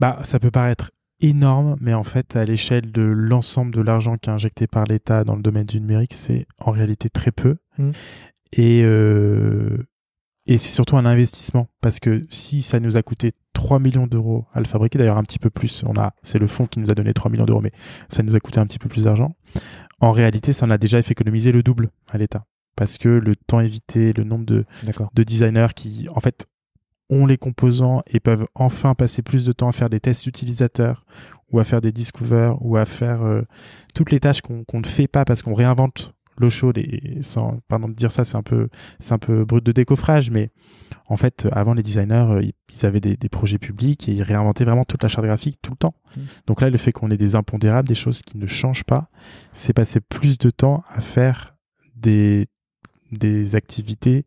Bah, 0.00 0.18
ça 0.24 0.38
peut 0.38 0.50
paraître 0.50 0.90
énorme, 1.20 1.76
mais 1.80 1.94
en 1.94 2.02
fait, 2.02 2.36
à 2.36 2.44
l'échelle 2.44 2.90
de 2.92 3.02
l'ensemble 3.02 3.74
de 3.74 3.80
l'argent 3.80 4.16
qui 4.16 4.28
est 4.28 4.32
injecté 4.32 4.66
par 4.66 4.84
l'État 4.84 5.24
dans 5.24 5.36
le 5.36 5.42
domaine 5.42 5.66
du 5.66 5.80
numérique, 5.80 6.14
c'est 6.14 6.46
en 6.60 6.70
réalité 6.70 7.08
très 7.08 7.30
peu. 7.30 7.56
Mm. 7.78 7.90
Et, 8.52 8.82
euh, 8.84 9.86
et 10.46 10.58
c'est 10.58 10.74
surtout 10.74 10.96
un 10.96 11.06
investissement, 11.06 11.68
parce 11.80 12.00
que 12.00 12.26
si 12.30 12.62
ça 12.62 12.80
nous 12.80 12.96
a 12.96 13.02
coûté 13.02 13.32
3 13.54 13.78
millions 13.78 14.06
d'euros 14.06 14.44
à 14.52 14.58
le 14.58 14.66
fabriquer, 14.66 14.98
d'ailleurs 14.98 15.16
un 15.16 15.22
petit 15.22 15.38
peu 15.38 15.50
plus, 15.50 15.84
on 15.86 15.98
a, 15.98 16.12
c'est 16.22 16.38
le 16.38 16.46
fonds 16.46 16.66
qui 16.66 16.80
nous 16.80 16.90
a 16.90 16.94
donné 16.94 17.14
3 17.14 17.30
millions 17.30 17.46
d'euros, 17.46 17.62
mais 17.62 17.72
ça 18.08 18.22
nous 18.22 18.34
a 18.34 18.40
coûté 18.40 18.60
un 18.60 18.66
petit 18.66 18.78
peu 18.78 18.88
plus 18.88 19.04
d'argent. 19.04 19.34
En 20.00 20.12
réalité, 20.12 20.52
ça 20.52 20.66
en 20.66 20.70
a 20.70 20.78
déjà 20.78 21.00
fait 21.02 21.12
économiser 21.12 21.52
le 21.52 21.62
double 21.62 21.90
à 22.10 22.18
l'État. 22.18 22.44
Parce 22.76 22.98
que 22.98 23.08
le 23.08 23.36
temps 23.36 23.60
évité, 23.60 24.12
le 24.12 24.24
nombre 24.24 24.44
de, 24.44 24.64
designers 25.14 25.68
qui, 25.74 26.08
en 26.14 26.20
fait, 26.20 26.46
ont 27.10 27.26
les 27.26 27.36
composants 27.36 28.02
et 28.06 28.20
peuvent 28.20 28.46
enfin 28.54 28.94
passer 28.94 29.22
plus 29.22 29.44
de 29.44 29.52
temps 29.52 29.68
à 29.68 29.72
faire 29.72 29.90
des 29.90 30.00
tests 30.00 30.26
utilisateurs 30.26 31.04
ou 31.52 31.60
à 31.60 31.64
faire 31.64 31.80
des 31.80 31.92
discovers 31.92 32.56
ou 32.60 32.76
à 32.76 32.84
faire 32.84 33.22
euh, 33.22 33.42
toutes 33.94 34.10
les 34.10 34.20
tâches 34.20 34.40
qu'on 34.40 34.64
ne 34.72 34.86
fait 34.86 35.06
pas 35.06 35.24
parce 35.24 35.42
qu'on 35.42 35.54
réinvente 35.54 36.14
l'eau 36.38 36.50
chaude 36.50 36.78
et 36.78 37.18
sans 37.20 37.60
pardon 37.68 37.88
de 37.88 37.94
dire 37.94 38.10
ça 38.10 38.24
c'est 38.24 38.36
un 38.36 38.42
peu 38.42 38.68
c'est 38.98 39.12
un 39.12 39.18
peu 39.18 39.44
brut 39.44 39.64
de 39.64 39.70
décoffrage 39.70 40.30
mais 40.30 40.50
en 41.06 41.16
fait 41.16 41.46
avant 41.52 41.74
les 41.74 41.82
designers 41.84 42.26
euh, 42.28 42.42
ils, 42.42 42.54
ils 42.72 42.86
avaient 42.86 43.00
des, 43.00 43.16
des 43.16 43.28
projets 43.28 43.58
publics 43.58 44.08
et 44.08 44.12
ils 44.12 44.22
réinventaient 44.22 44.64
vraiment 44.64 44.84
toute 44.84 45.04
la 45.04 45.08
charte 45.08 45.26
graphique 45.26 45.58
tout 45.62 45.70
le 45.70 45.76
temps 45.76 45.94
Mm. 46.16 46.20
donc 46.46 46.60
là 46.60 46.70
le 46.70 46.76
fait 46.76 46.92
qu'on 46.92 47.10
ait 47.10 47.16
des 47.16 47.34
impondérables 47.34 47.88
des 47.88 47.94
choses 47.94 48.22
qui 48.22 48.38
ne 48.38 48.46
changent 48.46 48.84
pas 48.84 49.08
c'est 49.52 49.72
passer 49.72 50.00
plus 50.00 50.38
de 50.38 50.50
temps 50.50 50.84
à 50.94 51.00
faire 51.00 51.56
des 51.96 52.48
des 53.12 53.56
activités 53.56 54.24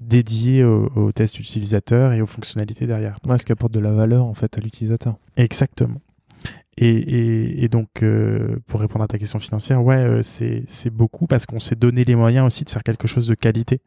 dédiées 0.00 0.64
aux, 0.64 0.90
aux 0.96 1.12
tests 1.12 1.38
utilisateurs 1.38 2.12
et 2.12 2.20
aux 2.20 2.26
fonctionnalités 2.26 2.86
derrière 2.86 3.16
Ouais, 3.26 3.38
ce 3.38 3.44
qui 3.44 3.52
apporte 3.52 3.72
de 3.72 3.80
la 3.80 3.92
valeur 3.92 4.24
en 4.24 4.34
fait 4.34 4.56
à 4.58 4.60
l'utilisateur. 4.60 5.16
Exactement. 5.36 6.00
Et, 6.76 6.88
et, 6.88 7.64
et 7.64 7.68
donc, 7.68 8.02
euh, 8.02 8.56
pour 8.66 8.80
répondre 8.80 9.04
à 9.04 9.06
ta 9.08 9.16
question 9.18 9.38
financière, 9.38 9.82
ouais, 9.84 9.94
euh, 9.96 10.22
c'est 10.22 10.64
c'est 10.66 10.90
beaucoup 10.90 11.28
parce 11.28 11.46
qu'on 11.46 11.60
s'est 11.60 11.76
donné 11.76 12.04
les 12.04 12.16
moyens 12.16 12.44
aussi 12.46 12.64
de 12.64 12.70
faire 12.70 12.82
quelque 12.82 13.06
chose 13.06 13.28
de 13.28 13.34
qualité. 13.36 13.80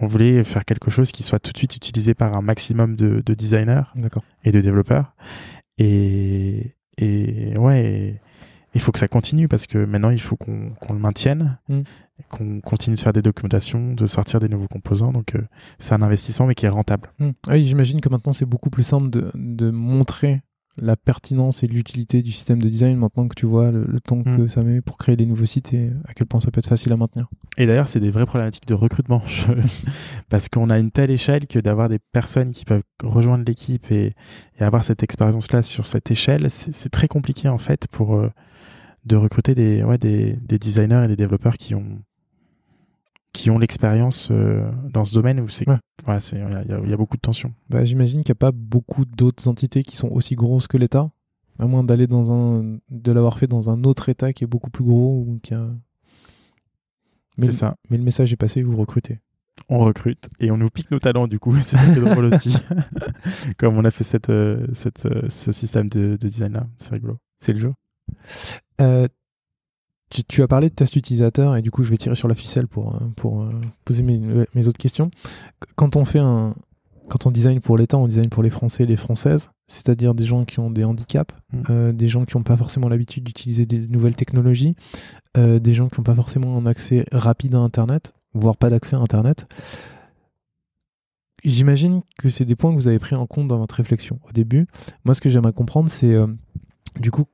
On 0.00 0.06
voulait 0.08 0.42
faire 0.44 0.64
quelque 0.64 0.90
chose 0.90 1.12
qui 1.12 1.22
soit 1.22 1.38
tout 1.38 1.52
de 1.52 1.56
suite 1.58 1.76
utilisé 1.76 2.14
par 2.14 2.36
un 2.36 2.42
maximum 2.42 2.96
de, 2.96 3.22
de 3.24 3.34
designers 3.34 3.84
et 4.44 4.50
de 4.50 4.60
développeurs. 4.60 5.14
Et, 5.78 6.74
et 6.98 7.54
ouais, 7.58 8.20
il 8.74 8.80
faut 8.80 8.92
que 8.92 8.98
ça 8.98 9.08
continue 9.08 9.48
parce 9.48 9.66
que 9.66 9.78
maintenant, 9.78 10.10
il 10.10 10.20
faut 10.20 10.36
qu'on 10.36 10.70
qu'on 10.80 10.92
le 10.92 10.98
maintienne, 10.98 11.58
Mm. 11.68 11.80
Qu'on 12.30 12.60
continue 12.60 12.96
de 12.96 13.00
faire 13.00 13.12
des 13.12 13.22
documentations, 13.22 13.94
de 13.94 14.06
sortir 14.06 14.40
des 14.40 14.48
nouveaux 14.48 14.68
composants. 14.68 15.12
Donc, 15.12 15.34
euh, 15.34 15.42
c'est 15.78 15.94
un 15.94 16.02
investissement, 16.02 16.46
mais 16.46 16.54
qui 16.54 16.66
est 16.66 16.70
rentable. 16.70 17.10
Hmm. 17.18 17.30
Oui, 17.48 17.62
j'imagine 17.64 18.00
que 18.00 18.08
maintenant 18.08 18.32
c'est 18.32 18.46
beaucoup 18.46 18.70
plus 18.70 18.82
simple 18.84 19.10
de, 19.10 19.30
de 19.34 19.70
montrer 19.70 20.42
la 20.78 20.94
pertinence 20.94 21.62
et 21.62 21.66
l'utilité 21.66 22.20
du 22.22 22.32
système 22.32 22.60
de 22.60 22.68
design 22.68 22.96
maintenant 22.98 23.28
que 23.28 23.34
tu 23.34 23.46
vois 23.46 23.70
le, 23.70 23.84
le 23.86 23.98
temps 23.98 24.18
Hmm. 24.18 24.36
que 24.36 24.46
ça 24.46 24.62
met 24.62 24.82
pour 24.82 24.98
créer 24.98 25.16
des 25.16 25.24
nouveaux 25.24 25.46
sites 25.46 25.72
et 25.72 25.90
à 26.06 26.12
quel 26.12 26.26
point 26.26 26.38
ça 26.40 26.50
peut 26.50 26.58
être 26.58 26.68
facile 26.68 26.92
à 26.92 26.98
maintenir. 26.98 27.28
Et 27.56 27.66
d'ailleurs, 27.66 27.88
c'est 27.88 28.00
des 28.00 28.10
vraies 28.10 28.26
problématiques 28.26 28.66
de 28.66 28.74
recrutement. 28.74 29.22
Je- 29.26 29.52
Parce 30.28 30.48
qu'on 30.50 30.68
a 30.68 30.78
une 30.78 30.90
telle 30.90 31.10
échelle 31.10 31.46
que 31.46 31.58
d'avoir 31.58 31.88
des 31.88 31.98
personnes 32.12 32.52
qui 32.52 32.64
peuvent 32.66 32.82
rejoindre 33.02 33.44
l'équipe 33.46 33.90
et, 33.90 34.14
et 34.58 34.62
avoir 34.64 34.84
cette 34.84 35.02
expérience-là 35.02 35.62
sur 35.62 35.86
cette 35.86 36.10
échelle, 36.10 36.50
c'est 36.50 36.72
c'est 36.72 36.90
très 36.90 37.08
compliqué 37.08 37.48
en 37.48 37.58
fait 37.58 37.86
pour 37.88 38.14
euh, 38.16 38.30
de 39.06 39.16
recruter 39.16 39.54
des, 39.54 39.82
ouais, 39.84 39.98
des, 39.98 40.34
des 40.34 40.58
designers 40.58 41.02
et 41.04 41.08
des 41.08 41.16
développeurs 41.16 41.56
qui 41.56 41.74
ont 41.74 42.02
qui 43.32 43.50
ont 43.50 43.58
l'expérience 43.58 44.28
euh, 44.30 44.66
dans 44.90 45.04
ce 45.04 45.12
domaine 45.14 45.40
où 45.40 45.48
c'est 45.48 45.68
Ouais. 45.68 45.76
ouais, 46.08 46.20
c'est- 46.20 46.36
il 46.36 46.68
y, 46.70 46.72
a- 46.72 46.80
y 46.86 46.90
y 46.90 46.96
beaucoup 46.96 47.16
de 47.16 47.20
tensions. 47.20 47.52
Bah, 47.68 47.84
j'imagine 47.84 48.22
qu'il 48.24 48.32
n'y 48.32 48.36
a 48.36 48.40
pas 48.40 48.50
beaucoup 48.52 49.04
d'autres 49.04 49.46
entités 49.48 49.82
qui 49.82 49.94
sont 49.96 50.08
aussi 50.08 50.36
grosses 50.36 50.66
que 50.68 50.78
l'État, 50.78 51.10
à 51.58 51.66
moins 51.66 51.84
d'aller 51.84 52.06
dans 52.06 52.32
un, 52.32 52.78
de 52.90 53.12
l'avoir 53.12 53.38
fait 53.38 53.46
dans 53.46 53.68
un 53.68 53.84
autre 53.84 54.08
État 54.08 54.32
qui 54.32 54.44
est 54.44 54.46
beaucoup 54.46 54.70
plus 54.70 54.84
gros 54.84 55.22
ou 55.28 55.38
qui 55.42 55.52
a. 55.52 55.68
Mais, 57.36 57.46
C'est 57.46 57.46
le- 57.48 57.52
ça. 57.52 57.76
mais 57.90 57.98
le 57.98 58.04
message 58.04 58.32
est 58.32 58.36
passé, 58.36 58.62
vous 58.62 58.76
recrutez. 58.76 59.20
On 59.68 59.80
recrute 59.80 60.28
et 60.40 60.50
on 60.50 60.56
nous 60.56 60.70
pique 60.70 60.90
nos 60.90 60.98
talents 60.98 61.26
du 61.28 61.38
coup. 61.38 61.54
C'est 61.60 61.76
drôle 61.94 62.32
aussi. 62.34 62.56
Comme 63.58 63.76
on 63.76 63.84
a 63.84 63.90
fait 63.90 64.04
cette, 64.04 64.30
euh, 64.30 64.66
cette, 64.72 65.04
euh, 65.06 65.28
ce 65.28 65.52
système 65.52 65.88
de, 65.90 66.16
de 66.18 66.26
design 66.28 66.54
là. 66.54 66.66
C'est 66.78 66.94
rigolo. 66.94 67.18
C'est 67.38 67.52
le 67.52 67.58
jeu. 67.58 67.72
Euh, 68.80 69.08
tu, 70.10 70.22
tu 70.24 70.42
as 70.42 70.48
parlé 70.48 70.68
de 70.70 70.74
test 70.74 70.94
utilisateur 70.96 71.56
et 71.56 71.62
du 71.62 71.70
coup 71.70 71.82
je 71.82 71.90
vais 71.90 71.96
tirer 71.96 72.14
sur 72.14 72.28
la 72.28 72.34
ficelle 72.34 72.68
pour, 72.68 72.94
euh, 72.94 72.98
pour 73.16 73.42
euh, 73.42 73.50
poser 73.84 74.02
mes, 74.02 74.18
mes 74.54 74.68
autres 74.68 74.78
questions. 74.78 75.10
Qu- 75.60 75.72
Quand 75.74 75.96
on 75.96 76.04
fait 76.04 76.18
un, 76.20 76.54
quand 77.08 77.26
on 77.26 77.30
design 77.30 77.60
pour 77.60 77.76
l'État, 77.78 77.96
on 77.98 78.06
design 78.06 78.28
pour 78.28 78.42
les 78.42 78.50
Français 78.50 78.84
et 78.84 78.86
les 78.86 78.96
Françaises, 78.96 79.50
c'est-à-dire 79.66 80.14
des 80.14 80.24
gens 80.24 80.44
qui 80.44 80.58
ont 80.60 80.70
des 80.70 80.84
handicaps, 80.84 81.34
Mm. 81.52 81.62
euh, 81.70 81.92
des 81.92 82.08
gens 82.08 82.24
qui 82.24 82.36
n'ont 82.36 82.42
pas 82.42 82.56
forcément 82.56 82.88
l'habitude 82.88 83.24
d'utiliser 83.24 83.66
des 83.66 83.78
nouvelles 83.78 84.16
technologies, 84.16 84.74
des 85.36 85.74
gens 85.74 85.88
qui 85.88 86.00
n'ont 86.00 86.04
pas 86.04 86.14
forcément 86.14 86.56
un 86.56 86.66
accès 86.66 87.04
rapide 87.12 87.54
à 87.54 87.58
Internet, 87.58 88.14
voire 88.32 88.56
pas 88.56 88.70
d'accès 88.70 88.96
à 88.96 89.00
Internet. 89.00 89.46
J'imagine 91.44 92.00
que 92.18 92.28
c'est 92.28 92.44
des 92.44 92.56
points 92.56 92.70
que 92.72 92.76
vous 92.76 92.88
avez 92.88 92.98
pris 92.98 93.14
en 93.14 93.26
compte 93.26 93.46
dans 93.46 93.58
votre 93.58 93.74
réflexion. 93.76 94.18
Au 94.28 94.32
début, 94.32 94.66
moi 95.04 95.14
ce 95.14 95.20
que 95.20 95.28
j'aimerais 95.28 95.52
comprendre, 95.52 95.88
c'est 95.90 96.12
euh, 96.12 96.26
du 96.98 97.10
coup 97.10 97.26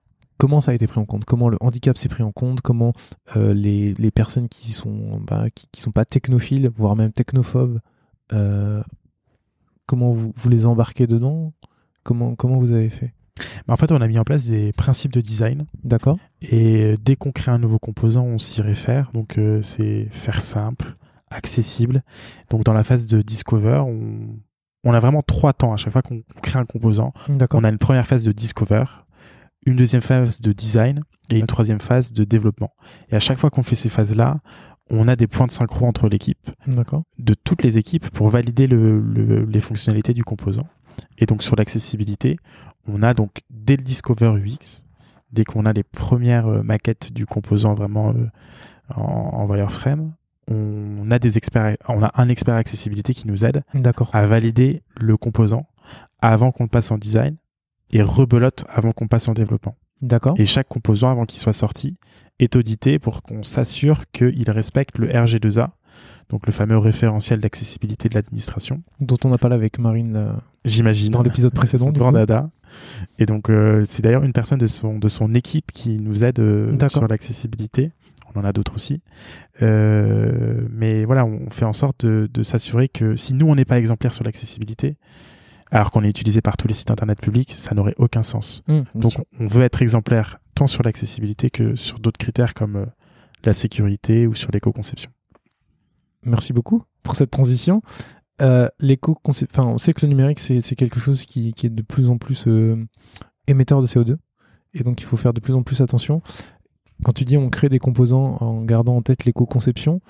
comment 0.42 0.60
ça 0.60 0.72
a 0.72 0.74
été 0.74 0.88
pris 0.88 0.98
en 0.98 1.04
compte, 1.04 1.24
comment 1.24 1.48
le 1.48 1.56
handicap 1.60 1.96
s'est 1.96 2.08
pris 2.08 2.24
en 2.24 2.32
compte, 2.32 2.62
comment 2.62 2.92
euh, 3.36 3.54
les, 3.54 3.94
les 3.94 4.10
personnes 4.10 4.48
qui 4.48 4.72
sont 4.72 5.20
bah, 5.20 5.46
qui, 5.54 5.68
qui 5.70 5.80
sont 5.80 5.92
pas 5.92 6.04
technophiles, 6.04 6.68
voire 6.76 6.96
même 6.96 7.12
technophobes, 7.12 7.78
euh, 8.32 8.82
comment 9.86 10.10
vous, 10.10 10.32
vous 10.36 10.48
les 10.48 10.66
embarquez 10.66 11.06
dedans, 11.06 11.52
comment 12.02 12.34
comment 12.34 12.58
vous 12.58 12.72
avez 12.72 12.90
fait, 12.90 13.14
Mais 13.68 13.72
en 13.72 13.76
fait, 13.76 13.92
on 13.92 14.00
a 14.00 14.08
mis 14.08 14.18
en 14.18 14.24
place 14.24 14.46
des 14.46 14.72
principes 14.72 15.12
de 15.12 15.20
design 15.20 15.66
d'accord 15.84 16.18
Et 16.40 16.82
euh, 16.82 16.96
dès 17.00 17.14
qu'on 17.14 17.30
crée 17.30 17.52
un 17.52 17.58
nouveau 17.58 17.78
composant, 17.78 18.24
on 18.24 18.40
s'y 18.40 18.62
réfère. 18.62 19.12
Donc 19.14 19.38
euh, 19.38 19.62
c'est 19.62 20.08
faire 20.10 20.40
simple, 20.40 20.96
accessible. 21.30 22.02
Donc 22.50 22.64
dans 22.64 22.72
la 22.72 22.82
phase 22.82 23.06
de 23.06 23.22
discover, 23.22 23.80
on, 23.86 24.40
on 24.82 24.92
a 24.92 24.98
vraiment 24.98 25.22
trois 25.22 25.52
temps 25.52 25.72
à 25.72 25.76
chaque 25.76 25.92
fois 25.92 26.02
qu'on 26.02 26.22
crée 26.42 26.58
un 26.58 26.64
composant. 26.64 27.12
D'accord. 27.28 27.60
On 27.60 27.64
a 27.64 27.68
une 27.68 27.78
première 27.78 28.08
phase 28.08 28.24
de 28.24 28.32
discover, 28.32 28.86
une 29.66 29.76
deuxième 29.76 30.02
phase 30.02 30.40
de 30.40 30.52
design 30.52 31.00
et 31.30 31.38
une 31.38 31.46
troisième 31.46 31.80
phase 31.80 32.12
de 32.12 32.24
développement. 32.24 32.72
Et 33.10 33.16
à 33.16 33.20
chaque 33.20 33.38
fois 33.38 33.50
qu'on 33.50 33.62
fait 33.62 33.74
ces 33.76 33.88
phases-là, 33.88 34.38
on 34.90 35.08
a 35.08 35.16
des 35.16 35.26
points 35.26 35.46
de 35.46 35.52
synchro 35.52 35.86
entre 35.86 36.08
l'équipe, 36.08 36.50
de 37.18 37.34
toutes 37.34 37.62
les 37.62 37.78
équipes, 37.78 38.10
pour 38.10 38.28
valider 38.28 38.66
le- 38.66 39.00
le- 39.00 39.44
les 39.44 39.60
fonctionnalités 39.60 40.12
du 40.12 40.24
composant. 40.24 40.66
Et 41.18 41.26
donc 41.26 41.42
sur 41.42 41.56
l'accessibilité, 41.56 42.36
on 42.86 43.00
a 43.02 43.14
donc 43.14 43.40
dès 43.50 43.76
le 43.76 43.84
Discover 43.84 44.34
UX, 44.44 44.84
dès 45.32 45.44
qu'on 45.44 45.64
a 45.64 45.72
les 45.72 45.84
premières 45.84 46.46
euh, 46.48 46.62
maquettes 46.62 47.12
du 47.12 47.24
composant 47.26 47.74
vraiment 47.74 48.10
euh, 48.12 48.26
en, 48.96 49.02
en 49.02 49.46
wireframe, 49.46 50.12
on 50.48 51.10
a 51.10 51.18
des 51.20 51.38
experts, 51.38 51.76
on 51.88 52.02
a 52.02 52.10
un 52.20 52.28
expert 52.28 52.56
accessibilité 52.56 53.14
qui 53.14 53.28
nous 53.28 53.44
aide 53.44 53.62
à 54.12 54.26
valider 54.26 54.82
le 55.00 55.16
composant 55.16 55.66
avant 56.20 56.50
qu'on 56.50 56.64
le 56.64 56.68
passe 56.68 56.90
en 56.90 56.98
design 56.98 57.36
et 57.92 58.02
rebelote 58.02 58.64
avant 58.68 58.92
qu'on 58.92 59.08
passe 59.08 59.28
en 59.28 59.34
développement. 59.34 59.76
D'accord. 60.00 60.34
Et 60.38 60.46
chaque 60.46 60.68
composant 60.68 61.10
avant 61.10 61.26
qu'il 61.26 61.40
soit 61.40 61.52
sorti 61.52 61.96
est 62.38 62.56
audité 62.56 62.98
pour 62.98 63.22
qu'on 63.22 63.44
s'assure 63.44 64.04
qu'il 64.12 64.50
respecte 64.50 64.98
le 64.98 65.08
RG2A, 65.08 65.68
donc 66.28 66.46
le 66.46 66.52
fameux 66.52 66.78
référentiel 66.78 67.38
d'accessibilité 67.38 68.08
de 68.08 68.14
l'administration. 68.14 68.82
Dont 69.00 69.18
on 69.24 69.32
a 69.32 69.38
parlé 69.38 69.54
avec 69.54 69.78
Marine 69.78 70.12
là, 70.12 70.36
J'imagine. 70.64 71.10
dans 71.10 71.22
l'épisode 71.22 71.52
précédent. 71.54 71.90
Du 71.90 72.00
grand 72.00 72.10
coup. 72.10 72.16
dada. 72.16 72.50
Et 73.18 73.26
donc, 73.26 73.50
euh, 73.50 73.84
c'est 73.86 74.02
d'ailleurs 74.02 74.24
une 74.24 74.32
personne 74.32 74.58
de 74.58 74.66
son, 74.66 74.98
de 74.98 75.08
son 75.08 75.34
équipe 75.34 75.70
qui 75.72 75.98
nous 75.98 76.24
aide 76.24 76.40
euh, 76.40 76.88
sur 76.88 77.06
l'accessibilité. 77.06 77.92
On 78.34 78.40
en 78.40 78.44
a 78.44 78.52
d'autres 78.52 78.74
aussi. 78.76 79.02
Euh, 79.60 80.66
mais 80.70 81.04
voilà, 81.04 81.26
on 81.26 81.50
fait 81.50 81.66
en 81.66 81.74
sorte 81.74 82.06
de, 82.06 82.30
de 82.32 82.42
s'assurer 82.42 82.88
que 82.88 83.14
si 83.14 83.34
nous, 83.34 83.46
on 83.46 83.54
n'est 83.54 83.66
pas 83.66 83.78
exemplaire 83.78 84.12
sur 84.12 84.24
l'accessibilité, 84.24 84.96
alors 85.72 85.90
qu'on 85.90 86.04
est 86.04 86.08
utilisé 86.08 86.42
par 86.42 86.56
tous 86.56 86.68
les 86.68 86.74
sites 86.74 86.90
internet 86.90 87.20
publics, 87.20 87.50
ça 87.50 87.74
n'aurait 87.74 87.94
aucun 87.96 88.22
sens. 88.22 88.62
Bien 88.68 88.84
Donc, 88.94 89.12
sûr. 89.12 89.24
on 89.40 89.46
veut 89.46 89.62
être 89.64 89.80
exemplaire 89.80 90.38
tant 90.54 90.66
sur 90.66 90.82
l'accessibilité 90.82 91.48
que 91.48 91.74
sur 91.74 91.98
d'autres 91.98 92.18
critères 92.18 92.52
comme 92.52 92.76
euh, 92.76 92.86
la 93.44 93.54
sécurité 93.54 94.26
ou 94.26 94.34
sur 94.34 94.50
l'éco-conception. 94.52 95.10
Merci 96.24 96.52
beaucoup 96.52 96.82
pour 97.02 97.16
cette 97.16 97.30
transition. 97.30 97.82
Euh, 98.42 98.68
l'éco 98.80 99.18
enfin, 99.24 99.64
on 99.64 99.78
sait 99.78 99.94
que 99.94 100.04
le 100.04 100.10
numérique, 100.10 100.38
c'est 100.40 100.60
quelque 100.76 101.00
chose 101.00 101.24
qui, 101.24 101.52
qui 101.54 101.66
est 101.66 101.70
de 101.70 101.82
plus 101.82 102.10
en 102.10 102.18
plus 102.18 102.46
euh, 102.46 102.76
émetteur 103.46 103.80
de 103.80 103.86
CO2. 103.86 104.16
Et 104.74 104.82
donc, 104.82 105.00
il 105.00 105.04
faut 105.04 105.16
faire 105.16 105.32
de 105.32 105.40
plus 105.40 105.54
en 105.54 105.62
plus 105.62 105.80
attention. 105.80 106.22
Quand 107.02 107.12
tu 107.12 107.24
dis 107.24 107.36
on 107.38 107.48
crée 107.50 107.68
des 107.70 107.78
composants 107.78 108.36
en 108.40 108.62
gardant 108.62 108.96
en 108.96 109.02
tête 109.02 109.24
l'éco-conception, 109.24 110.00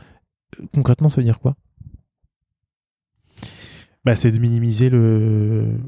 concrètement, 0.74 1.08
ça 1.08 1.16
veut 1.20 1.24
dire 1.24 1.38
quoi? 1.38 1.54
Bah, 4.04 4.16
c'est 4.16 4.32
de 4.32 4.38
minimiser 4.38 4.90
le, 4.90 5.78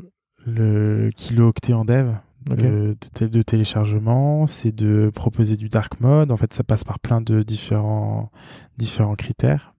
le 0.47 1.11
kilo-octet 1.17 1.73
en 1.73 1.85
dev 1.85 2.13
euh, 2.51 2.55
de, 2.57 2.97
té- 3.13 3.29
de 3.29 3.43
téléchargement, 3.43 4.47
c'est 4.47 4.71
de 4.73 5.11
proposer 5.15 5.57
du 5.57 5.69
dark 5.69 6.01
mode. 6.01 6.31
En 6.31 6.37
fait, 6.37 6.53
ça 6.53 6.63
passe 6.63 6.85
par 6.85 7.01
plein 7.01 7.21
de 7.21 7.43
différents, 7.43 8.31
différents 8.79 9.15
critères. 9.17 9.75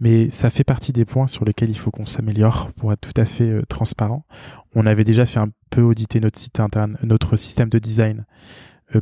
Mais 0.00 0.30
ça 0.30 0.48
fait 0.48 0.64
partie 0.64 0.92
des 0.94 1.04
points 1.04 1.26
sur 1.26 1.44
lesquels 1.44 1.68
il 1.68 1.76
faut 1.76 1.90
qu'on 1.90 2.06
s'améliore 2.06 2.72
pour 2.72 2.90
être 2.92 3.02
tout 3.12 3.20
à 3.20 3.26
fait 3.26 3.50
euh, 3.50 3.62
transparent. 3.68 4.24
On 4.74 4.86
avait 4.86 5.04
déjà 5.04 5.26
fait 5.26 5.40
un 5.40 5.50
peu 5.70 5.82
auditer 5.82 6.20
notre 6.20 6.38
site 6.38 6.58
interne, 6.58 6.96
notre 7.02 7.36
système 7.36 7.68
de 7.68 7.78
design 7.78 8.24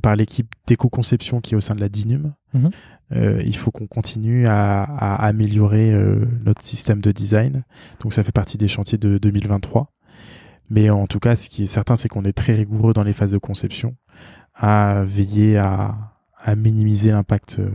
par 0.03 0.17
l'équipe 0.17 0.53
d'éco-conception 0.67 1.41
qui 1.41 1.55
est 1.55 1.57
au 1.57 1.61
sein 1.61 1.75
de 1.75 1.81
la 1.81 1.89
DINUM. 1.89 2.35
Mhm. 2.55 2.71
Euh, 3.13 3.41
il 3.45 3.57
faut 3.57 3.71
qu'on 3.71 3.87
continue 3.87 4.47
à, 4.49 4.83
à 4.83 5.27
améliorer 5.27 5.93
euh, 5.93 6.25
notre 6.45 6.63
système 6.63 7.01
de 7.01 7.13
design. 7.13 7.63
Donc 8.01 8.13
ça 8.13 8.25
fait 8.25 8.33
partie 8.33 8.59
des 8.59 8.67
chantiers 8.69 8.99
de 8.99 9.19
2023. 9.19 9.93
Mais 10.71 10.91
en 10.91 11.07
tout 11.07 11.21
cas, 11.21 11.37
ce 11.37 11.49
qui 11.49 11.63
est 11.63 11.67
certain, 11.67 11.95
c'est 11.95 12.09
qu'on 12.09 12.25
est 12.25 12.33
très 12.33 12.53
rigoureux 12.55 12.93
dans 12.93 13.05
les 13.05 13.13
phases 13.13 13.31
de 13.31 13.39
conception, 13.39 13.95
à 14.55 15.05
veiller 15.05 15.57
à, 15.57 15.95
à 16.43 16.57
minimiser 16.57 17.13
l'impact 17.13 17.59
euh, 17.61 17.71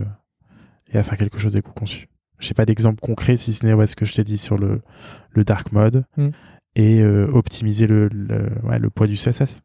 et 0.92 0.98
à 0.98 1.02
faire 1.02 1.16
quelque 1.16 1.38
chose 1.38 1.54
d'éco-conçu. 1.54 2.08
Je 2.38 2.48
n'ai 2.50 2.54
pas 2.54 2.66
d'exemple 2.66 3.00
concret, 3.00 3.38
si 3.38 3.54
ce 3.54 3.64
n'est 3.64 3.72
ouais, 3.72 3.86
ce 3.86 3.96
que 3.96 4.04
je 4.04 4.12
t'ai 4.12 4.24
dit 4.24 4.36
sur 4.36 4.58
le, 4.58 4.82
le 5.30 5.44
dark 5.44 5.72
mode 5.72 6.04
Mm. 6.18 6.28
et 6.74 7.00
euh, 7.00 7.28
optimiser 7.32 7.86
le, 7.86 8.08
le, 8.08 8.50
ouais, 8.64 8.78
le 8.78 8.90
poids 8.90 9.06
du 9.06 9.14
CSS. 9.14 9.60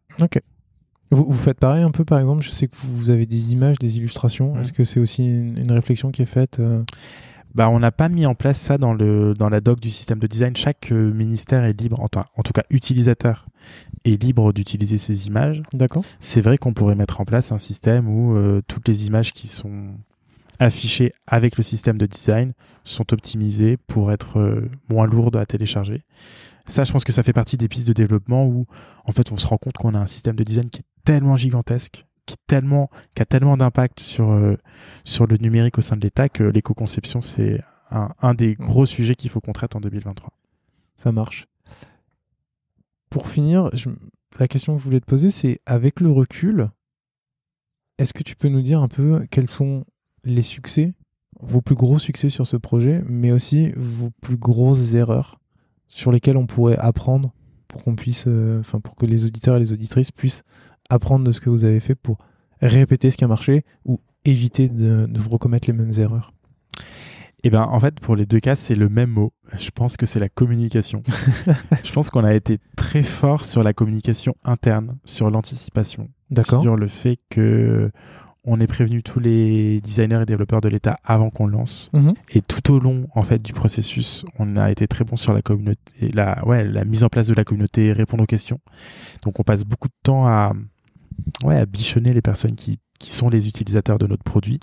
Vous, 1.12 1.26
vous 1.26 1.34
faites 1.38 1.60
pareil 1.60 1.84
un 1.84 1.92
peu, 1.92 2.04
par 2.06 2.20
exemple, 2.20 2.44
je 2.44 2.50
sais 2.50 2.68
que 2.68 2.76
vous 2.84 3.10
avez 3.10 3.26
des 3.26 3.54
images, 3.54 3.78
des 3.80 3.98
illustrations. 3.98 4.60
Est-ce 4.60 4.74
que 4.74 4.84
c'est 4.84 5.00
aussi 5.00 5.24
une, 5.26 5.58
une 5.58 5.72
réflexion 5.72 6.12
qui 6.12 6.22
est 6.22 6.26
faite 6.26 6.60
euh, 6.60 6.84
Bah, 7.56 7.70
on 7.70 7.80
n'a 7.80 7.92
pas 7.92 8.10
mis 8.10 8.26
en 8.26 8.36
place 8.36 8.60
ça 8.60 8.78
dans, 8.78 8.94
le, 8.94 9.34
dans 9.34 9.48
la 9.50 9.62
doc 9.62 9.80
du 9.80 9.90
système 9.90 10.20
de 10.20 10.28
design. 10.28 10.56
Chaque 10.56 10.92
euh, 10.92 11.14
ministère 11.14 11.64
est 11.64 11.80
libre, 11.80 12.02
en, 12.02 12.08
tout- 12.10 12.20
en 12.36 12.44
tout 12.44 12.54
cas 12.54 12.64
utilisateur, 12.70 13.48
est 14.04 14.22
libre 14.22 14.52
d'utiliser 14.52 14.98
ces 14.98 15.28
images. 15.28 15.62
D'accord 15.74 16.04
C'est 16.20 16.42
vrai 16.42 16.58
qu'on 16.58 16.74
pourrait 16.74 16.96
mettre 16.96 17.22
en 17.22 17.26
place 17.26 17.52
un 17.54 17.58
système 17.58 18.10
où 18.10 18.36
euh, 18.36 18.62
toutes 18.68 18.88
les 18.88 19.08
images 19.08 19.32
qui 19.32 19.48
sont 19.48 19.92
affichées 20.60 21.12
avec 21.28 21.56
le 21.58 21.64
système 21.64 21.98
de 21.98 22.06
design 22.08 22.54
sont 22.84 23.14
optimisées 23.14 23.78
pour 23.78 24.12
être 24.12 24.40
euh, 24.40 24.70
moins 24.90 25.06
lourdes 25.06 25.36
à 25.38 25.46
télécharger. 25.46 26.04
Ça, 26.68 26.84
je 26.84 26.92
pense 26.92 27.06
que 27.06 27.14
ça 27.14 27.24
fait 27.24 27.32
partie 27.32 27.56
des 27.56 27.70
pistes 27.70 27.88
de 27.88 27.94
développement 27.94 28.46
où, 28.46 28.66
en 29.06 29.12
fait, 29.14 29.32
on 29.32 29.38
se 29.38 29.48
rend 29.48 29.58
compte 29.58 29.78
qu'on 29.78 29.94
a 29.96 30.00
un 30.00 30.08
système 30.08 30.36
de 30.36 30.44
design 30.44 30.70
qui 30.70 30.82
est 30.82 30.86
tellement 31.08 31.38
gigantesque, 31.38 32.06
qui, 32.26 32.36
tellement, 32.48 32.90
qui 33.16 33.22
a 33.22 33.26
tellement 33.26 33.56
d'impact 33.56 34.02
sur, 34.02 34.30
euh, 34.32 34.58
sur 35.06 35.26
le 35.26 35.38
numérique 35.38 35.78
au 35.78 35.82
sein 35.82 35.96
de 35.96 36.02
l'État 36.02 36.28
que 36.28 36.44
l'éco-conception, 36.44 37.22
c'est 37.22 37.62
un, 37.92 38.10
un 38.22 38.34
des 38.34 38.56
gros 38.56 38.86
sujets 38.86 39.16
qu'il 39.16 39.30
faut 39.30 39.40
qu'on 39.40 39.54
traite 39.54 39.78
en 39.78 39.80
2023. 39.80 40.34
Ça 40.98 41.14
marche. 41.14 41.48
Pour 43.10 43.28
finir, 43.30 43.70
je- 43.74 43.90
la 44.38 44.50
question 44.50 44.74
que 44.76 44.80
je 44.80 44.84
voulais 44.84 45.00
te 45.00 45.06
poser, 45.06 45.32
c'est 45.32 45.62
avec 45.66 46.02
le 46.02 46.12
recul, 46.12 46.70
est-ce 47.98 48.14
que 48.14 48.24
tu 48.24 48.36
peux 48.36 48.50
nous 48.50 48.62
dire 48.62 48.82
un 48.82 48.90
peu 48.90 49.26
quels 49.32 49.50
sont 49.50 49.86
les 50.26 50.42
succès, 50.42 50.94
vos 51.40 51.62
plus 51.62 51.76
gros 51.76 52.00
succès 52.00 52.28
sur 52.30 52.46
ce 52.46 52.58
projet, 52.58 53.02
mais 53.08 53.32
aussi 53.32 53.72
vos 53.78 54.10
plus 54.22 54.36
grosses 54.38 54.94
erreurs 54.94 55.40
sur 55.88 56.12
lesquelles 56.12 56.38
on 56.38 56.48
pourrait 56.48 56.78
apprendre 56.78 57.34
pour 57.70 57.84
qu'on 57.84 57.96
puisse, 57.96 58.26
euh, 58.28 58.60
enfin 58.60 58.80
pour 58.82 58.96
que 58.96 59.06
les 59.06 59.24
auditeurs 59.24 59.56
et 59.56 59.60
les 59.60 59.72
auditrices 59.72 60.12
puissent 60.12 60.44
apprendre 60.90 61.26
de 61.26 61.32
ce 61.32 61.42
que 61.42 61.50
vous 61.50 61.66
avez 61.66 61.80
fait 61.80 61.96
pour 61.96 62.18
répéter 62.62 63.12
ce 63.12 63.18
qui 63.18 63.24
a 63.24 63.28
marché 63.28 63.64
ou 63.86 64.00
éviter 64.26 64.68
de, 64.68 65.06
de 65.08 65.20
vous 65.20 65.30
recommettre 65.30 65.68
les 65.68 65.74
mêmes 65.74 65.94
erreurs. 65.98 66.34
Eh 67.44 67.50
ben, 67.50 67.62
en 67.62 67.80
fait, 67.80 68.00
pour 68.00 68.16
les 68.16 68.26
deux 68.26 68.40
cas, 68.40 68.56
c'est 68.56 68.76
le 68.76 68.90
même 68.90 69.12
mot. 69.12 69.32
Je 69.58 69.70
pense 69.70 69.96
que 69.96 70.06
c'est 70.06 70.20
la 70.20 70.30
communication. 70.30 71.04
je 71.84 71.94
pense 71.94 72.10
qu'on 72.10 72.24
a 72.24 72.34
été 72.34 72.58
très 72.76 73.04
fort 73.04 73.46
sur 73.46 73.64
la 73.64 73.74
communication 73.74 74.36
interne, 74.44 74.98
sur 75.06 75.30
l'anticipation, 75.30 76.10
D'accord 76.32 76.62
sur 76.62 76.76
le 76.76 76.88
fait 76.88 77.18
que 77.30 77.92
on 78.50 78.62
ait 78.62 78.68
prévenu 78.68 79.04
tous 79.04 79.20
les 79.20 79.82
designers 79.82 80.22
et 80.22 80.26
développeurs 80.26 80.62
de 80.62 80.70
l'État 80.70 80.98
avant 81.04 81.30
qu'on 81.30 81.48
lance. 81.48 81.90
Mhm. 81.94 82.14
Et 82.32 82.42
tout 82.42 82.72
au 82.74 82.80
long, 82.80 83.08
en 83.14 83.24
fait, 83.24 83.44
du 83.44 83.52
processus, 83.52 84.24
on 84.40 84.56
a 84.56 84.72
été 84.72 84.88
très 84.88 85.04
bon 85.04 85.18
sur 85.18 85.34
la 85.34 85.42
communauté, 85.42 86.10
la, 86.14 86.46
ouais, 86.48 86.64
la 86.64 86.86
mise 86.86 87.04
en 87.04 87.10
place 87.10 87.28
de 87.28 87.34
la 87.34 87.44
communauté, 87.44 87.92
répondre 87.92 88.24
aux 88.24 88.28
questions. 88.28 88.60
Donc, 89.24 89.42
on 89.42 89.44
passe 89.44 89.66
beaucoup 89.66 89.90
de 89.90 89.94
temps 90.02 90.26
à, 90.28 90.54
ouais, 91.44 91.58
à 91.58 91.66
bichonner 91.66 92.14
les 92.14 92.22
personnes 92.22 92.56
qui, 92.56 92.80
qui 93.00 93.12
sont 93.12 93.30
les 93.30 93.48
utilisateurs 93.48 93.98
de 94.00 94.08
notre 94.08 94.24
produit. 94.24 94.60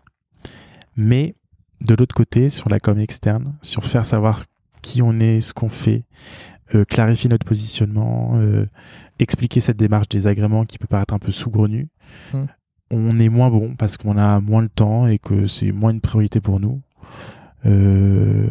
Mais 0.97 1.35
de 1.81 1.94
l'autre 1.94 2.14
côté, 2.14 2.48
sur 2.48 2.68
la 2.68 2.78
com 2.78 2.98
externe, 2.98 3.55
sur 3.62 3.85
faire 3.85 4.06
savoir 4.06 4.44
qui 4.82 5.02
on 5.02 5.18
est, 5.20 5.40
ce 5.40 5.55
qu'on 5.55 5.68
fait, 5.68 6.05
euh, 6.74 6.85
clarifier 6.85 7.28
notre 7.28 7.47
positionnement, 7.47 8.32
euh, 8.36 8.66
expliquer 9.18 9.60
cette 9.60 9.76
démarche 9.76 10.09
des 10.09 10.26
agréments 10.26 10.64
qui 10.64 10.78
peut 10.78 10.86
paraître 10.86 11.14
un 11.14 11.18
peu 11.18 11.32
sous-grenue, 11.32 11.89
Mm. 12.32 12.44
on 12.90 13.18
est 13.18 13.28
moins 13.28 13.51
bon 13.51 13.74
parce 13.76 13.97
qu'on 13.97 14.16
a 14.16 14.40
moins 14.40 14.62
le 14.62 14.68
temps 14.68 15.06
et 15.06 15.18
que 15.18 15.47
c'est 15.47 15.72
moins 15.72 15.90
une 15.90 16.01
priorité 16.01 16.40
pour 16.40 16.60
nous. 16.60 16.81
Euh, 17.66 18.47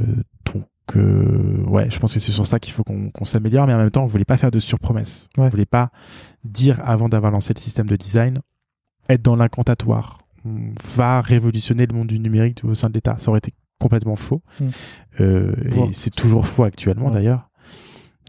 donc, 0.46 0.64
euh, 0.96 1.64
ouais, 1.66 1.90
je 1.90 1.98
pense 2.00 2.14
que 2.14 2.20
c'est 2.20 2.32
sur 2.32 2.46
ça 2.46 2.60
qu'il 2.60 2.74
faut 2.74 2.84
qu'on 2.84 3.26
s'améliore, 3.26 3.68
mais 3.68 3.74
en 3.74 3.78
même 3.78 3.92
temps, 3.92 4.04
on 4.04 4.08
voulait 4.08 4.26
pas 4.26 4.38
faire 4.38 4.52
de 4.52 4.60
surpromesses. 4.60 5.30
Ouais. 5.38 5.46
On 5.46 5.50
voulait 5.50 5.66
pas 5.66 5.92
dire 6.44 6.82
avant 6.84 7.10
d'avoir 7.10 7.32
lancé 7.32 7.54
le 7.54 7.60
système 7.60 7.88
de 7.88 7.96
design, 7.96 8.42
être 9.10 9.22
dans 9.22 9.36
l'incantatoire. 9.36 10.20
On 10.46 10.74
va 10.96 11.22
révolutionner 11.22 11.86
le 11.86 11.96
monde 11.96 12.08
du 12.08 12.20
numérique 12.20 12.62
au 12.66 12.74
sein 12.74 12.90
de 12.90 12.94
l'État. 12.94 13.16
Ça 13.18 13.30
aurait 13.30 13.38
été 13.38 13.54
complètement 13.80 14.16
faux. 14.18 14.42
Mm. 14.60 14.66
Euh, 15.22 15.54
Bon. 15.72 15.86
et 15.90 15.94
c'est 15.94 16.10
toujours 16.14 16.48
faux 16.48 16.64
actuellement 16.64 17.08
Ouais. 17.08 17.14
d'ailleurs. 17.14 17.50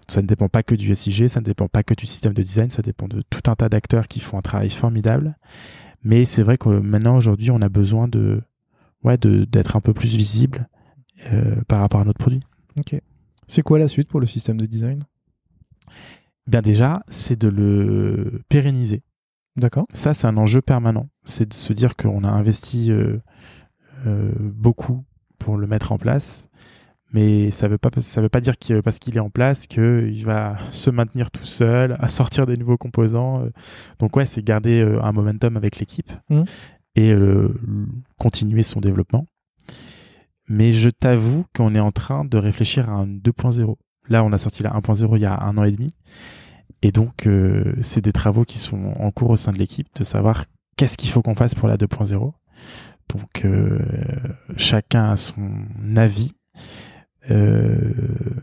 Ça 0.06 0.20
ne 0.22 0.26
dépend 0.26 0.48
pas 0.48 0.62
que 0.62 0.74
du 0.74 0.94
SIG, 0.94 1.28
ça 1.28 1.40
ne 1.40 1.44
dépend 1.46 1.66
pas 1.66 1.82
que 1.82 1.94
du 1.94 2.06
système 2.06 2.34
de 2.34 2.42
design, 2.42 2.68
ça 2.70 2.82
dépend 2.82 3.08
de 3.08 3.22
tout 3.30 3.50
un 3.50 3.54
tas 3.56 3.68
d'acteurs 3.70 4.06
qui 4.06 4.20
font 4.20 4.36
un 4.38 4.42
travail 4.42 4.68
formidable. 4.70 5.36
Mais 6.02 6.26
c'est 6.26 6.42
vrai 6.42 6.58
que 6.58 6.68
maintenant, 6.68 7.16
aujourd'hui, 7.16 7.50
on 7.50 7.62
a 7.62 7.70
besoin 7.70 8.06
de, 8.06 8.42
ouais, 9.02 9.16
de, 9.16 9.44
d'être 9.46 9.76
un 9.76 9.80
peu 9.80 9.94
plus 9.94 10.08
visible 10.14 10.68
euh, 11.32 11.56
par 11.68 11.80
rapport 11.80 12.00
à 12.00 12.04
notre 12.04 12.18
produit. 12.18 12.40
Ok. 12.78 13.00
C'est 13.46 13.62
quoi 13.62 13.78
la 13.78 13.88
suite 13.88 14.08
pour 14.08 14.20
le 14.20 14.26
système 14.26 14.56
de 14.56 14.66
design? 14.66 15.04
Bien 16.46 16.60
déjà, 16.62 17.02
c'est 17.08 17.38
de 17.38 17.48
le 17.48 18.42
pérenniser. 18.48 19.02
D'accord. 19.56 19.86
Ça, 19.92 20.14
c'est 20.14 20.26
un 20.26 20.36
enjeu 20.36 20.60
permanent. 20.60 21.08
C'est 21.24 21.48
de 21.48 21.54
se 21.54 21.72
dire 21.72 21.96
qu'on 21.96 22.24
a 22.24 22.28
investi 22.28 22.90
euh, 22.90 23.18
euh, 24.06 24.32
beaucoup 24.38 25.04
pour 25.38 25.56
le 25.56 25.66
mettre 25.66 25.92
en 25.92 25.98
place. 25.98 26.46
Mais 27.12 27.52
ça 27.52 27.68
veut 27.68 27.78
pas, 27.78 27.90
ça 28.00 28.20
veut 28.20 28.28
pas 28.28 28.40
dire 28.40 28.58
que 28.58 28.80
parce 28.80 28.98
qu'il 28.98 29.16
est 29.16 29.20
en 29.20 29.30
place 29.30 29.68
qu'il 29.68 30.24
va 30.24 30.56
se 30.72 30.90
maintenir 30.90 31.30
tout 31.30 31.44
seul, 31.44 31.96
à 32.00 32.08
sortir 32.08 32.44
des 32.44 32.54
nouveaux 32.56 32.76
composants. 32.76 33.46
Donc 34.00 34.16
ouais, 34.16 34.26
c'est 34.26 34.42
garder 34.42 34.80
un 35.00 35.12
momentum 35.12 35.56
avec 35.56 35.78
l'équipe 35.78 36.10
Mhm. 36.28 36.44
et 36.96 37.12
euh, 37.12 37.54
continuer 38.18 38.62
son 38.62 38.80
développement. 38.80 39.28
Mais 40.48 40.72
je 40.72 40.90
t'avoue 40.90 41.44
qu'on 41.54 41.74
est 41.74 41.80
en 41.80 41.92
train 41.92 42.24
de 42.24 42.36
réfléchir 42.36 42.90
à 42.90 42.92
un 42.92 43.06
2.0. 43.06 43.76
Là, 44.08 44.22
on 44.24 44.32
a 44.32 44.38
sorti 44.38 44.62
la 44.62 44.70
1.0 44.70 45.16
il 45.16 45.22
y 45.22 45.26
a 45.26 45.40
un 45.40 45.56
an 45.56 45.64
et 45.64 45.72
demi. 45.72 45.88
Et 46.82 46.92
donc, 46.92 47.26
euh, 47.26 47.74
c'est 47.80 48.02
des 48.02 48.12
travaux 48.12 48.44
qui 48.44 48.58
sont 48.58 48.92
en 48.98 49.10
cours 49.10 49.30
au 49.30 49.36
sein 49.36 49.52
de 49.52 49.58
l'équipe 49.58 49.88
de 49.96 50.04
savoir 50.04 50.44
qu'est-ce 50.76 50.98
qu'il 50.98 51.08
faut 51.08 51.22
qu'on 51.22 51.34
fasse 51.34 51.54
pour 51.54 51.66
la 51.66 51.78
2.0. 51.78 52.32
Donc, 53.08 53.44
euh, 53.44 53.78
chacun 54.58 55.12
a 55.12 55.16
son 55.16 55.64
avis. 55.96 56.32
Euh, 57.30 57.94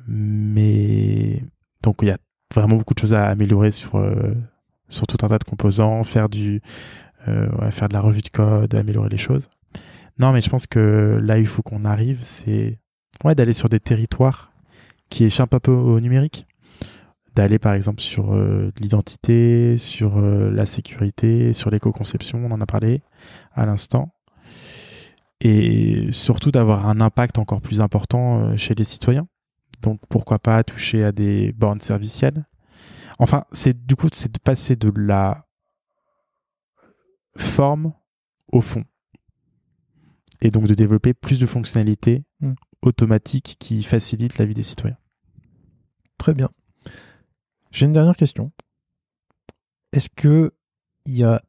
mais 0.08 1.44
donc, 1.84 1.98
il 2.02 2.08
y 2.08 2.12
a 2.12 2.18
vraiment 2.54 2.78
beaucoup 2.78 2.96
de 2.96 3.00
choses 3.00 3.14
à 3.14 3.28
améliorer 3.28 3.70
sur, 3.70 4.04
sur 4.90 5.06
tout 5.06 5.24
un 5.24 5.30
tas 5.30 5.38
de 5.38 5.44
composants, 5.44 6.02
faire, 6.04 6.28
du, 6.28 6.62
faire 7.70 7.90
de 7.90 7.94
la 7.94 8.02
revue 8.02 8.22
de 8.22 8.30
code, 8.30 8.74
améliorer 8.74 9.10
les 9.10 9.18
choses. 9.20 9.50
Non, 10.22 10.32
mais 10.34 10.42
je 10.42 10.52
pense 10.52 10.68
que 10.68 11.18
là, 11.24 11.40
il 11.40 11.48
faut 11.48 11.64
qu'on 11.64 11.84
arrive, 11.84 12.22
c'est 12.22 12.78
ouais, 13.24 13.34
d'aller 13.34 13.54
sur 13.54 13.70
des 13.70 13.80
territoires 13.80 14.52
qui 15.10 15.24
échappent 15.24 15.56
un 15.56 15.60
peu 15.60 15.72
au 15.72 16.00
numérique 16.00 16.46
d'aller 17.36 17.60
par 17.60 17.74
exemple 17.74 18.02
sur 18.02 18.36
euh, 18.36 18.72
l'identité, 18.80 19.78
sur 19.78 20.18
euh, 20.18 20.52
la 20.52 20.66
sécurité, 20.66 21.54
sur 21.54 21.72
l'éco-conception, 21.72 22.46
on 22.46 22.52
en 22.52 22.62
a 22.62 22.66
parlé 22.66 23.02
à 23.54 23.66
l'instant, 23.66 24.14
et 25.40 26.12
surtout 26.12 26.52
d'avoir 26.52 26.88
un 26.88 27.02
impact 27.02 27.40
encore 27.40 27.62
plus 27.62 27.82
important 27.82 28.44
euh, 28.44 28.58
chez 28.58 28.76
les 28.76 28.84
citoyens. 28.84 29.28
Donc 29.82 30.02
pourquoi 30.08 30.38
pas 30.38 30.64
toucher 30.64 31.04
à 31.04 31.12
des 31.12 31.52
bornes 31.54 31.80
servicielles. 31.80 32.46
Enfin, 33.18 33.46
c'est 33.52 33.88
du 33.88 33.96
coup 33.96 34.08
c'est 34.14 34.32
de 34.32 34.40
passer 34.40 34.76
de 34.76 34.92
la 34.96 35.46
forme 37.38 37.94
au 38.52 38.62
fond, 38.62 38.84
et 40.42 40.50
donc 40.50 40.68
de 40.68 40.74
développer 40.74 41.14
plus 41.14 41.40
de 41.40 41.46
fonctionnalités 41.46 42.24
Mm. 42.42 42.54
automatiques 42.82 43.58
qui 43.60 43.84
facilitent 43.84 44.38
la 44.40 44.46
vie 44.46 44.56
des 44.56 44.64
citoyens. 44.64 44.98
Très 46.18 46.34
bien. 46.34 46.50
J'ai 47.72 47.86
une 47.86 47.94
dernière 47.94 48.16
question. 48.16 48.52
Est-ce 49.94 50.10
que 50.10 50.52
il 51.06 51.14
y 51.18 51.24
a 51.24 51.42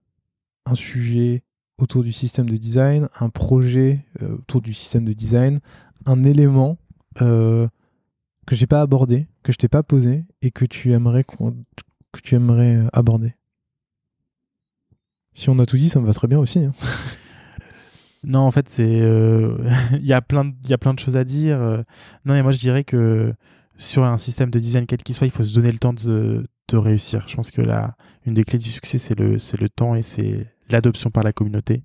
un 0.67 0.75
sujet 0.75 1.43
autour 1.79 2.03
du 2.05 2.13
système 2.13 2.49
de 2.49 2.57
design, 2.57 3.09
un 3.21 3.29
projet 3.31 4.05
euh, 4.21 4.35
autour 4.37 4.61
du 4.61 4.75
système 4.75 5.05
de 5.07 5.13
design, 5.15 5.61
un 6.07 6.23
élément 6.25 6.77
euh, 7.23 7.67
que 8.47 8.55
j'ai 8.55 8.67
pas 8.67 8.81
abordé, 8.83 9.27
que 9.43 9.53
je 9.53 9.57
t'ai 9.59 9.69
pas 9.69 9.83
posé 9.83 10.25
et 10.43 10.51
que 10.51 10.65
tu 10.67 10.93
aimerais 10.93 11.25
que 11.25 12.21
tu 12.23 12.35
aimerais 12.35 12.77
euh, 12.77 12.89
aborder? 12.93 13.35
Si 15.35 15.49
on 15.49 15.59
a 15.59 15.65
tout 15.67 15.77
dit, 15.79 15.89
ça 15.89 16.01
me 16.01 16.07
va 16.07 16.13
très 16.13 16.29
bien 16.29 16.39
aussi. 16.39 16.59
hein. 16.61 16.75
Non, 18.25 18.41
en 18.41 18.51
fait, 18.51 18.69
c'est 18.69 19.01
euh, 19.01 19.57
il 19.93 20.05
y 20.07 20.13
a 20.13 20.21
plein 20.23 20.45
de, 20.45 20.53
il 20.65 20.71
y 20.71 20.75
a 20.75 20.79
plein 20.79 20.95
de 20.95 20.99
choses 20.99 21.17
à 21.17 21.25
dire. 21.25 21.61
euh. 21.61 21.83
Non, 22.25 22.35
et 22.35 22.43
moi 22.43 22.53
je 22.53 22.59
dirais 22.61 22.85
que 22.85 23.35
sur 23.77 24.05
un 24.05 24.17
système 24.17 24.51
de 24.51 24.59
design 24.59 24.87
quel 24.87 25.03
qu'il 25.03 25.15
soit, 25.15 25.27
il 25.27 25.31
faut 25.31 25.43
se 25.45 25.55
donner 25.55 25.73
le 25.73 25.79
temps 25.79 25.93
de, 25.93 26.47
de 26.69 26.77
réussir. 26.77 27.25
Je 27.29 27.35
pense 27.37 27.51
que 27.51 27.63
là, 27.63 27.97
une 28.27 28.35
des 28.35 28.45
clés 28.45 28.59
du 28.61 28.69
succès, 28.71 28.99
c'est 28.99 29.19
le 29.19 29.39
c'est 29.39 29.61
le 29.61 29.69
temps 29.69 29.95
et 29.97 30.03
c'est 30.03 30.47
l'adoption 30.71 31.11
par 31.11 31.25
la 31.25 31.33
communauté. 31.33 31.83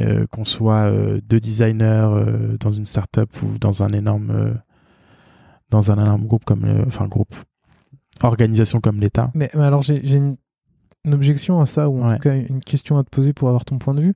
Euh, 0.00 0.26
qu'on 0.30 0.44
soit 0.44 0.90
euh, 0.90 1.20
deux 1.24 1.40
designers 1.40 1.84
euh, 2.12 2.56
dans 2.60 2.70
une 2.70 2.84
startup 2.84 3.30
ou 3.42 3.58
dans 3.58 3.82
un 3.82 3.88
énorme 3.88 4.58
dans 5.70 5.90
un 5.90 5.94
énorme 6.02 6.26
groupe 6.26 6.44
comme 6.44 6.64
le- 6.66 6.84
enfin 6.86 7.06
groupe 7.08 7.34
organisation 8.22 8.80
comme 8.80 9.00
l'État. 9.00 9.30
Mais, 9.34 9.50
mais 9.54 9.64
alors, 9.64 9.82
j'ai 9.82 10.00
j'ai 10.04 10.16
une, 10.16 10.36
une 11.04 11.14
objection 11.14 11.60
à 11.60 11.66
ça, 11.66 11.88
ou 11.88 12.02
en 12.02 12.08
Ouais. 12.08 12.16
tout 12.16 12.22
cas 12.22 12.34
une 12.36 12.60
question 12.60 12.98
à 12.98 13.04
te 13.04 13.10
poser 13.10 13.32
pour 13.32 13.48
avoir 13.48 13.64
ton 13.64 13.78
point 13.78 13.94
de 13.94 14.00
vue. 14.00 14.14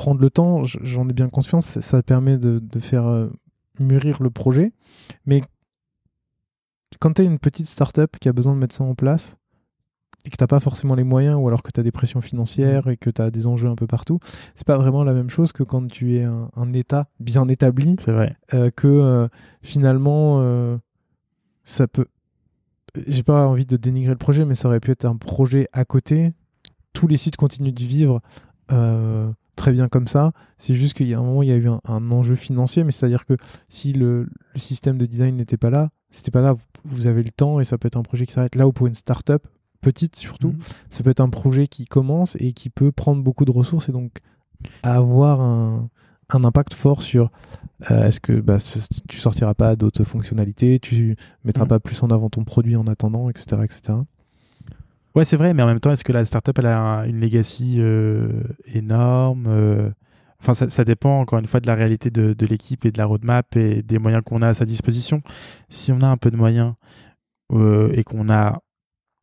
Prendre 0.00 0.22
le 0.22 0.30
temps, 0.30 0.64
j'en 0.64 1.06
ai 1.10 1.12
bien 1.12 1.28
conscience, 1.28 1.78
ça- 1.78 2.02
permet 2.02 2.38
de, 2.38 2.58
de 2.58 2.80
faire 2.80 3.06
euh, 3.06 3.28
mûrir 3.78 4.22
le 4.22 4.30
projet. 4.30 4.72
Mais 5.26 5.42
quand 7.00 7.12
tu 7.12 7.20
es 7.22 7.26
une 7.26 7.38
petite 7.38 7.66
startup 7.66 8.16
qui 8.18 8.26
a 8.30 8.32
besoin 8.32 8.54
de 8.54 8.58
mettre 8.58 8.74
ça 8.74 8.82
en 8.82 8.94
place, 8.94 9.36
et 10.24 10.30
que 10.30 10.36
t'as 10.36 10.46
pas 10.46 10.58
forcément 10.58 10.94
les 10.94 11.04
moyens, 11.04 11.36
ou 11.38 11.46
alors 11.48 11.62
que 11.62 11.70
tu 11.70 11.78
as 11.80 11.82
des 11.82 11.92
pressions 11.92 12.22
financières 12.22 12.88
et 12.88 12.96
que 12.96 13.10
tu 13.10 13.20
as 13.20 13.30
des 13.30 13.46
enjeux 13.46 13.68
un 13.68 13.74
peu 13.74 13.86
partout, 13.86 14.20
c'est 14.54 14.66
pas 14.66 14.78
vraiment 14.78 15.04
la 15.04 15.12
même 15.12 15.28
chose 15.28 15.52
que 15.52 15.62
quand 15.64 15.86
tu 15.86 16.16
es 16.16 16.24
un, 16.24 16.50
un 16.56 16.72
État 16.72 17.10
bien 17.20 17.46
établi 17.48 17.96
C'est 18.02 18.12
vrai. 18.12 18.38
euh, 18.54 18.70
que 18.70 18.88
euh, 18.88 19.28
finalement 19.60 20.38
euh, 20.40 20.78
ça 21.62 21.86
peut 21.88 22.06
j'ai 23.06 23.22
pas 23.22 23.46
envie 23.46 23.66
de 23.66 23.76
dénigrer 23.76 24.12
le 24.12 24.18
projet 24.18 24.46
mais 24.46 24.54
ça 24.54 24.68
aurait 24.68 24.80
pu 24.80 24.92
être 24.92 25.04
un 25.04 25.16
projet 25.16 25.68
à 25.74 25.84
côté 25.84 26.32
tous 26.94 27.06
les 27.06 27.18
sites 27.18 27.36
continuent 27.36 27.74
de 27.74 27.84
vivre 27.84 28.22
très 29.60 29.72
bien 29.72 29.88
comme 29.88 30.06
ça 30.08 30.32
c'est 30.58 30.74
juste 30.74 30.94
qu'il 30.96 31.06
y 31.08 31.14
a 31.14 31.18
un 31.18 31.22
moment 31.22 31.42
il 31.42 31.48
y 31.50 31.52
a 31.52 31.56
eu 31.56 31.68
un, 31.68 31.80
un 31.84 32.10
enjeu 32.10 32.34
financier 32.34 32.82
mais 32.84 32.92
c'est 32.92 33.04
à 33.06 33.08
dire 33.08 33.26
que 33.26 33.36
si 33.68 33.92
le, 33.92 34.22
le 34.54 34.58
système 34.58 34.96
de 34.98 35.06
design 35.06 35.36
n'était 35.36 35.56
pas 35.58 35.70
là 35.70 35.90
c'était 36.10 36.30
pas 36.30 36.40
là 36.40 36.54
vous, 36.54 36.64
vous 36.84 37.06
avez 37.06 37.22
le 37.22 37.30
temps 37.30 37.60
et 37.60 37.64
ça 37.64 37.76
peut 37.78 37.86
être 37.86 37.96
un 37.98 38.02
projet 38.02 38.24
qui 38.26 38.32
s'arrête 38.32 38.54
là 38.56 38.66
ou 38.66 38.72
pour 38.72 38.86
une 38.86 38.94
start-up 38.94 39.46
petite 39.82 40.16
surtout 40.16 40.52
Mhm. 40.52 40.58
ça 40.90 41.02
peut 41.02 41.10
être 41.10 41.20
un 41.20 41.28
projet 41.30 41.66
qui 41.66 41.84
commence 41.84 42.36
et 42.40 42.52
qui 42.52 42.70
peut 42.70 42.90
prendre 42.92 43.22
beaucoup 43.22 43.44
de 43.44 43.52
ressources 43.52 43.88
et 43.88 43.92
donc 43.92 44.20
avoir 44.82 45.40
un, 45.40 45.88
un 46.30 46.44
impact 46.44 46.74
fort 46.74 47.02
sur 47.02 47.30
euh, 47.90 48.04
est-ce 48.06 48.20
que 48.20 48.40
bah, 48.40 48.58
tu 49.08 49.18
sortiras 49.18 49.54
pas 49.54 49.74
d'autres 49.76 50.04
fonctionnalités, 50.04 50.78
tu 50.78 51.16
mettras 51.44 51.64
Mhm. 51.64 51.68
pas 51.68 51.80
plus 51.80 52.02
en 52.02 52.10
avant 52.10 52.28
ton 52.28 52.44
produit 52.44 52.76
en 52.76 52.86
attendant, 52.86 53.30
etc. 53.30 53.62
etc. 53.64 53.98
Ouais, 55.14 55.24
c'est 55.24 55.36
vrai, 55.36 55.54
mais 55.54 55.62
en 55.62 55.66
même 55.66 55.80
temps, 55.80 55.90
est-ce 55.92 56.04
que 56.04 56.12
la 56.12 56.24
startup 56.24 56.56
elle 56.58 56.66
a 56.66 56.78
un- 56.78 57.04
une 57.04 57.20
legacy 57.20 57.76
euh, 57.78 58.42
énorme 58.66 59.46
euh, 59.48 59.90
Enfin, 60.42 60.54
ça, 60.54 60.70
ça 60.70 60.84
dépend 60.84 61.20
encore 61.20 61.38
une 61.38 61.46
fois 61.46 61.60
de 61.60 61.66
la 61.66 61.74
réalité 61.74 62.10
de, 62.10 62.32
de 62.32 62.46
l'équipe 62.46 62.86
et 62.86 62.90
de 62.92 62.96
la 62.96 63.04
roadmap 63.04 63.56
et 63.56 63.82
des 63.82 63.98
moyens 63.98 64.22
qu'on 64.24 64.40
a 64.40 64.48
à 64.48 64.54
sa 64.54 64.64
disposition. 64.64 65.20
Si 65.68 65.92
on 65.92 66.00
a 66.00 66.06
un 66.06 66.16
peu 66.16 66.30
de 66.30 66.36
moyens 66.36 66.72
euh, 67.52 67.92
et 67.92 68.04
qu'on 68.04 68.30
a 68.30 68.58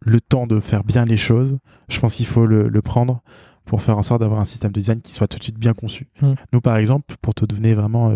le 0.06 0.22
temps 0.22 0.46
de 0.46 0.60
faire 0.60 0.84
bien 0.84 1.06
les 1.06 1.18
choses, 1.18 1.58
je 1.90 2.00
pense 2.00 2.16
qu'il 2.18 2.28
faut 2.28 2.46
le, 2.46 2.68
le 2.68 2.82
prendre 2.84 3.24
pour 3.66 3.82
faire 3.82 3.98
en 3.98 4.04
sorte 4.04 4.22
d'avoir 4.22 4.40
un 4.40 4.46
système 4.46 4.72
de 4.72 4.80
design 4.80 5.02
qui 5.02 5.12
soit 5.12 5.28
tout 5.28 5.40
de 5.40 5.44
suite 5.44 5.58
bien 5.58 5.74
conçu. 5.74 6.08
Mm. 6.22 6.34
Nous, 6.54 6.62
par 6.62 6.78
exemple, 6.78 7.16
pour 7.20 7.34
te 7.34 7.46
donner 7.46 7.74
vraiment 7.74 8.14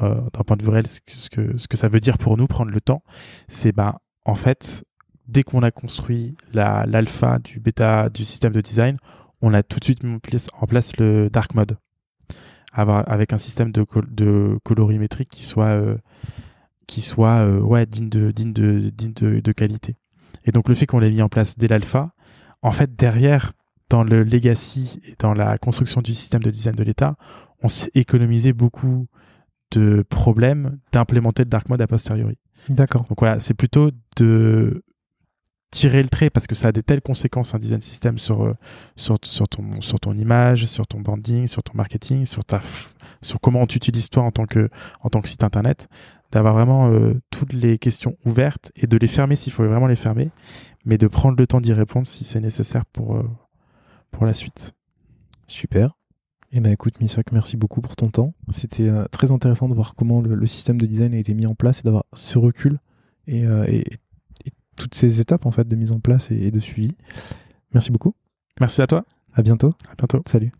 d'un 0.00 0.42
point 0.46 0.56
de 0.56 0.62
vue 0.62 0.68
réel 0.70 0.86
ce 0.86 1.00
que, 1.30 1.56
ce 1.56 1.68
que, 1.68 1.76
ça 1.78 1.88
veut 1.88 2.00
dire 2.00 2.18
pour 2.18 2.36
nous 2.36 2.46
prendre 2.48 2.70
le 2.70 2.80
temps, 2.82 3.02
c'est 3.48 3.72
ben 3.72 3.94
en 4.24 4.34
fait 4.34 4.84
dès 5.32 5.42
qu'on 5.42 5.62
a 5.62 5.70
construit 5.70 6.36
la- 6.52 6.84
l'alpha 6.86 7.38
du 7.38 7.58
bêta 7.60 8.08
du 8.08 8.24
système 8.24 8.52
de 8.52 8.60
design, 8.60 8.96
on 9.40 9.54
a 9.54 9.62
tout 9.62 9.78
de 9.80 9.84
suite 9.84 10.02
mis 10.04 10.18
en 10.60 10.66
place, 10.66 10.96
le 10.98 11.28
dark 11.30 11.54
mode 11.54 11.76
avec 12.74 13.32
un 13.32 13.38
système 13.38 13.70
de, 13.70 13.82
col- 13.82 14.08
de 14.14 14.58
colorimétrie 14.64 15.26
qui 15.26 15.44
soit 15.44 15.74
euh, 15.74 15.96
qui 16.86 17.00
soit 17.02 17.40
euh, 17.46 17.60
ouais 17.60 17.84
digne 17.86 18.08
de 18.08 18.30
digne 18.30 18.52
de 18.52 18.90
digne 18.90 19.12
de, 19.12 19.40
de 19.40 19.52
qualité. 19.52 19.96
Et 20.46 20.52
donc 20.52 20.68
le 20.68 20.74
fait 20.74 20.86
qu'on 20.86 20.98
l'ait 20.98 21.10
mis 21.10 21.22
en 21.22 21.28
place 21.28 21.58
dès 21.58 21.68
l'alpha, 21.68 22.12
en 22.62 22.72
fait 22.72 22.94
derrière 22.96 23.52
dans 23.90 24.02
le 24.04 24.22
legacy 24.22 25.00
et 25.06 25.16
dans 25.18 25.34
la 25.34 25.58
construction 25.58 26.00
du 26.00 26.14
système 26.14 26.42
de 26.42 26.50
design 26.50 26.74
de 26.74 26.82
l'État, 26.82 27.16
on 27.62 27.68
s'est 27.68 27.90
économisé 27.94 28.54
beaucoup 28.54 29.06
de 29.72 30.02
problèmes 30.08 30.78
d'implémenter 30.92 31.44
le 31.44 31.50
dark 31.50 31.68
mode 31.68 31.82
a 31.82 31.86
posteriori. 31.86 32.38
D'accord. 32.68 33.04
Donc 33.08 33.18
voilà, 33.20 33.38
c'est 33.38 33.54
plutôt 33.54 33.90
de 34.16 34.82
tirer 35.72 36.02
le 36.02 36.08
trait 36.08 36.30
parce 36.30 36.46
que 36.46 36.54
ça 36.54 36.68
a 36.68 36.72
des 36.72 36.82
telles 36.82 37.00
conséquences 37.00 37.54
un 37.54 37.58
design 37.58 37.80
system 37.80 38.18
sur 38.18 38.44
euh, 38.44 38.52
sur, 38.94 39.16
sur 39.24 39.48
ton 39.48 39.80
sur 39.80 39.98
ton 39.98 40.12
image, 40.12 40.66
sur 40.66 40.86
ton 40.86 41.00
branding, 41.00 41.48
sur 41.48 41.62
ton 41.62 41.72
marketing, 41.74 42.24
sur 42.26 42.44
ta 42.44 42.60
sur 43.22 43.40
comment 43.40 43.66
tu 43.66 43.78
utilises 43.78 44.10
toi 44.10 44.22
en 44.22 44.30
tant 44.30 44.46
que 44.46 44.68
en 45.00 45.08
tant 45.08 45.20
que 45.20 45.28
site 45.28 45.42
internet, 45.42 45.88
d'avoir 46.30 46.54
vraiment 46.54 46.90
euh, 46.90 47.14
toutes 47.30 47.54
les 47.54 47.78
questions 47.78 48.16
ouvertes 48.24 48.70
et 48.76 48.86
de 48.86 48.96
les 48.98 49.08
fermer 49.08 49.34
s'il 49.34 49.52
faut 49.52 49.64
vraiment 49.64 49.86
les 49.86 49.96
fermer, 49.96 50.30
mais 50.84 50.98
de 50.98 51.08
prendre 51.08 51.38
le 51.38 51.46
temps 51.46 51.60
d'y 51.60 51.72
répondre 51.72 52.06
si 52.06 52.22
c'est 52.22 52.40
nécessaire 52.40 52.84
pour 52.84 53.16
euh, 53.16 53.28
pour 54.10 54.26
la 54.26 54.34
suite. 54.34 54.74
Super. 55.46 55.96
Eh 56.52 56.60
ben 56.60 56.70
écoute 56.70 57.00
Misak, 57.00 57.32
merci 57.32 57.56
beaucoup 57.56 57.80
pour 57.80 57.96
ton 57.96 58.10
temps. 58.10 58.34
C'était 58.50 58.90
très 59.10 59.32
intéressant 59.32 59.70
de 59.70 59.74
voir 59.74 59.94
comment 59.94 60.20
le, 60.20 60.44
système 60.44 60.78
de 60.78 60.84
design 60.84 61.14
a 61.14 61.16
été 61.16 61.32
mis 61.32 61.46
en 61.46 61.54
place 61.54 61.80
et 61.80 61.82
d'avoir 61.82 62.04
ce 62.12 62.38
recul 62.38 62.78
et 63.26 63.46
toutes 64.76 64.94
ces 64.94 65.20
étapes 65.20 65.46
en 65.46 65.50
fait 65.50 65.66
de 65.66 65.76
mise 65.76 65.92
en 65.92 66.00
place 66.00 66.30
et, 66.30 66.36
et 66.36 66.50
de 66.50 66.60
suivi. 66.60 66.96
Merci 67.72 67.90
beaucoup. 67.90 68.14
Merci 68.60 68.82
à 68.82 68.86
toi. 68.86 69.04
À 69.34 69.42
bientôt. 69.42 69.74
À 69.90 69.94
bientôt. 69.94 70.22
Salut. 70.26 70.52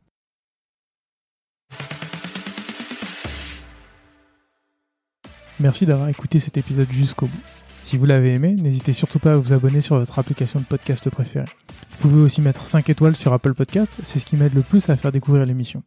Merci 5.61 5.87
d'avoir 5.87 6.09
écouté 6.09 6.41
cet 6.41 6.57
épisode 6.57 6.91
jusqu'au 6.91 7.27
bout. 7.27 7.41
Si 7.83 7.97
vous 7.97 8.07
l'avez 8.07 8.35
aimé, 8.35 8.55
n'hésitez 8.55 8.93
surtout 8.93 9.19
pas 9.19 9.33
à 9.33 9.37
vous 9.37 9.53
abonner 9.53 9.81
sur 9.81 9.99
votre 9.99 10.19
application 10.19 10.59
de 10.61 10.65
podcast 10.65 11.09
préférée. 11.11 11.45
Vous 11.91 12.09
pouvez 12.09 12.23
aussi 12.23 12.41
mettre 12.41 12.67
5 12.67 12.89
étoiles 12.91 13.17
sur 13.17 13.33
Apple 13.33 13.55
Podcast, 13.55 13.93
c'est 14.03 14.19
ce 14.19 14.25
qui 14.25 14.37
m'aide 14.37 14.55
le 14.55 14.63
plus 14.63 14.89
à 14.89 14.97
faire 14.97 15.13
découvrir 15.13 15.45
l'émission. 15.45 15.83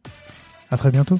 À 0.70 0.76
très 0.76 0.90
bientôt. 0.90 1.18